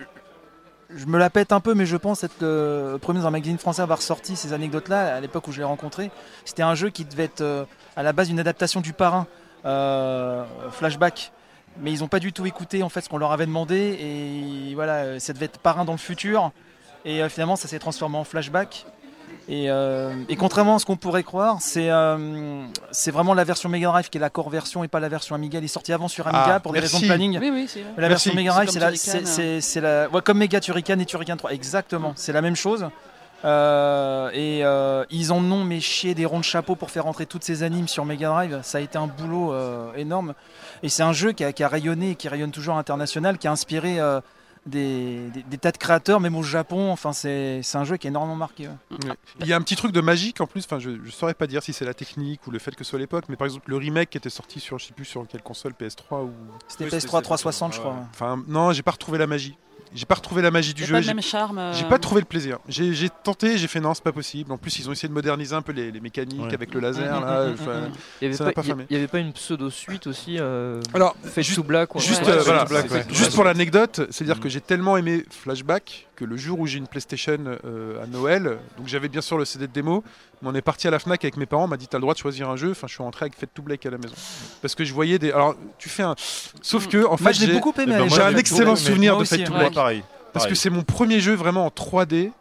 je 0.96 1.06
me 1.06 1.18
la 1.18 1.30
pète 1.30 1.52
un 1.52 1.60
peu, 1.60 1.74
mais 1.74 1.86
je 1.86 1.98
pense 1.98 2.24
être 2.24 2.42
le 2.42 2.98
premier 3.00 3.20
dans 3.20 3.28
un 3.28 3.32
magazine 3.32 3.58
français 3.58 3.82
à 3.82 3.84
avoir 3.84 4.02
sorti 4.02 4.36
ces 4.36 4.54
anecdotes-là 4.54 5.16
à 5.16 5.20
l'époque 5.20 5.48
où 5.48 5.52
je 5.52 5.60
l'ai 5.60 5.64
rencontré. 5.64 6.10
C'était 6.46 6.64
un 6.64 6.76
jeu 6.76 6.90
qui 6.90 7.06
devait 7.06 7.26
être 7.26 7.42
euh, 7.42 7.66
à 7.96 8.04
la 8.04 8.12
base 8.12 8.30
une 8.30 8.40
adaptation 8.40 8.82
du 8.82 8.94
parrain, 8.94 9.28
euh, 9.66 10.44
flashback. 10.72 11.32
Mais 11.82 11.92
ils 11.92 12.00
n'ont 12.00 12.08
pas 12.08 12.20
du 12.20 12.34
tout 12.34 12.46
écouté 12.46 12.82
en 12.82 12.90
fait 12.90 13.02
ce 13.02 13.10
qu'on 13.10 13.20
leur 13.20 13.32
avait 13.32 13.46
demandé 13.46 13.76
et 13.76 14.74
voilà, 14.74 14.96
euh, 14.96 15.20
ça 15.20 15.34
devait 15.34 15.46
être 15.46 15.60
parrain 15.60 15.86
dans 15.86 15.92
le 15.92 16.00
futur. 16.00 16.52
Et 17.06 17.28
finalement, 17.30 17.56
ça 17.56 17.70
s'est 17.70 17.80
transformé 17.80 18.18
en 18.18 18.26
flashback. 18.26 18.86
Et, 19.48 19.70
euh, 19.70 20.14
et 20.30 20.36
contrairement 20.36 20.76
à 20.76 20.80
ce 20.80 20.86
qu'on 20.86 20.96
pourrait 20.96 21.24
croire, 21.24 21.58
c'est 21.60 21.90
euh, 21.90 22.64
c'est 22.92 23.10
vraiment 23.10 23.34
la 23.34 23.44
version 23.44 23.68
Mega 23.68 23.88
Drive 23.88 24.10
qui 24.10 24.18
est 24.20 24.22
la 24.22 24.30
core 24.30 24.50
version 24.50 24.84
et 24.84 24.88
pas 24.88 25.00
la 25.00 25.10
version 25.10 25.34
Amiga. 25.36 25.58
Elle 25.58 25.64
est 25.64 25.68
sortie 25.68 25.92
avant 25.92 26.08
sur 26.08 26.28
Amiga 26.28 26.56
Ah, 26.56 26.60
pour 26.60 26.72
des 26.74 26.80
merci. 26.80 26.96
raisons 26.98 27.06
de 27.08 27.10
planning. 27.12 27.40
Oui, 27.40 27.50
oui, 27.52 27.70
la 27.98 28.10
Merci. 28.10 28.30
version 28.30 28.34
Mega 28.36 28.52
C'est 28.68 28.80
Drive, 28.80 29.00
comme 29.04 29.62
c'est 29.62 29.82
la, 29.82 30.10
ouais, 30.10 30.22
comme 30.22 30.38
Mega 30.38 30.60
Turrican 30.60 31.00
et 31.00 31.06
Turrican 31.06 31.36
3, 31.38 31.52
exactement. 31.52 32.14
C'est 32.16 32.34
la 32.34 32.42
même 32.42 32.56
chose. 32.56 32.88
Euh, 33.46 34.30
et 34.34 34.66
euh, 34.66 35.06
ils 35.10 35.32
en 35.32 35.38
ont 35.52 35.64
mais 35.64 35.80
chié 35.80 36.14
des 36.14 36.26
ronds 36.26 36.40
de 36.40 36.44
chapeau 36.44 36.76
pour 36.76 36.92
faire 36.92 37.06
rentrer 37.06 37.26
toutes 37.26 37.44
ces 37.44 37.64
animes 37.64 37.88
sur 37.88 38.06
Mega 38.06 38.28
Drive. 38.30 38.60
Ça 38.64 38.80
a 38.80 38.82
été 38.82 38.98
un 38.98 39.08
boulot 39.08 39.54
euh, 39.54 39.94
énorme. 39.96 40.34
Et 40.84 40.90
c'est 40.90 41.04
un 41.04 41.14
jeu 41.14 41.32
qui 41.32 41.44
a, 41.44 41.54
qui 41.54 41.64
a 41.64 41.68
rayonné 41.70 42.12
et 42.12 42.16
qui 42.16 42.28
rayonne 42.28 42.52
toujours 42.52 42.76
à 42.76 42.80
international, 42.80 43.38
qui 43.38 43.48
a 43.48 43.52
inspiré 43.52 44.00
euh, 44.00 44.20
des, 44.70 45.30
des- 45.34 45.44
des 45.44 45.58
tas 45.58 45.72
de 45.72 45.78
créateurs, 45.78 46.20
même 46.20 46.36
au 46.36 46.44
Japon. 46.44 46.92
Enfin, 46.92 47.12
c'est, 47.14 47.62
c'est 47.64 47.78
un 47.78 47.84
jeu 47.84 47.98
qui 47.98 48.08
a 48.08 48.10
énormément 48.10 48.36
marqué. 48.36 48.68
ouais. 48.68 48.76
Ouais. 49.06 49.14
Il 49.42 49.48
y 49.48 49.54
a 49.54 49.56
un 49.58 49.62
petit 49.62 49.76
truc 49.76 49.92
de 49.92 50.02
magique 50.02 50.40
en 50.42 50.48
plus, 50.48 50.64
enfin 50.66 50.80
je, 50.80 50.92
je 51.04 51.12
saurais 51.12 51.34
pas 51.34 51.48
dire 51.48 51.62
si 51.64 51.74
c'est 51.74 51.86
la 51.86 51.94
technique 51.94 52.46
ou 52.48 52.52
le 52.52 52.60
fait 52.60 52.72
que 52.76 52.84
ce 52.84 52.90
soit 52.92 53.00
l'époque, 53.00 53.26
mais 53.30 53.36
par 53.36 53.46
exemple 53.46 53.70
le 53.70 53.78
remake 53.78 54.10
qui 54.12 54.18
était 54.18 54.30
sorti 54.30 54.60
sur 54.60 54.78
je 54.80 54.86
sais 54.88 54.94
plus 54.94 55.06
sur 55.06 55.28
quelle 55.28 55.42
console 55.42 55.74
PS3 55.80 56.24
ou 56.26 56.32
C'était 56.68 56.86
Oui, 56.86 56.90
PS3 56.92 57.00
c'était- 57.02 57.08
360, 57.22 57.74
je 57.74 57.80
crois. 57.80 57.96
enfin 58.14 58.44
non, 58.48 58.72
j'ai 58.72 58.84
pas 58.84 58.92
retrouvé 58.92 59.18
la 59.18 59.28
magie. 59.28 59.58
J'ai 59.96 60.06
pas 60.06 60.16
retrouvé 60.16 60.42
la 60.42 60.52
magie 60.52 60.74
du 60.74 60.86
jeu. 60.86 60.92
pas 60.94 61.00
le 61.00 61.04
j'ai- 61.04 61.14
même 61.14 61.24
charme. 61.24 61.58
euh, 61.58 61.74
J'ai 61.74 61.86
pas 61.86 61.98
trouvé 61.98 62.22
le 62.22 62.26
plaisir. 62.26 62.60
J'ai 62.68 63.10
tenté, 63.24 63.58
j'ai 63.58 63.68
fait 63.68 63.80
non, 63.80 63.94
c'est 63.94 64.04
pas 64.04 64.12
possible. 64.12 64.52
En 64.52 64.58
plus, 64.58 64.78
ils 64.80 64.88
ont 64.88 64.92
essayé 64.92 65.10
de 65.10 65.14
moderniser 65.14 65.56
un 65.56 65.62
peu 65.62 65.72
les, 65.72 65.92
les 65.92 66.00
mécaniques 66.00 66.42
Ouais. 66.42 66.54
avec 66.54 66.74
le 66.74 66.80
laser. 66.80 67.20
Mm, 67.20 67.24
mm, 67.24 67.26
là. 67.28 67.46
mm, 67.48 67.54
enfin. 67.54 67.72
Il 68.22 68.26
y 68.26 68.28
avait 68.28 68.36
Ça 68.38 68.44
n'a 68.46 68.52
pas, 68.52 68.62
pas 68.62 68.62
il 68.62 68.68
y- 68.68 68.70
famé. 68.72 68.86
il 68.90 68.94
y 68.94 68.98
avait 69.00 69.08
pas 69.08 69.20
une 69.20 69.34
pseudo 69.34 69.70
suite 69.70 70.08
aussi 70.08 70.38
euh, 70.40 70.82
Alors, 70.94 71.16
to 71.56 71.64
Black 71.64 71.90
Juste, 72.00 72.28
euh, 72.28 72.42
voilà, 72.44 72.66
Black, 72.66 72.92
ouais. 72.92 73.04
juste 73.10 73.34
pour 73.34 73.44
l'anecdote, 73.44 74.02
c'est-à-dire 74.12 74.40
que 74.40 74.50
j'ai 74.50 74.62
tellement 74.62 74.96
aimé 74.98 75.24
Flashback 75.30 76.08
que 76.20 76.26
le 76.26 76.36
jour 76.36 76.60
où 76.60 76.68
j'ai 76.68 76.78
une 76.78 76.88
PlayStation 76.88 77.38
euh, 77.66 78.04
à 78.04 78.08
Noël, 78.08 78.58
donc 78.78 78.88
j'avais 78.88 79.08
bien 79.08 79.22
sûr 79.22 79.38
le 79.38 79.46
CD 79.46 79.68
de 79.68 79.72
démo, 79.72 80.04
mais 80.42 80.50
on 80.50 80.56
est 80.56 80.62
parti 80.62 80.88
à 80.88 80.92
la 80.92 81.00
Fnac 81.00 81.24
avec 81.24 81.38
mes 81.38 81.46
parents, 81.46 81.64
on 81.64 81.68
m'a 81.68 81.78
dit 81.78 81.88
t'as 81.88 81.98
le 81.98 82.02
droit 82.02 82.14
de 82.14 82.20
choisir 82.20 82.50
un 82.50 82.58
jeu, 82.58 82.72
enfin 82.72 82.88
je 82.88 82.94
suis 82.94 83.04
rentré 83.04 83.24
avec 83.24 83.36
Fate 83.36 83.52
to 83.54 83.62
Black 83.62 83.86
à 83.86 83.90
la 83.90 83.98
maison. 83.98 84.16
Parce 84.62 84.76
que 84.76 84.84
je 84.84 84.94
voyais 84.94 85.18
des... 85.18 85.32
Alors 85.32 85.56
tu 85.78 85.88
fais 85.88 86.04
un... 86.04 86.16
Sauf 86.62 86.88
que 86.88 87.06
en 87.06 87.18
fait 87.18 87.34
j'ai 87.34 87.54
beaucoup 87.54 87.74
aimé. 87.80 87.94
Eh 87.96 88.02
ben, 88.02 88.10
j'ai 88.10 88.22
un 88.22 88.36
excellent 88.36 88.76
souvenir 88.76 89.16
de 89.16 89.22
aussi, 89.22 89.38
Fate 89.38 89.48
to. 89.48 89.54
Black. 89.54 89.74
pareil. 89.74 90.04
Parce 90.34 90.46
que 90.46 90.56
c'est 90.56 90.70
mon 90.70 90.84
premier 90.84 91.22
jeu 91.22 91.34
vraiment 91.34 91.66
en 91.66 91.70
3D. 91.70 92.32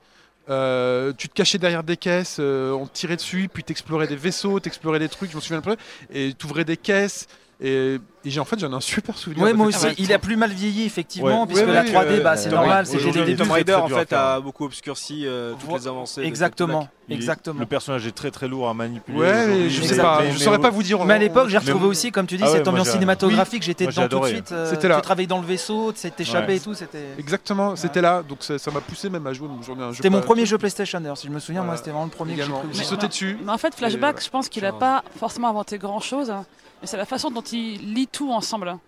Euh, 0.51 1.12
tu 1.16 1.29
te 1.29 1.35
cachais 1.35 1.59
derrière 1.59 1.85
des 1.85 1.99
caisses, 1.99 2.39
euh, 2.41 2.72
on 2.72 2.87
te 2.87 2.95
tirait 2.95 3.16
dessus, 3.16 3.51
puis 3.53 3.62
t'explorais 3.62 4.07
des 4.07 4.16
vaisseaux, 4.16 4.59
t'explorais 4.61 4.99
des 4.99 5.11
trucs, 5.11 5.31
je 5.31 5.37
me 5.37 5.43
souviens 5.43 5.59
un 5.59 5.62
peu, 5.62 5.76
et 6.11 6.33
t'ouvrais 6.33 6.64
des 6.64 6.79
caisses. 6.79 7.26
Et, 7.61 7.98
et 8.24 8.30
j'ai 8.30 8.38
en 8.38 8.44
fait 8.44 8.56
j'en 8.61 8.70
ai 8.70 8.74
un 8.74 8.80
super 8.80 9.18
souvenir. 9.18 9.42
Ouais, 9.42 9.52
moi 9.52 9.66
aussi. 9.66 9.84
Il 9.98 10.12
a 10.12 10.20
plus 10.20 10.36
mal 10.36 10.50
vieilli, 10.52 10.84
effectivement, 10.84 11.40
Ouais. 11.40 11.46
puisque 11.48 11.66
Ouais, 11.66 11.72
la 11.72 11.82
oui, 11.82 11.88
3D, 11.90 12.06
euh, 12.06 12.22
bah, 12.22 12.36
c'est 12.36 12.50
normal, 12.50 12.86
c'était 12.86 13.06
les 13.06 13.12
débuts. 13.24 13.36
Tomb 13.36 13.50
Raider 13.50 13.74
en 13.74 13.88
fait 13.88 14.12
a 14.12 14.38
beaucoup 14.38 14.64
obscurci 14.64 15.26
euh, 15.26 15.54
toutes 15.59 15.68
Vo- 15.70 15.76
les 15.76 15.88
avancées. 15.88 16.22
Exactement, 16.22 16.88
est- 17.09 17.14
exactement. 17.14 17.59
Le 17.59 17.66
personnage 17.66 18.06
est 18.06 18.12
très 18.12 18.30
très 18.30 18.46
lourd 18.46 18.68
à 18.68 18.74
manipuler. 18.74 19.18
Ouais, 19.18 19.68
je 19.68 19.82
sais 19.82 19.96
pas, 19.96 20.20
mais- 20.20 20.28
je 20.30 20.38
mais- 20.38 20.44
saurais 20.44 20.61
pas 20.61 20.70
vous 20.70 20.84
dire. 20.84 21.04
Mais 21.04 21.14
à 21.14 21.18
l'époque, 21.18 21.48
j'ai 21.48 21.59
retrouvé 21.59 21.86
aussi, 21.86 22.12
comme 22.12 22.28
tu 22.28 22.36
dis, 22.36 22.44
Ah 22.46 22.50
ouais, 22.52 22.59
cette 22.59 22.68
ambiance 22.68 22.90
cinématographique. 22.90 23.64
J'étais 23.64 23.86
dedans 23.88 24.09
tout 24.09 24.20
de 24.20 24.26
suite. 24.26 24.52
euh, 24.52 24.70
C'était 24.70 24.86
là. 24.86 24.96
Tu 24.96 25.02
travaillais 25.02 25.26
dans 25.26 25.40
le 25.40 25.46
vaisseau, 25.46 25.92
tu 25.92 26.06
Ouais. 26.06 26.54
et 26.56 26.61
tout. 26.61 26.74
C'était 26.74 27.06
Exactement, 27.18 27.74
c'était 27.74 28.00
là, 28.00 28.22
donc 28.22 28.38
ça 28.44 28.70
m'a 28.70 28.80
poussé 28.80 29.11
même 29.11 29.26
à 29.26 29.32
jouer 29.32 29.48
un 29.48 29.90
jeu. 29.90 29.94
c'était 29.96 30.11
mon 30.11 30.20
premier 30.20 30.46
jeu 30.46 30.59
PlayStation 30.59 31.00
d'ailleurs, 31.00 31.18
si 31.18 31.26
je 31.26 31.32
me 31.32 31.40
souviens. 31.40 31.64
Moi, 31.64 31.76
c'était 31.76 31.90
vraiment 31.90 32.04
le 32.04 32.11
premier 32.11 32.36
que 32.36 32.42
j'ai 32.72 32.84
sauté 32.84 33.09
dessus. 33.09 33.36
Mais 33.44 33.50
en 33.50 33.59
fait, 33.59 33.74
Flashback, 33.74 34.22
je 34.22 34.30
pense 34.30 34.48
qu'il 34.48 34.62
n'a 34.62 34.70
Genre- 34.70 34.78
pas 34.78 35.02
forcément 35.18 35.48
inventé 35.48 35.76
grand-chose, 35.78 36.30
hein, 36.30 36.44
c'est 36.85 36.97
la 36.97 37.07
façon 37.07 37.31
dont 37.31 37.43
il 37.43 37.95
lit 37.95 38.07
tout 38.07 38.31
ensemble. 38.33 38.79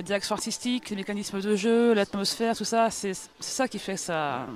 La 0.00 0.04
direction 0.04 0.34
artistique, 0.34 0.88
les 0.88 0.96
mécanismes 0.96 1.42
de 1.42 1.54
jeu, 1.56 1.92
l'atmosphère, 1.92 2.56
tout 2.56 2.64
ça, 2.64 2.88
c'est 2.88 3.12
ça 3.38 3.68
qui 3.68 3.78
fait 3.78 3.98
sa, 3.98 4.46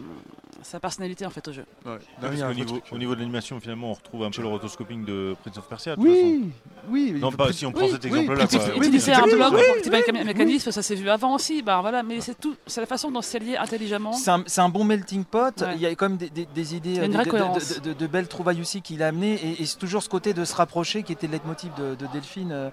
sa 0.62 0.80
personnalité 0.80 1.26
en 1.26 1.30
fait 1.30 1.46
au 1.46 1.52
jeu. 1.52 1.66
Ouais. 1.84 1.98
Non, 2.22 2.30
niveau, 2.54 2.78
truc. 2.78 2.84
au 2.90 2.96
niveau 2.96 3.14
de 3.14 3.20
l'animation, 3.20 3.60
finalement, 3.60 3.90
on 3.90 3.92
retrouve 3.92 4.24
un 4.24 4.30
peu 4.30 4.40
le 4.40 4.48
rotoscoping 4.48 5.04
de 5.04 5.36
Prince 5.42 5.58
of 5.58 5.68
Persia. 5.68 5.96
Oui, 5.98 6.50
oui. 6.88 7.12
Non, 7.20 7.30
pas 7.30 7.52
si 7.52 7.66
on 7.66 7.72
prend 7.72 7.84
oui, 7.84 7.90
cet 7.90 8.04
oui, 8.04 8.20
exemple-là. 8.20 8.46
Oui, 8.50 8.86
Utiliser 8.86 9.12
un 9.12 9.22
Oui, 9.24 9.60
activer 9.76 9.96
un 9.98 10.00
méca- 10.00 10.24
mécanisme, 10.24 10.70
ça 10.70 10.80
s'est 10.80 10.94
vu 10.94 11.10
avant 11.10 11.34
aussi, 11.34 11.60
bah 11.60 11.78
voilà, 11.82 12.02
mais 12.02 12.22
c'est 12.22 12.40
tout, 12.40 12.56
c'est 12.66 12.80
la 12.80 12.86
façon 12.86 13.10
dont 13.10 13.20
c'est 13.20 13.38
lié 13.38 13.58
intelligemment. 13.58 14.14
C'est 14.14 14.60
un, 14.62 14.68
bon 14.70 14.84
melting 14.84 15.24
pot. 15.26 15.60
Ouais. 15.60 15.74
Il 15.74 15.80
y 15.82 15.84
a 15.86 15.90
quand 15.94 16.08
même 16.08 16.16
des, 16.16 16.30
des- 16.30 16.46
des 16.46 16.74
idées, 16.74 16.96
une 17.04 17.08
de- 17.08 17.12
vraie 17.16 17.26
de, 17.26 17.30
cohérence. 17.30 17.80
de- 17.82 17.90
de- 17.90 17.92
de 17.92 18.06
belles 18.06 18.28
trouvailles 18.28 18.62
aussi 18.62 18.80
qu'il 18.80 19.02
a 19.02 19.08
amenées. 19.08 19.34
Et, 19.34 19.60
et 19.62 19.66
c'est 19.66 19.76
toujours 19.78 20.02
ce 20.02 20.08
côté 20.08 20.32
de 20.32 20.46
se 20.46 20.54
rapprocher 20.54 21.02
qui 21.02 21.12
était 21.12 21.26
le 21.26 21.34
leitmotiv 21.34 21.70
de, 21.74 21.96
de 21.96 22.06
Delphine, 22.14 22.50
euh, 22.50 22.64
euh, 22.64 22.70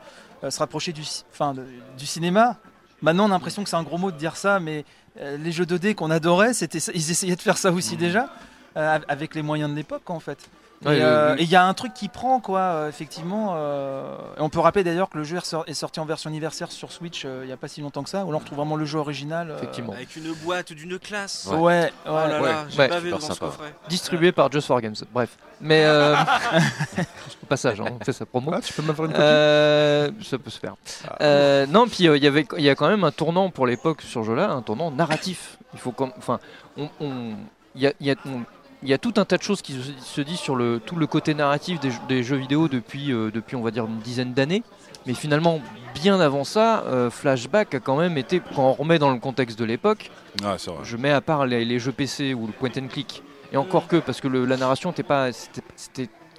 se 0.49 0.59
rapprocher 0.59 0.93
du, 0.93 1.03
enfin, 1.31 1.53
de- 1.53 1.65
du 1.97 2.05
cinéma. 2.05 2.57
Maintenant, 3.01 3.25
on 3.25 3.27
a 3.27 3.31
l'impression 3.31 3.63
que 3.63 3.69
c'est 3.69 3.75
un 3.75 3.83
gros 3.83 3.97
mot 3.97 4.11
de 4.11 4.17
dire 4.17 4.35
ça, 4.37 4.59
mais 4.59 4.85
euh, 5.19 5.37
les 5.37 5.51
jeux 5.51 5.65
2D 5.65 5.93
qu'on 5.95 6.09
adorait, 6.11 6.53
c'était, 6.53 6.77
ils 6.93 7.11
essayaient 7.11 7.35
de 7.35 7.41
faire 7.41 7.57
ça 7.57 7.71
aussi 7.71 7.97
déjà, 7.97 8.29
euh, 8.77 8.99
avec 9.07 9.35
les 9.35 9.41
moyens 9.41 9.69
de 9.69 9.75
l'époque 9.75 10.09
en 10.09 10.19
fait. 10.19 10.37
Ouais, 10.85 10.95
et 10.97 10.99
le- 10.99 11.05
euh, 11.05 11.35
et 11.37 11.43
il 11.43 11.49
y 11.49 11.55
a 11.55 11.63
un 11.65 11.73
truc 11.75 11.93
qui 11.93 12.07
prend, 12.09 12.39
quoi, 12.39 12.59
euh, 12.59 12.89
effectivement. 12.89 13.53
euh, 13.55 14.17
et 14.37 14.41
on 14.41 14.49
peut 14.49 14.59
rappeler 14.59 14.83
d'ailleurs 14.83 15.09
que 15.09 15.17
le 15.19 15.23
jeu 15.23 15.37
est 15.37 15.45
sor- 15.45 15.63
est 15.67 15.73
sorti 15.75 15.99
en 15.99 16.05
version 16.05 16.29
anniversaire 16.29 16.71
sur 16.71 16.91
Switch 16.91 17.23
euh, 17.25 17.41
il 17.43 17.47
n'y 17.47 17.53
a 17.53 17.57
pas 17.57 17.67
si 17.67 17.81
longtemps 17.81 18.01
que 18.03 18.09
ça, 18.09 18.25
où 18.25 18.31
là 18.31 18.37
on 18.37 18.39
retrouve 18.39 18.57
vraiment 18.57 18.75
le 18.75 18.85
jeu 18.85 18.97
original. 18.97 19.51
euh, 19.51 19.57
Effectivement. 19.57 19.93
Avec 19.93 20.15
une 20.15 20.33
boîte 20.43 20.73
d'une 20.73 20.97
classe. 20.97 21.47
Ouais, 21.51 21.57
ouais. 21.59 21.93
Oh 22.07 22.09
là 22.13 22.27
là, 22.27 22.41
Ouais. 22.41 22.89
j'ai 23.01 23.19
ce 23.19 23.39
coffret. 23.39 23.73
Distribué 23.89 24.31
par 24.31 24.51
Just 24.51 24.67
for 24.67 24.81
Games. 24.81 24.95
Bref. 25.13 25.37
Mais 25.63 25.83
euh, 25.85 26.15
au 27.43 27.45
passage, 27.45 27.79
hein, 27.81 27.85
on 27.99 28.03
fait 28.03 28.13
sa 28.13 28.25
promo. 28.25 28.51
Ah, 28.53 28.61
tu 28.61 28.73
peux 28.73 28.81
m'avoir 28.81 29.05
une 29.07 29.11
copie 29.13 29.23
Euh, 29.23 30.09
ça 30.23 30.37
peut 30.39 30.49
se 30.49 30.59
faire. 30.59 30.73
Euh, 31.21 31.65
non, 31.67 31.87
puis 31.87 32.07
euh, 32.07 32.17
il 32.17 32.23
y 32.23 32.27
avait, 32.27 32.47
il 32.57 32.63
y 32.63 32.69
a 32.69 32.75
quand 32.75 32.87
même 32.89 33.03
un 33.03 33.11
tournant 33.11 33.49
pour 33.51 33.67
l'époque 33.67 34.01
sur 34.01 34.21
ce 34.21 34.27
jeu-là, 34.27 34.49
un 34.49 34.61
tournant 34.63 34.89
narratif. 34.89 35.57
Il 35.73 35.79
faut, 35.79 35.91
comme, 35.91 36.11
enfin, 36.17 36.39
on, 36.77 36.89
on- 36.99 37.35
il 37.75 37.81
y 37.81 37.87
a, 37.87 37.93
il 37.99 38.07
y 38.07 38.11
a- 38.11 38.15
on- 38.25 38.41
il 38.83 38.89
y 38.89 38.93
a 38.93 38.97
tout 38.97 39.13
un 39.17 39.25
tas 39.25 39.37
de 39.37 39.43
choses 39.43 39.61
qui 39.61 39.73
se, 39.73 39.91
se 40.03 40.21
disent 40.21 40.39
sur 40.39 40.55
le 40.55 40.79
tout 40.83 40.95
le 40.95 41.07
côté 41.07 41.33
narratif 41.33 41.79
des, 41.79 41.91
jeux- 41.91 41.99
des 42.07 42.23
jeux 42.23 42.35
vidéo 42.37 42.67
depuis, 42.67 43.11
euh, 43.13 43.31
depuis, 43.31 43.55
on 43.55 43.61
va 43.61 43.71
dire, 43.71 43.85
une 43.85 43.99
dizaine 43.99 44.33
d'années. 44.33 44.63
Mais 45.05 45.13
finalement, 45.13 45.59
bien 45.95 46.19
avant 46.19 46.43
ça, 46.43 46.83
euh, 46.87 47.09
Flashback 47.09 47.73
a 47.75 47.79
quand 47.79 47.97
même 47.97 48.17
été, 48.17 48.41
quand 48.55 48.63
on 48.69 48.73
remet 48.73 48.99
dans 48.99 49.11
le 49.11 49.19
contexte 49.19 49.57
de 49.59 49.65
l'époque, 49.65 50.11
Ah, 50.43 50.55
je 50.83 50.97
mets 50.97 51.11
à 51.11 51.21
part 51.21 51.45
les, 51.45 51.65
les 51.65 51.79
jeux 51.79 51.91
PC 51.91 52.33
ou 52.33 52.47
le 52.47 52.53
point 52.53 52.69
and 52.77 52.87
click, 52.87 53.23
et 53.51 53.57
encore 53.57 53.87
que, 53.87 53.97
parce 53.97 54.21
que 54.21 54.27
le- 54.27 54.45
la 54.45 54.57
narration 54.57 54.89
n'était 54.89 55.03
pas, 55.03 55.29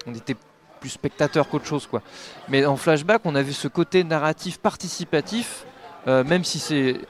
on 0.06 0.14
était 0.14 0.36
plus 0.80 0.90
spectateur 0.90 1.48
qu'autre 1.48 1.66
chose, 1.66 1.86
quoi. 1.86 2.02
Mais 2.48 2.64
en 2.66 2.76
flashback, 2.76 3.22
on 3.24 3.34
avait 3.34 3.52
ce 3.52 3.68
côté 3.68 4.02
narratif 4.04 4.58
participatif, 4.58 5.64
euh, 6.08 6.24
même 6.24 6.42
si 6.44 6.58
c'est 6.58 7.00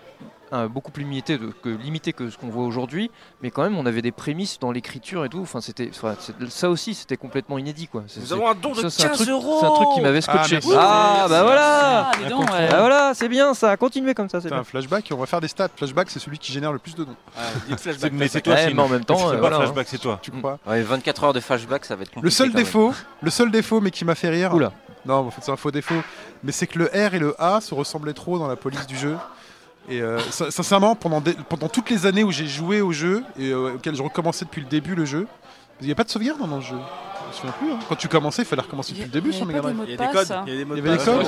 euh, 0.52 0.68
beaucoup 0.68 0.90
plus 0.90 1.04
limité, 1.04 1.38
de- 1.38 1.46
que, 1.62 1.68
limité 1.70 2.12
que 2.12 2.28
ce 2.30 2.36
qu'on 2.36 2.48
voit 2.48 2.64
aujourd'hui, 2.64 3.10
mais 3.42 3.50
quand 3.50 3.62
même, 3.62 3.76
on 3.78 3.86
avait 3.86 4.02
des 4.02 4.12
prémices 4.12 4.58
dans 4.58 4.70
l'écriture 4.72 5.24
et 5.24 5.28
tout. 5.28 5.40
Enfin, 5.40 5.60
c'était, 5.60 5.90
ça 6.48 6.68
aussi, 6.70 6.94
c'était 6.94 7.16
complètement 7.16 7.58
inédit, 7.58 7.88
quoi. 7.88 8.04
C'est- 8.06 8.20
Nous 8.20 8.32
avons 8.32 8.48
un 8.48 8.54
don 8.54 8.72
de 8.72 8.80
ça, 8.82 8.90
c'est 8.90 9.04
un 9.04 9.08
15 9.08 9.16
truc- 9.18 9.28
euros. 9.30 9.58
C'est 9.60 9.66
un 9.66 9.70
truc 9.70 9.88
qui 9.94 10.00
m'avait 10.02 10.20
scotché. 10.20 10.54
merci. 10.56 10.68
Ah, 10.76 11.26
bah 11.28 11.42
voilà. 11.42 12.10
Ah, 12.10 12.10
dis 12.22 12.28
donc, 12.28 12.40
ouais. 12.50 12.68
Ah, 12.70 12.80
voilà, 12.80 13.12
c'est 13.14 13.28
bien 13.28 13.54
ça. 13.54 13.76
Continuez 13.76 14.14
comme 14.14 14.28
ça, 14.28 14.40
c'est 14.40 14.52
un 14.52 14.64
flashback 14.64 15.10
et 15.10 15.14
on 15.14 15.18
va 15.18 15.26
faire 15.26 15.40
des 15.40 15.48
stats. 15.48 15.68
Flashback, 15.74 16.10
c'est 16.10 16.18
celui 16.18 16.38
qui 16.38 16.52
génère 16.52 16.72
le 16.72 16.78
plus 16.78 16.94
de 16.94 17.04
dons. 17.04 17.16
Ah, 17.36 17.76
flashback, 17.76 18.12
Mais 18.12 18.28
c'est 18.28 18.40
toi, 18.42 18.54
Ouais, 18.54 18.72
mais 18.74 18.82
en 18.82 18.88
même 18.88 19.04
temps, 19.04 19.16
C'est 19.16 19.24
euh, 19.24 19.30
pas 19.32 19.36
voilà, 19.38 19.56
flashback, 19.56 19.88
c'est 19.88 19.98
toi. 19.98 20.18
Tu 20.22 20.30
crois 20.30 20.58
Ouais, 20.66 20.82
24 20.82 21.24
heures 21.24 21.32
de 21.32 21.40
flashback, 21.40 21.84
ça 21.84 21.96
va 21.96 22.02
être 22.02 22.10
compliqué. 22.10 22.24
Le 22.26 22.30
seul 22.30 22.52
défaut, 22.52 22.92
le 23.22 23.30
seul 23.30 23.50
défaut, 23.50 23.80
mais 23.80 23.90
qui 23.90 24.04
m'a 24.04 24.14
fait 24.14 24.28
rire. 24.28 24.54
Oula. 24.54 24.72
Non, 25.04 25.14
en 25.16 25.30
fait, 25.30 25.40
c'est 25.42 25.50
un 25.50 25.56
faux 25.56 25.70
défaut. 25.72 25.94
Mais 26.44 26.52
c'est 26.52 26.66
que 26.68 26.78
le 26.78 26.84
R 26.86 27.14
et 27.14 27.18
le 27.18 27.34
A 27.40 27.60
se 27.60 27.74
ressemblaient 27.74 28.12
trop 28.12 28.38
dans 28.38 28.46
la 28.46 28.54
police 28.56 28.86
du 28.86 28.96
jeu. 28.96 29.16
Et 29.88 30.00
euh, 30.00 30.18
sin- 30.30 30.50
sincèrement, 30.50 30.94
pendant, 30.94 31.20
des- 31.20 31.34
pendant 31.48 31.68
toutes 31.68 31.90
les 31.90 32.06
années 32.06 32.22
où 32.24 32.30
j'ai 32.30 32.46
joué 32.46 32.80
au 32.80 32.92
jeu 32.92 33.24
et 33.38 33.50
euh, 33.50 33.74
auquel 33.74 33.94
je 33.96 34.02
recommençais 34.02 34.44
depuis 34.44 34.60
le 34.60 34.68
début 34.68 34.94
le 34.94 35.04
jeu, 35.04 35.26
il 35.80 35.86
n'y 35.86 35.92
a 35.92 35.96
pas 35.96 36.04
de 36.04 36.10
sauvegarde 36.10 36.38
dans 36.38 36.56
le 36.56 36.62
jeu. 36.62 36.76
Je 36.76 37.26
me 37.28 37.32
souviens 37.32 37.52
plus. 37.58 37.72
hein. 37.72 37.78
Quand 37.88 37.96
tu 37.96 38.08
commençais, 38.08 38.42
il 38.42 38.44
fallait 38.44 38.62
recommencer 38.62 38.92
depuis 38.92 39.04
le 39.04 39.10
début 39.10 39.32
sur 39.32 39.44
Mega. 39.46 39.60
Il 39.84 39.90
y 39.90 39.94
a 39.94 39.96
des 39.96 40.12
codes. 40.12 40.28
Il 40.46 40.54
y 40.54 40.62
avait 40.78 40.96
des 40.98 41.04
codes 41.04 41.26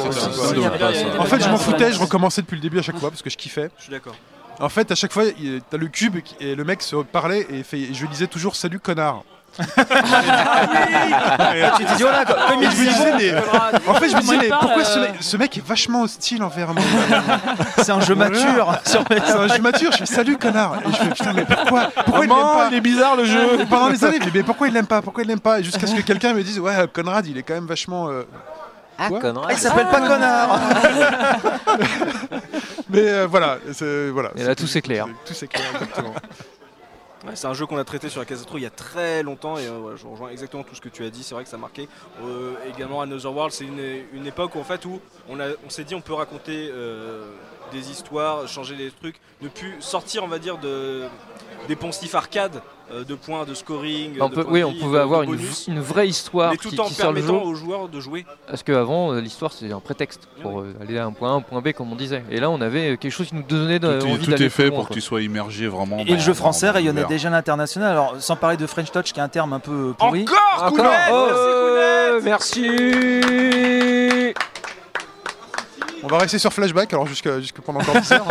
En 1.19 1.25
fait, 1.25 1.41
je 1.43 1.49
m'en 1.49 1.57
foutais, 1.57 1.93
je 1.93 1.99
recommençais 1.99 2.43
depuis 2.43 2.57
le 2.57 2.63
début 2.63 2.79
à 2.79 2.83
chaque 2.83 2.99
fois 2.99 3.11
parce 3.11 3.23
que 3.23 3.31
je 3.31 3.37
kiffais. 3.37 3.71
Je 3.79 3.83
suis 3.85 3.91
d'accord. 3.93 4.15
En 4.61 4.69
fait, 4.69 4.91
à 4.93 4.95
chaque 4.95 5.13
fois, 5.13 5.25
t'as 5.69 5.77
le 5.77 5.89
cube 5.89 6.17
et 6.39 6.55
le 6.55 6.63
mec 6.65 6.81
se 6.83 6.95
parlait 6.97 7.47
et, 7.51 7.63
fait, 7.65 7.81
et 7.81 7.95
je 7.95 8.01
lui 8.03 8.09
disais 8.09 8.29
toujours 8.29 8.55
salut 8.55 8.79
connard. 8.79 9.23
Tu 11.77 11.85
te 11.85 11.97
dis, 11.97 12.05
oh 12.05 12.11
là, 12.11 12.25
comme 12.25 12.63
Et 12.63 12.67
il 12.67 12.71
je 12.71 12.77
me 12.77 12.87
disais, 12.89 13.13
mais-. 13.17 13.35
En 13.89 13.95
fait, 13.95 14.09
je 14.11 14.17
me 14.17 14.21
disais, 14.21 14.37
mais 14.39 14.49
pourquoi 14.49 14.85
ce 14.85 14.99
euh, 14.99 15.03
mec, 15.03 15.13
ce 15.21 15.37
mec 15.37 15.57
est 15.59 15.65
vachement 15.67 16.03
hostile 16.03 16.43
envers 16.43 16.73
moi 16.75 16.83
c'est 17.79 17.93
un 17.93 18.01
jeu 18.01 18.15
Voilà. 18.15 18.31
mature. 18.31 18.79
sur- 18.85 19.05
C'est 19.09 19.33
un 19.33 19.49
jeu 19.49 19.63
mature, 19.63 19.93
je 19.93 19.99
fais 19.99 20.07
salut 20.07 20.37
connard. 20.37 20.75
Et 20.87 20.91
je 20.93 20.97
fais 20.97 21.09
putain, 21.11 21.33
mais 21.35 21.45
pourquoi 21.45 21.91
Pourquoi 22.05 22.25
il 22.25 22.29
l'aime 22.29 22.39
pas 22.39 22.69
il 22.71 22.75
est 22.77 22.81
bizarre 22.81 23.17
le 23.17 23.25
jeu 23.25 23.61
Et 23.61 23.67
Pendant 23.67 23.89
les 23.89 24.05
années, 24.05 24.19
je 24.21 24.25
dis, 24.25 24.31
mais 24.35 24.43
pourquoi 24.43 24.69
il 24.69 24.75
l'aime 24.75 24.87
pas 24.87 25.03
Pourquoi 25.03 25.23
il 25.23 25.29
l'aime 25.29 25.41
pas? 25.41 25.61
Et 25.61 25.65
Jusqu'à 25.65 25.87
ce 25.87 25.95
que 25.95 26.01
quelqu'un 26.03 26.33
me 26.35 26.43
dise, 26.43 26.59
ouais, 26.59 26.75
Conrad, 26.93 27.27
il 27.27 27.39
est 27.39 27.43
quand 27.43 27.55
même 27.55 27.67
vachement. 27.67 28.09
euh, 28.09 28.23
Ah, 28.99 29.09
Quoi? 29.09 29.21
Conrad. 29.21 29.47
Il 29.51 29.59
s'appelle 29.59 29.87
pas 29.89 30.01
connard. 30.01 30.59
Mais 32.91 33.01
euh, 33.09 33.27
voilà, 33.29 33.57
c'est 33.73 34.11
voilà. 34.11 34.31
Et 34.37 34.45
là, 34.45 34.55
tout 34.55 34.67
s'éclaire. 34.67 35.07
Tout 35.27 35.35
s'éclaire, 35.35 35.65
exactement. 35.75 36.15
C'est 37.35 37.47
un 37.47 37.55
jeu 37.55 37.65
qu'on 37.67 37.79
a 37.79 37.85
traité 37.85 38.09
sur 38.11 38.21
la 38.21 38.27
casse 38.27 38.45
il 38.55 38.61
y 38.63 38.67
a 38.67 38.71
très 38.71 39.23
longtemps 39.23 39.57
et 39.57 39.67
euh, 39.67 39.97
je 39.97 40.07
rejoins 40.07 40.29
exactement 40.31 40.63
tout 40.63 40.75
ce 40.75 40.81
que 40.81 40.89
tu 40.91 41.05
as 41.05 41.11
dit. 41.11 41.23
C'est 41.23 41.35
vrai 41.35 41.45
que 41.45 41.49
ça 41.51 41.57
a 41.57 41.59
marqué. 41.61 41.89
Euh, 42.23 42.53
également 42.69 43.01
Another 43.01 43.33
World, 43.35 43.53
c'est 43.53 43.65
une, 43.65 43.81
une 44.13 44.27
époque 44.27 44.55
où 44.55 44.61
en 44.61 44.65
fait 44.65 44.85
où 44.85 45.01
on, 45.29 45.41
a- 45.41 45.53
on 45.65 45.71
s'est 45.71 45.85
dit 45.85 45.95
on 45.95 46.01
peut 46.03 46.13
raconter 46.13 46.69
euh, 46.71 47.25
des 47.73 47.91
histoires, 47.91 48.47
changer 48.47 48.77
des 48.77 48.91
trucs, 48.91 49.17
ne 49.41 49.49
plus 49.49 49.75
sortir 49.81 50.23
on 50.23 50.29
va 50.29 50.39
dire 50.39 50.59
de 50.59 51.05
des 51.67 51.77
poncifs 51.77 52.15
arcade 52.15 52.57
euh, 52.57 52.84
de 53.03 53.15
points 53.15 53.45
de 53.45 53.55
scoring. 53.55 54.19
On 54.21 54.29
de 54.29 54.35
peut- 54.35 54.47
oui, 54.49 54.61
de 54.61 54.65
on 54.67 54.71
vie, 54.71 54.79
pouvait 54.81 54.99
de- 54.99 55.03
avoir 55.03 55.21
de 55.23 55.27
une, 55.69 55.81
vraie 55.81 56.07
histoire 56.09 56.53
mais 56.53 56.57
qui, 56.59 56.79
en 56.81 56.85
qui 56.85 56.95
sert 56.95 57.11
le 57.13 57.23
aux 57.31 57.55
joueurs 57.55 57.89
de 57.89 57.99
jouer. 58.01 58.25
Parce 58.47 58.63
qu'avant, 58.63 59.13
l'histoire 59.15 59.53
c'était 59.53 59.73
un 59.73 59.81
prétexte 59.81 60.29
pour 60.43 60.61
euh, 60.61 60.75
aller 60.81 60.99
à 60.99 61.07
un 61.07 61.13
point 61.13 61.33
A, 61.33 61.35
un 61.35 61.41
point 61.41 61.61
B, 61.61 61.73
comme 61.73 61.91
on 61.93 61.97
disait. 61.97 62.23
Et 62.31 62.39
là, 62.39 62.51
on 62.51 62.61
avait 62.61 62.93
euh, 62.93 62.97
quelque 62.97 63.13
chose 63.13 63.29
qui 63.29 63.35
nous 63.35 63.43
donnait 63.43 63.79
de- 63.79 63.99
Tout, 64.01 64.07
est, 64.07 64.13
envie 64.13 64.25
tout 64.27 64.43
est 64.43 64.49
fait 64.49 64.71
pour 64.71 64.89
que 64.89 64.95
tu 64.95 65.01
sois 65.01 65.23
immergé 65.23 65.67
vraiment. 65.67 65.99
Et 65.99 66.05
dans- 66.05 66.15
le 66.15 66.21
jeu 66.21 66.35
français 66.35 66.67
dans 66.69 66.75
rayonnait 66.75 67.05
déjà 67.05 67.29
à 67.29 67.33
l'international. 67.33 67.91
Alors, 67.93 68.15
sans 68.19 68.37
parler 68.37 68.57
de 68.57 68.67
French 68.67 68.91
Touch, 68.91 69.13
qui 69.13 69.19
est 69.21 69.23
un 69.23 69.29
terme 69.29 69.53
un 69.53 69.61
peu 69.61 69.95
pourri. 69.99 70.23
Encore, 70.23 70.73
Encore 70.73 70.93
Oh, 71.13 72.21
merci 72.23 72.69
On 76.05 76.09
va 76.09 76.19
rester 76.19 76.39
sur 76.39 76.53
Flashback 76.53 76.93
alors 76.93 77.07
jusqu'à 77.07 77.41
jusqu'à 77.41 77.63
pendant 77.63 77.81
encore 77.81 77.99
10 78.01 78.13
heures. 78.13 78.27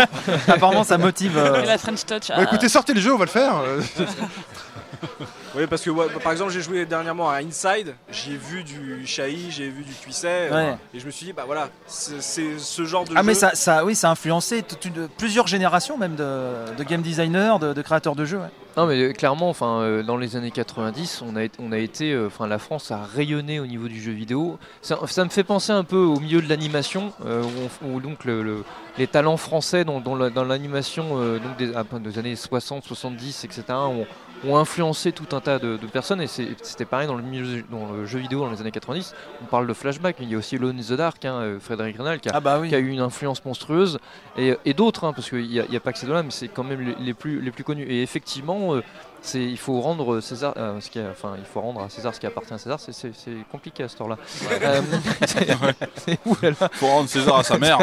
Apparemment, 0.47 0.83
ça 0.83 0.97
motive. 0.99 1.37
euh, 1.37 1.63
Et 1.63 1.65
la 1.65 1.77
French 1.79 2.05
Touch. 2.05 2.27
Bah, 2.29 2.35
ah, 2.37 2.43
écoutez, 2.43 2.69
sortez 2.69 2.93
le 2.93 3.01
jeu, 3.01 3.13
on 3.13 3.17
va 3.17 3.25
le 3.25 3.31
faire. 3.31 3.55
Oui, 5.55 5.67
parce 5.67 5.83
que 5.83 5.91
ouais, 5.91 6.07
par 6.23 6.31
exemple, 6.31 6.51
j'ai 6.51 6.61
joué 6.61 6.83
dernièrement 6.85 7.29
à 7.29 7.35
Inside, 7.37 7.93
j'ai 8.09 8.35
vu 8.35 8.63
du 8.63 9.05
Shai, 9.05 9.37
j'ai 9.51 9.69
vu 9.69 9.83
du 9.83 9.93
Tuisset, 9.93 10.49
euh, 10.51 10.71
Ouais. 10.71 10.77
et 10.95 10.99
je 10.99 11.05
me 11.05 11.11
suis 11.11 11.27
dit, 11.27 11.33
bah 11.33 11.43
voilà, 11.45 11.69
c'est 11.85 12.57
ce 12.57 12.85
genre 12.85 13.03
de 13.05 13.11
Ah 13.15 13.19
jeu. 13.19 13.25
mais 13.27 13.33
ça, 13.35 13.51
ça, 13.53 13.85
oui, 13.85 13.93
ça 13.93 14.09
a 14.09 14.11
influencé 14.11 14.63
toute 14.63 14.85
une- 14.85 15.07
plusieurs 15.09 15.45
générations 15.45 15.95
même 15.97 16.15
de, 16.15 16.73
de 16.75 16.83
game 16.83 17.03
designers, 17.03 17.57
de, 17.61 17.73
de 17.73 17.81
créateurs 17.83 18.15
de 18.15 18.25
jeux. 18.25 18.39
ouais. 18.39 18.49
Non 18.75 18.87
mais 18.87 18.99
euh, 18.99 19.13
clairement, 19.13 19.49
enfin, 19.49 19.81
euh, 19.81 20.01
dans 20.01 20.17
les 20.17 20.35
années 20.35 20.49
90, 20.49 21.21
on 21.23 21.35
a, 21.35 21.43
été- 21.43 21.57
on 21.61 21.71
a 21.71 21.77
été, 21.77 22.11
euh, 22.13 22.25
enfin, 22.25 22.47
la 22.47 22.57
France 22.57 22.89
a 22.89 22.97
rayonné 23.03 23.59
au 23.59 23.67
niveau 23.67 23.87
du 23.87 24.01
jeu 24.01 24.11
vidéo. 24.11 24.57
Ça, 24.81 24.97
ça 25.05 25.23
me 25.23 25.29
fait 25.29 25.43
penser 25.43 25.71
un 25.71 25.83
peu 25.83 25.97
au 25.97 26.19
milieu 26.19 26.41
de 26.41 26.49
l'animation, 26.49 27.13
euh, 27.23 27.43
où, 27.43 27.85
on- 27.85 27.93
où 27.93 27.99
donc 27.99 28.25
le- 28.25 28.41
le- 28.41 28.63
les 28.97 29.05
talents 29.05 29.37
français 29.37 29.85
dans, 29.85 29.99
dans 30.01 30.15
la- 30.15 30.31
dans 30.31 30.43
l'animation, 30.43 31.05
euh, 31.19 31.37
donc 31.37 31.55
des, 31.57 31.71
des 32.09 32.17
années 32.17 32.35
60, 32.35 32.83
70, 32.83 33.43
etc., 33.43 33.61
ont, 33.73 34.07
ont 34.45 34.57
influencé 34.57 35.11
tout 35.11 35.35
un 35.35 35.39
tas 35.39 35.59
de, 35.59 35.77
de 35.77 35.87
personnes. 35.87 36.21
Et 36.21 36.27
c'était 36.27 36.85
pareil 36.85 37.07
dans 37.07 37.15
le 37.15 37.23
milieu, 37.23 37.63
dans 37.69 37.91
le 37.91 38.05
jeu 38.05 38.19
vidéo 38.19 38.39
dans 38.41 38.51
les 38.51 38.61
années 38.61 38.71
90. 38.71 39.13
On 39.41 39.45
parle 39.45 39.67
de 39.67 39.73
flashback, 39.73 40.17
mais 40.19 40.25
il 40.25 40.31
y 40.31 40.35
a 40.35 40.37
aussi 40.37 40.55
Alone 40.55 40.79
in 40.79 40.83
the 40.83 40.97
Dark, 40.97 41.23
hein, 41.25 41.35
euh, 41.35 41.59
Frédéric 41.59 41.97
Renal, 41.97 42.19
qui 42.19 42.29
a, 42.29 42.33
Ah 42.35 42.39
bah 42.39 42.59
oui. 42.59 42.69
qui 42.69 42.75
a 42.75 42.79
eu 42.79 42.89
une 42.89 42.99
influence 42.99 43.43
monstrueuse 43.45 43.99
et, 44.37 44.55
et 44.65 44.73
d'autres 44.73 45.05
hein, 45.05 45.13
parce 45.13 45.29
qu'il 45.29 45.47
n'y 45.47 45.59
a, 45.59 45.79
pas 45.79 45.93
que 45.93 45.99
ces 45.99 46.05
deux-là 46.05 46.23
mais 46.23 46.31
c'est 46.31 46.47
quand 46.47 46.63
même 46.63 46.81
les, 46.81 46.95
les 46.99 47.13
plus 47.13 47.41
les 47.41 47.51
plus 47.51 47.63
connus 47.63 47.83
et 47.83 48.01
effectivement 48.01 48.73
euh, 48.75 48.81
c'est 49.25 49.41
il 49.41 49.57
faut 49.57 49.79
rendre 49.81 50.19
César 50.19 50.53
euh, 50.57 50.79
ce 50.81 50.89
qui 50.89 50.99
enfin 50.99 51.33
il 51.37 51.45
faut 51.45 51.61
rendre 51.61 51.81
à 51.81 51.89
César 51.89 52.13
ce 52.13 52.19
qui 52.19 52.27
appartient 52.27 52.53
à 52.53 52.57
César 52.57 52.79
c'est- 52.79 52.91
c'est 52.91 53.11
c'est 53.15 53.31
compliqué 53.51 53.83
à 53.83 53.87
ce 53.87 53.95
temps-là 53.97 54.17
Euh, 54.51 54.81
c'est- 55.25 55.47
c'est- 55.95 56.19
oulala. 56.25 56.55
Faut 56.73 56.87
rendre 56.87 57.07
César 57.09 57.37
à 57.39 57.43
sa 57.43 57.57
mère. 57.57 57.77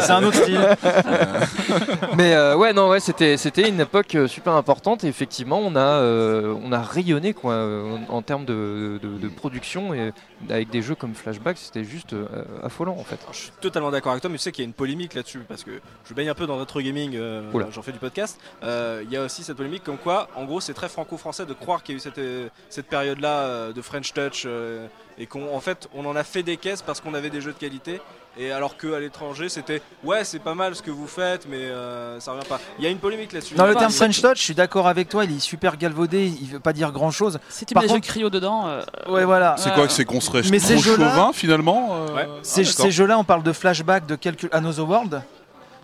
C'est 0.00 0.10
un 0.12 0.22
autre 0.24 0.36
style. 0.36 0.60
mais 2.16 2.34
euh, 2.34 2.56
ouais 2.56 2.72
non 2.72 2.88
ouais 2.88 3.00
c'était 3.00 3.36
c'était 3.36 3.68
une 3.68 3.80
époque 3.80 4.14
euh, 4.14 4.26
super 4.28 4.54
importante 4.54 5.04
et 5.04 5.08
effectivement 5.08 5.58
on 5.58 5.76
a 5.76 5.80
euh, 5.80 6.54
on 6.64 6.72
a 6.72 6.80
rayonné 6.82 7.32
quoi 7.34 7.52
euh, 7.54 7.96
en, 8.08 8.16
en 8.16 8.22
termes 8.22 8.44
de, 8.44 8.98
de- 9.02 9.18
de 9.18 9.28
production 9.28 9.94
et 9.94 10.12
avec 10.50 10.70
des 10.70 10.82
jeux 10.82 10.94
comme 10.94 11.14
Flashback 11.14 11.58
c'était 11.58 11.84
juste 11.84 12.12
euh, 12.12 12.26
affolant 12.62 12.96
en 12.98 13.04
fait 13.04 13.18
Je 13.32 13.36
suis 13.36 13.50
totalement 13.60 13.90
d'accord 13.90 14.12
avec 14.12 14.22
toi, 14.22 14.30
mais 14.30 14.36
tu 14.36 14.42
sais 14.42 14.52
qu'il 14.52 14.62
y 14.62 14.66
a 14.66 14.68
une 14.68 14.74
polémique 14.74 15.14
là-dessus 15.14 15.40
parce 15.48 15.64
que 15.64 15.80
je 16.08 16.14
baigne 16.14 16.28
un 16.28 16.34
peu 16.34 16.46
dans 16.46 16.56
notre 16.56 16.80
gaming, 16.80 17.14
euh, 17.16 17.42
j'en 17.70 17.82
fais 17.82 17.92
du 17.92 17.98
podcast. 17.98 18.40
Euh, 18.62 19.02
Il 19.04 19.10
y 19.12 19.16
a 19.16 19.22
aussi 19.24 19.42
cette 19.44 19.56
polémique 19.56 19.84
comme 19.84 19.98
quoi, 19.98 20.28
en 20.34 20.44
gros, 20.44 20.60
c'est 20.60 20.74
très 20.74 20.88
franco-français 20.88 21.46
de 21.46 21.52
croire 21.54 21.82
qu'il 21.82 21.94
y 21.94 21.96
a 21.96 21.98
eu 21.98 22.00
cette, 22.00 22.20
cette 22.68 22.86
période-là 22.86 23.72
de 23.72 23.82
French 23.82 24.12
Touch 24.12 24.46
et 25.18 25.26
qu'en 25.26 25.60
fait, 25.60 25.88
on 25.94 26.04
en 26.06 26.16
a 26.16 26.24
fait 26.24 26.42
des 26.42 26.56
caisses 26.56 26.82
parce 26.82 27.00
qu'on 27.00 27.14
avait 27.14 27.30
des 27.30 27.40
jeux 27.40 27.52
de 27.52 27.58
qualité. 27.58 28.00
Et 28.36 28.50
alors 28.50 28.76
qu'à 28.76 28.98
l'étranger, 28.98 29.48
c'était 29.48 29.80
ouais, 30.02 30.24
c'est 30.24 30.40
pas 30.40 30.54
mal 30.54 30.74
ce 30.74 30.82
que 30.82 30.90
vous 30.90 31.06
faites, 31.06 31.46
mais 31.48 31.58
euh, 31.66 32.18
ça 32.18 32.32
revient 32.32 32.46
pas. 32.48 32.58
Il 32.78 32.84
y 32.84 32.86
a 32.88 32.90
une 32.90 32.98
polémique 32.98 33.32
là-dessus. 33.32 33.54
Dans 33.54 33.66
le 33.66 33.74
Bah, 33.74 33.78
terme 33.80 33.92
c'est- 33.92 33.98
French 33.98 34.20
Touch, 34.20 34.38
je 34.38 34.42
suis 34.42 34.54
d'accord 34.56 34.88
avec 34.88 35.08
toi, 35.08 35.24
il 35.24 35.36
est 35.36 35.40
super 35.40 35.76
galvaudé, 35.76 36.26
il 36.40 36.48
veut 36.48 36.58
pas 36.58 36.72
dire 36.72 36.90
grand 36.90 37.12
chose. 37.12 37.38
Si 37.48 37.64
tu 37.64 37.74
mets 37.74 37.82
des 37.82 37.86
jeux 37.88 37.94
contre- 37.94 38.08
cryo 38.08 38.30
dedans, 38.30 38.66
euh, 38.66 38.82
Ouais, 39.08 39.24
voilà. 39.24 39.54
C'est 39.56 39.72
quoi 39.72 39.88
C'est 39.88 40.04
qu'on 40.04 40.20
serait 40.20 40.42
Mais 40.50 40.58
trop 40.58 40.66
ces 40.68 40.78
jeux-là- 40.78 41.10
chauvin 41.10 41.32
finalement 41.32 41.90
euh, 41.92 42.14
Ouais. 42.14 42.26
ah, 42.28 42.38
Ces, 42.42 42.64
jeux-là, 42.90 43.18
on 43.18 43.24
parle 43.24 43.44
de 43.44 43.52
flashback 43.52 44.06
de 44.06 44.16
quelques 44.16 44.52
Another 44.52 44.88
World. 44.88 45.22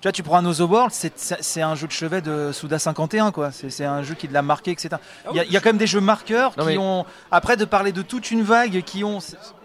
Tu 0.01 0.09
vois, 0.09 0.13
tu 0.13 0.23
prends 0.25 0.39
Another 0.39 0.69
World, 0.69 0.91
c'est- 0.93 1.61
un 1.63 1.75
jeu 1.77 1.87
de 1.87 1.93
chevet 1.93 2.21
de 2.23 2.51
Souda 2.53 2.79
51, 2.81 3.31
quoi. 3.31 3.51
C'est 3.53 3.85
un 3.85 4.03
jeu 4.03 4.15
qui 4.15 4.27
l'a 4.27 4.43
marqué, 4.43 4.73
etc. 4.73 4.89
Ah 4.93 5.29
Il 5.33 5.37
y, 5.37 5.41
a- 5.41 5.45
il 5.45 5.53
y 5.53 5.57
a 5.57 5.61
quand 5.61 5.69
même 5.69 5.77
des 5.79 5.87
jeux 5.87 6.01
marqueurs 6.01 6.53
Non, 6.57 6.65
qui 6.65 6.71
mais- 6.71 6.79
ont. 6.79 7.05
Après, 7.31 7.57
de 7.57 7.65
parler 7.65 7.93
de 7.93 8.03
toute 8.03 8.31
une 8.33 8.43
vague 8.43 8.83
qui 8.83 9.05
ont. 9.05 9.19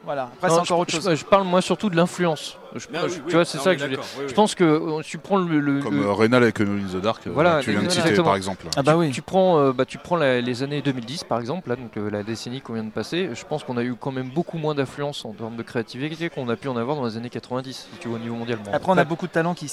Voilà, 0.06 0.24
après, 0.36 0.49
c'est 0.49 0.53
encore 0.56 0.66
je, 0.66 0.74
autre 0.74 0.91
chose. 0.91 1.10
je- 1.10 1.16
je 1.16 1.26
parle 1.26 1.45
moi 1.45 1.62
surtout 1.62 1.89
de 1.89 1.95
l'influence 1.95 2.58
Je- 2.76 2.88
Ah 2.93 2.99
oui, 3.06 3.10
je- 3.10 3.16
oui, 3.16 3.22
tu 3.30 3.36
vois, 3.36 3.45
c'est 3.45 3.58
non, 3.58 3.64
ça 3.64 3.74
que 3.74 3.80
je 3.80 3.84
veux 3.86 3.89
dire. 3.89 3.99
d'accord, 3.99 4.12
oui, 4.18 4.24
oui. 4.26 4.30
Je 4.30 4.36
pense 4.36 4.53
que 4.53 4.64
euh, 4.66 5.01
tu 5.01 5.18
prends 5.18 5.38
le, 5.38 5.60
le- 5.62 5.82
Comme 5.82 6.03
euh, 6.03 6.12
Rénal 6.14 6.43
avec 6.43 6.60
Alone 6.60 6.86
in 6.93 6.99
the 6.99 7.01
Dark, 7.01 7.22
Voilà, 7.28 7.62
tu 7.62 7.72
viens 7.72 7.82
de 7.82 7.88
citer 7.89 8.01
exactement. 8.01 8.26
par 8.26 8.36
exemple. 8.36 8.66
Ah 8.76 8.84
bah 8.84 8.97
oui. 8.97 9.12
Tu 9.12 9.22
prends, 9.22 9.58
euh, 9.60 9.72
bah, 9.72 9.86
tu 9.86 9.97
prends 9.97 10.18
la- 10.18 10.41
les 10.41 10.62
années 10.62 10.82
2010 10.82 11.24
par 11.24 11.39
exemple, 11.39 11.70
là, 11.70 11.78
donc 11.78 11.95
euh, 11.95 12.10
la 12.12 12.22
décennie 12.24 12.60
qu'on 12.62 12.74
vient 12.74 12.84
de 12.84 12.89
passer. 12.91 13.30
Je 13.34 13.45
pense 13.45 13.64
qu'on 13.64 13.78
a 13.78 13.84
eu 13.84 13.95
quand 13.99 14.12
même 14.12 14.30
beaucoup 14.30 14.58
moins 14.58 14.76
d'influence 14.76 15.24
en 15.24 15.32
termes 15.32 15.56
de 15.56 15.64
créativité 15.64 16.30
qu'on 16.30 16.49
a 16.49 16.56
pu 16.58 16.68
en 16.68 16.76
avoir 16.76 16.97
dans 16.97 17.06
les 17.06 17.16
années 17.16 17.30
90, 17.30 17.74
si 17.93 17.99
tu 18.01 18.10
vois 18.10 18.18
au 18.18 18.22
niveau 18.22 18.36
mondial. 18.36 18.60
Bon, 18.64 18.72
Après, 18.74 18.91
on 18.91 18.97
a 18.97 19.06
beaucoup 19.06 19.28
de 19.28 19.32
talents 19.32 19.53
qui 19.53 19.72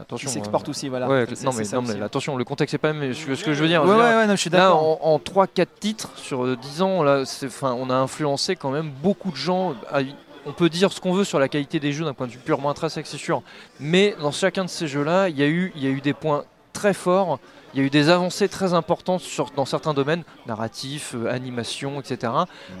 attention, 0.00 0.30
s'exportent 0.30 0.68
euh, 0.68 0.70
aussi, 0.70 0.88
voilà. 0.88 1.08
ouais, 1.08 1.26
C'est- 1.34 1.44
non 1.44 1.52
c'est 1.52 1.58
mais, 1.58 1.64
ça 1.64 1.76
non, 1.76 1.82
mais 1.82 1.90
aussi. 1.94 2.02
attention, 2.02 2.36
le 2.38 2.44
contexte 2.44 2.70
c'est 2.72 2.78
pas 2.78 2.92
même 2.94 3.12
ce 3.12 3.26
que, 3.26 3.34
ce 3.34 3.44
que 3.44 3.52
je 3.52 3.60
veux 3.62 3.68
dire. 3.68 3.82
Ouais, 3.82 3.88
Je 3.88 3.92
veux 3.92 3.98
ouais, 4.00 4.08
dire, 4.08 4.16
ouais, 4.16 4.26
non, 4.26 4.34
je 4.36 4.40
suis 4.40 4.50
Là, 4.50 4.58
d'accord. 4.68 5.06
en, 5.06 5.12
en 5.14 5.18
3-4 5.18 5.66
titres 5.78 6.10
sur 6.16 6.44
euh, 6.46 6.56
10 6.56 6.80
ans, 6.80 7.02
là, 7.02 7.26
c'est- 7.26 7.50
'fin, 7.50 7.72
on 7.78 7.90
a 7.90 7.94
influencé 7.94 8.56
quand 8.56 8.70
même 8.70 8.90
beaucoup 9.02 9.30
de 9.30 9.36
gens. 9.36 9.59
Ah, 9.90 10.00
On 10.46 10.52
peut 10.52 10.70
dire 10.70 10.90
ce 10.92 11.00
qu'on 11.00 11.12
veut 11.12 11.24
sur 11.24 11.38
la 11.38 11.48
qualité 11.48 11.80
des 11.80 11.92
jeux 11.92 12.04
d'un 12.04 12.14
point 12.14 12.26
de 12.26 12.32
vue 12.32 12.38
purement 12.38 12.70
intrinsèque, 12.70 13.06
c'est 13.06 13.18
sûr. 13.18 13.42
Mais 13.78 14.16
dans 14.20 14.32
chacun 14.32 14.64
de 14.64 14.70
ces 14.70 14.88
jeux-là, 14.88 15.28
il 15.28 15.38
y, 15.38 15.42
a 15.42 15.46
eu- 15.46 15.70
il 15.76 15.84
y 15.84 15.86
a 15.86 15.90
eu 15.90 16.00
des 16.00 16.14
points 16.14 16.44
très 16.72 16.94
forts. 16.94 17.38
Il 17.74 17.78
y 17.78 17.82
a 17.82 17.86
eu 17.86 17.90
des 17.90 18.08
avancées 18.08 18.48
très 18.48 18.72
importantes 18.72 19.20
sur, 19.20 19.50
dans 19.54 19.64
certains 19.66 19.92
domaines, 19.94 20.24
narratifs, 20.46 21.14
euh, 21.14 21.30
animation, 21.30 22.00
etc. 22.00 22.32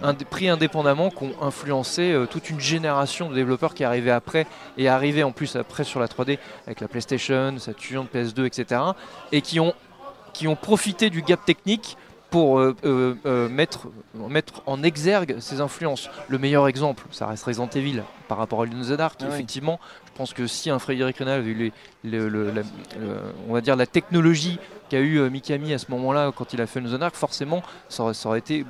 Un, 0.02 0.14
pris 0.14 0.48
indépendamment, 0.48 1.10
qui 1.10 1.24
ont 1.24 1.34
influencé 1.42 2.10
euh, 2.12 2.26
toute 2.26 2.50
une 2.50 2.58
génération 2.60 3.28
de 3.30 3.34
développeurs 3.34 3.74
qui 3.74 3.84
arrivée 3.84 4.10
après, 4.10 4.46
et 4.78 4.88
arrivée 4.88 5.22
en 5.22 5.30
plus 5.30 5.54
après 5.54 5.84
sur 5.84 6.00
la 6.00 6.08
3D 6.08 6.38
avec 6.66 6.80
la 6.80 6.88
PlayStation, 6.88 7.54
Saturn, 7.58 8.06
PS2, 8.12 8.46
etc. 8.46 8.80
Et 9.32 9.42
qui 9.42 9.60
ont, 9.60 9.74
qui 10.32 10.48
ont 10.48 10.56
profité 10.56 11.08
du 11.10 11.22
gap 11.22 11.44
technique 11.44 11.96
pour 12.30 12.58
euh, 12.58 12.74
euh, 12.84 13.14
euh, 13.26 13.48
mettre, 13.48 13.88
mettre 14.28 14.62
en 14.66 14.82
exergue 14.82 15.36
ces 15.40 15.60
influences. 15.60 16.08
Le 16.28 16.38
meilleur 16.38 16.68
exemple, 16.68 17.04
ça 17.10 17.26
reste 17.26 17.44
Resident 17.44 17.68
Evil 17.74 18.02
par 18.28 18.38
rapport 18.38 18.62
à 18.62 18.66
Dark. 18.66 19.18
Ah 19.20 19.24
oui. 19.28 19.34
Effectivement, 19.34 19.80
je 20.06 20.10
pense 20.16 20.32
que 20.32 20.46
si 20.46 20.70
un 20.70 20.78
Frédéric 20.78 21.18
Renal 21.18 21.40
avait 21.40 21.50
eu 21.50 21.54
les- 21.54 21.72
le- 22.10 22.28
le- 22.28 22.50
la, 22.50 22.62
on 23.48 23.52
va 23.52 23.60
dire 23.60 23.76
la 23.76 23.86
technologie 23.86 24.58
qu'a 24.88 25.00
eu 25.00 25.28
Mikami 25.30 25.72
à 25.72 25.78
ce 25.78 25.90
moment-là 25.90 26.32
quand 26.36 26.52
il 26.52 26.60
a 26.60 26.66
fait 26.66 26.80
Dark, 26.80 27.14
forcément, 27.14 27.62
ça 27.88 28.02
aurait, 28.04 28.14
ça 28.14 28.28
aurait 28.28 28.38
été 28.38 28.64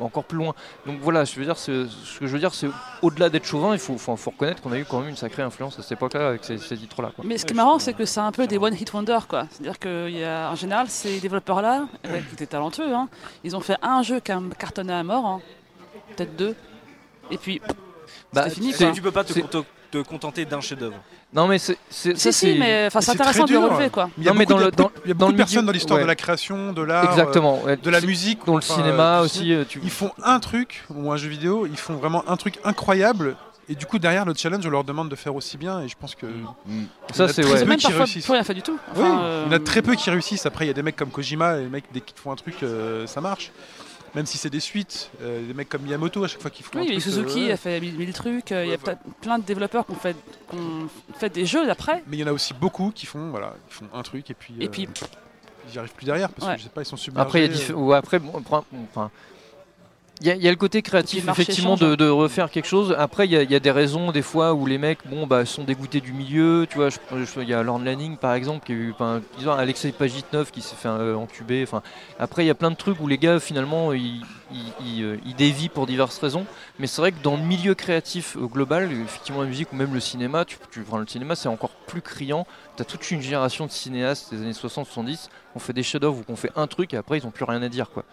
encore 0.00 0.24
plus 0.24 0.38
loin. 0.38 0.54
Donc 0.86 0.98
voilà, 1.00 1.24
je 1.24 1.34
veux 1.38 1.44
dire, 1.44 1.56
ce 1.56 1.86
que 2.18 2.26
je 2.26 2.32
veux 2.32 2.38
dire, 2.38 2.54
c'est 2.54 2.68
au-delà 3.02 3.28
d'être 3.28 3.44
chauvin, 3.44 3.72
il 3.72 3.78
faut, 3.78 3.96
faut, 3.98 4.16
faut 4.16 4.30
reconnaître 4.30 4.62
qu'on 4.62 4.72
a 4.72 4.78
eu 4.78 4.84
quand 4.84 5.00
même 5.00 5.10
une 5.10 5.16
sacrée 5.16 5.42
influence 5.42 5.78
à 5.78 5.82
cette 5.82 5.92
époque-là 5.92 6.28
avec 6.28 6.44
ces, 6.44 6.58
ces 6.58 6.76
titres-là. 6.76 7.12
Mais 7.24 7.38
ce 7.38 7.44
qui 7.46 7.52
est 7.52 7.56
marrant, 7.56 7.78
c'est 7.78 7.94
que 7.94 8.04
c'est 8.04 8.20
un 8.20 8.32
peu 8.32 8.46
des 8.46 8.58
one 8.58 8.74
hit 8.74 8.92
wonder, 8.92 9.18
quoi. 9.28 9.46
C'est-à-dire 9.50 9.78
qu'en 9.78 10.54
général, 10.54 10.88
ces 10.88 11.20
développeurs-là, 11.20 11.86
qui 12.02 12.34
étaient 12.34 12.46
talentueux, 12.46 12.94
hein, 12.94 13.08
ils 13.44 13.56
ont 13.56 13.60
fait 13.60 13.76
un 13.82 14.02
jeu 14.02 14.20
qui 14.20 14.32
a 14.32 14.40
cartonné 14.58 14.92
à 14.92 15.02
mort, 15.02 15.26
hein, 15.26 15.40
peut-être 16.16 16.36
deux, 16.36 16.54
et 17.30 17.38
puis 17.38 17.60
Bah, 18.32 18.48
fini. 18.50 18.72
Tu 18.94 19.02
peux 19.02 19.10
pas 19.12 19.24
te 19.24 20.02
contenter 20.02 20.44
d'un 20.44 20.60
chef-d'œuvre. 20.60 20.96
Non 21.32 21.46
mais 21.46 21.58
c'est 21.58 21.74
ça, 21.90 22.10
Si, 22.10 22.16
si, 22.16 22.32
c'est- 22.32 22.54
mais 22.58 22.86
enfin, 22.88 23.00
c'est 23.00 23.12
intéressant 23.12 23.44
de 23.44 23.52
le 23.52 23.58
dur. 23.60 23.68
relever, 23.70 23.88
quoi. 23.90 24.10
Il 24.18 24.24
y 24.24 24.28
a 24.28 24.32
Non, 24.32 24.38
mais 24.38 24.46
beaucoup, 24.46 24.58
dans 24.58 24.66
de- 24.66 24.70
le- 24.70 24.76
dans- 24.76 24.90
il 25.04 25.08
y 25.08 25.10
a 25.12 25.14
dans 25.14 25.18
beaucoup 25.18 25.30
le 25.30 25.32
de 25.34 25.36
personnes 25.38 25.56
milieu- 25.58 25.66
dans 25.66 25.72
l'histoire 25.72 25.96
ouais. 25.98 26.02
de 26.02 26.08
la 26.08 26.16
création, 26.16 26.72
de 26.72 26.82
l'art, 26.82 27.04
euh, 27.04 27.10
Exactement. 27.12 27.62
ouais. 27.62 27.76
de 27.76 27.90
la 27.90 28.00
musique. 28.00 28.40
Dans 28.46 28.56
le 28.56 28.62
cinéma 28.62 29.18
euh, 29.18 29.20
tu 29.20 29.24
aussi, 29.26 29.52
euh, 29.54 29.64
tu... 29.68 29.80
Ils 29.84 29.90
font 29.90 30.10
un 30.24 30.40
truc, 30.40 30.84
ou 30.92 31.12
un 31.12 31.16
jeu 31.16 31.28
vidéo, 31.28 31.66
ils 31.70 31.76
font 31.76 31.94
vraiment 31.94 32.24
un 32.28 32.36
truc 32.36 32.58
incroyable. 32.64 33.36
et 33.68 33.76
du 33.76 33.86
coup, 33.86 34.00
derrière 34.00 34.24
le 34.24 34.34
challenge, 34.34 34.66
on 34.66 34.70
leur 34.70 34.82
demande 34.82 35.08
de 35.08 35.14
faire 35.14 35.36
aussi 35.36 35.56
bien. 35.56 35.80
Et 35.82 35.86
je 35.88 35.94
pense 35.96 36.16
que. 36.16 36.26
Mm. 36.26 36.86
Ça, 37.14 37.28
c'est 37.28 37.42
très 37.42 37.52
ouais. 37.52 37.60
peu 37.60 37.66
Même 37.66 37.78
qui 37.78 37.86
parfois 37.86 38.06
plus 38.06 38.32
rien 38.32 38.42
fait 38.42 38.54
du 38.54 38.62
tout. 38.62 38.76
Oui, 38.96 39.04
euh, 39.06 39.44
il 39.46 39.52
y 39.52 39.54
en 39.54 39.56
a 39.56 39.60
très 39.60 39.80
peu 39.82 39.94
qui 39.94 40.10
réussissent. 40.10 40.44
Après, 40.46 40.64
il 40.64 40.68
y 40.68 40.70
a 40.72 40.74
des 40.74 40.82
mecs 40.82 40.96
comme 40.96 41.10
Kojima, 41.10 41.58
et 41.58 41.60
les 41.62 41.68
mecs, 41.68 41.84
dès 41.92 42.00
qu'ils 42.00 42.18
font 42.18 42.32
un 42.32 42.36
truc, 42.36 42.56
euh, 42.64 43.06
ça 43.06 43.20
marche. 43.20 43.52
Même 44.14 44.26
si 44.26 44.38
c'est 44.38 44.50
des 44.50 44.58
suites, 44.60 45.10
euh, 45.22 45.46
des 45.46 45.54
mecs 45.54 45.68
comme 45.68 45.82
Miyamoto, 45.82 46.24
à 46.24 46.28
chaque 46.28 46.40
fois 46.42 46.50
qu'ils 46.50 46.64
font 46.64 46.72
Oui, 46.80 46.86
un 46.86 46.90
truc. 46.90 47.00
Suzuki 47.02 47.48
euh, 47.50 47.54
a 47.54 47.56
fait 47.56 47.80
mille, 47.80 47.94
mille 47.96 48.12
trucs. 48.12 48.50
euh, 48.50 48.64
Il 48.64 48.70
y 48.70 48.74
a 48.74 48.78
plein 49.20 49.38
de 49.38 49.44
développeurs 49.44 49.86
qui 49.86 49.92
ont 49.92 50.88
fait, 51.18 51.28
des 51.32 51.46
jeux 51.46 51.70
après. 51.70 52.02
Mais 52.08 52.16
il 52.16 52.20
y 52.20 52.24
en 52.24 52.26
a 52.26 52.32
aussi 52.32 52.52
beaucoup 52.52 52.90
qui 52.92 53.06
font, 53.06 53.30
voilà, 53.30 53.54
ils 53.68 53.72
font 53.74 53.86
un 53.94 54.02
truc 54.02 54.28
et 54.30 54.34
puis. 54.34 54.54
Et 54.60 54.66
euh, 54.66 54.68
puis, 54.68 54.88
ils 55.68 55.72
n'y 55.72 55.78
arrivent 55.78 55.94
plus 55.94 56.06
derrière 56.06 56.28
parce 56.30 56.48
Ouais. 56.48 56.54
que 56.56 56.60
je 56.60 56.64
sais 56.64 56.70
pas, 56.70 56.82
ils 56.82 56.86
sont 56.86 56.96
submergés. 56.96 57.22
Après, 57.26 57.44
il 57.46 57.56
y 57.56 57.70
a 57.70 57.74
ou 57.76 57.92
après, 57.92 58.18
bon, 58.18 58.32
enfin, 58.34 59.10
il 60.20 60.26
y, 60.26 60.30
a- 60.30 60.34
il 60.36 60.42
y 60.42 60.48
a 60.48 60.50
le 60.50 60.56
côté 60.56 60.82
créatif 60.82 61.24
effectivement 61.32 61.76
de, 61.76 61.92
hein. 61.92 61.96
de 61.96 62.08
refaire 62.08 62.50
quelque 62.50 62.66
chose. 62.68 62.94
Après, 62.98 63.26
il 63.26 63.32
y, 63.32 63.36
a- 63.36 63.42
il 63.42 63.50
y 63.50 63.54
a 63.54 63.60
des 63.60 63.70
raisons 63.70 64.12
des 64.12 64.22
fois 64.22 64.52
où 64.54 64.66
les 64.66 64.78
mecs, 64.78 64.98
bon, 65.06 65.26
bah, 65.26 65.44
sont 65.46 65.64
dégoûtés 65.64 66.00
du 66.00 66.12
milieu. 66.12 66.66
Tu 66.68 66.76
vois, 66.76 66.88
il 67.38 67.48
y 67.48 67.54
a 67.54 67.62
Lorne 67.62 67.84
Lanning 67.84 68.16
par 68.16 68.34
exemple 68.34 68.66
qui 68.66 68.72
a 68.72 68.74
eu, 68.74 68.94
disons, 69.38 69.52
Alexei 69.52 69.92
Pajitnov 69.92 70.50
qui 70.50 70.60
s'est 70.60 70.76
fait 70.76 70.88
euh, 70.88 71.14
encuber. 71.16 71.62
Enfin, 71.62 71.82
après, 72.18 72.44
il 72.44 72.48
y 72.48 72.50
a 72.50 72.54
plein 72.54 72.70
de 72.70 72.76
trucs 72.76 73.00
où 73.00 73.06
les 73.06 73.18
gars 73.18 73.40
finalement 73.40 73.92
ils, 73.92 74.22
ils, 74.52 74.72
ils, 74.84 75.02
euh, 75.04 75.16
dévient 75.38 75.68
pour 75.68 75.86
diverses 75.86 76.18
raisons. 76.18 76.44
Mais 76.78 76.86
c'est 76.86 77.00
vrai 77.00 77.12
que 77.12 77.22
dans 77.22 77.36
le 77.36 77.42
milieu 77.42 77.74
créatif 77.74 78.36
euh, 78.36 78.46
global, 78.46 78.90
effectivement 78.92 79.40
la 79.42 79.48
musique 79.48 79.72
ou 79.72 79.76
même 79.76 79.94
le 79.94 80.00
cinéma, 80.00 80.44
tu, 80.44 80.56
tu 80.70 80.80
prends 80.82 80.98
le 80.98 81.06
cinéma, 81.06 81.34
c'est 81.34 81.48
encore 81.48 81.70
plus 81.86 82.02
criant. 82.02 82.46
Tu 82.76 82.82
as 82.82 82.84
toute 82.84 83.10
une 83.10 83.22
génération 83.22 83.66
de 83.66 83.70
cinéastes 83.70 84.34
des 84.34 84.42
années 84.42 84.52
60-70 84.52 85.04
qui 85.24 85.28
ont 85.56 85.58
fait 85.58 85.72
des 85.72 85.82
chefs-d'œuvre 85.82 86.18
ou 86.18 86.22
qui 86.24 86.30
ont 86.30 86.36
fait 86.36 86.52
un 86.56 86.66
truc 86.66 86.94
et 86.94 86.96
après 86.96 87.18
ils 87.18 87.24
n'ont 87.24 87.30
plus 87.30 87.44
rien 87.44 87.62
à 87.62 87.68
dire. 87.68 87.90
Quoi. 87.90 88.04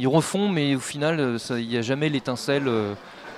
Ils, 0.00 0.08
refont, 0.08 0.48
mais 0.48 0.74
au 0.74 0.80
final, 0.80 1.20
euh, 1.20 1.38
il 1.50 1.68
n'y 1.68 1.76
a 1.76 1.82
jamais 1.82 2.08
l'étincelle. 2.08 2.64
euh, 2.68 2.94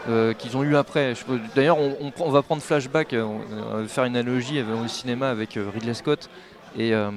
euh, 0.08 0.32
qu'ils 0.32 0.56
ont 0.56 0.64
eu 0.64 0.74
après. 0.74 1.14
D'ailleurs, 1.54 1.78
on, 1.78 1.96
on 2.00 2.10
prend- 2.10 2.24
on 2.26 2.30
va 2.32 2.42
prendre 2.42 2.60
flashback, 2.60 3.14
on, 3.16 3.38
on 3.72 3.82
va 3.82 3.86
faire 3.86 4.02
une 4.04 4.16
analogie 4.16 4.58
avec- 4.58 4.74
au 4.84 4.88
cinéma 4.88 5.30
avec 5.30 5.56
euh, 5.56 5.66
Ridley 5.72 5.94
Scott 5.94 6.28
et, 6.76 6.92
euh, 6.92 7.10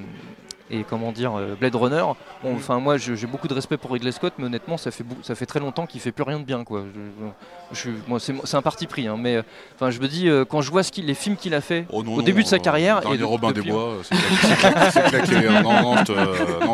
et 0.70 0.84
comment 0.88 1.12
dire 1.12 1.32
Blade 1.60 1.74
Runner. 1.76 2.04
Bon, 2.44 2.54
Enfin, 2.56 2.80
moi, 2.80 2.98
j'ai 2.98 3.26
beaucoup 3.26 3.48
de 3.48 3.56
respect 3.56 3.78
pour 3.78 3.92
Ridley 3.92 4.12
Scott, 4.12 4.34
mais 4.38 4.46
honnêtement, 4.46 4.78
ça 4.78 4.92
fait 4.92 5.04
bou- 5.04 5.18
ça 5.24 5.34
fait 5.34 5.48
très 5.48 5.60
longtemps 5.60 5.88
qu'il 5.88 6.00
fait 6.00 6.12
plus 6.12 6.24
rien 6.26 6.38
de 6.40 6.44
bien, 6.44 6.64
quoi. 6.64 6.84
Je, 7.74 7.90
je- 7.90 7.90
moi, 8.08 8.20
c'est 8.20 8.56
un 8.56 8.62
parti 8.62 8.86
pris, 8.86 9.08
hein, 9.08 9.16
mais 9.18 9.42
enfin, 9.74 9.90
je 9.90 10.00
me 10.00 10.08
dis 10.08 10.30
quand 10.48 10.62
je 10.62 10.70
vois 10.70 10.84
ce 10.84 10.92
les 11.02 11.16
films 11.16 11.38
qu'il 11.38 11.56
a 11.56 11.62
fait 11.62 11.88
Oh 11.92 12.04
non, 12.04 12.14
au 12.14 12.18
non, 12.18 12.22
début 12.24 12.44
de 12.44 12.48
sa 12.48 12.60
carrière 12.60 13.02
et 13.12 13.18
de- 13.18 13.24
Robin 13.24 13.48
des 13.48 13.56
depuis- 13.62 13.72
Bois, 13.72 13.94
euh, 13.94 14.02
c'est 14.92 15.02
claqué. 15.10 15.50
Non, 15.64 15.64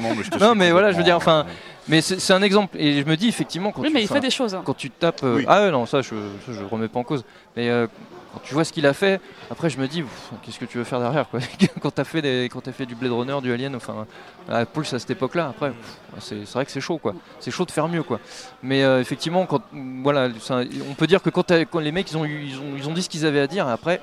non, 0.01 0.15
mais 0.17 0.24
je 0.24 0.30
te 0.30 0.38
Non, 0.39 0.55
mais 0.55 0.72
voilà, 0.72 0.91
je 0.91 0.97
veux 0.97 1.03
dire, 1.03 1.15
enfin, 1.15 1.45
Mais 1.88 2.01
c'est 2.01 2.34
un 2.34 2.41
exemple, 2.43 2.77
et 2.79 3.01
je 3.01 3.05
me 3.07 3.17
dis 3.17 3.27
effectivement 3.27 3.71
quand 3.71 3.82
Oui, 3.82 3.88
tu, 3.88 3.93
mais 3.93 4.01
il 4.01 4.05
enfin, 4.05 4.15
fait 4.15 4.21
des 4.21 4.29
choses. 4.29 4.53
hein. 4.53 4.61
quand 4.63 4.75
tu 4.75 4.89
tapes, 4.91 5.23
euh, 5.23 5.38
Oui. 5.38 5.45
ah 5.47 5.61
ouais, 5.63 5.71
non, 5.71 5.86
ça 5.86 6.01
je, 6.01 6.09
ça, 6.45 6.51
je 6.53 6.63
remets 6.63 6.88
pas 6.88 6.99
en 6.99 7.03
cause, 7.03 7.23
mais 7.57 7.69
euh, 7.69 7.88
quand 8.34 8.39
tu 8.43 8.53
vois 8.53 8.63
ce 8.63 8.71
qu'il 8.71 8.86
a 8.86 8.93
fait, 8.93 9.19
après 9.49 9.69
je 9.69 9.77
me 9.79 9.88
dis, 9.88 10.03
qu'est-ce 10.43 10.59
que 10.59 10.65
tu 10.65 10.77
veux 10.77 10.84
faire 10.84 10.99
derrière 10.99 11.27
quoi? 11.27 11.39
Quand 11.82 11.89
t'as 11.91 12.03
fait, 12.03 12.21
des- 12.21 12.47
quand 12.53 12.61
t'as 12.61 12.71
fait 12.71 12.86
du 12.86 12.93
Blade 12.95 13.11
Runner, 13.11 13.36
du 13.41 13.51
Alien, 13.51 13.75
enfin, 13.75 14.05
à 14.47 14.65
Pulse 14.65 14.93
à 14.93 14.99
cette 14.99 15.09
époque-là, 15.09 15.47
après, 15.49 15.71
pff, 15.71 15.97
c'est 16.19 16.45
c'est 16.45 16.53
vrai 16.53 16.65
que 16.65 16.71
c'est 16.71 16.79
chaud 16.82 16.97
quoi, 16.99 17.13
c'est 17.39 17.51
chaud 17.51 17.65
de 17.65 17.71
faire 17.71 17.88
mieux 17.89 18.03
quoi. 18.03 18.19
Mais 18.63 18.84
euh, 18.84 19.01
effectivement, 19.01 19.45
quand, 19.47 19.61
voilà, 20.03 20.29
on 20.89 20.93
peut 20.93 21.07
dire 21.07 21.21
que 21.23 21.29
quand, 21.32 21.49
les 21.51 21.91
mecs 21.91 22.09
ils 22.11 22.17
ont, 22.17 22.25
eu- 22.25 22.43
ils 22.45 22.57
ont, 22.59 22.73
ils 22.77 22.88
ont 22.88 22.93
dit 22.93 23.01
ce 23.01 23.09
qu'ils 23.09 23.25
avaient 23.25 23.39
à 23.41 23.47
dire, 23.47 23.67
et 23.67 23.71
après, 23.71 24.01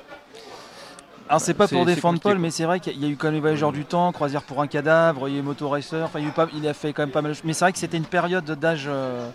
Alors 1.29 1.39
c'est 1.41 1.53
pas 1.53 1.67
pour 1.67 1.85
défendre 1.85 2.19
Paul, 2.19 2.33
quoi. 2.33 2.41
mais 2.41 2.49
c'est 2.49 2.65
vrai 2.65 2.79
qu'il 2.79 2.99
y 2.99 3.05
a 3.05 3.07
eu 3.07 3.15
quand 3.15 3.27
même 3.27 3.35
les 3.35 3.39
voyageurs 3.39 3.71
du 3.71 3.85
temps, 3.85 4.11
croisière 4.11 4.41
pour 4.41 4.61
un 4.61 4.67
cadavre, 4.67 5.29
il 5.29 5.35
y 5.35 5.37
a 5.37 5.39
eu 5.39 5.43
Moto 5.43 5.69
Racer, 5.69 6.03
enfin 6.03 6.17
il, 6.19 6.23
y 6.23 6.25
a 6.25 6.29
eu 6.29 6.33
pas- 6.33 6.47
il 6.55 6.67
a 6.67 6.73
fait 6.73 6.91
quand 6.91 7.03
même 7.03 7.11
pas 7.11 7.21
mal 7.21 7.31
de 7.31 7.35
choses. 7.35 7.43
Mais 7.45 7.53
c'est 7.53 7.65
vrai 7.65 7.71
que 7.71 7.77
c'était 7.77 7.97
une 7.97 8.05
période 8.05 8.45
d'âge. 8.45 8.85
euh, 8.87 9.29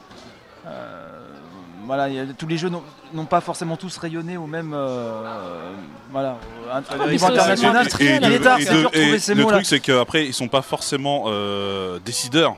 euh, 0.67 1.11
voilà, 1.87 2.09
il 2.09 2.15
y 2.15 2.19
a- 2.19 2.25
tous 2.37 2.47
les 2.49 2.57
jeux 2.57 2.71
n'ont 3.13 3.27
pas 3.27 3.41
forcément 3.41 3.77
tous 3.77 3.97
rayonné 3.99 4.37
au 4.37 4.47
même. 4.47 4.73
euh, 4.75 5.71
voilà, 6.11 6.39
un- 6.73 6.81
mais 7.07 7.13
niveau 7.13 7.27
international. 7.27 7.87
il 8.01 8.33
est 8.33 8.41
tard, 8.41 8.59
c'est 8.61 8.73
de- 8.73 8.81
dur 8.81 8.91
de 8.91 8.97
et 8.97 9.01
trouver 9.03 9.19
ces 9.19 9.35
le 9.35 9.45
truc, 9.45 9.67
c'est 9.67 9.81
qu'après, 9.81 10.27
ils 10.27 10.35
sont 10.35 10.49
pas 10.49 10.63
forcément 10.63 11.25
euh, 11.27 11.99
décideurs 12.05 12.57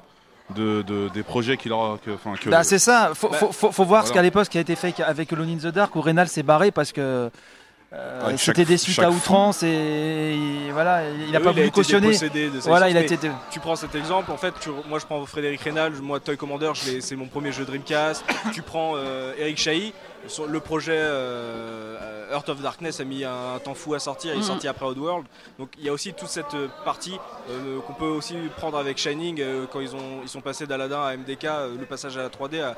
de, 0.55 0.83
de- 0.83 1.09
des 1.13 1.23
projets 1.25 1.57
qui 1.57 1.69
leur. 1.69 1.99
Que, 2.05 2.13
enfin, 2.13 2.35
que- 2.41 2.49
Bah, 2.49 2.63
c'est 2.63 2.79
ça, 2.79 3.11
faut, 3.15 3.29
Bah, 3.29 3.37
faut, 3.39 3.51
faut- 3.53 3.73
faut 3.73 3.85
voir 3.85 4.07
ce 4.07 4.13
qu'à 4.13 4.23
l'époque 4.23 4.49
qui 4.49 4.59
a 4.59 4.61
été 4.61 4.77
fait 4.77 4.99
avec 5.01 5.33
Alone 5.33 5.51
in 5.51 5.57
the 5.59 5.73
Dark 5.75 5.95
où 5.97 6.01
Reynal 6.01 6.29
s'est 6.29 6.45
barré 6.45 6.71
parce 6.71 6.93
que 6.93 7.31
euh, 7.93 8.37
c'était 8.37 8.65
des 8.65 8.77
suites 8.79 8.99
à 8.99 9.11
outrance 9.11 9.63
et, 9.63 9.69
et 9.69 10.73
voilà, 10.73 11.09
il 11.09 11.31
n'a 11.31 11.39
Oui, 11.39 11.45
pas 11.45 11.51
a 11.51 11.53
voulu 11.53 11.71
cautionner. 11.71 12.13
Voilà, 12.65 12.91
il 12.91 12.97
a 12.97 13.01
été. 13.03 13.17
Tu 13.51 13.61
prends 13.61 13.77
cet 13.77 13.95
exemple, 13.95 14.31
en 14.33 14.37
fait, 14.37 14.55
tu- 14.61 14.71
moi 14.89 14.99
je 14.99 15.07
prends 15.07 15.25
Frédéric 15.25 15.61
Rénal, 15.61 15.93
moi 16.03 16.19
Toy 16.21 16.37
Commander, 16.37 16.73
c'est 17.01 17.17
mon 17.17 17.27
premier 17.27 17.53
jeu 17.53 17.65
Dreamcast. 17.65 18.25
tu 18.53 18.63
prends 18.63 18.95
euh, 18.97 19.33
Eric 19.39 19.57
Chahi, 19.59 19.93
le 20.49 20.61
projet 20.61 20.93
euh, 20.99 22.33
Earth 22.33 22.49
of 22.49 22.61
Darkness 22.61 22.99
a 23.01 23.05
mis 23.05 23.25
un, 23.25 23.59
temps 23.63 23.75
fou 23.75 23.95
à 23.95 24.01
sortir, 24.01 24.33
il 24.33 24.39
est 24.39 24.41
Mhm. 24.41 24.47
sorti 24.47 24.69
après 24.69 24.85
Oddworld. 24.87 25.27
Donc 25.59 25.69
il 25.79 25.85
y 25.85 25.89
a 25.89 25.93
aussi 25.93 26.13
toute 26.13 26.29
cette 26.29 26.57
partie 26.85 27.17
euh, 27.51 27.79
qu'on 27.87 27.93
peut 27.95 28.05
aussi 28.07 28.35
prendre 28.57 28.79
avec 28.79 28.99
Shining 28.99 29.41
euh, 29.41 29.67
quand 29.73 29.81
ils, 29.81 29.95
ont, 29.95 30.21
ils 30.25 30.29
sont 30.29 30.41
passés 30.41 30.67
d'Aladin 30.67 31.03
à 31.05 31.17
MDK, 31.17 31.45
euh, 31.45 31.77
le 31.79 31.87
passage 31.87 32.17
à 32.19 32.23
la 32.23 32.29
3D 32.29 32.61
a, 32.61 32.75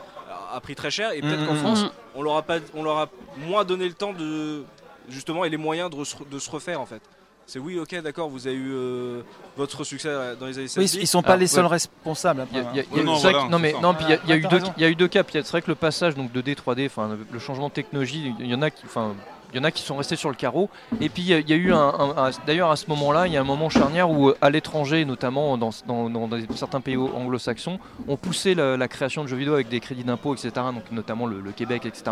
a 0.54 0.60
pris 0.60 0.74
très 0.74 0.90
cher 0.90 1.12
et 1.12 1.22
peut-être 1.22 1.40
Mhm, 1.40 1.46
qu'en 1.46 1.52
mhm. 1.54 1.58
France 1.60 1.86
on 2.14 2.22
leur 2.22 2.36
a 2.36 2.42
pas, 2.42 2.58
on 2.74 2.82
leur 2.82 2.98
a 2.98 3.08
moins 3.38 3.64
donné 3.64 3.86
le 3.86 3.94
temps 3.94 4.12
de 4.12 4.64
justement 5.08 5.44
et 5.44 5.48
les 5.50 5.56
moyens 5.56 5.90
de, 5.90 5.96
re- 5.96 6.28
de 6.28 6.38
se 6.38 6.50
refaire 6.50 6.80
en 6.80 6.86
fait. 6.86 7.00
C'est 7.46 7.58
oui, 7.58 7.78
ok, 7.78 8.02
d'accord, 8.02 8.28
vous 8.28 8.46
avez 8.46 8.56
eu 8.56 8.72
euh, 8.74 9.22
votre 9.56 9.82
succès 9.82 10.10
dans 10.38 10.44
les 10.46 10.58
années 10.58 10.66
Oui, 10.76 10.86
70. 10.86 10.94
ils 11.00 11.06
sont 11.06 11.22
pas 11.22 11.32
Ah, 11.32 11.36
les 11.38 11.46
seuls 11.46 11.64
ouais. 11.64 11.70
responsables. 11.70 12.46
Il 12.52 12.56
y 12.56 12.60
a- 12.60 12.62
après, 12.62 12.72
il 12.74 12.76
y 12.76 12.80
a- 12.80 12.84
il 12.92 12.96
y 12.98 13.00
a- 13.00 13.04
Non, 13.04 13.16
c'est 13.16 13.22
vrai 13.22 13.32
voilà, 13.32 13.46
que- 13.46 13.50
non, 13.52 13.58
mais 13.58 13.74
non, 13.80 13.94
puis 13.94 14.04
il 14.06 14.10
y 14.10 14.32
a- 14.32 14.36
y, 14.36 14.38
eu 14.38 14.42
deux, 14.42 14.48
raison. 14.48 14.72
il 14.76 14.82
y 14.82 14.84
a 14.84 14.88
eu 14.90 14.94
deux 14.94 15.08
cas. 15.08 15.24
Puis 15.24 15.32
C'est 15.42 15.50
vrai 15.50 15.62
que 15.62 15.68
le 15.70 15.74
passage 15.74 16.14
donc 16.14 16.30
de 16.30 16.42
D3D, 16.42 16.84
enfin 16.86 17.16
le 17.32 17.38
changement 17.38 17.68
de 17.68 17.72
technologie, 17.72 18.34
il 18.38 18.46
y 18.46 18.54
en 18.54 18.60
a 18.60 18.70
qui, 18.70 18.82
enfin, 18.84 19.14
il 19.52 19.56
y 19.56 19.60
en 19.60 19.64
a 19.64 19.70
qui 19.70 19.82
sont 19.82 19.96
restés 19.96 20.16
sur 20.16 20.28
le 20.28 20.34
carreau. 20.34 20.68
Et 21.00 21.08
puis 21.08 21.22
il 21.22 21.28
y 21.28 21.34
a- 21.34 21.38
il 21.38 21.48
y, 21.48 21.52
a 21.52 21.56
eu 21.56 21.72
un, 21.72 21.78
un- 21.78 22.26
un- 22.26 22.30
d'ailleurs 22.46 22.70
à 22.70 22.76
ce 22.76 22.86
moment-là, 22.88 23.26
il 23.26 23.32
y 23.32 23.36
a 23.36 23.40
un 23.40 23.44
moment 23.44 23.68
charnière 23.70 24.10
où 24.10 24.28
euh, 24.28 24.36
à 24.42 24.50
l'étranger, 24.50 25.04
notamment 25.04 25.56
dans, 25.56 25.70
dans- 25.86 26.10
dans 26.10 26.28
des- 26.28 26.46
certains 26.54 26.80
pays 26.80 26.96
anglo-saxons, 26.96 27.78
on 28.06 28.16
poussait 28.16 28.54
la, 28.54 28.76
la 28.76 28.88
création 28.88 29.22
de 29.24 29.28
jeux 29.28 29.36
vidéo 29.36 29.54
avec 29.54 29.68
des 29.68 29.80
crédits 29.80 30.04
d'impôt, 30.04 30.34
etc. 30.34 30.50
Donc 30.54 30.84
notamment 30.92 31.26
le, 31.26 31.40
le 31.40 31.52
Québec, 31.52 31.86
etc. 31.86 32.04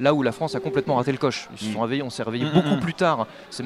Là 0.00 0.14
où 0.14 0.22
la 0.22 0.32
France 0.32 0.54
a 0.54 0.60
complètement 0.60 0.96
raté 0.96 1.12
le 1.12 1.18
coche. 1.18 1.48
Ils 1.52 1.58
se 1.68 1.72
sont 1.72 1.78
Mm. 1.78 1.82
réveillés, 1.82 2.02
on 2.02 2.10
s'est 2.10 2.22
réveillé 2.22 2.44
Mm, 2.46 2.52
beaucoup 2.52 2.74
mm. 2.76 2.80
plus 2.80 2.94
tard. 2.94 3.26
C'est 3.50 3.62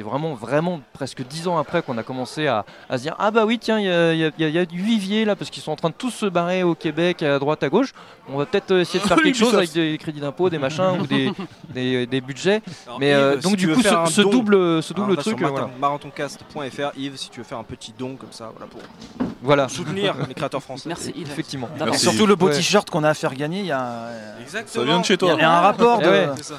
vraiment, 0.00 0.34
vraiment 0.34 0.80
presque 0.92 1.22
dix 1.26 1.46
ans 1.48 1.58
après 1.58 1.82
qu'on 1.82 1.98
a 1.98 2.02
commencé 2.02 2.46
à, 2.46 2.64
à 2.88 2.98
se 2.98 3.02
dire 3.02 3.14
ah 3.18 3.30
bah 3.30 3.44
oui 3.46 3.58
tiens 3.58 3.78
il 3.78 3.86
y 3.86 4.24
a, 4.24 4.30
y 4.38 4.58
y 4.62 4.66
du 4.66 4.80
vivier 4.80 5.24
là 5.24 5.36
parce 5.36 5.50
qu'ils 5.50 5.62
sont 5.62 5.72
en 5.72 5.76
train 5.76 5.88
de 5.90 5.94
tous 5.94 6.10
se 6.10 6.26
barrer 6.26 6.62
au 6.62 6.74
Québec 6.74 7.22
à 7.22 7.38
droite 7.38 7.62
à 7.62 7.68
gauche 7.68 7.92
on 8.28 8.38
va 8.38 8.46
peut-être 8.46 8.70
euh, 8.72 8.80
essayer 8.80 9.00
de 9.00 9.06
faire 9.08 9.16
quelque 9.22 9.36
chose 9.36 9.54
avec 9.54 9.72
des 9.72 9.98
crédits 9.98 10.20
d'impôt 10.20 10.48
des 10.50 10.58
machins 10.58 10.98
ou 11.00 11.06
des, 11.06 11.30
des, 11.68 12.06
des 12.06 12.20
budgets 12.20 12.53
Alors, 12.86 12.98
mais 13.00 13.10
Yves, 13.10 13.16
euh, 13.16 13.36
donc 13.36 13.56
du 13.56 13.68
coup 13.72 13.82
ce, 13.82 13.88
un 13.88 14.06
ce 14.06 14.20
don, 14.22 14.30
double 14.30 14.82
ce 14.82 14.92
double 14.92 15.16
truc 15.16 15.40
euh, 15.42 15.46
voilà, 15.48 15.68
marathon- 15.80 16.08
marathoncast.fr, 16.08 16.96
Yves, 16.98 17.16
si 17.16 17.30
tu 17.30 17.40
veux 17.40 17.44
faire 17.44 17.58
un 17.58 17.64
petit 17.64 17.92
don 17.98 18.16
comme 18.16 18.32
ça, 18.32 18.50
voilà, 18.56 18.70
pour 18.70 18.80
voilà. 19.42 19.68
soutenir 19.68 20.14
les 20.28 20.34
créateurs 20.34 20.62
français. 20.62 20.88
Merci 20.88 21.12
Yves. 21.16 21.30
effectivement 21.30 21.68
Et 21.80 21.84
Merci. 21.84 22.00
surtout 22.00 22.26
le 22.26 22.36
beau 22.36 22.46
Ouais. 22.48 22.54
t-shirt 22.54 22.88
qu'on 22.90 23.04
a 23.04 23.10
à 23.10 23.14
faire 23.14 23.34
gagner, 23.34 23.60
il 23.60 23.66
y 23.66 23.72
a, 23.72 23.80
un- 23.80 24.40
Exactement. 24.42 24.84
Ça 24.84 24.90
vient 24.90 25.00
de 25.00 25.04
chez 25.04 25.14
il 25.14 25.16
y 25.16 25.18
toi. 25.18 25.36
a 25.40 25.58
un 25.58 25.60
rapport 25.60 25.98
de. 25.98 26.06
Ouais. 26.08 26.28
C'est 26.36 26.44
ça. 26.44 26.54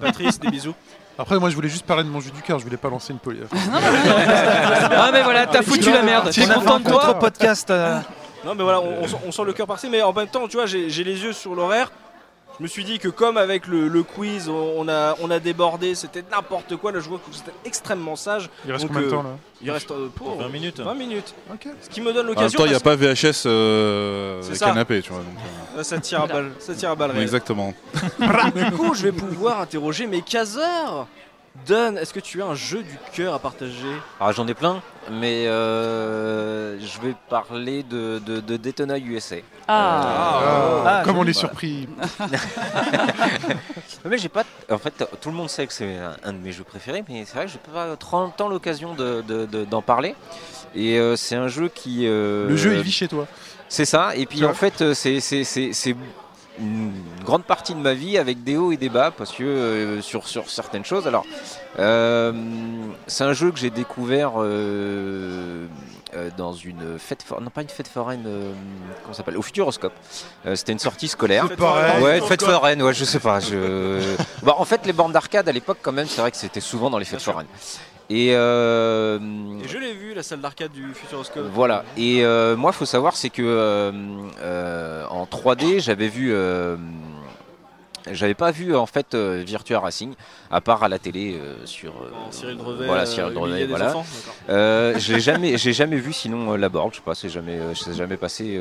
Patrice, 0.00 0.38
des 0.40 0.48
bisous. 0.50 0.74
Après, 1.18 1.38
moi, 1.38 1.50
je 1.50 1.54
voulais 1.54 1.68
juste 1.68 1.84
parler 1.84 2.04
de 2.04 2.08
mon 2.08 2.20
jus 2.20 2.30
du 2.30 2.40
cœur. 2.40 2.58
Je 2.58 2.64
voulais 2.64 2.76
pas 2.78 2.88
lancer 2.88 3.12
une 3.12 3.18
poly. 3.18 3.40
ah 3.52 5.10
mais 5.12 5.22
voilà 5.22 5.46
t'as 5.46 5.62
foutu 5.62 5.90
la 5.92 6.02
merde 6.02 6.30
t'es 6.30 6.46
content 6.46 6.78
de 6.80 6.88
toi 6.88 7.00
contre-podcast. 7.06 7.70
euh, 7.70 7.98
Non, 8.44 8.54
mais 8.54 8.62
voilà, 8.62 8.80
on, 8.80 9.02
on 9.04 9.08
sent- 9.08 9.16
on 9.26 9.32
sent 9.32 9.42
le 9.44 9.52
cœur 9.52 9.66
parti, 9.66 9.88
mais 9.88 10.02
en 10.02 10.12
même 10.12 10.26
temps, 10.28 10.48
tu 10.48 10.56
vois, 10.56 10.66
j'ai 10.66 10.88
les 10.88 11.22
yeux 11.22 11.32
sur 11.32 11.54
l'horaire. 11.54 11.90
Je 12.62 12.66
me 12.68 12.70
suis 12.70 12.84
dit 12.84 13.00
que 13.00 13.08
comme 13.08 13.38
avec 13.38 13.66
le, 13.66 13.88
le 13.88 14.04
quiz, 14.04 14.48
on 14.48 14.88
a, 14.88 15.16
on 15.20 15.32
a 15.32 15.40
débordé, 15.40 15.96
c'était 15.96 16.22
n'importe 16.30 16.76
quoi. 16.76 16.92
Là, 16.92 17.00
je 17.00 17.08
vois 17.08 17.18
que 17.18 17.34
c'était 17.34 17.50
extrêmement 17.64 18.14
sage. 18.14 18.48
Il 18.64 18.70
reste 18.70 18.84
Donc, 18.84 18.92
combien 18.92 19.02
de 19.08 19.12
euh, 19.12 19.16
temps 19.16 19.22
là 19.24 19.36
Il 19.60 19.70
reste 19.72 19.90
euh, 19.90 20.06
pour 20.14 20.36
20 20.36 20.48
minutes. 20.48 20.78
20 20.78 20.94
minutes. 20.94 21.34
Ok. 21.52 21.66
Ce 21.80 21.88
qui 21.88 22.00
me 22.00 22.12
donne 22.12 22.18
En 22.26 22.28
même 22.28 22.36
l'occasion. 22.36 22.58
temps, 22.58 22.64
il 22.66 22.68
n'y 22.70 22.76
a 22.76 22.78
parce 22.78 22.96
pas 22.98 23.04
VHS 23.14 23.46
euh, 23.46 24.40
C'est 24.42 24.46
avec 24.50 24.58
ça. 24.58 24.66
canapé, 24.66 25.02
tu 25.02 25.10
vois. 25.10 25.22
donc, 25.22 25.34
euh, 25.76 25.82
ça 25.82 25.98
tire 25.98 26.22
à 26.22 26.26
balle, 26.28 26.52
ça 26.60 26.72
tire 26.72 26.90
à 26.92 26.94
balle 26.94 27.18
exactement. 27.18 27.74
Du 28.54 28.70
coup, 28.76 28.94
je 28.94 29.02
vais 29.02 29.12
pouvoir 29.12 29.60
interroger 29.62 30.06
mes 30.06 30.22
caseurs. 30.22 31.08
Don, 31.66 31.96
est-ce 31.96 32.14
que 32.14 32.20
tu 32.20 32.40
as 32.42 32.46
un 32.46 32.54
jeu 32.54 32.82
du 32.82 32.98
cœur 33.12 33.34
à 33.34 33.38
partager? 33.38 33.92
Alors 34.18 34.32
j'en 34.32 34.46
ai 34.48 34.54
plein, 34.54 34.80
mais 35.10 35.46
euh, 35.46 36.78
je 36.80 37.00
vais 37.00 37.14
parler 37.28 37.82
de, 37.82 38.20
de, 38.24 38.40
de 38.40 38.56
Daytona 38.56 38.98
USA. 38.98 39.36
Ah, 39.68 40.00
Ah, 40.44 40.82
Ah, 40.86 41.02
comme 41.04 41.18
on 41.18 41.26
est 41.26 41.32
surpris. 41.34 41.88
Mais 44.04 44.18
j'ai 44.18 44.28
pas. 44.30 44.44
En 44.70 44.78
fait, 44.78 45.04
tout 45.20 45.28
le 45.30 45.36
monde 45.36 45.48
sait 45.50 45.66
que 45.66 45.72
c'est 45.72 45.96
un, 45.98 46.16
un 46.24 46.32
de 46.32 46.38
mes 46.38 46.52
jeux 46.52 46.64
préférés, 46.64 47.04
mais 47.08 47.24
c'est 47.26 47.34
vrai 47.36 47.44
que 47.46 47.52
j'ai 47.52 47.58
pas 47.58 47.94
trop 47.96 48.24
le 48.24 48.32
temps 48.36 48.48
l'occasion 48.48 48.94
de- 48.94 49.22
de- 49.26 49.46
de- 49.46 49.64
d'en 49.64 49.82
parler. 49.82 50.14
Et 50.74 50.98
euh, 50.98 51.14
c'est 51.16 51.36
un 51.36 51.48
jeu 51.48 51.68
qui. 51.68 52.06
euh, 52.06 52.48
Le 52.48 52.56
jeu, 52.56 52.74
il 52.76 52.82
vit 52.82 52.90
chez 52.92 53.06
toi. 53.08 53.26
C'est 53.68 53.84
ça. 53.84 54.16
Et 54.16 54.26
puis 54.26 54.44
en 54.44 54.54
fait, 54.54 54.80
euh, 54.82 54.94
c'est 54.94 55.20
c'est- 55.20 55.44
c'est- 55.44 55.72
c'est 55.72 55.94
une 56.58 56.92
grande 57.24 57.44
partie 57.44 57.74
de 57.74 57.80
ma 57.80 57.94
vie 57.94 58.18
avec 58.18 58.44
des 58.44 58.56
hauts 58.56 58.72
et 58.72 58.76
des 58.76 58.88
bas 58.88 59.10
parce 59.10 59.32
que 59.32 59.42
euh, 59.42 60.02
sur, 60.02 60.28
sur 60.28 60.50
certaines 60.50 60.84
choses. 60.84 61.06
Alors, 61.06 61.24
euh, 61.78 62.32
c'est 63.06 63.24
un 63.24 63.32
jeu 63.32 63.50
que 63.50 63.58
j'ai 63.58 63.70
découvert 63.70 64.32
euh, 64.36 65.66
dans 66.36 66.52
une 66.52 66.98
fête, 66.98 67.22
for- 67.22 67.40
non 67.40 67.48
pas 67.50 67.62
une 67.62 67.68
fête 67.70 67.88
foraine, 67.88 68.24
comment 69.02 69.14
s'appelle, 69.14 69.38
au 69.38 69.42
Futuroscope. 69.42 69.94
C'était 70.54 70.72
une 70.72 70.78
sortie 70.78 71.08
scolaire. 71.08 71.46
C'est 71.48 71.56
pareil. 71.56 72.02
Ouais, 72.02 72.20
fête 72.20 72.42
foraine, 72.42 72.82
ouais, 72.82 72.92
je 72.92 73.04
sais 73.04 73.20
pas. 73.20 73.40
Je... 73.40 74.14
Bah, 74.42 74.54
en 74.58 74.64
fait, 74.66 74.84
les 74.84 74.92
bornes 74.92 75.12
d'arcade 75.12 75.48
à 75.48 75.52
l'époque, 75.52 75.78
quand 75.80 75.92
même, 75.92 76.06
c'est 76.06 76.20
vrai 76.20 76.30
que 76.30 76.36
c'était 76.36 76.60
souvent 76.60 76.90
dans 76.90 76.98
les 76.98 77.06
fêtes 77.06 77.22
foraines. 77.22 77.46
Et, 78.14 78.34
euh, 78.34 79.18
Et 79.64 79.68
je 79.68 79.78
l'ai 79.78 79.94
vu, 79.94 80.12
la 80.12 80.22
salle 80.22 80.40
d'arcade 80.42 80.72
du 80.72 80.92
Futuroscope. 80.92 81.46
voilà. 81.50 81.82
Et 81.96 82.22
euh, 82.24 82.56
moi, 82.56 82.72
faut 82.72 82.84
savoir, 82.84 83.16
c'est 83.16 83.30
que 83.30 83.40
euh, 83.42 83.90
euh, 84.40 85.06
en 85.08 85.24
3D, 85.24 85.80
j'avais 85.80 86.08
vu. 86.08 86.34
j'avais 88.10 88.34
pas 88.34 88.50
vu 88.50 88.74
en 88.74 88.84
fait 88.86 89.14
Virtua 89.14 89.78
Racing 89.78 90.12
à 90.50 90.60
part 90.60 90.82
à 90.82 90.88
la 90.88 90.98
télé 90.98 91.40
sur 91.64 91.94
Cyril 92.32 92.56
Drevet, 92.58 92.86
voilà 92.86 93.06
Cyril 93.06 93.32
Drevet 93.32 93.66
voilà 93.66 94.98
j'ai 94.98 95.20
jamais 95.20 95.56
j'ai 95.56 95.72
jamais 95.72 95.98
vu 95.98 96.12
sinon 96.12 96.56
la 96.56 96.68
board 96.68 96.90
je 96.90 96.96
sais 96.96 97.04
pas 97.04 97.14
c'est 97.14 97.28
jamais 97.28 97.60
c'est 97.76 97.94
jamais 97.94 98.16
passé 98.16 98.60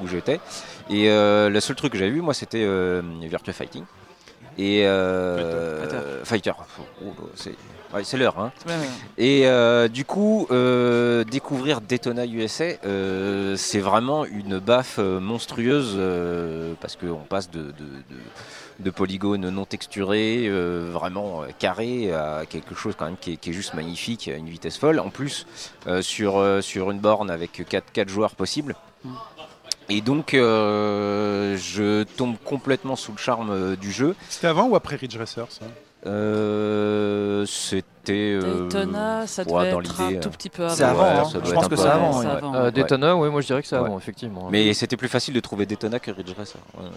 où 0.00 0.06
j'étais 0.06 0.38
et 0.88 1.08
le 1.08 1.58
seul 1.60 1.74
truc 1.74 1.90
que 1.94 1.98
j'avais 1.98 2.12
vu 2.12 2.20
moi 2.20 2.32
c'était 2.32 2.64
Virtua 3.22 3.52
Fighting 3.52 3.82
et 4.58 4.86
euh, 4.86 6.24
Fighter, 6.24 6.52
Oh, 7.04 7.12
c'est 7.34 7.54
ouais, 7.94 8.04
c'est 8.04 8.16
l'heure 8.16 8.38
hein 8.38 8.52
et 9.18 9.46
euh, 9.46 9.88
du 9.88 10.04
coup, 10.04 10.46
euh, 10.50 11.24
découvrir 11.24 11.80
Daytona 11.80 12.26
USA, 12.26 12.64
euh, 12.84 13.56
c'est 13.56 13.78
vraiment 13.80 14.24
une 14.24 14.58
baffe 14.58 14.96
euh, 14.98 15.20
monstrueuse 15.20 15.94
euh, 15.96 16.74
parce 16.80 16.96
qu'on 16.96 17.16
passe 17.28 17.50
de, 17.50 17.62
de- 17.62 17.68
de- 17.70 18.20
de 18.78 18.90
polygones 18.90 19.48
non 19.48 19.64
texturés, 19.64 20.44
euh, 20.48 20.90
vraiment 20.92 21.44
carrés, 21.58 22.12
à 22.12 22.42
quelque 22.46 22.74
chose 22.74 22.92
quand 22.98 23.06
même 23.06 23.16
qui 23.18 23.32
est, 23.32 23.36
qui 23.38 23.48
est 23.48 23.52
juste 23.54 23.72
magnifique, 23.72 24.28
à 24.28 24.36
une 24.36 24.50
vitesse 24.50 24.76
folle. 24.76 25.00
En 25.00 25.08
plus, 25.08 25.46
euh, 25.86 26.02
sur, 26.02 26.36
euh, 26.36 26.60
sur 26.60 26.90
une 26.90 26.98
borne 26.98 27.30
avec 27.30 27.64
4, 27.66 27.90
quatre 27.90 28.10
joueurs 28.10 28.34
possibles. 28.34 28.76
Et 29.88 30.02
donc, 30.02 30.34
euh, 30.34 31.56
je 31.56 32.02
tombe 32.02 32.36
complètement 32.44 32.96
sous 32.96 33.12
le 33.12 33.18
charme 33.18 33.50
euh, 33.50 33.76
du 33.76 33.90
jeu. 33.92 34.14
C'était 34.28 34.48
avant 34.48 34.66
ou 34.68 34.76
après 34.76 34.96
Ridge 34.96 35.16
Racer 35.16 35.46
ça 35.48 35.64
Euh, 36.06 37.44
C'était. 37.46 37.82
euh, 38.34 38.62
Daytona, 38.68 39.26
ça 39.26 39.42
ouais, 39.42 39.46
devait 39.48 39.70
dans 39.72 39.80
être 39.80 40.00
un 40.00 40.12
tout 40.14 40.28
euh, 40.28 40.32
petit 40.32 40.48
peu 40.50 40.64
avant. 40.64 40.74
C'est 40.74 40.84
avant, 40.84 41.02
Ouais, 41.02 41.08
hein. 41.08 41.24
ça 41.24 41.38
doit 41.38 41.48
je 41.48 41.54
pense 41.54 41.68
que 41.68 41.76
c'est 41.76 41.86
avant, 41.88 42.18
ouais. 42.20 42.26
Euh, 42.26 42.64
Ouais. 42.66 42.72
Daytona, 42.72 43.16
oui, 43.16 43.28
moi 43.30 43.40
je 43.40 43.46
dirais 43.46 43.62
que 43.62 43.68
c'est 43.68 43.76
Ouais. 43.78 43.84
avant, 43.84 43.98
effectivement. 43.98 44.48
Mais 44.50 44.72
c'était 44.74 44.96
plus 44.96 45.08
facile 45.08 45.34
de 45.34 45.40
trouver 45.40 45.66
Daytona 45.66 45.98
que 45.98 46.10
Ridge 46.10 46.32
Racer. 46.36 46.58
Euh, 46.80 46.88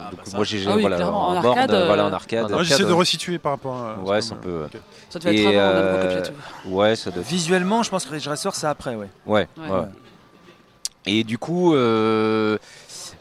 Ah, 0.00 0.10
bah 0.16 0.22
moi 0.34 0.44
j'ai 0.44 0.64
Ah 0.66 0.74
oui, 0.76 0.82
voilà, 0.82 1.10
en 1.10 1.14
en 1.36 1.40
board, 1.42 1.58
arcade, 1.58 1.86
voilà 1.86 2.04
en 2.06 2.12
arcade. 2.12 2.42
Moi, 2.50 2.52
arcade, 2.60 2.66
J'essaie 2.66 2.84
de 2.88 2.92
resituer 2.92 3.38
par 3.38 3.52
rapport 3.52 3.74
à. 3.76 3.98
Ouais, 4.04 4.20
c'est 4.20 4.34
un 4.34 4.36
peu. 4.36 4.64
Ok. 4.66 4.80
Ça 5.10 5.18
devait 5.18 5.34
Et, 5.34 5.44
être 5.44 5.58
avant, 5.58 5.78
on 6.66 6.72
euh. 6.72 6.76
Ouais, 6.76 6.96
ça 6.96 7.10
doit. 7.10 7.22
Visuellement, 7.22 7.82
je 7.82 7.90
pense 7.90 8.04
que 8.04 8.12
Ridge 8.12 8.28
Racer, 8.28 8.54
c'est 8.54 8.66
après, 8.66 8.94
ouais. 8.94 9.08
Ouais. 9.26 9.48
Et 11.06 11.24
du 11.24 11.38
coup, 11.38 11.74
euh, 11.74 12.58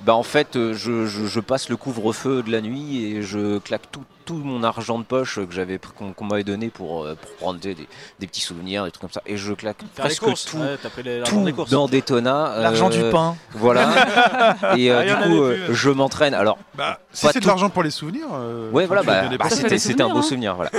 bah 0.01 0.13
en 0.15 0.23
fait, 0.23 0.49
je, 0.55 1.05
je- 1.05 1.25
je 1.25 1.39
passe 1.39 1.69
le 1.69 1.77
couvre-feu 1.77 2.43
de 2.43 2.51
la 2.51 2.59
nuit 2.61 3.03
et 3.05 3.21
je 3.21 3.59
claque 3.59 3.89
tout, 3.91 4.03
tout 4.27 4.35
mon 4.35 4.61
argent 4.63 4.99
de 4.99 5.03
poche 5.03 5.35
que 5.37 5.51
j'avais 5.51 5.79
qu'on 6.15 6.25
m'avait 6.25 6.43
donné 6.43 6.69
pour, 6.69 7.03
euh, 7.05 7.15
pour 7.15 7.31
prendre 7.37 7.59
des, 7.59 7.73
des- 7.73 7.87
des 8.19 8.27
petits 8.27 8.41
souvenirs, 8.41 8.83
des 8.83 8.91
trucs 8.91 9.01
comme 9.01 9.09
ça. 9.11 9.21
Et 9.25 9.37
je 9.37 9.53
claque 9.53 9.77
presque 9.95 10.21
courses. 10.21 10.45
tout, 10.45 10.57
Ouais, 10.57 10.77
les- 11.03 11.23
tout 11.23 11.43
des 11.43 11.53
courses. 11.53 11.71
dans 11.71 11.87
Daytona. 11.87 12.59
L'argent 12.59 12.89
euh, 12.91 13.05
du 13.05 13.11
pain. 13.11 13.35
Voilà. 13.53 13.89
et 14.77 14.91
euh, 14.91 15.01
Ah, 15.01 15.23
du 15.23 15.29
coup, 15.29 15.41
euh, 15.41 15.65
plus. 15.65 15.75
je 15.75 15.89
m'entraîne. 15.89 16.33
Alors, 16.33 16.57
Bah, 16.75 16.99
si 17.11 17.25
c'est 17.31 17.39
de 17.39 17.47
l'argent 17.47 17.69
pour 17.69 17.81
les 17.83 17.89
souvenirs. 17.89 18.27
euh, 18.33 18.69
Ouais, 18.71 18.85
voilà, 18.85 19.01
bah, 19.03 19.23
bah, 19.39 19.49
c'était 19.49 20.01
un 20.01 20.09
beau 20.09 20.21
souvenirs, 20.21 20.23
souvenir. 20.23 20.55
Voilà. 20.55 20.69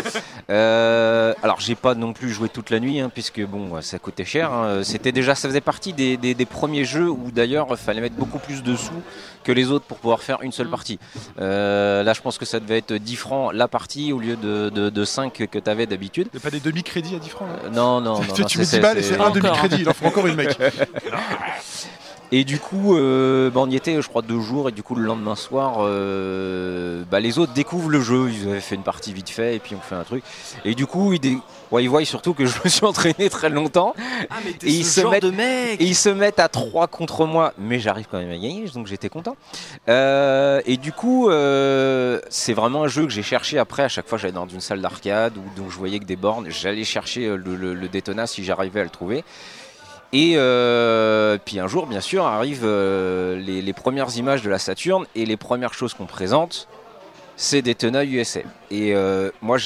Euh, 0.50 1.34
alors, 1.42 1.60
j'ai 1.60 1.74
pas 1.74 1.94
non 1.94 2.12
plus 2.12 2.30
joué 2.30 2.48
toute 2.48 2.70
la 2.70 2.80
nuit, 2.80 3.00
hein, 3.00 3.10
puisque 3.12 3.44
bon, 3.44 3.80
ça 3.80 3.98
coûtait 3.98 4.24
cher. 4.24 4.52
hein. 4.52 4.80
C'était 4.82 5.12
déjà, 5.12 5.34
ça 5.34 5.48
faisait 5.48 5.60
partie 5.60 5.92
des, 5.92 6.16
des- 6.16 6.34
des 6.34 6.46
premiers 6.46 6.84
jeux 6.84 7.08
où 7.10 7.30
d'ailleurs, 7.32 7.66
il 7.70 7.76
fallait 7.76 8.00
mettre 8.00 8.16
beaucoup 8.16 8.38
plus 8.38 8.62
de 8.62 8.76
sous 8.76 8.92
que 9.44 9.52
les 9.52 9.70
autres 9.70 9.84
pour 9.86 9.98
pouvoir 9.98 10.20
faire 10.20 10.38
une 10.42 10.52
seule 10.52 10.66
Mm. 10.66 10.70
partie. 10.70 10.98
Euh, 11.40 12.02
là, 12.02 12.12
je 12.12 12.20
pense 12.20 12.36
que 12.38 12.44
ça 12.44 12.60
devait 12.60 12.78
être 12.78 12.92
10 12.94 13.16
francs 13.16 13.37
la 13.52 13.68
partie 13.68 14.12
au 14.12 14.18
lieu 14.18 14.36
de, 14.36 14.68
de, 14.70 14.90
de 14.90 15.04
5 15.04 15.32
que 15.50 15.58
tu 15.58 15.70
avais 15.70 15.86
d'habitude. 15.86 16.28
Il 16.32 16.36
n'y 16.36 16.42
a 16.42 16.44
pas 16.44 16.50
des 16.50 16.60
demi-crédits 16.60 17.14
à 17.16 17.18
10 17.18 17.28
francs 17.28 17.48
là 17.48 17.58
Euh, 17.66 17.70
non, 17.70 18.00
non, 18.00 18.14
non. 18.20 18.34
Tu, 18.34 18.42
non, 18.42 18.46
tu 18.46 18.58
mets 18.58 18.64
10 18.64 18.70
c'est- 18.70 18.80
balles 18.80 18.98
et 18.98 19.02
c'est- 19.02 19.20
un 19.20 19.30
demi-crédit, 19.30 19.78
il 19.80 19.88
en 19.88 19.94
faut 19.94 20.06
encore 20.06 20.26
une 20.26 20.34
mec. 20.36 20.58
Et 22.30 22.44
du 22.44 22.58
coup, 22.58 22.94
euh, 22.94 23.48
bah, 23.50 23.60
on 23.64 23.70
y 23.70 23.76
était, 23.76 24.02
je 24.02 24.06
crois, 24.08 24.20
deux 24.20 24.40
jours. 24.40 24.68
Et 24.68 24.72
du 24.72 24.82
coup, 24.82 24.94
le 24.94 25.02
lendemain 25.02 25.34
soir, 25.34 25.76
euh, 25.80 27.02
bah, 27.10 27.20
les 27.20 27.38
autres 27.38 27.54
découvrent 27.54 27.88
le 27.88 28.02
jeu. 28.02 28.28
Ils 28.30 28.46
avaient 28.50 28.60
fait 28.60 28.74
une 28.74 28.82
partie 28.82 29.14
vite 29.14 29.30
fait, 29.30 29.56
et 29.56 29.58
puis 29.58 29.74
on 29.74 29.80
fait 29.80 29.94
un 29.94 30.04
truc. 30.04 30.22
Et 30.66 30.74
du 30.74 30.86
coup, 30.86 31.14
ils, 31.14 31.20
dé- 31.20 31.38
ouais, 31.70 31.84
ils 31.84 31.88
voient 31.88 32.04
surtout 32.04 32.34
que 32.34 32.46
je 32.46 32.54
me 32.64 32.68
suis 32.68 32.84
entraîné 32.84 33.28
très 33.30 33.48
longtemps. 33.50 33.94
Ah, 34.30 34.36
mais 34.44 34.52
t'es 34.52 34.66
Et 34.68 34.70
ils 34.70 34.84
ce 34.84 34.96
se 34.96 35.00
genre 35.02 35.10
mettent- 35.12 35.22
de 35.22 35.30
mec 35.30 35.80
Et 35.80 35.84
ils 35.84 35.94
se 35.94 36.08
mettent 36.08 36.38
à 36.40 36.48
3 36.48 36.86
contre 36.86 37.26
moi, 37.26 37.52
mais 37.58 37.78
j'arrive 37.80 38.06
quand 38.10 38.18
même 38.18 38.30
à 38.30 38.34
gagner, 38.34 38.64
donc 38.74 38.86
j'étais 38.86 39.08
content. 39.08 39.36
Euh, 39.88 40.60
et 40.66 40.76
du 40.76 40.92
coup, 40.92 41.28
euh, 41.30 42.20
c'est 42.30 42.52
vraiment 42.54 42.84
un 42.84 42.88
jeu 42.88 43.04
que 43.04 43.10
j'ai 43.12 43.22
cherché 43.22 43.58
après. 43.58 43.82
À 43.82 43.88
chaque 43.88 44.08
fois, 44.08 44.18
j'allais 44.18 44.32
dans 44.32 44.48
une 44.48 44.60
salle 44.60 44.80
d'arcade 44.80 45.36
ou 45.36 45.42
donc 45.60 45.70
je 45.70 45.76
voyais 45.76 45.98
que 45.98 46.04
des 46.04 46.16
bornes, 46.16 46.46
j'allais 46.50 46.84
chercher 46.84 47.26
euh, 47.26 47.36
le, 47.36 47.56
le, 47.56 47.74
le 47.74 47.88
Daytona 47.88 48.26
si 48.26 48.44
j'arrivais 48.44 48.80
à 48.80 48.84
le 48.84 48.90
trouver. 48.90 49.24
Et 50.14 50.34
euh, 50.36 51.36
puis 51.44 51.60
un 51.60 51.66
jour, 51.66 51.86
bien 51.86 52.00
sûr, 52.00 52.24
arrivent 52.24 52.64
les, 52.66 53.60
les 53.60 53.72
premières 53.74 54.16
images 54.16 54.40
de 54.42 54.48
la 54.48 54.58
Saturne 54.58 55.04
et 55.14 55.26
les 55.26 55.36
premières 55.36 55.74
choses 55.74 55.92
qu'on 55.92 56.06
présente, 56.06 56.66
c'est 57.40 57.62
Daytona 57.62 58.04
USA. 58.04 58.40
Et 58.70 58.94
euh, 58.94 59.30
moi, 59.40 59.58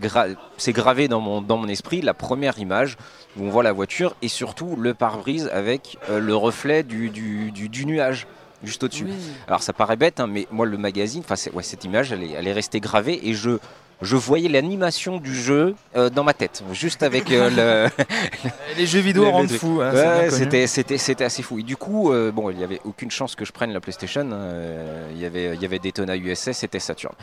gra- 0.00 0.34
c'est 0.56 0.72
gravé 0.72 1.06
dans 1.06 1.20
mon, 1.20 1.40
dans 1.40 1.56
mon 1.56 1.68
esprit 1.68 2.02
la 2.02 2.14
première 2.14 2.58
image 2.58 2.96
où 3.38 3.44
on 3.44 3.48
voit 3.48 3.62
la 3.62 3.72
voiture 3.72 4.16
et 4.22 4.28
surtout 4.28 4.74
le 4.76 4.92
pare-brise 4.92 5.48
avec 5.52 5.98
euh, 6.10 6.18
le 6.18 6.34
reflet 6.34 6.82
du, 6.82 7.08
du, 7.10 7.52
du- 7.52 7.68
du 7.68 7.86
nuage 7.86 8.26
juste 8.64 8.82
au-dessus. 8.82 9.04
Oui. 9.04 9.14
Alors 9.46 9.62
ça 9.62 9.72
paraît 9.72 9.96
bête, 9.96 10.18
hein, 10.18 10.26
mais 10.26 10.48
moi 10.50 10.66
le 10.66 10.76
magazine, 10.78 11.22
enfin 11.24 11.36
c'est- 11.36 11.52
ouais, 11.52 11.62
cette 11.62 11.84
image, 11.84 12.10
elle 12.10 12.24
est, 12.24 12.30
elle 12.32 12.48
est 12.48 12.52
restée 12.52 12.80
gravée 12.80 13.20
et 13.28 13.34
je, 13.34 13.50
je 14.02 14.14
voyais 14.16 14.48
l'animation 14.50 15.16
du 15.18 15.34
jeu 15.34 15.74
euh, 15.96 16.10
dans 16.10 16.22
ma 16.22 16.34
tête, 16.34 16.62
juste 16.72 17.02
avec 17.02 17.30
euh, 17.32 17.88
le, 17.88 18.04
Les 18.76 18.86
jeux 18.86 19.00
vidéo 19.00 19.24
Les- 19.24 19.30
rendent 19.30 19.50
les- 19.50 19.56
fou. 19.58 19.80
hein, 19.82 19.92
Ouais, 19.92 20.30
c'était, 20.30 20.66
c'était, 20.66 20.98
c'était 20.98 21.24
assez 21.24 21.42
fou. 21.42 21.58
Et 21.58 21.62
du 21.62 21.76
coup, 21.78 22.12
euh, 22.12 22.30
bon, 22.30 22.50
il 22.50 22.56
n'y 22.58 22.64
avait 22.64 22.80
aucune 22.84 23.10
chance 23.10 23.34
que 23.34 23.44
je 23.46 23.52
prenne 23.52 23.72
la 23.72 23.80
PlayStation. 23.80 24.28
hein. 24.30 25.08
Il 25.12 25.18
y 25.18 25.24
avait, 25.24 25.54
il 25.54 25.62
y 25.62 25.64
avait 25.64 25.78
Daytona 25.78 26.14
USA, 26.16 26.52
c'était 26.52 26.78
Saturn. 26.78 27.14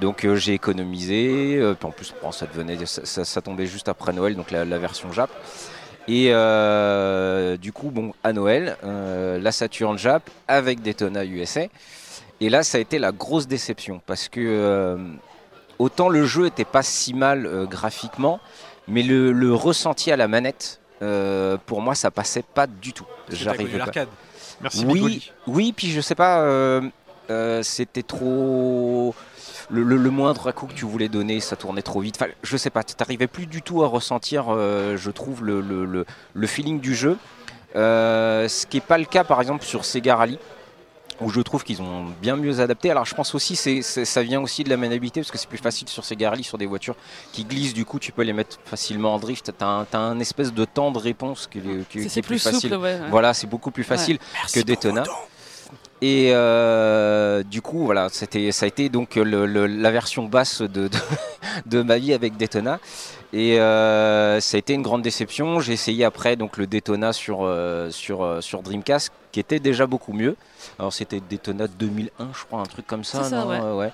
Donc 0.00 0.26
j'ai 0.34 0.54
économisé. 0.54 1.62
en 1.82 1.90
plus, 1.92 2.12
bon, 2.22 2.32
ça 2.32 2.46
devenait, 2.46 2.84
ça, 2.86 3.04
ça- 3.06 3.24
ça 3.24 3.40
tombait 3.40 3.66
juste 3.66 3.88
après 3.88 4.12
Noël, 4.12 4.34
donc 4.34 4.50
la, 4.50 4.64
la 4.64 4.78
version 4.78 5.12
Jap. 5.12 5.30
Et 6.08 6.26
du 7.58 7.72
coup, 7.72 7.90
bon, 7.90 8.12
à 8.24 8.32
Noël, 8.32 8.76
la 8.82 9.52
Saturn 9.52 9.96
Jap 9.96 10.28
avec 10.48 10.82
Daytona 10.82 11.24
USA. 11.24 11.62
Et 12.40 12.48
là, 12.50 12.62
ça 12.64 12.78
a 12.78 12.80
été 12.80 12.98
la 12.98 13.12
grosse 13.12 13.46
déception 13.46 14.00
parce 14.06 14.28
que 14.28 14.98
autant 15.78 16.08
le 16.08 16.24
jeu 16.24 16.46
était 16.46 16.64
pas 16.64 16.82
si 16.82 17.14
mal 17.14 17.46
euh, 17.46 17.66
graphiquement, 17.66 18.40
mais 18.88 19.02
le, 19.02 19.32
le 19.32 19.52
ressenti 19.54 20.10
à 20.12 20.16
la 20.16 20.28
manette, 20.28 20.80
euh, 21.02 21.56
pour 21.66 21.80
moi, 21.82 21.94
ça 21.94 22.10
passait 22.10 22.42
pas 22.42 22.66
du 22.66 22.92
tout. 22.92 23.06
J'arrivais 23.28 23.72
pas. 23.72 23.78
l'arcade. 23.78 24.08
Merci 24.60 24.84
Oui, 24.86 24.94
Bigoli. 24.94 25.32
oui, 25.46 25.72
puis 25.76 25.90
je 25.90 26.00
sais 26.00 26.14
pas, 26.14 26.40
euh, 26.40 26.80
c'était 27.62 28.02
trop. 28.02 29.14
Le, 29.68 29.82
le- 29.82 29.96
le 29.96 30.10
moindre 30.10 30.52
coup 30.52 30.66
que 30.66 30.74
tu 30.74 30.84
voulais 30.84 31.08
donner, 31.08 31.40
ça 31.40 31.56
tournait 31.56 31.82
trop 31.82 32.00
vite. 32.00 32.16
Enfin, 32.20 32.30
je 32.44 32.56
sais 32.56 32.70
pas, 32.70 32.84
t'arrivais 32.84 33.26
plus 33.26 33.46
du 33.46 33.62
tout 33.62 33.82
à 33.82 33.88
ressentir, 33.88 34.46
je 34.54 35.10
trouve, 35.10 35.44
le, 35.44 36.06
feeling 36.46 36.78
du 36.80 36.94
jeu. 36.94 37.18
Ce 37.74 38.66
qui 38.66 38.76
n'est 38.76 38.80
pas 38.82 38.96
le 38.98 39.04
cas, 39.06 39.24
par 39.24 39.40
exemple, 39.40 39.64
sur 39.64 39.84
Sega 39.84 40.14
Rally 40.16 40.38
où 41.20 41.30
je 41.30 41.40
trouve 41.40 41.64
qu'ils 41.64 41.80
ont 41.82 42.06
bien 42.20 42.36
mieux 42.36 42.60
adapté. 42.60 42.90
Alors 42.90 43.04
je 43.06 43.14
pense 43.14 43.34
aussi 43.34 43.56
c'est 43.56 43.80
ça 43.82 44.22
vient 44.22 44.40
aussi 44.40 44.64
de 44.64 44.70
la 44.70 44.76
maniabilité 44.76 45.20
parce 45.20 45.30
que 45.30 45.38
c'est 45.38 45.48
plus 45.48 45.58
facile 45.58 45.88
sur 45.88 46.04
Sega 46.04 46.30
Rally 46.30 46.44
sur 46.44 46.58
des 46.58 46.66
voitures 46.66 46.96
qui 47.32 47.44
glissent 47.44 47.74
du 47.74 47.84
coup 47.84 47.98
tu 47.98 48.12
peux 48.12 48.22
les 48.22 48.32
mettre 48.34 48.58
facilement 48.64 49.14
en 49.14 49.18
drift. 49.18 49.52
T'as 49.56 49.66
un, 49.66 49.84
t'as 49.84 49.98
un 49.98 50.20
espèce 50.20 50.52
de 50.52 50.64
temps 50.64 50.90
de 50.90 50.98
réponse 50.98 51.46
qui, 51.50 51.58
est- 51.58 51.62
qui 51.88 51.98
est- 51.98 52.02
C'est 52.02 52.04
qui 52.04 52.10
c'est 52.10 52.20
est 52.20 52.22
plus, 52.22 52.28
plus 52.36 52.38
facile. 52.40 52.70
souple, 52.70 52.82
ouais. 52.82 53.00
ouais. 53.00 53.10
Voilà, 53.10 53.32
c'est 53.34 53.46
beaucoup 53.46 53.70
plus 53.70 53.84
facile 53.84 54.18
que 54.52 54.60
Daytona. 54.60 55.04
Et 56.02 56.30
euh, 56.32 57.42
du 57.42 57.62
coup, 57.62 57.86
voilà, 57.86 58.08
c'était, 58.10 58.52
ça 58.52 58.64
a 58.64 58.68
été 58.68 58.90
donc 58.90 59.14
le- 59.16 59.46
le- 59.46 59.66
la 59.66 59.90
version 59.90 60.24
basse 60.26 60.60
de, 60.60 60.88
de, 60.88 60.90
de 61.66 61.82
ma 61.82 61.96
vie 61.98 62.12
avec 62.12 62.36
Daytona. 62.36 62.78
Et 63.32 63.58
euh, 63.58 64.38
ça 64.40 64.56
a 64.56 64.58
été 64.58 64.74
une 64.74 64.82
grande 64.82 65.00
déception. 65.02 65.58
J'ai 65.60 65.72
essayé 65.72 66.04
après 66.04 66.36
donc 66.36 66.58
le 66.58 66.66
Daytona 66.66 67.12
sur, 67.14 67.38
euh, 67.42 67.90
sur, 67.90 68.38
sur 68.42 68.62
Dreamcast, 68.62 69.10
qui 69.36 69.40
était 69.40 69.60
déjà 69.60 69.86
beaucoup 69.86 70.14
mieux. 70.14 70.34
Alors 70.78 70.94
c'était 70.94 71.20
Daytona 71.20 71.66
2001, 71.68 72.28
je 72.32 72.44
crois, 72.46 72.60
un 72.60 72.64
truc 72.64 72.86
comme 72.86 73.04
ça. 73.04 73.22
C'est 73.22 73.28
ça, 73.28 73.36
non 73.44 73.48
ouais. 73.50 73.60
Euh, 73.62 73.74
ouais. 73.76 73.92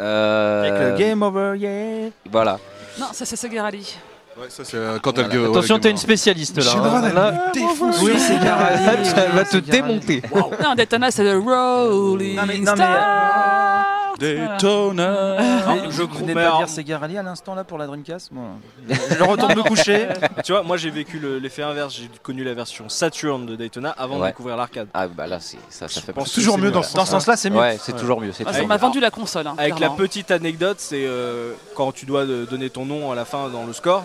Euh, 0.00 0.62
Avec 0.64 0.90
le 0.92 0.98
Game 0.98 1.22
Over, 1.22 1.52
yeah. 1.56 2.10
Voilà. 2.28 2.58
Non, 2.98 3.06
ça 3.12 3.24
c'est 3.24 3.36
Sega 3.36 3.62
Rally. 3.62 3.96
Ouais, 4.36 4.46
ça, 4.48 4.64
c'est, 4.64 4.76
euh, 4.76 4.98
quand 5.00 5.12
elle 5.18 5.26
Voilà. 5.26 5.38
gueule- 5.40 5.50
Attention, 5.50 5.74
ouais, 5.76 5.80
t'es 5.82 5.90
une 5.90 5.96
spécialiste 5.98 6.56
là. 6.56 6.72
Hein. 6.74 7.02
elle 7.06 7.14
Là, 7.14 7.30
me 7.30 7.52
défonce. 7.52 8.02
Oui, 8.02 8.14
c'est 8.18 8.42
Garage. 8.42 8.80
elle 9.16 9.30
va 9.30 9.44
te 9.44 9.56
démonter. 9.58 10.20
Non, 10.60 10.74
Daytona 10.74 11.10
c'est 11.12 11.22
le 11.22 11.38
Rolling 11.38 12.34
Non, 12.34 12.42
mais- 12.44 12.58
non, 12.58 12.72
mais, 12.72 12.74
Star. 12.74 14.11
Daytona. 14.22 15.88
Je 15.90 16.02
vous 16.02 16.18
venez 16.18 16.34
de 16.34 16.40
pas 16.40 16.56
dire 16.58 16.68
Sega 16.68 16.98
Rally 16.98 17.18
à 17.18 17.22
l'instant 17.22 17.54
là 17.54 17.64
pour 17.64 17.78
la 17.78 17.86
Dreamcast 17.86 18.30
bon. 18.32 18.42
Je 18.88 19.22
retourne 19.22 19.54
me 19.54 19.62
coucher. 19.62 20.08
Tu 20.44 20.52
vois, 20.52 20.62
moi 20.62 20.76
j'ai 20.76 20.90
vécu 20.90 21.18
le- 21.18 21.38
l'effet 21.38 21.62
inverse. 21.62 21.94
J'ai 21.94 22.08
connu 22.22 22.44
la 22.44 22.54
version 22.54 22.88
Saturn 22.88 23.46
de 23.46 23.56
Daytona 23.56 23.90
avant 23.90 24.18
de 24.18 24.26
découvrir 24.26 24.56
l'arcade. 24.56 24.88
Ah 24.94 25.06
bah 25.08 25.26
là, 25.26 25.38
c'est 25.40 25.58
ça, 25.68 25.88
ça 25.88 26.00
fait 26.00 26.12
pense 26.12 26.32
Toujours 26.32 26.58
mieux 26.58 26.70
dans 26.70 26.82
ce 26.82 26.94
Dans 26.94 27.04
ce 27.04 27.12
sens-là. 27.12 27.36
c'est 27.36 27.50
mieux. 27.50 27.58
Ouais, 27.58 27.78
c'est 27.80 27.96
toujours 27.96 28.20
mieux. 28.20 28.32
Ah, 28.46 28.52
ça 28.52 28.64
m'a 28.64 28.76
vendu 28.76 29.00
la 29.00 29.10
console. 29.10 29.46
hein, 29.46 29.54
Avec 29.58 29.78
la 29.78 29.90
petite 29.90 30.30
anecdote, 30.30 30.76
c'est 30.78 31.04
euh, 31.04 31.52
quand 31.74 31.92
tu 31.92 32.06
dois 32.06 32.24
de- 32.26 32.44
donner 32.44 32.70
ton 32.70 32.84
nom 32.84 33.10
à 33.12 33.14
la 33.14 33.24
fin 33.24 33.48
dans 33.48 33.64
le 33.64 33.72
score. 33.72 34.04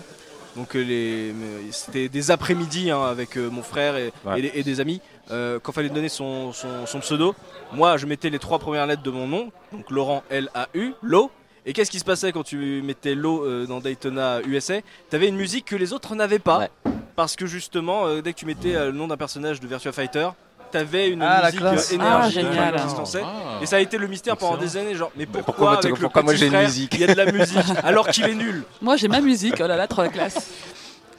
Donc 0.58 0.74
euh, 0.74 0.82
les, 0.82 1.32
c'était 1.70 2.08
des 2.08 2.30
après-midi 2.32 2.90
hein, 2.90 3.02
avec 3.04 3.36
euh, 3.38 3.48
mon 3.48 3.62
frère 3.62 3.96
et, 3.96 4.12
Ouais. 4.24 4.38
et 4.38 4.42
les- 4.42 4.52
et 4.56 4.62
des 4.64 4.80
amis. 4.80 5.00
Euh, 5.30 5.58
quand 5.62 5.72
fallait 5.72 5.88
donner 5.88 6.08
son, 6.08 6.52
son- 6.52 6.84
son 6.86 6.98
pseudo, 7.00 7.34
moi 7.72 7.96
je 7.96 8.06
mettais 8.06 8.28
les 8.28 8.38
trois 8.40 8.58
premières 8.58 8.86
lettres 8.86 9.02
de 9.02 9.10
mon 9.10 9.28
nom, 9.28 9.52
donc 9.72 9.90
Laurent 9.90 10.22
L 10.30 10.50
A 10.54 10.68
U, 10.74 10.92
Lo. 11.02 11.30
Et 11.66 11.72
qu'est-ce 11.74 11.90
qui 11.90 11.98
se 11.98 12.04
passait 12.04 12.32
quand 12.32 12.42
tu 12.44 12.82
mettais 12.82 13.14
Lo 13.14 13.44
euh, 13.44 13.66
dans 13.66 13.78
Daytona 13.80 14.40
USA 14.46 14.80
T'avais 15.10 15.28
une 15.28 15.36
musique 15.36 15.66
que 15.66 15.76
les 15.76 15.92
autres 15.92 16.14
n'avaient 16.14 16.38
pas, 16.38 16.58
Ouais. 16.58 16.70
parce 17.14 17.36
que 17.36 17.46
justement 17.46 18.06
euh, 18.06 18.20
dès 18.22 18.32
que 18.32 18.38
tu 18.38 18.46
mettais 18.46 18.72
le 18.72 18.92
nom 18.92 19.06
d'un 19.06 19.16
personnage 19.18 19.60
de 19.60 19.66
Virtua 19.68 19.92
Fighter, 19.92 20.30
t'avais 20.70 21.08
une 21.10 21.22
Ah, 21.22 21.42
musique 21.46 21.60
classe. 21.60 21.90
euh, 21.90 21.94
énergique 21.94 22.44
Ah, 22.46 22.52
génial. 22.52 22.74
qui 22.82 22.90
se 22.90 22.96
lançait. 22.96 23.22
Ah. 23.24 23.58
Et 23.62 23.66
ça 23.66 23.76
a 23.76 23.80
été 23.80 23.98
le 23.98 24.06
mystère 24.06 24.36
pendant 24.36 24.56
des 24.56 24.76
années, 24.76 24.94
genre, 24.94 25.10
mais 25.16 25.26
pourquoi, 25.26 25.44
pourquoi 25.44 25.66
moi, 25.70 25.78
avec 25.78 25.90
le 25.90 25.96
pourquoi 26.00 26.22
moi 26.22 26.32
petit 26.32 26.40
j'ai 26.40 26.46
une 26.46 26.52
frère, 26.52 26.64
musique 26.68 26.94
Il 26.94 27.00
y 27.00 27.04
a 27.04 27.06
de 27.08 27.14
la 27.14 27.32
musique, 27.32 27.56
alors 27.84 28.08
qu'il 28.08 28.24
est 28.24 28.34
nul. 28.34 28.64
Moi 28.82 28.96
j'ai 28.96 29.08
ma 29.08 29.20
musique, 29.20 29.54
oh 29.62 29.66
là 29.66 29.76
là, 29.76 29.86
trop 29.86 30.02
la 30.02 30.08
classe. 30.08 30.48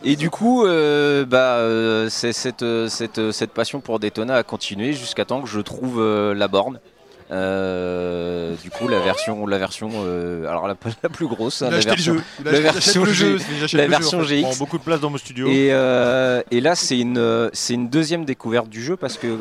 Et 0.03 0.15
du 0.15 0.29
coup, 0.29 0.65
euh, 0.65 1.25
bah, 1.25 1.55
euh, 1.57 2.07
cette, 2.09 2.63
euh, 2.63 2.87
cette, 2.87 3.17
euh, 3.19 3.31
cette 3.33 3.51
passion 3.51 3.81
pour 3.81 3.99
Daytona 3.99 4.35
a 4.35 4.43
continué 4.43 4.93
jusqu'à 4.93 5.25
temps 5.25 5.41
que 5.41 5.49
je 5.49 5.59
trouve 5.59 5.99
euh, 5.99 6.33
la 6.33 6.47
borne. 6.47 6.79
Euh, 7.31 8.55
du 8.63 8.69
coup, 8.69 8.87
la 8.87 8.99
version, 8.99 9.45
la 9.45 9.57
version, 9.57 9.89
euh, 9.93 10.47
alors 10.47 10.67
la, 10.67 10.75
la 11.03 11.09
plus 11.09 11.27
grosse, 11.27 11.61
hein, 11.61 11.69
la 11.69 11.77
le 11.77 11.83
version, 11.83 12.13
jeu. 12.15 12.23
La 12.43 12.51
acheté- 12.51 12.61
version 12.61 13.03
le 13.05 13.13
jeu. 13.13 13.37
La 13.37 13.57
le 13.59 13.67
jeu, 13.67 13.77
en 13.85 13.89
version 13.89 14.17
prend 14.19 14.51
GX. 14.51 14.57
beaucoup 14.59 14.77
de 14.77 14.83
place 14.83 14.99
dans 14.99 15.09
mon 15.09 15.17
studio. 15.17 15.47
Et, 15.47 15.69
euh, 15.71 16.41
et 16.51 16.59
là, 16.61 16.75
c'est 16.75 16.99
une, 16.99 17.49
c'est 17.53 17.73
une 17.75 17.89
deuxième 17.89 18.25
découverte 18.25 18.67
du 18.69 18.83
jeu 18.83 18.95
parce 18.97 19.17
que 19.17 19.37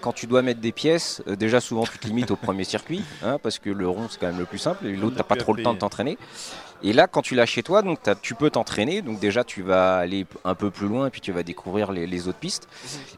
quand 0.00 0.12
tu 0.12 0.26
dois 0.26 0.42
mettre 0.42 0.60
des 0.60 0.72
pièces, 0.72 1.22
déjà 1.26 1.60
souvent 1.60 1.84
tu 1.84 1.98
te 1.98 2.06
limites 2.06 2.30
au 2.30 2.36
premier 2.36 2.64
circuit, 2.64 3.02
hein, 3.22 3.38
parce 3.42 3.58
que 3.58 3.70
le 3.70 3.88
rond 3.88 4.06
c'est 4.10 4.18
quand 4.18 4.26
même 4.26 4.38
le 4.38 4.44
plus 4.44 4.58
simple, 4.58 4.86
et 4.86 4.96
l'autre 4.96 5.16
t'as 5.16 5.22
pas 5.22 5.36
trop 5.36 5.52
le 5.52 5.62
temps 5.62 5.74
de 5.74 5.78
t'entraîner. 5.78 6.18
Et 6.82 6.92
là, 6.92 7.06
quand 7.06 7.22
tu 7.22 7.34
l'as 7.34 7.46
chez 7.46 7.62
toi, 7.62 7.82
donc 7.82 7.98
tu 8.22 8.34
peux 8.34 8.50
t'entraîner, 8.50 9.02
donc 9.02 9.18
déjà 9.20 9.44
tu 9.44 9.62
vas 9.62 9.98
aller 9.98 10.26
un 10.44 10.54
peu 10.54 10.70
plus 10.70 10.88
loin 10.88 11.08
et 11.08 11.10
puis 11.10 11.20
tu 11.20 11.32
vas 11.32 11.42
découvrir 11.42 11.92
les, 11.92 12.06
les 12.06 12.28
autres 12.28 12.38
pistes. 12.38 12.68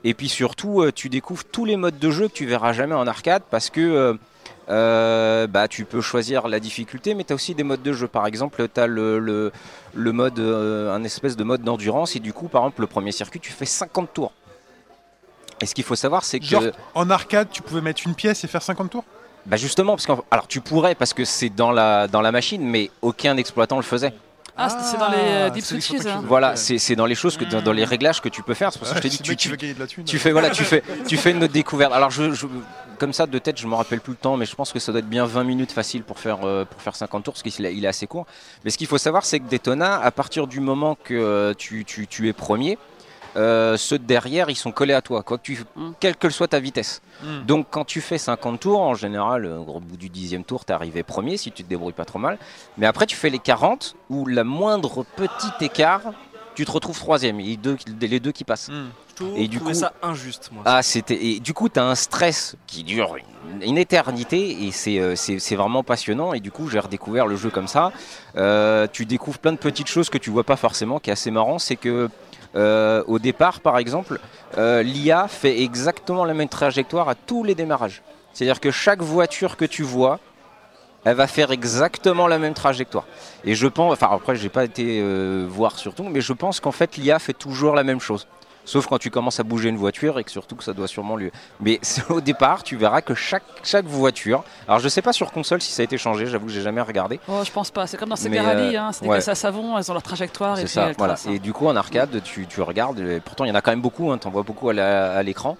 Et 0.04 0.14
puis 0.14 0.28
surtout, 0.28 0.82
euh, 0.82 0.90
tu 0.92 1.08
découvres 1.08 1.44
tous 1.44 1.64
les 1.64 1.76
modes 1.76 1.98
de 1.98 2.10
jeu 2.10 2.28
que 2.28 2.32
tu 2.32 2.46
verras 2.46 2.72
jamais 2.72 2.94
en 2.94 3.06
arcade 3.06 3.42
parce 3.50 3.70
que 3.70 3.80
euh, 3.80 4.14
euh, 4.68 5.46
bah, 5.46 5.68
tu 5.68 5.84
peux 5.84 6.00
choisir 6.00 6.48
la 6.48 6.60
difficulté, 6.60 7.14
mais 7.14 7.24
tu 7.24 7.32
as 7.32 7.36
aussi 7.36 7.54
des 7.54 7.62
modes 7.62 7.82
de 7.82 7.92
jeu. 7.92 8.06
Par 8.08 8.26
exemple, 8.26 8.66
tu 8.72 8.80
as 8.80 8.86
le, 8.86 9.18
le, 9.18 9.52
le 9.94 10.12
mode, 10.12 10.38
euh, 10.38 10.94
un 10.94 11.02
espèce 11.04 11.36
de 11.36 11.44
mode 11.44 11.62
d'endurance, 11.62 12.16
et 12.16 12.20
du 12.20 12.32
coup, 12.32 12.48
par 12.48 12.62
exemple, 12.62 12.80
le 12.80 12.86
premier 12.86 13.12
circuit, 13.12 13.40
tu 13.40 13.52
fais 13.52 13.66
50 13.66 14.12
tours. 14.12 14.32
Et 15.60 15.66
ce 15.66 15.74
qu'il 15.74 15.84
faut 15.84 15.96
savoir, 15.96 16.24
c'est 16.24 16.40
que. 16.40 16.46
Genre, 16.46 16.64
en 16.94 17.10
arcade, 17.10 17.48
tu 17.50 17.62
pouvais 17.62 17.80
mettre 17.80 18.02
une 18.06 18.14
pièce 18.14 18.44
et 18.44 18.48
faire 18.48 18.62
50 18.62 18.90
tours? 18.90 19.04
Bah 19.46 19.56
justement, 19.56 19.94
parce 19.96 20.06
qu'en- 20.06 20.24
alors 20.30 20.46
tu 20.46 20.60
pourrais 20.60 20.94
parce 20.94 21.14
que 21.14 21.24
c'est 21.24 21.48
dans 21.48 21.72
la, 21.72 22.06
dans 22.08 22.20
la 22.20 22.32
machine, 22.32 22.62
mais 22.62 22.90
aucun 23.02 23.36
exploitant 23.36 23.76
le 23.76 23.82
faisait. 23.82 24.12
Ah, 24.56 24.68
c'est- 24.68 24.90
c'est 24.92 24.98
dans 24.98 25.08
les 25.08 25.16
euh, 25.18 25.50
Deep 25.50 25.64
Switches. 25.64 25.86
photos 25.88 26.04
que 26.04 26.08
hein. 26.10 26.22
Voilà, 26.26 26.56
c'est 26.56 26.76
c'est 26.78 26.94
dans 26.94 27.06
les 27.06 27.14
choses 27.14 27.36
que 27.38 27.44
dans, 27.46 27.62
dans 27.62 27.72
les 27.72 27.84
réglages 27.86 28.20
que 28.20 28.28
tu 28.28 28.42
peux 28.42 28.52
faire. 28.54 28.70
C'est 28.72 28.78
pour 28.78 28.86
ça 28.86 28.94
que 28.94 28.98
je 28.98 29.02
t'ai 29.02 29.08
dit 29.08 29.16
Ce 29.16 29.22
tu, 29.22 29.34
tu, 29.36 29.48
de 29.74 29.78
la 29.80 29.86
thune. 29.86 30.04
tu 30.04 30.18
fais 30.18 30.30
voilà, 30.30 30.50
tu 30.50 30.62
fais 30.62 30.82
tu 31.08 31.16
fais 31.16 31.30
une 31.30 31.42
autre 31.42 31.54
découverte. 31.54 31.92
Alors 31.92 32.10
je, 32.10 32.32
je- 32.32 32.46
comme 32.98 33.14
ça 33.14 33.26
de 33.26 33.38
tête, 33.38 33.58
je 33.58 33.66
me 33.66 33.74
rappelle 33.74 34.00
plus 34.00 34.12
le 34.12 34.18
temps, 34.18 34.36
mais 34.36 34.44
je 34.46 34.54
pense 34.54 34.70
que 34.70 34.78
ça 34.78 34.92
doit 34.92 34.98
être 35.00 35.08
bien 35.08 35.24
20 35.24 35.42
minutes 35.44 35.72
facile 35.72 36.02
pour 36.02 36.18
faire 36.20 36.40
euh, 36.44 36.64
pour 36.66 36.80
faire 36.82 36.94
50 36.94 37.24
tours, 37.24 37.32
parce 37.34 37.42
qu'il 37.42 37.64
est, 37.64 37.74
il 37.74 37.84
est 37.84 37.88
assez 37.88 38.06
court. 38.06 38.26
Mais 38.64 38.70
ce 38.70 38.76
qu'il 38.78 38.86
faut 38.86 38.98
savoir, 38.98 39.24
c'est 39.24 39.40
que 39.40 39.48
Daytona, 39.48 40.00
à 40.00 40.10
partir 40.12 40.46
du 40.46 40.60
moment 40.60 40.96
que 41.02 41.14
euh, 41.14 41.54
tu, 41.56 41.84
tu, 41.86 42.06
tu 42.06 42.28
es 42.28 42.32
premier, 42.34 42.78
euh, 43.36 43.76
ceux 43.76 43.98
de 43.98 44.04
derrière, 44.04 44.50
ils 44.50 44.56
sont 44.56 44.72
collés 44.72 44.94
à 44.94 45.02
toi, 45.02 45.22
quoi 45.22 45.38
que 45.38 45.42
tu, 45.42 45.64
Mm. 45.76 45.90
quelle 46.00 46.16
que 46.16 46.28
soit 46.30 46.48
ta 46.48 46.60
vitesse. 46.60 47.00
Mm. 47.22 47.42
Donc 47.46 47.66
quand 47.70 47.84
tu 47.84 48.00
fais 48.00 48.18
50 48.18 48.60
tours, 48.60 48.80
en 48.80 48.94
général, 48.94 49.44
euh, 49.46 49.58
au 49.58 49.80
bout 49.80 49.96
du 49.96 50.08
dixième 50.08 50.44
tour, 50.44 50.64
tu 50.64 50.72
arrivé 50.72 51.02
premier 51.02 51.36
si 51.36 51.50
tu 51.52 51.62
te 51.64 51.68
débrouilles 51.68 51.92
pas 51.94 52.04
trop 52.04 52.18
mal. 52.18 52.38
Mais 52.78 52.86
après, 52.86 53.06
tu 53.06 53.16
fais 53.16 53.30
les 53.30 53.38
40, 53.38 53.96
où 54.10 54.26
la 54.26 54.44
moindre 54.44 55.04
petit 55.16 55.64
écart, 55.64 56.02
tu 56.54 56.66
te 56.66 56.70
retrouves 56.70 56.98
troisième. 56.98 57.40
Et 57.40 57.56
deux, 57.56 57.78
les 58.00 58.20
deux 58.20 58.32
qui 58.32 58.44
passent. 58.44 58.70
Je 58.70 59.14
trouve- 59.14 59.36
Et 59.38 59.48
du 59.48 59.58
coup- 59.60 59.72
ça 59.72 59.92
injuste, 60.02 60.50
moi. 60.52 60.62
Ah, 60.66 60.82
c'était. 60.82 61.22
Et 61.24 61.40
du 61.40 61.54
coup, 61.54 61.68
tu 61.70 61.78
as 61.80 61.84
un 61.86 61.94
stress 61.94 62.56
qui 62.66 62.82
dure 62.84 63.16
une, 63.16 63.62
une 63.62 63.78
éternité 63.78 64.64
et 64.64 64.70
c'est 64.70 64.98
euh, 64.98 65.16
c'est 65.16 65.38
c'est 65.38 65.56
vraiment 65.56 65.82
passionnant. 65.82 66.34
Et 66.34 66.40
du 66.40 66.50
coup, 66.50 66.68
j'ai 66.68 66.78
redécouvert 66.78 67.26
le 67.26 67.36
jeu 67.36 67.48
comme 67.48 67.68
ça. 67.68 67.92
Euh, 68.36 68.86
tu 68.92 69.06
découvres 69.06 69.38
plein 69.38 69.52
de 69.52 69.58
petites 69.58 69.88
choses 69.88 70.10
que 70.10 70.18
tu 70.18 70.28
vois 70.30 70.44
pas 70.44 70.56
forcément, 70.56 70.98
qui 70.98 71.08
est 71.10 71.14
assez 71.14 71.30
marrant. 71.30 71.58
C'est 71.58 71.76
que. 71.76 72.10
Euh, 72.54 73.02
au 73.06 73.18
départ, 73.18 73.60
par 73.60 73.78
exemple, 73.78 74.20
euh, 74.58 74.82
l'IA 74.82 75.28
fait 75.28 75.62
exactement 75.62 76.24
la 76.24 76.34
même 76.34 76.48
trajectoire 76.48 77.08
à 77.08 77.14
tous 77.14 77.44
les 77.44 77.54
démarrages. 77.54 78.02
C'est-à-dire 78.32 78.60
que 78.60 78.70
chaque 78.70 79.02
voiture 79.02 79.56
que 79.56 79.64
tu 79.64 79.82
vois, 79.82 80.20
elle 81.04 81.16
va 81.16 81.26
faire 81.26 81.50
exactement 81.50 82.26
la 82.26 82.38
même 82.38 82.54
trajectoire. 82.54 83.06
Et 83.44 83.54
je 83.54 83.66
pense, 83.66 83.92
enfin 83.92 84.08
après, 84.12 84.36
j'ai 84.36 84.48
pas 84.48 84.64
été 84.64 85.00
euh, 85.00 85.46
voir 85.48 85.78
surtout, 85.78 86.04
mais 86.04 86.20
je 86.20 86.32
pense 86.32 86.60
qu'en 86.60 86.72
fait, 86.72 86.96
l'IA 86.96 87.18
fait 87.18 87.32
toujours 87.32 87.74
la 87.74 87.84
même 87.84 88.00
chose. 88.00 88.26
Sauf 88.64 88.86
quand 88.86 88.98
tu 88.98 89.10
commences 89.10 89.40
à 89.40 89.42
bouger 89.42 89.68
une 89.68 89.76
voiture 89.76 90.18
et 90.18 90.24
que 90.24 90.30
surtout 90.30 90.56
que 90.56 90.64
ça 90.64 90.72
doit 90.72 90.86
sûrement 90.86 91.16
lui. 91.16 91.30
Mais 91.60 91.80
au 92.08 92.20
départ, 92.20 92.62
tu 92.62 92.76
verras 92.76 93.00
que 93.00 93.14
chaque, 93.14 93.44
chaque 93.62 93.86
voiture. 93.86 94.44
Alors 94.68 94.78
je 94.78 94.88
sais 94.88 95.02
pas 95.02 95.12
sur 95.12 95.32
console 95.32 95.60
si 95.60 95.72
ça 95.72 95.82
a 95.82 95.84
été 95.84 95.98
changé, 95.98 96.26
j'avoue 96.26 96.46
que 96.46 96.52
j'ai 96.52 96.62
jamais 96.62 96.80
regardé. 96.80 97.20
Oh, 97.28 97.42
je 97.44 97.50
pense 97.50 97.70
pas. 97.70 97.86
C'est 97.86 97.96
comme 97.96 98.10
dans 98.10 98.16
Rally, 98.16 98.76
euh, 98.76 98.80
hein. 98.80 98.92
c'est 98.92 99.02
des 99.02 99.08
ouais. 99.08 99.16
caisses 99.16 99.28
à 99.28 99.34
savon, 99.34 99.76
elles 99.78 99.90
ont 99.90 99.94
leur 99.94 100.02
trajectoire 100.02 100.58
et 100.58 100.62
puis 100.62 100.70
ça, 100.70 100.88
elles 100.88 100.94
voilà. 100.96 101.14
tracent, 101.14 101.26
hein. 101.28 101.32
Et 101.34 101.38
du 101.38 101.52
coup 101.52 101.66
en 101.66 101.76
arcade, 101.76 102.22
tu, 102.22 102.46
tu 102.46 102.60
regardes, 102.60 103.00
et 103.00 103.20
pourtant 103.20 103.44
il 103.44 103.48
y 103.48 103.50
en 103.50 103.54
a 103.54 103.60
quand 103.60 103.72
même 103.72 103.80
beaucoup, 103.80 104.10
hein, 104.10 104.18
t'en 104.18 104.30
vois 104.30 104.42
beaucoup 104.42 104.70
à 104.70 105.22
l'écran. 105.22 105.56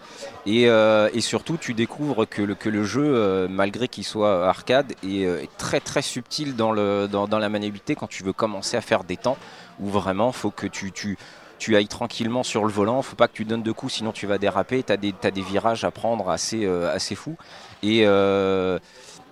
Et, 0.47 0.69
euh, 0.69 1.09
et 1.15 1.21
surtout 1.21 1.57
tu 1.57 1.75
découvres 1.75 2.29
que 2.29 2.43
le, 2.43 2.55
que 2.55 2.69
le 2.69 2.85
jeu, 2.85 3.05
euh, 3.05 3.47
malgré 3.49 3.89
qu'il 3.89 4.05
soit 4.05 4.49
arcade, 4.49 4.93
est, 5.03 5.25
euh, 5.25 5.43
est 5.43 5.57
très 5.57 5.81
très 5.81 6.03
subtil 6.03 6.57
dans, 6.57 6.73
le, 6.73 7.09
dans, 7.09 7.29
dans 7.29 7.39
la 7.39 7.49
maniabilité 7.49 7.95
quand 7.95 8.09
tu 8.09 8.23
veux 8.23 8.33
commencer 8.33 8.77
à 8.77 8.81
faire 8.81 9.05
des 9.05 9.17
temps 9.17 9.37
où 9.81 9.89
vraiment 9.89 10.33
faut 10.33 10.51
que 10.51 10.67
tu, 10.67 10.93
tu, 10.93 11.17
tu 11.63 11.77
ailles 11.77 11.87
tranquillement 11.87 12.43
sur 12.43 12.65
le 12.65 12.73
volant, 12.73 13.03
faut 13.03 13.15
pas 13.15 13.29
que 13.29 13.35
tu 13.35 13.45
donnes 13.45 13.63
de 13.63 13.71
coups 13.71 13.93
sinon 13.93 14.11
tu 14.11 14.27
vas 14.27 14.37
déraper, 14.37 14.83
tu 14.83 14.93
as 14.93 14.97
des, 14.97 15.43
virages 15.43 15.85
à 15.85 15.93
prendre 15.93 16.29
assez, 16.29 16.65
euh, 16.65 16.93
assez 16.93 17.15
fous. 17.15 17.37
Et 17.85 18.01
euh, 18.05 18.81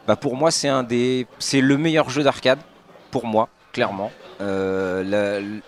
bah 0.07 0.15
pour 0.15 0.37
moi 0.37 0.53
c'est 0.53 0.69
un 0.69 0.85
des 0.85 1.27
c'est 1.41 1.61
le 1.61 1.77
meilleur 1.77 2.09
jeu 2.09 2.23
d'arcade 2.23 2.61
pour 3.11 3.27
moi 3.27 3.49
clairement. 3.73 4.13
Euh, 4.41 5.59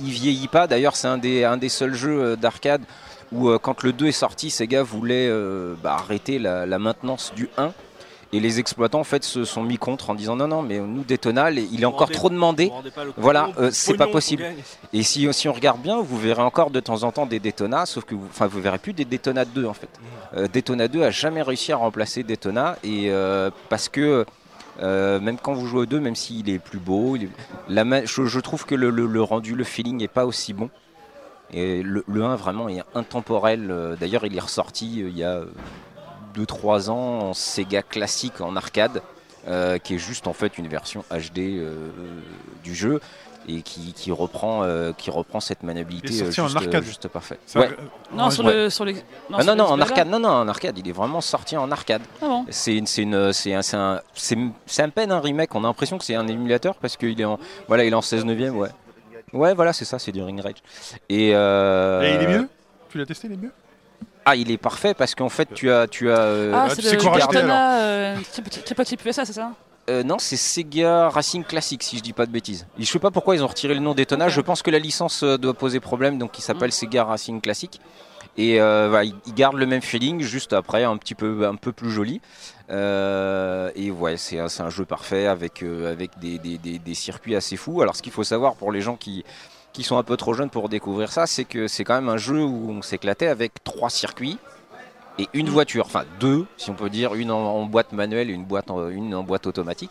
il 0.00 0.10
vieillit 0.10 0.48
pas. 0.48 0.66
D'ailleurs, 0.66 0.96
c'est 0.96 1.08
un 1.08 1.18
des, 1.18 1.68
seuls 1.68 1.94
jeux 1.94 2.36
d'arcade 2.36 2.82
où, 3.32 3.50
quand 3.58 3.82
le 3.82 3.92
2 3.92 4.06
est 4.06 4.12
sorti, 4.12 4.48
Sega 4.48 4.82
voulait 4.82 5.30
bah, 5.82 5.92
arrêter 5.92 6.38
la 6.38 6.78
maintenance 6.78 7.32
du 7.36 7.50
1. 7.58 7.72
Et 8.32 8.38
les 8.38 8.60
exploitants 8.60 9.00
en 9.00 9.04
fait 9.04 9.24
se 9.24 9.44
sont 9.44 9.64
mis 9.64 9.76
contre 9.76 10.10
en 10.10 10.14
disant 10.14 10.36
non 10.36 10.46
non 10.46 10.62
mais 10.62 10.78
nous 10.78 11.02
Daytona 11.02 11.50
il 11.50 11.82
est 11.82 11.84
encore 11.84 12.02
rendez- 12.02 12.12
trop 12.14 12.30
demandé. 12.30 12.70
Voilà, 13.16 13.50
euh, 13.58 13.70
c'est 13.72 13.96
pas 13.96 14.06
possible. 14.12 14.44
et 14.92 15.02
si, 15.02 15.26
si 15.32 15.48
on 15.48 15.52
regarde 15.52 15.80
bien 15.82 16.00
vous 16.00 16.16
verrez 16.16 16.42
encore 16.42 16.70
de 16.70 16.78
temps 16.78 17.02
en 17.02 17.10
temps 17.10 17.26
des 17.26 17.40
Daytona 17.40 17.86
sauf 17.86 18.04
que 18.04 18.14
vous, 18.14 18.26
enfin, 18.30 18.46
vous 18.46 18.60
verrez 18.60 18.78
plus 18.78 18.92
des 18.92 19.04
Daytona 19.04 19.44
2 19.44 19.66
en 19.66 19.74
fait. 19.74 19.88
Euh, 20.36 20.46
Daytona 20.46 20.86
2 20.86 21.02
a 21.02 21.10
jamais 21.10 21.42
réussi 21.42 21.72
à 21.72 21.76
remplacer 21.76 22.22
Daytona 22.22 22.76
et 22.84 23.10
euh, 23.10 23.50
parce 23.68 23.88
que 23.88 24.24
euh, 24.80 25.18
même 25.18 25.36
quand 25.36 25.52
vous 25.54 25.66
jouez 25.66 25.80
au 25.80 25.86
2 25.86 25.98
même 25.98 26.14
s'il 26.14 26.48
est 26.50 26.60
plus 26.60 26.78
beau 26.78 27.16
il 27.16 27.24
est- 27.24 27.28
la 27.68 27.84
ma- 27.84 28.04
je, 28.04 28.26
je 28.26 28.38
trouve 28.40 28.64
que 28.64 28.76
le, 28.76 28.90
le- 28.90 29.06
le 29.06 29.22
rendu 29.24 29.56
le 29.56 29.64
feeling 29.64 29.96
n'est 29.96 30.06
pas 30.06 30.24
aussi 30.24 30.52
bon. 30.52 30.70
Et 31.52 31.82
le, 31.82 32.04
le 32.06 32.22
1 32.24 32.36
vraiment 32.36 32.68
est 32.68 32.84
intemporel. 32.94 33.96
D'ailleurs 33.98 34.24
il 34.24 34.36
est 34.36 34.40
ressorti 34.40 35.00
il 35.00 35.18
y 35.18 35.24
a 35.24 35.40
2-3 36.36 36.90
ans 36.90 37.18
en 37.20 37.34
Sega 37.34 37.82
classique 37.82 38.40
en 38.40 38.56
arcade 38.56 39.02
euh, 39.48 39.78
qui 39.78 39.94
est 39.94 39.98
juste 39.98 40.26
en 40.26 40.32
fait 40.32 40.58
une 40.58 40.68
version 40.68 41.04
HD 41.10 41.38
euh, 41.38 41.88
du 42.62 42.74
jeu 42.74 43.00
et 43.48 43.62
qui, 43.62 43.94
qui 43.94 44.12
reprend 44.12 44.64
euh, 44.64 44.92
qui 44.92 45.10
reprend 45.10 45.40
cette 45.40 45.62
maniabilité 45.62 46.08
Il 46.12 46.14
est 46.20 46.24
sorti 46.24 46.40
euh, 46.40 46.44
en 46.44 46.46
juste, 46.48 46.56
arcade. 46.58 46.82
euh, 46.82 46.86
juste 46.86 47.08
parfaite. 47.08 47.40
Ça- 47.46 47.60
Ouais. 47.60 47.68
euh, 47.70 47.76
Non, 48.14 48.26
ouais, 48.26 48.30
sur, 48.30 48.44
ouais. 48.44 48.52
le, 48.54 48.70
sur 48.70 48.84
les. 48.84 48.96
Ah 49.32 49.42
sur 49.42 49.46
non 49.56 49.56
non 49.56 49.64
les 49.68 49.72
en 49.72 49.80
arcade 49.80 50.08
non 50.08 50.18
non 50.18 50.28
en 50.28 50.46
arcade 50.48 50.76
il 50.78 50.86
est 50.86 50.92
vraiment 50.92 51.22
sorti 51.22 51.56
en 51.56 51.70
arcade. 51.72 52.02
Ah 52.20 52.26
bon 52.26 52.44
C'est 52.50 52.76
une 52.76 52.86
c'est 52.86 53.02
une 53.02 53.32
c'est 53.32 53.54
un 53.54 53.62
c'est 53.62 53.76
un 53.76 54.00
c'est 54.66 54.82
à 54.82 54.88
peine 54.88 55.10
un 55.10 55.20
remake 55.20 55.54
on 55.54 55.64
a 55.64 55.68
l'impression 55.68 55.96
que 55.96 56.04
c'est 56.04 56.14
un 56.16 56.26
émulateur 56.28 56.74
parce 56.76 56.98
qu'il 56.98 57.18
est 57.18 57.24
en 57.24 57.38
voilà 57.66 57.84
il 57.84 57.92
est 57.92 57.96
en 57.96 58.02
16 58.02 58.26
neuvième 58.26 58.56
ouais. 58.58 58.68
Ouais 59.32 59.54
voilà 59.54 59.72
c'est 59.72 59.86
ça 59.86 59.98
c'est 59.98 60.12
du 60.12 60.22
Ring 60.22 60.40
Rage. 60.40 60.56
Et, 61.08 61.30
euh, 61.34 62.02
Et 62.02 62.14
il 62.16 62.20
est 62.22 62.38
mieux? 62.38 62.48
Tu 62.90 62.98
l'as 62.98 63.06
testé, 63.06 63.28
il 63.28 63.34
est 63.34 63.36
mieux? 63.36 63.52
Ah 64.24 64.36
il 64.36 64.50
est 64.50 64.58
parfait 64.58 64.94
parce 64.94 65.14
qu'en 65.14 65.28
fait 65.28 65.48
tu 65.54 65.70
as 65.70 65.86
tu 65.88 66.10
as 66.10 66.18
euh, 66.18 66.52
Ah, 66.54 66.68
c'est 66.74 66.82
le 66.82 66.90
Daytona 66.90 67.80
euh, 67.80 68.16
Triple 68.64 68.84
Triple 68.84 69.08
USA, 69.08 69.24
c'est 69.24 69.32
ça? 69.32 69.52
Euh, 69.88 70.02
non, 70.04 70.18
c'est 70.18 70.36
Sega 70.36 71.08
Racing 71.08 71.42
Classic, 71.42 71.82
si 71.82 71.96
je 71.98 72.02
dis 72.02 72.12
pas 72.12 72.26
de 72.26 72.30
bêtises. 72.30 72.66
Je 72.78 72.84
sais 72.84 72.98
pas 73.00 73.10
pourquoi 73.10 73.34
ils 73.34 73.42
ont 73.42 73.46
retiré 73.48 73.74
le 73.74 73.80
nom 73.80 73.92
Daytona. 73.94 74.28
Je 74.28 74.40
pense 74.40 74.62
que 74.62 74.70
la 74.70 74.78
licence 74.78 75.24
doit 75.24 75.54
poser 75.54 75.80
problème, 75.80 76.16
donc 76.18 76.38
il 76.38 76.42
s'appelle 76.42 76.70
Sega 76.70 77.02
Racing 77.04 77.40
Classic. 77.40 77.80
Et 78.36 78.60
euh, 78.60 78.86
voilà, 78.88 79.04
il 79.26 79.34
garde 79.34 79.56
le 79.56 79.66
même 79.66 79.82
feeling, 79.82 80.20
juste 80.20 80.52
après 80.52 80.84
un 80.84 80.96
petit 80.96 81.16
peu, 81.16 81.44
un 81.46 81.56
peu 81.56 81.72
plus 81.72 81.90
joli. 81.90 82.20
Euh, 82.70 83.70
et 83.74 83.90
ouais, 83.90 84.16
c'est 84.16 84.38
un, 84.38 84.48
c'est 84.48 84.62
un 84.62 84.70
jeu 84.70 84.84
parfait 84.84 85.26
avec, 85.26 85.62
euh, 85.62 85.90
avec 85.90 86.18
des, 86.20 86.38
des- 86.38 86.56
des- 86.58 86.78
des 86.78 86.94
circuits 86.94 87.34
assez 87.34 87.56
fous. 87.56 87.82
Alors, 87.82 87.96
ce 87.96 88.02
qu'il 88.02 88.12
faut 88.12 88.22
savoir 88.22 88.54
pour 88.54 88.70
les 88.70 88.80
gens 88.80 88.94
qui, 88.96 89.24
qui 89.72 89.82
sont 89.82 89.96
un 89.98 90.02
peu 90.02 90.16
trop 90.16 90.34
jeunes 90.34 90.50
pour 90.50 90.68
découvrir 90.68 91.12
ça, 91.12 91.26
c'est 91.26 91.44
que 91.44 91.68
c'est 91.68 91.84
quand 91.84 91.94
même 91.94 92.08
un 92.08 92.16
jeu 92.16 92.42
où 92.42 92.70
on 92.70 92.82
s'éclatait 92.82 93.28
avec 93.28 93.62
trois 93.64 93.90
circuits 93.90 94.38
et 95.18 95.28
une 95.34 95.48
voiture, 95.50 95.84
enfin 95.86 96.04
deux, 96.18 96.46
si 96.56 96.70
on 96.70 96.74
peut 96.74 96.88
dire, 96.88 97.14
une 97.14 97.30
en, 97.30 97.38
en 97.38 97.66
boîte 97.66 97.92
manuelle 97.92 98.30
et 98.30 98.32
une, 98.32 98.44
boîte 98.44 98.70
en, 98.70 98.88
une 98.88 99.14
en 99.14 99.22
boîte 99.22 99.46
automatique. 99.46 99.90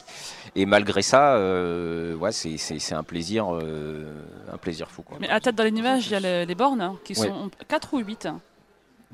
Et 0.55 0.65
malgré 0.65 1.01
ça, 1.03 1.35
euh, 1.35 2.15
ouais, 2.15 2.31
c'est- 2.31 2.93
un 2.93 3.03
plaisir, 3.03 3.53
euh, 3.53 4.11
un 4.51 4.57
plaisir 4.57 4.89
fou. 4.89 5.03
Quoi. 5.03 5.17
Mais 5.21 5.29
à 5.29 5.39
tête 5.39 5.55
dans 5.55 5.63
les 5.63 5.71
nuages, 5.71 6.07
il 6.07 6.13
y 6.13 6.15
a 6.15 6.19
les, 6.19 6.45
les 6.45 6.55
bornes 6.55 6.81
hein, 6.81 6.95
qui 7.03 7.13
Ouais. 7.19 7.27
sont 7.27 7.51
4 7.67 7.93
ou 7.93 7.99
8. 7.99 8.27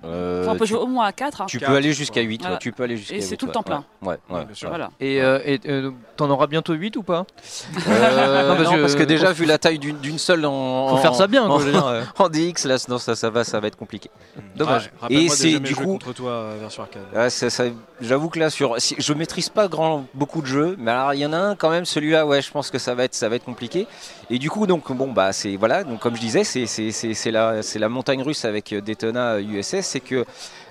Euh, 0.04 0.44
Enfin, 0.44 0.52
on 0.52 0.58
peut 0.58 0.66
tu 0.66 0.72
jouer 0.74 0.80
au 0.82 0.88
moins 0.88 1.06
à 1.06 1.12
4. 1.14 1.46
tu 1.48 1.58
peux 1.60 1.74
aller 1.74 1.94
jusqu'à 1.94 2.22
8, 2.22 2.42
Voilà. 2.42 2.58
tu 2.58 2.72
peux 2.74 2.84
aller 2.84 2.98
jusqu'à 2.98 3.16
Et 3.16 3.22
c'est 3.22 3.32
8, 3.32 3.38
tout 3.38 3.46
le 3.46 3.50
ouais. 3.52 3.54
temps 3.54 3.64
plein. 3.64 3.84
Ouais, 4.02 4.18
ouais, 4.30 4.40
ouais. 4.42 4.46
Voilà. 4.68 4.92
Et 5.00 5.22
euh, 5.22 5.40
et, 5.46 5.60
euh, 5.68 5.92
t'en 6.18 6.30
auras 6.30 6.48
bientôt 6.48 6.74
8 6.74 6.98
ou 6.98 7.02
pas? 7.04 7.26
Euh, 7.88 8.48
Non, 8.50 8.56
parce 8.58 8.70
non, 8.70 8.76
que- 8.76 8.82
parce 8.82 8.96
que 8.96 9.04
déjà, 9.04 9.32
vu 9.32 9.46
la 9.46 9.58
taille 9.58 9.80
d'une 9.80 9.98
d'une 10.00 10.18
seule 10.20 10.46
en. 10.46 10.90
Faut 10.90 10.96
en- 10.96 10.98
faire 10.98 11.16
ça 11.16 11.28
bien, 11.28 11.46
quoi, 11.46 11.56
en- 11.56 11.60
je 11.60 11.66
veux 11.66 11.72
dire, 11.72 11.86
ouais. 11.86 12.02
En 12.20 12.30
DX, 12.30 12.66
là, 12.66 12.76
non, 12.90 12.98
ça, 12.98 13.16
ça, 13.16 13.30
va, 13.30 13.44
ça 13.44 13.60
va 13.60 13.68
être 13.68 13.78
compliqué. 13.78 14.10
Dommage. 14.56 14.86
Ouais, 14.86 14.92
rappelle-moi 15.02 15.24
Et 15.26 15.30
c'est 15.30 15.60
du 15.60 15.76
coup. 15.76 15.84
contre 15.86 16.14
toi 16.14 16.32
euh, 16.32 16.58
version 16.60 16.84
arcade. 16.84 17.02
Ouais, 17.16 17.30
ça- 17.30 17.64
J'avoue 18.02 18.28
que 18.30 18.38
là, 18.40 18.50
sur, 18.50 18.76
si, 18.78 18.94
je 19.00 19.14
maîtrise 19.14 19.48
pas 19.48 19.70
grand, 19.70 20.06
beaucoup 20.14 20.42
de 20.42 20.48
jeux, 20.48 20.76
mais 20.78 20.92
alors 20.92 21.14
il 21.14 21.22
y 21.22 21.26
en 21.26 21.32
a 21.32 21.38
un 21.38 21.56
quand 21.56 21.70
même, 21.70 21.86
celui-là, 21.86 22.26
ouais, 22.28 22.42
je 22.42 22.52
pense 22.52 22.70
que 22.70 22.78
ça 22.78 22.94
va 22.94 23.06
être, 23.06 23.16
ça 23.16 23.30
va 23.30 23.38
être 23.38 23.46
compliqué. 23.46 23.88
Et 24.30 24.38
du 24.38 24.50
coup, 24.50 24.68
donc, 24.68 24.92
bon, 24.92 25.14
bah, 25.14 25.32
c'est 25.32 25.56
voilà, 25.56 25.86
donc 25.86 26.00
comme 26.02 26.14
je 26.18 26.20
disais, 26.20 26.44
c'est 26.44 26.66
c'est- 26.66 26.92
c'est- 26.92 27.14
c'est 27.14 27.32
la, 27.32 27.62
c'est 27.64 27.80
la 27.80 27.88
montagne 27.88 28.22
russe 28.22 28.44
avec 28.44 28.74
euh, 28.74 28.82
Daytona 28.82 29.40
USS, 29.40 29.85
c'est 29.86 30.02
que 30.02 30.26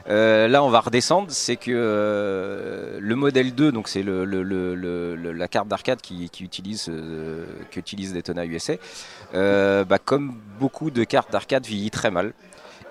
euh, 0.08 0.48
là, 0.48 0.62
on 0.62 0.68
va 0.68 0.80
redescendre, 0.80 1.30
c'est 1.30 1.56
que 1.56 1.70
euh, 1.70 2.98
le 3.00 3.16
modèle 3.16 3.54
2, 3.54 3.72
donc 3.72 3.88
c'est 3.88 4.02
la 4.04 5.48
carte 5.48 5.68
d'arcade 5.68 6.00
qui, 6.00 6.30
utilise, 6.40 6.88
euh, 6.88 7.46
utilise 7.74 8.12
Daytona 8.12 8.44
USA, 8.44 8.74
euh, 9.34 9.84
bah, 9.84 9.98
comme 9.98 10.34
beaucoup 10.60 10.90
de 10.90 11.04
cartes 11.04 11.32
d'arcade, 11.32 11.64
vieillit 11.64 11.90
très 11.90 12.10
mal. 12.10 12.32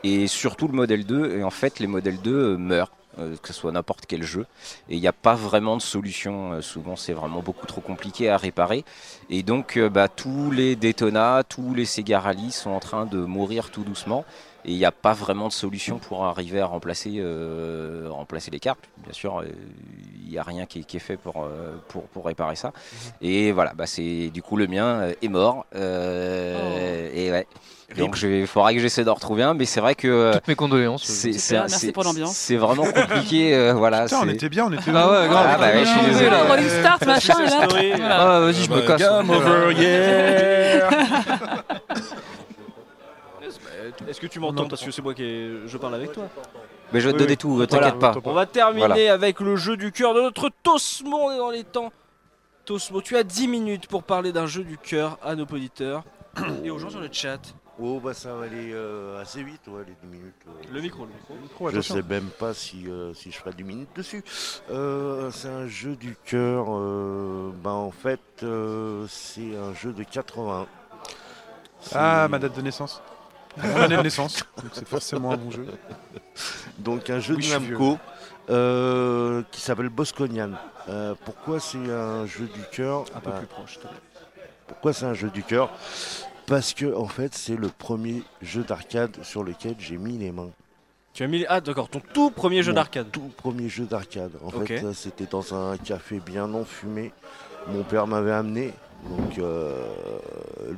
Et 0.04 0.28
surtout 0.28 0.68
le 0.68 0.74
modèle 0.74 1.06
2, 1.06 1.38
et 1.38 1.44
en 1.44 1.50
fait, 1.50 1.80
les 1.80 1.88
modèles 1.88 2.20
2 2.22 2.32
euh, 2.32 2.58
meurent 2.58 2.92
que 3.44 3.50
ce 3.50 3.54
soit 3.54 3.72
n'importe 3.72 4.08
quel 4.08 4.24
jeu. 4.24 4.48
Et 4.90 4.96
il 4.96 5.00
n'y 5.00 5.08
a 5.08 5.14
pas 5.14 5.36
vraiment 5.36 5.78
de 5.78 5.84
solution. 5.84 6.60
souvent, 6.64 6.96
c'est 6.96 7.14
vraiment 7.14 7.44
beaucoup 7.44 7.68
trop 7.68 7.80
compliqué 7.80 8.28
à 8.28 8.38
réparer. 8.38 8.84
Et 9.30 9.44
donc, 9.44 9.78
bah, 9.78 10.08
tous 10.08 10.50
les 10.50 10.76
Daytona, 10.76 11.44
tous 11.48 11.76
les 11.76 11.86
Sega 11.86 12.20
Rally 12.20 12.52
sont 12.52 12.72
en 12.72 12.80
train 12.80 13.06
de 13.06 13.20
mourir 13.20 13.70
tout 13.70 13.84
doucement. 13.84 14.26
Et 14.66 14.72
il 14.72 14.78
n'y 14.78 14.86
a 14.86 14.92
pas 14.92 15.12
vraiment 15.14 15.48
de 15.50 15.54
solution 15.54 15.98
pour 15.98 16.24
arriver 16.26 16.62
à 16.62 16.66
remplacer, 16.66 17.16
euh, 17.18 18.08
remplacer 18.10 18.50
les 18.50 18.60
cartes. 18.60 18.80
Bien 19.04 19.12
sûr, 19.14 19.40
euh, 19.42 19.46
il 20.26 20.32
n'y 20.32 20.38
a 20.38 20.44
rien 20.44 20.66
qui 20.66 20.80
est, 20.80 20.84
qui 20.84 20.96
est 20.98 21.02
fait 21.02 21.18
pour, 21.18 21.44
euh, 21.44 21.76
pour, 21.90 22.04
pour 22.04 22.26
réparer 22.26 22.56
ça. 22.56 22.72
Et 23.22 23.52
voilà, 23.52 23.74
bah, 23.76 23.86
c'est 23.88 24.30
du 24.34 24.42
coup 24.42 24.56
le 24.56 24.68
mien 24.68 24.86
euh, 24.86 25.14
est 25.22 25.28
mort. 25.28 25.66
Euh, 25.76 27.10
Et 27.14 27.30
ouais. 27.32 27.46
Donc 27.98 28.18
il 28.24 28.48
faudra 28.48 28.74
que 28.74 28.80
j'essaie 28.80 29.04
d'en 29.04 29.14
retrouver 29.14 29.44
un, 29.44 29.54
mais 29.54 29.66
c'est 29.66 29.80
vrai 29.82 29.94
que 29.94 30.08
euh, 30.08 30.34
Toutes 30.34 30.48
mes 30.48 30.56
condoléances. 30.56 31.04
c'est 31.04 31.34
Super, 31.34 31.42
c'est- 31.42 31.70
merci 31.70 31.92
pour 31.92 32.04
l'ambiance. 32.04 32.34
C'est 32.36 32.56
vraiment 32.56 32.86
compliqué, 32.86 33.54
euh, 33.54 33.74
voilà. 33.74 34.06
Putain, 34.06 34.22
on 34.24 34.30
était 34.30 34.50
bien, 34.50 34.66
on 34.66 34.72
était 34.72 34.92
Ah 34.96 35.12
ouais, 35.12 35.28
grave. 35.28 35.48
Ah 35.52 35.58
bah 35.60 35.68
ouais, 35.68 35.86
je 35.86 35.90
suis 35.92 36.06
désolé. 36.06 36.30
Rolling 36.50 36.70
Start, 36.70 37.06
machin, 37.06 37.34
là. 37.46 37.68
Voilà. 37.70 38.36
Ah, 38.36 38.40
vas-y, 38.40 38.64
je 38.64 38.72
me 38.72 38.82
casse. 38.88 39.00
Game 39.02 39.30
over, 39.30 39.74
yeah 39.80 41.03
Est-ce 44.08 44.20
que 44.20 44.28
tu 44.28 44.40
m'entends 44.40 44.68
parce 44.68 44.84
que 44.84 44.92
c'est 44.92 45.02
moi 45.02 45.14
qui 45.14 45.24
ai- 45.24 45.68
je 45.68 45.78
parle 45.78 45.96
avec 45.96 46.12
toi 46.12 46.26
Mais 46.92 47.00
je 47.00 47.08
vais 47.08 47.12
te 47.14 47.18
Oui, 47.18 47.24
donner 47.24 47.32
oui. 47.34 47.38
tout, 47.38 47.62
euh, 47.62 47.66
t'inquiète 47.66 47.96
Voilà. 48.00 48.14
pas. 48.14 48.30
On 48.30 48.34
va 48.34 48.46
terminer 48.46 48.86
Voilà. 48.88 49.14
avec 49.14 49.40
le 49.40 49.56
jeu 49.56 49.78
du 49.78 49.92
cœur 49.92 50.14
de 50.14 50.22
notre 50.22 50.50
Tosmo. 50.64 51.18
On 51.18 51.32
est 51.32 51.38
dans 51.38 51.50
les 51.52 51.64
temps. 51.64 51.92
Tosmo, 52.66 53.02
tu 53.02 53.18
as 53.18 53.24
10 53.24 53.48
minutes 53.48 53.88
pour 53.88 54.04
parler 54.04 54.32
d'un 54.32 54.46
jeu 54.46 54.64
du 54.64 54.78
cœur 54.78 55.18
à 55.24 55.36
nos 55.36 55.44
auditeurs 55.46 56.04
et 56.64 56.70
aux 56.70 56.78
gens 56.80 56.90
sur 56.90 57.00
le 57.02 57.10
chat. 57.12 57.40
Oh, 57.82 58.00
bah 58.00 58.14
ça 58.14 58.36
va 58.36 58.46
aller 58.46 58.70
euh, 58.72 59.20
assez 59.20 59.42
vite, 59.42 59.62
ouais, 59.68 59.82
les 59.88 59.96
10 60.08 60.18
minutes. 60.20 60.36
euh. 60.48 60.52
Le 60.72 60.80
micro, 60.80 61.06
le 61.06 61.12
micro. 61.12 61.34
Oh, 61.60 61.70
Je 61.70 61.78
attention. 61.78 61.96
sais 61.96 62.04
même 62.04 62.30
pas 62.30 62.54
si, 62.54 62.88
euh, 62.88 63.16
si 63.16 63.32
je 63.32 63.38
ferai 63.38 63.52
10 63.52 63.64
minutes 63.64 63.90
dessus. 63.96 64.24
Euh, 64.70 65.32
c'est 65.32 65.48
un 65.50 65.66
jeu 65.68 65.96
du 65.96 66.16
cœur. 66.24 66.68
euh, 66.70 67.52
bah, 67.64 67.72
en 67.72 67.90
fait, 67.90 68.20
euh, 68.44 69.06
c'est 69.10 69.56
un 69.58 69.74
jeu 69.74 69.92
de 69.92 70.04
80. 70.04 70.68
C'est- 71.80 71.96
Ah, 71.98 72.28
ma 72.30 72.38
date 72.38 72.56
de 72.56 72.62
naissance. 72.62 73.02
Mon 73.58 73.76
année 73.82 73.98
de 73.98 74.02
naissance. 74.02 74.44
Donc 74.58 74.72
C'est 74.74 74.88
forcément 74.88 75.32
un 75.32 75.38
bon 75.38 75.52
jeu. 75.52 75.68
Donc 76.80 77.10
un 77.10 77.20
jeu 77.20 77.36
Oui, 77.36 77.42
de 77.42 77.44
je 77.48 77.50
suis 77.60 77.60
Namco 77.70 77.98
euh, 78.50 79.44
qui 79.52 79.62
s'appelle 79.62 79.90
Bosconian. 79.90 80.52
Euh, 80.90 81.16
pourquoi 81.24 81.60
c'est 81.60 81.78
un 81.78 82.26
jeu 82.26 82.46
du 82.46 82.62
cœur? 82.72 83.06
Un 83.16 83.20
peu 83.20 83.30
Bah, 83.30 83.38
plus 83.38 83.48
proche. 83.48 83.72
s'il 83.74 83.82
te 83.82 83.88
plaît. 83.88 83.98
Pourquoi 84.68 84.94
c'est 84.94 85.06
un 85.06 85.14
jeu 85.14 85.30
du 85.30 85.44
cœur? 85.44 85.70
Parce 86.48 86.74
que 86.74 86.94
en 86.94 87.08
fait 87.08 87.34
c'est 87.36 87.56
le 87.56 87.70
premier 87.70 88.24
jeu 88.42 88.64
d'arcade 88.64 89.16
sur 89.24 89.44
lequel 89.44 89.76
j'ai 89.80 89.98
mis 89.98 90.18
les 90.18 90.32
mains. 90.32 90.50
Tu 91.14 91.24
as 91.24 91.28
mis 91.28 91.46
ah 91.48 91.62
d'accord 91.62 91.90
ton 91.90 92.02
tout 92.02 92.32
premier 92.32 92.64
jeu 92.64 92.72
Mon 92.72 92.78
d'arcade. 92.78 93.12
Tout 93.12 93.32
premier 93.38 93.70
jeu 93.70 93.86
d'arcade. 93.86 94.32
En 94.44 94.48
Ok. 94.48 94.68
fait 94.68 94.84
euh, 94.84 94.94
c'était 94.94 95.28
dans 95.28 95.54
un 95.54 95.78
café 95.78 96.20
bien 96.20 96.48
non 96.48 96.66
fumé. 96.66 97.14
Mon 97.68 97.84
père 97.84 98.08
m'avait 98.08 98.32
amené. 98.32 98.74
Donc 99.10 99.38
euh, 99.38 99.94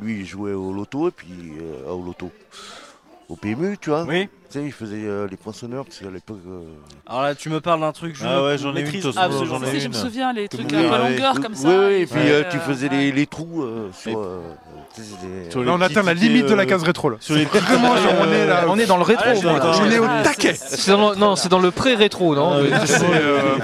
lui 0.02 0.20
il 0.20 0.26
jouait 0.26 0.54
au 0.54 0.74
loto 0.74 1.10
et 1.10 1.12
puis 1.12 1.34
euh, 1.62 1.90
au 1.92 2.04
loto. 2.04 2.32
Au 3.30 3.36
PMU 3.36 3.78
tu 3.80 3.90
vois. 3.90 4.04
Oui. 4.04 4.30
Tu 4.56 4.62
sais 4.62 4.66
il 4.68 4.72
faisait 4.72 5.04
euh, 5.04 5.28
les 5.30 5.36
poinçonneurs 5.36 5.84
parce 5.84 5.98
qu'à 6.00 6.10
l'époque. 6.10 6.40
euh, 6.48 6.62
Alors 7.10 7.24
là 7.24 7.36
tu 7.36 7.50
me 7.50 7.60
parles 7.60 7.82
d'un 7.82 7.92
truc 7.92 8.16
je 8.16 8.24
Ah 8.26 8.42
ouais, 8.42 8.58
j'en 8.58 8.74
ai 8.74 8.80
une, 8.80 8.86
maîtrise 8.86 9.04
Tosmo, 9.04 9.20
absolument 9.22 9.58
j'en 9.60 9.64
ai 9.64 9.66
Si, 9.66 9.72
pas. 9.74 9.80
je 9.80 9.88
me 9.90 9.94
une. 9.94 10.00
souviens, 10.00 10.32
les 10.34 10.48
trucs 10.48 10.68
Oui, 10.72 10.78
un 10.78 10.82
peu 10.82 10.90
ouais. 11.04 11.10
longueur 11.12 11.42
comme 11.42 11.56
ça. 11.56 11.68
oui, 11.68 11.74
et 11.96 12.06
puis 12.06 12.16
fallait, 12.20 12.32
euh, 12.32 12.44
tu 12.50 12.56
euh, 12.56 12.60
faisais 12.62 12.88
ouais. 12.90 12.96
les, 12.98 13.12
les 13.12 13.26
trous 13.28 13.64
euh, 13.64 13.90
sur. 13.92 14.12
Et- 14.12 14.16
euh, 14.16 14.40
tu 14.96 15.02
sais, 15.02 15.08
c'est 15.20 15.28
des- 15.28 15.52
Sur 15.52 15.60
les 15.60 15.66
Là, 15.66 15.74
on 15.74 15.78
petits 15.80 15.92
atteint 15.92 16.04
la 16.04 16.14
tickets, 16.16 16.30
limite 16.30 16.46
de 16.48 16.54
la 16.54 16.64
euh, 16.64 16.66
case 16.68 16.84
rétro. 16.84 17.10
Là. 17.10 17.18
Sur 17.20 17.36
les 17.36 17.44
Vraiment, 17.44 17.98
genre, 17.98 18.14
on 18.22 18.32
est 18.32 18.46
là. 18.48 18.64
On 18.70 18.80
est 18.80 18.86
dans 18.86 18.96
le 18.96 19.04
rétro. 19.04 19.26
Ah, 19.28 19.34
moi, 19.44 19.54
là. 19.60 19.72
On 19.82 19.92
est 19.92 20.00
au 20.00 20.06
Ah, 20.08 20.22
taquet. 20.24 20.54
c'est- 20.54 20.78
C'est 20.78 20.92
dans 20.92 21.10
le- 21.10 21.16
non, 21.18 21.36
c'est 21.36 21.50
dans 21.50 21.60
le 21.60 21.72
pré-rétro, 21.72 22.34
non 22.34 22.54
Ah, 22.54 22.62
ouais, 22.62 22.70
C'est, 22.86 23.04
euh, 23.04 23.58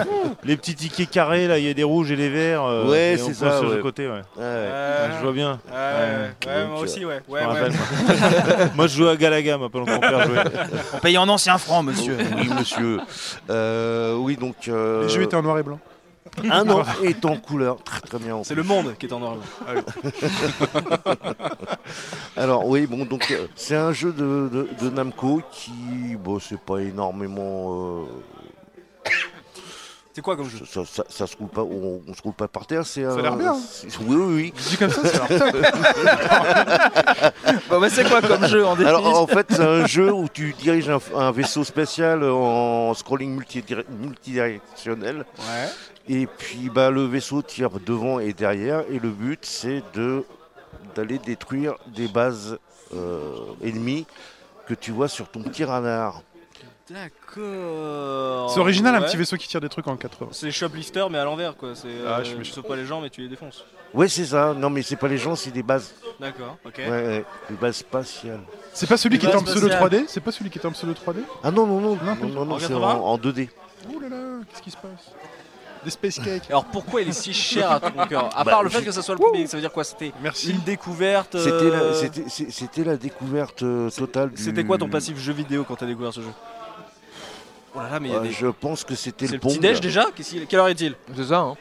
les 0.43 0.57
petits 0.57 0.75
tickets 0.75 1.09
carrés, 1.09 1.47
là, 1.47 1.57
il 1.57 1.65
y 1.65 1.69
a 1.69 1.73
des 1.73 1.83
rouges 1.85 2.11
et 2.11 2.17
les 2.17 2.27
verts. 2.29 2.65
euh, 2.65 2.89
Ouais, 2.89 3.13
et 3.13 3.17
c'est 3.17 3.23
on 3.29 3.33
ça, 3.33 3.49
pose 3.51 3.59
sur 3.61 3.69
ouais. 3.69 3.75
le 3.77 3.81
côté, 3.81 4.07
ouais. 4.07 4.13
ouais. 4.15 4.21
Euh, 4.39 5.07
Ouais, 5.07 5.13
je 5.17 5.23
vois 5.23 5.31
bien. 5.31 5.51
Ouais, 5.51 5.77
ouais, 5.77 6.51
ouais, 6.51 6.61
Donc, 6.63 6.69
moi 6.71 6.79
euh, 6.79 6.83
aussi, 6.83 7.05
ouais. 7.05 7.21
Je. 7.29 8.75
Moi, 8.75 8.87
je 8.87 8.97
jouais 8.97 9.09
à 9.11 9.15
Galaga, 9.15 9.57
mon 9.57 9.69
père 9.69 9.85
jouait. 9.85 10.43
On 10.93 10.99
paye 10.99 11.17
en 11.17 11.27
ancien 11.29 11.57
franc, 11.57 11.83
monsieur. 11.83 12.17
Oui, 12.37 12.49
monsieur. 12.49 12.99
Euh, 13.49 14.15
oui, 14.15 14.35
donc. 14.37 14.67
euh, 14.67 15.03
Les 15.03 15.09
jeux 15.09 15.23
étaient 15.23 15.35
en 15.35 15.41
noir 15.43 15.57
et 15.59 15.63
blanc. 15.63 15.79
Un 16.49 16.69
an 16.69 16.83
est 17.03 17.25
en 17.25 17.35
couleur. 17.35 17.83
Très, 17.83 17.99
très 18.01 18.17
bien. 18.19 18.35
en 18.35 18.43
C'est 18.43 18.55
le 18.55 18.63
monde 18.63 18.95
qui 18.97 19.05
est 19.07 19.13
en 19.13 19.19
noir 19.19 19.35
et 19.69 19.73
blanc. 19.73 19.83
Alors, 22.37 22.67
oui, 22.67 22.87
bon, 22.87 23.05
donc, 23.05 23.29
euh, 23.31 23.47
c'est 23.55 23.75
un 23.75 23.91
jeu 23.91 24.11
de, 24.13 24.49
de- 24.51 24.69
de 24.81 24.89
Namco 24.89 25.41
qui. 25.51 25.71
Bon, 26.17 26.39
c'est 26.39 26.59
pas 26.59 26.77
énormément. 26.79 28.03
euh, 28.03 29.11
C'est 30.13 30.21
quoi 30.21 30.35
comme 30.35 30.49
jeu? 30.49 30.65
Ça, 30.69 30.81
ça, 30.85 31.03
ça 31.07 31.25
se 31.25 31.37
roule 31.37 31.47
pas, 31.47 31.61
on, 31.63 32.01
on 32.05 32.13
se 32.13 32.21
roule 32.21 32.33
pas 32.33 32.49
par 32.49 32.67
terre. 32.67 32.85
C'est 32.85 33.05
a 33.05 33.11
un- 33.11 33.21
l'air 33.21 33.37
bien, 33.37 33.53
hein. 33.53 33.59
Oui, 34.05 34.15
oui, 34.17 34.35
oui. 34.35 34.53
Dit 34.69 34.75
comme 34.77 34.91
ça, 34.91 35.07
ça 35.07 35.23
a. 35.23 35.27
Bon, 37.69 37.81
c'est 37.89 38.03
quoi 38.07 38.21
comme 38.21 38.45
jeu 38.47 38.65
en 38.65 38.73
Alors 38.75 39.01
définitive? 39.01 39.17
en 39.17 39.27
fait 39.27 39.47
c'est 39.49 39.61
un 39.63 39.85
jeu 39.85 40.11
où 40.11 40.27
tu 40.27 40.53
diriges 40.53 40.89
un, 40.89 40.99
un 41.15 41.31
vaisseau 41.31 41.63
spécial 41.63 42.21
en 42.23 42.93
scrolling 42.93 43.37
multidire- 43.39 43.83
multidirectionnel 43.89 45.25
Ouais. 45.39 45.69
et 46.09 46.27
puis 46.27 46.69
bah, 46.73 46.89
le 46.91 47.05
vaisseau 47.05 47.41
tire 47.41 47.69
devant 47.85 48.19
et 48.19 48.33
derrière 48.33 48.83
et 48.91 48.99
le 48.99 49.09
but 49.09 49.39
c'est 49.43 49.81
de 49.93 50.25
d'aller 50.95 51.17
détruire 51.19 51.75
des 51.95 52.07
bases 52.09 52.57
euh, 52.93 53.31
ennemies 53.63 54.05
que 54.67 54.73
tu 54.73 54.91
vois 54.91 55.07
sur 55.07 55.29
ton 55.29 55.41
petit 55.41 55.63
radar. 55.63 56.21
D'accord. 56.93 58.51
C'est 58.53 58.59
original, 58.59 58.95
un 58.95 59.01
petit 59.01 59.17
vaisseau 59.17 59.37
qui 59.37 59.47
tire 59.47 59.61
des 59.61 59.69
trucs 59.69 59.87
en 59.87 59.95
80. 59.95 60.29
C'est 60.31 60.51
shoplifter 60.51 61.05
mais 61.09 61.17
à 61.17 61.23
l'envers 61.25 61.55
quoi. 61.55 61.73
C'est 61.75 61.87
Ah, 62.05 62.17
euh, 62.17 62.19
je 62.19 62.23
suis 62.25 62.33
tu 62.33 62.37
méchant. 62.39 62.53
sautes 62.55 62.67
pas 62.67 62.75
les 62.75 62.85
gens 62.85 63.01
mais 63.01 63.09
tu 63.09 63.21
les 63.21 63.27
défonces. 63.29 63.63
Ouais 63.93 64.07
c'est 64.07 64.25
ça, 64.25 64.53
non 64.53 64.69
mais 64.69 64.81
c'est 64.83 64.95
pas 64.95 65.07
les 65.07 65.17
gens, 65.17 65.35
c'est 65.35 65.51
des 65.51 65.63
bases. 65.63 65.93
D'accord. 66.19 66.57
Ok. 66.65 66.75
Ouais, 66.77 66.89
ouais, 66.89 67.25
des 67.49 67.55
bases 67.55 67.77
spatiales. 67.77 68.39
C'est 68.73 68.87
pas 68.87 68.97
celui 68.97 69.19
qui 69.19 69.25
était 69.25 69.35
en 69.35 69.43
pseudo 69.43 69.67
spatial. 69.67 69.89
3D 69.89 70.05
C'est 70.07 70.21
pas 70.21 70.31
celui 70.31 70.49
qui 70.49 70.57
était 70.59 70.67
en 70.67 70.71
pseudo 70.71 70.93
3D 70.93 71.17
Ah 71.43 71.51
non 71.51 71.65
non 71.65 71.79
non, 71.81 71.95
Non, 71.95 72.15
non, 72.15 72.27
non, 72.27 72.45
non, 72.45 72.55
en 72.55 72.59
c'est 72.59 72.65
en, 72.73 72.79
80? 72.79 72.93
en 72.95 73.17
2D. 73.17 73.49
Ouh 73.93 73.99
là 73.99 74.09
là, 74.09 74.17
qu'est-ce 74.49 74.61
qui 74.61 74.71
se 74.71 74.77
passe 74.77 75.11
Des 75.83 75.89
space 75.89 76.19
cakes. 76.19 76.49
Alors 76.49 76.65
pourquoi 76.65 77.01
il 77.01 77.09
est 77.09 77.13
si 77.13 77.33
cher 77.33 77.71
à 77.71 77.79
ton 77.79 77.91
cœur 78.07 78.29
À 78.37 78.43
Bah, 78.43 78.51
part 78.51 78.63
le 78.63 78.69
fait 78.69 78.79
je- 78.81 78.85
que 78.85 78.91
ça 78.91 79.01
soit 79.01 79.15
le 79.15 79.19
premier, 79.19 79.47
ça 79.47 79.57
veut 79.57 79.61
dire 79.61 79.71
quoi 79.71 79.83
C'était 79.83 80.13
Merci. 80.21 80.51
une 80.51 80.59
découverte. 80.59 81.37
C'était 81.37 81.49
euh, 81.51 81.89
la, 81.89 81.93
c'était- 81.95 82.25
c'est- 82.29 82.51
c'était 82.51 82.83
la 82.83 82.95
découverte 82.97 83.63
euh, 83.63 83.89
totale 83.89 84.29
du... 84.31 84.41
C'était 84.41 84.63
quoi 84.63 84.77
ton 84.77 84.89
passif 84.89 85.17
jeu 85.17 85.33
vidéo 85.33 85.63
quand 85.67 85.75
t'as 85.75 85.85
découvert 85.87 86.13
ce 86.13 86.21
jeu 86.21 86.29
Oh 87.73 87.79
là 87.79 87.89
là 87.89 87.99
mais 87.99 88.09
il 88.09 88.11
y 88.11 88.15
a 88.15 88.19
Euh, 88.19 88.23
des. 88.23 88.31
Je 88.31 88.47
pense 88.47 88.83
que 88.83 88.95
c'était 88.95 89.25
C'est 89.27 89.33
le 89.33 89.37
le 89.37 89.41
petit 89.41 89.53
Pong. 89.55 89.61
déj 89.61 89.79
déjà 89.81 90.05
Qu'est-ce 90.15 90.31
qu'il- 90.31 90.45
Quelle 90.47 90.59
heure 90.59 90.67
est-il? 90.67 90.95
C'est 91.15 91.25
ça, 91.25 91.39
hein. 91.39 91.55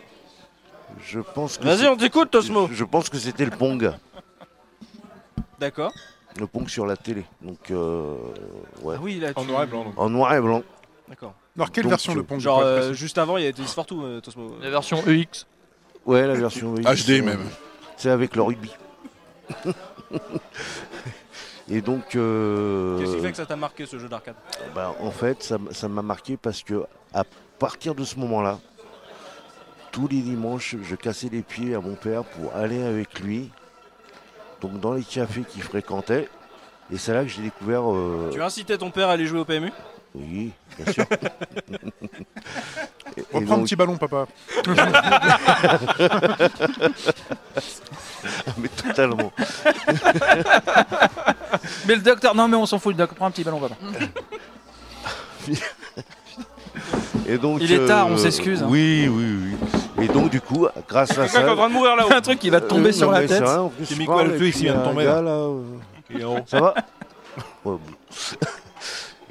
Je 0.99 1.21
pense 1.21 1.57
que 1.59 1.65
Vas-y, 1.65 1.79
c'est- 1.79 1.89
on 1.89 1.97
t'écoute, 1.97 2.31
Tosmo. 2.33 2.69
Je 2.73 2.85
pense 2.85 3.09
que 3.09 3.17
c'était 3.19 3.45
le 3.45 3.53
Pong. 3.53 3.93
D'accord. 5.61 5.93
Le 6.39 6.47
Pong 6.47 6.69
sur 6.69 6.85
la 6.87 6.97
télé. 6.97 7.25
Donc, 7.43 7.71
euh, 7.71 8.15
ouais. 8.83 8.97
Ah 8.99 9.01
oui, 9.03 9.19
là, 9.21 9.31
En 9.37 9.43
tu- 9.43 9.49
noir 9.51 9.63
et 9.63 9.67
blanc. 9.67 9.85
donc. 9.85 9.95
En 9.97 10.11
noir 10.11 10.35
et 10.35 10.41
blanc. 10.41 10.63
D'accord. 11.09 11.35
Alors, 11.57 11.71
quelle 11.71 11.85
Donc, 11.85 11.91
version 11.91 12.15
le 12.15 12.21
euh, 12.21 12.25
Pong 12.25 12.41
Genre, 12.41 12.61
euh, 12.61 12.93
juste 12.93 13.19
avant, 13.19 13.37
il 13.37 13.45
y 13.45 13.47
a 13.47 13.53
Tennis 13.53 13.73
for 13.75 13.85
Two, 13.87 14.03
euh, 14.05 14.21
Tosmo. 14.21 14.57
La 14.61 14.71
version 14.71 14.99
EX. 15.07 15.47
Ouais, 16.07 16.27
la 16.27 16.35
version 16.35 16.75
HD 16.75 17.21
euh, 17.21 17.23
même. 17.23 17.41
C'est 17.97 18.11
avec 18.11 18.35
le 18.35 18.43
rugby. 18.43 18.71
et 21.71 21.81
donc, 21.81 22.17
euh, 22.17 22.99
Qu'est-ce 22.99 23.15
qui 23.17 23.21
fait 23.23 23.31
que 23.31 23.37
ça 23.37 23.47
t'a 23.47 23.57
marqué 23.57 23.87
ce 23.87 23.99
jeu 23.99 24.09
d'arcade? 24.09 24.35
bah, 24.75 24.95
en 25.01 25.11
fait, 25.11 25.55
ça 25.71 25.89
m'a 25.89 26.03
marqué 26.03 26.37
parce 26.37 26.63
que 26.63 26.85
à 27.15 27.23
partir 27.59 27.95
de 27.95 28.05
ce 28.05 28.19
moment-là, 28.19 28.59
tous 29.93 30.09
les 30.09 30.21
dimanches, 30.21 30.77
je 30.83 30.95
cassais 30.97 31.29
les 31.31 31.43
pieds 31.43 31.75
à 31.75 31.81
mon 31.81 31.95
père 31.95 32.25
pour 32.25 32.55
aller 32.55 32.83
avec 32.83 33.21
lui. 33.21 33.51
Donc 34.61 34.79
dans 34.81 34.93
les 34.95 35.03
cafés 35.03 35.43
qu'il 35.43 35.63
fréquentait. 35.63 36.29
Et 36.93 36.99
c'est 36.99 37.15
là 37.15 37.23
que 37.23 37.29
j'ai 37.29 37.43
découvert. 37.43 37.83
euh, 37.93 38.31
Tu 38.33 38.43
incitais 38.43 38.77
ton 38.77 38.91
père 38.91 39.09
à 39.09 39.13
aller 39.13 39.27
jouer 39.27 39.39
au 39.41 39.45
PMU 39.45 39.73
Oui, 40.15 40.51
bien 40.79 40.93
sûr. 40.93 41.05
Et- 43.17 43.21
et 43.21 43.25
Reprends 43.33 43.55
un 43.55 43.57
donc- 43.59 43.65
petit 43.67 43.75
ballon, 43.77 43.97
papa. 43.97 44.27
Mais 48.59 48.69
totalement. 48.69 49.33
Mais 51.87 51.95
le 51.97 52.01
docteur, 52.03 52.35
non 52.35 52.47
mais 52.49 52.57
on 52.57 52.67
s'en 52.67 52.79
fout, 52.79 52.93
le 52.93 52.99
docteur, 52.99 53.17
prends 53.17 53.27
un 53.27 53.31
petit 53.31 53.45
ballon, 53.45 53.59
papa. 53.61 53.75
Et 57.27 57.37
donc, 57.39 57.59
Il 57.63 57.73
est 57.73 57.87
tard, 57.87 58.07
on 58.09 58.13
euh, 58.13 58.17
s'excuse, 58.17 58.63
hein. 58.63 58.67
Oui, 58.69 59.09
oui, 59.11 59.25
oui. 59.99 60.05
Et 60.05 60.09
donc, 60.09 60.31
du 60.31 60.41
coup, 60.41 60.67
grâce 60.89 61.17
à 61.19 61.27
ça. 61.29 61.43
train 61.43 61.69
de 61.69 61.73
mourir 61.73 61.97
là-haut. 61.97 62.13
un 62.13 62.21
truc 62.21 62.39
qui 62.39 62.51
va 62.51 62.61
te 62.61 62.67
tomber 62.69 62.91
Euh, 62.91 62.93
sur 62.93 63.11
la 63.11 63.27
tête. 63.27 63.43
vrai, 63.43 63.57
en 63.57 63.69
plus, 63.69 63.87
C'est 63.87 64.09
Alfeu 64.09 64.47
et 64.47 64.53
qui 64.53 64.63
vient 64.63 64.75
de 64.75 64.79
un 64.81 64.83
tomber, 64.83 65.05
gars, 65.05 65.15
là. 65.17 65.23
là, 65.23 65.31
euh. 65.31 66.41
Ça 66.47 66.61
va? 66.61 66.75
Ouais, 67.65 67.77
bon. 67.77 67.81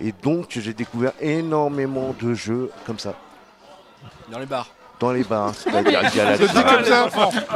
Et 0.01 0.13
donc, 0.23 0.47
j'ai 0.51 0.73
découvert 0.73 1.11
énormément 1.19 2.15
de 2.21 2.33
jeux 2.33 2.71
comme 2.85 2.99
ça, 2.99 3.13
Dans 4.31 4.39
les 4.39 4.45
bars. 4.45 4.67
dans 4.99 5.11
les 5.11 5.23
bars. 5.23 5.53
C'est-à-dire 5.55 6.01
Dit 6.03 6.19
comme 6.63 6.85
ça, 6.85 7.09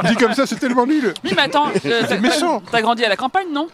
dit 0.04 0.14
comme 0.16 0.34
ça, 0.34 0.46
c'est 0.46 0.56
tellement 0.58 0.86
nul. 0.86 1.14
Oui, 1.24 1.32
mais 1.36 1.42
attends, 1.42 1.68
euh, 1.84 2.02
t'as- 2.06 2.18
méchant. 2.18 2.62
T'as 2.70 2.82
grandi 2.82 3.04
à 3.04 3.08
la 3.08 3.16
campagne, 3.16 3.48
non? 3.52 3.68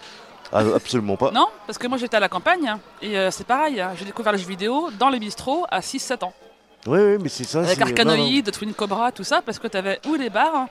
Ah, 0.53 0.63
absolument 0.75 1.17
pas. 1.17 1.31
Non 1.31 1.47
Parce 1.67 1.79
que 1.79 1.87
moi 1.87 1.97
j'étais 1.97 2.17
à 2.17 2.21
la 2.21 2.29
campagne 2.29 2.67
hein, 2.69 2.81
et 3.01 3.17
euh, 3.17 3.31
c'est 3.31 3.47
pareil. 3.47 3.81
hein, 3.81 3.93
J'ai 3.97 4.05
découvert 4.05 4.33
les 4.33 4.39
jeux 4.39 4.49
vidéo 4.49 4.91
dans 4.99 5.09
les 5.09 5.21
bistrots 5.21 5.65
à 5.71 5.79
6-7 5.81 6.25
ans. 6.25 6.33
Oui, 6.89 6.99
oui, 6.99 7.19
mais 7.23 7.29
c'est 7.29 7.45
ça. 7.45 7.61
Avec 7.61 7.77
c'est-. 7.77 7.83
Arcanoïde, 7.83 8.51
Twin 8.51 8.73
Cobra, 8.75 9.13
tout 9.13 9.23
ça, 9.23 9.43
parce 9.47 9.59
que 9.61 9.69
t'avais 9.69 10.01
ou 10.09 10.15
les 10.15 10.29
bars 10.31 10.67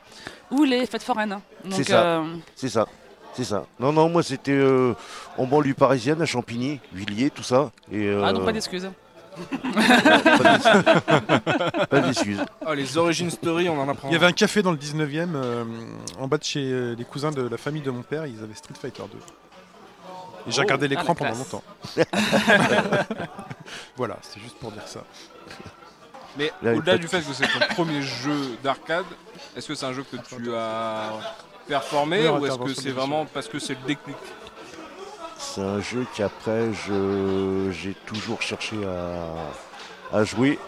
ou 0.51 0.63
les 0.65 0.85
fêtes 0.85 1.03
foraines. 1.03 1.39
C'est 1.71 1.83
ça. 1.85 2.01
euh, 2.03 2.23
C'est 2.55 2.67
ça. 2.69 2.87
C'est 3.33 3.43
ça. 3.43 3.65
Non, 3.79 3.91
non, 3.93 4.09
moi 4.09 4.23
c'était 4.23 4.51
euh, 4.51 4.93
en 5.37 5.45
banlieue 5.45 5.73
parisienne, 5.73 6.21
à 6.21 6.25
Champigny, 6.25 6.79
Villiers, 6.93 7.29
tout 7.29 7.43
ça. 7.43 7.71
Et, 7.91 8.09
Ah, 8.23 8.33
donc 8.33 8.41
euh, 8.41 8.45
pas 8.45 8.51
d'excuses. 8.51 8.89
pas 9.37 10.43
d'excuses. 10.51 11.87
Pas 11.89 11.99
d'excuses. 12.01 12.41
Ah, 12.65 12.75
les 12.75 12.97
origin 12.97 13.29
story, 13.29 13.69
on 13.69 13.79
en 13.79 13.87
apprend. 13.87 14.09
Il 14.09 14.13
y 14.13 14.15
avait 14.15 14.25
un 14.25 14.31
café 14.33 14.61
dans 14.61 14.71
le 14.71 14.77
19ème, 14.77 15.35
euh, 15.35 15.63
en 16.19 16.27
bas 16.27 16.37
de 16.37 16.43
chez 16.43 16.69
euh, 16.71 16.95
les 16.97 17.05
cousins 17.05 17.31
de 17.31 17.43
la 17.47 17.57
famille 17.57 17.81
de 17.81 17.91
mon 17.91 18.01
père, 18.01 18.25
ils 18.25 18.43
avaient 18.43 18.53
Street 18.55 18.73
Fighter 18.79 19.03
2. 19.03 19.17
Et 20.47 20.51
j'ai 20.51 20.59
Oh, 20.59 20.63
regardé 20.63 20.85
ah, 20.87 20.89
l'écran 20.89 21.09
la 21.09 21.15
pendant 21.15 21.31
classe. 21.31 21.51
longtemps. 21.51 21.63
voilà, 23.95 24.17
c'est 24.21 24.39
juste 24.41 24.57
pour 24.57 24.71
dire 24.71 24.87
ça. 24.87 25.01
Mais 26.37 26.51
au-delà 26.63 26.97
du 26.97 27.07
fait 27.07 27.19
que 27.21 27.33
c'est 27.33 27.47
ton 27.47 27.73
premier 27.75 28.01
jeu 28.01 28.57
d'arcade, 28.63 29.05
est-ce 29.55 29.67
que 29.67 29.75
c'est 29.75 29.85
un 29.85 29.93
jeu 29.93 30.03
que 30.09 30.17
tu 30.17 30.53
as 30.53 31.11
performé 31.69 32.17
Meilleure 32.17 32.41
ou 32.41 32.45
est-ce 32.45 32.57
que 32.57 32.73
c'est 32.73 32.91
vraiment 32.91 33.25
parce 33.25 33.47
que 33.47 33.59
c'est 33.59 33.75
le 33.81 33.85
déclic 33.87 34.17
C'est 35.37 35.61
un 35.61 35.79
jeu 35.81 36.05
qu'après 36.15 36.73
je 36.73 37.69
j'ai 37.71 37.93
toujours 38.05 38.41
cherché 38.41 38.75
à, 38.85 40.17
à 40.17 40.23
jouer. 40.23 40.59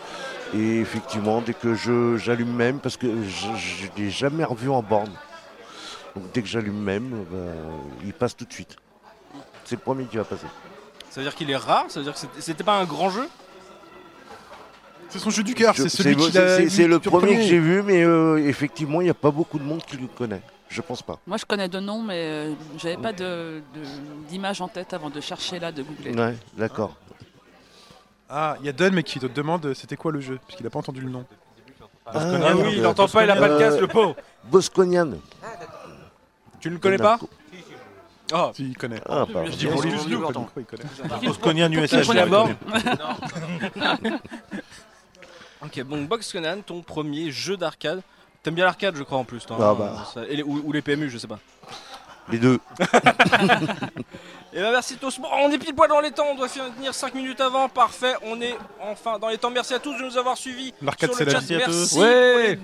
Et 0.54 0.80
effectivement, 0.82 1.42
dès 1.42 1.54
que 1.54 1.76
je 1.76 2.18
j'allume 2.18 2.54
même, 2.54 2.80
parce 2.80 2.98
que 2.98 3.08
je 3.08 3.48
ne 3.48 3.98
l'ai 3.98 4.10
jamais 4.12 4.44
revu 4.44 4.70
en 4.70 4.82
borne. 4.84 5.12
Donc 6.16 6.32
dès 6.34 6.42
que 6.42 6.48
j'allume 6.48 6.82
même, 6.82 7.26
ben, 7.32 7.54
il 8.06 8.14
passe 8.14 8.36
tout 8.36 8.46
de 8.46 8.52
suite. 8.54 8.76
C'est 9.64 9.76
le 9.76 9.82
premier 9.82 10.06
qui 10.06 10.18
va 10.18 10.26
passer. 10.26 10.48
Ça 11.10 11.22
veut 11.22 11.26
dire 11.26 11.36
qu'il 11.36 11.50
est 11.50 11.56
rare? 11.56 11.86
Ça 11.90 12.00
veut 12.00 12.06
dire 12.06 12.14
que 12.14 12.20
c'était- 12.40 12.64
pas 12.64 12.78
un 12.78 12.86
grand 12.86 13.10
jeu? 13.10 13.28
C'est 15.10 15.20
son 15.20 15.30
jeu 15.30 15.44
du 15.44 15.54
cœur, 15.54 15.74
c'est 15.76 15.90
celui 15.90 16.16
qui 16.16 16.32
l'a 16.32 16.70
c'est- 16.70 16.88
le 16.88 17.00
premier 17.00 17.36
que 17.36 17.42
j'ai 17.42 17.60
vu, 17.60 17.82
mais 17.82 18.04
euh, 18.04 18.38
effectivement, 18.48 19.02
il 19.02 19.06
n'y 19.06 19.10
a 19.10 19.14
pas 19.14 19.32
beaucoup 19.32 19.60
de 19.60 19.64
monde 19.64 19.84
qui 19.86 19.98
le 19.98 20.08
connaît. 20.08 20.42
Je 20.72 20.82
pense 20.82 21.02
pas. 21.02 21.20
Moi 21.28 21.38
je 21.38 21.46
connais 21.46 21.68
deux 21.68 21.82
noms, 21.82 22.02
mais 22.02 22.16
euh, 22.18 22.54
j'avais 22.78 22.96
pas 22.98 23.12
de- 23.14 23.62
de- 23.76 24.28
d'image 24.30 24.62
en 24.62 24.68
tête 24.70 24.94
avant 24.94 25.10
de 25.10 25.20
chercher 25.20 25.60
là, 25.60 25.72
de 25.72 25.84
googler. 25.84 26.14
Ouais, 26.16 26.36
d'accord. 26.58 26.96
Ah, 28.30 28.56
il 28.62 28.66
y 28.66 28.70
a 28.70 28.72
Don, 28.72 28.90
mais 28.94 29.04
qui 29.04 29.20
te 29.20 29.26
demande 29.26 29.66
euh, 29.66 29.74
c'était 29.74 29.98
quoi 29.98 30.14
le 30.14 30.22
jeu, 30.22 30.40
parce 30.48 30.56
qu'il 30.56 30.66
a 30.66 30.70
pas 30.70 30.80
entendu 30.80 31.02
le 31.02 31.10
nom. 31.10 31.26
Ah, 32.06 32.12
Ah 32.16 32.56
oui, 32.56 32.76
il 32.78 32.82
n'entend 32.82 33.08
pas, 33.10 33.26
il 33.26 33.30
a 33.30 33.36
pas 33.36 33.50
de 33.50 33.60
casque, 33.60 33.82
le 33.82 33.88
pauvre. 33.88 34.16
Bosconian. 34.46 35.10
Tu 36.62 36.70
ne 36.70 36.76
le 36.76 36.80
connais 36.80 36.98
pas? 36.98 37.20
Oh, 38.34 38.52
Si, 38.56 38.70
il 38.70 38.78
connaît. 38.78 39.02
Ah, 39.10 39.26
bah, 39.32 39.44
Je 39.46 39.52
dis 39.52 39.68
pour 39.68 39.82
lui, 39.82 39.92
excuse-nous, 39.92 40.26
il 40.56 40.64
connaît. 40.66 40.86
Bosconian 41.28 41.70
USA. 41.74 42.02
ok, 45.64 45.84
bon, 45.84 46.04
Box 46.06 46.32
Conan, 46.32 46.62
ton 46.66 46.82
premier 46.82 47.32
jeu 47.32 47.58
d'arcade. 47.58 48.02
T'aimes 48.44 48.56
bien 48.56 48.66
l'arcade, 48.66 48.96
je 48.96 49.04
crois, 49.04 49.20
en 49.20 49.24
plus. 49.24 49.46
toi, 49.46 49.58
Ah 49.60 49.70
hein, 49.70 49.76
bah. 49.78 50.06
ça- 50.14 50.26
et 50.28 50.36
les- 50.38 50.44
ou, 50.44 50.62
ou 50.64 50.72
les 50.72 50.82
PMU, 50.82 51.10
je 51.10 51.18
sais 51.18 51.28
pas. 51.28 51.40
Les 52.30 52.38
deux. 52.38 52.60
Et 54.54 54.60
ben 54.60 54.72
merci. 54.72 54.98
Oh, 55.02 55.08
on 55.44 55.50
est 55.50 55.58
pile 55.58 55.74
poil 55.74 55.88
dans 55.88 56.02
les 56.02 56.12
temps, 56.12 56.26
on 56.30 56.36
doit 56.36 56.50
finir 56.50 56.94
5 56.94 57.14
minutes 57.16 57.40
avant. 57.40 57.70
Parfait, 57.70 58.16
on 58.24 58.42
est 58.42 58.58
enfin 58.82 59.18
dans 59.18 59.30
les 59.30 59.38
temps. 59.38 59.50
Merci 59.50 59.74
à 59.74 59.80
tous 59.80 59.94
de 59.98 60.04
nous 60.04 60.18
avoir 60.18 60.36
suivis. 60.36 60.74
L'arcade, 60.82 61.12
sur 61.12 61.18
c'est 61.20 61.24
le 61.26 61.32
la 61.32 61.40
chat. 61.40 61.46
vie. 61.46 61.56
Merci 61.56 61.64
à 61.64 61.68
Merci 61.70 61.96
tous. 61.96 62.02
Ouais. 62.02 62.60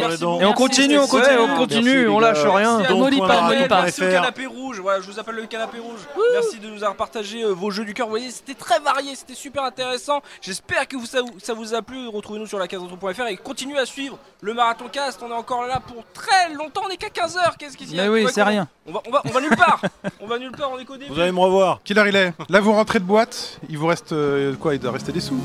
Merci. 0.00 0.24
Et 0.24 0.44
on 0.44 0.52
continue, 0.54 0.98
on 0.98 1.06
continue. 1.06 1.36
Ouais, 1.36 1.46
on 1.48 1.56
continue, 1.56 2.08
on 2.08 2.18
lâche 2.18 2.42
rien. 2.44 2.78
Molly 2.92 3.18
point 3.18 3.28
pas, 3.28 3.42
Molly 3.42 3.68
pas. 3.68 3.82
Merci 3.82 4.02
au 4.04 4.10
canapé 4.10 4.46
rouge, 4.46 4.80
voilà, 4.80 5.00
je 5.02 5.06
vous 5.08 5.20
appelle 5.20 5.36
le 5.36 5.46
canapé 5.46 5.78
rouge. 5.78 6.00
Merci 6.32 6.58
de 6.58 6.66
nous 6.66 6.78
avoir 6.82 6.96
partagé 6.96 7.44
euh, 7.44 7.50
vos 7.52 7.70
jeux 7.70 7.84
du 7.84 7.94
cœur. 7.94 8.06
Vous 8.06 8.10
voyez, 8.12 8.30
c'était 8.32 8.54
très 8.54 8.80
varié, 8.80 9.14
c'était 9.14 9.34
super 9.34 9.62
intéressant. 9.62 10.22
J'espère 10.42 10.88
que 10.88 10.96
vous, 10.96 11.06
ça, 11.06 11.22
vous- 11.22 11.38
ça 11.38 11.54
vous 11.54 11.74
a 11.74 11.82
plu. 11.82 12.08
Retrouvez-nous 12.08 12.46
sur 12.48 12.58
la 12.58 12.66
caseretro.fr 12.66 13.26
et 13.28 13.36
continuez 13.36 13.78
à 13.78 13.86
suivre 13.86 14.18
le 14.40 14.52
marathon 14.52 14.86
cast. 14.90 15.22
On 15.22 15.30
est 15.30 15.34
encore 15.34 15.64
là 15.64 15.78
pour 15.78 16.02
très 16.12 16.52
longtemps. 16.54 16.82
On 16.86 16.90
est 16.90 16.96
qu'à 16.96 17.06
15h. 17.08 17.56
Qu'est-ce 17.56 17.76
qu'il 17.76 17.94
y 17.94 18.00
a 18.00 18.02
Mais 18.02 18.08
oui, 18.08 18.26
c'est 18.32 18.42
rien. 18.42 18.66
On 18.90 18.92
va, 18.92 19.02
on, 19.06 19.10
va, 19.12 19.22
on 19.24 19.30
va 19.30 19.40
nulle 19.40 19.56
part. 19.56 19.80
on 20.20 20.26
va 20.26 20.38
nulle 20.38 20.50
part, 20.50 20.70
on 20.74 20.78
est 20.80 20.84
qu'au 20.84 20.96
début. 20.96 21.12
Vous 21.12 21.20
allez 21.20 21.30
me 21.30 21.38
revoir. 21.38 21.78
Quelle 21.84 21.98
heure 21.98 22.08
il 22.08 22.16
est? 22.16 22.32
Là, 22.48 22.60
vous 22.60 22.72
rentrez 22.72 22.98
de 22.98 23.04
boîte, 23.04 23.60
il 23.68 23.78
vous 23.78 23.86
reste 23.86 24.12
euh, 24.12 24.54
quoi 24.56 24.74
Il 24.74 24.80
doit 24.80 24.90
rester 24.90 25.12
des 25.12 25.20
sous. 25.20 25.38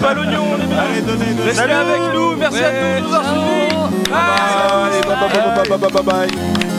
Pas 0.00 0.14
l'oignon, 0.14 0.44
on 0.52 0.62
est 0.62 0.66
bien. 0.66 0.78
Allez, 0.78 1.00
donnez, 1.00 1.26
donnez. 1.34 1.42
Restez 1.42 1.62
avec 1.72 2.00
nous. 2.14 2.36
Merci 2.36 2.62
à 2.62 2.70
tous 2.70 3.00
de 3.02 3.08
nous 3.08 3.14
avoir 3.14 3.34
suivis. 3.34 3.74
Allez, 4.12 5.00
bye 5.02 5.16
bye 5.18 5.28
bye 5.28 5.68
bye 5.68 5.78
bye 5.78 5.90
bye 5.90 6.28
bye. 6.28 6.73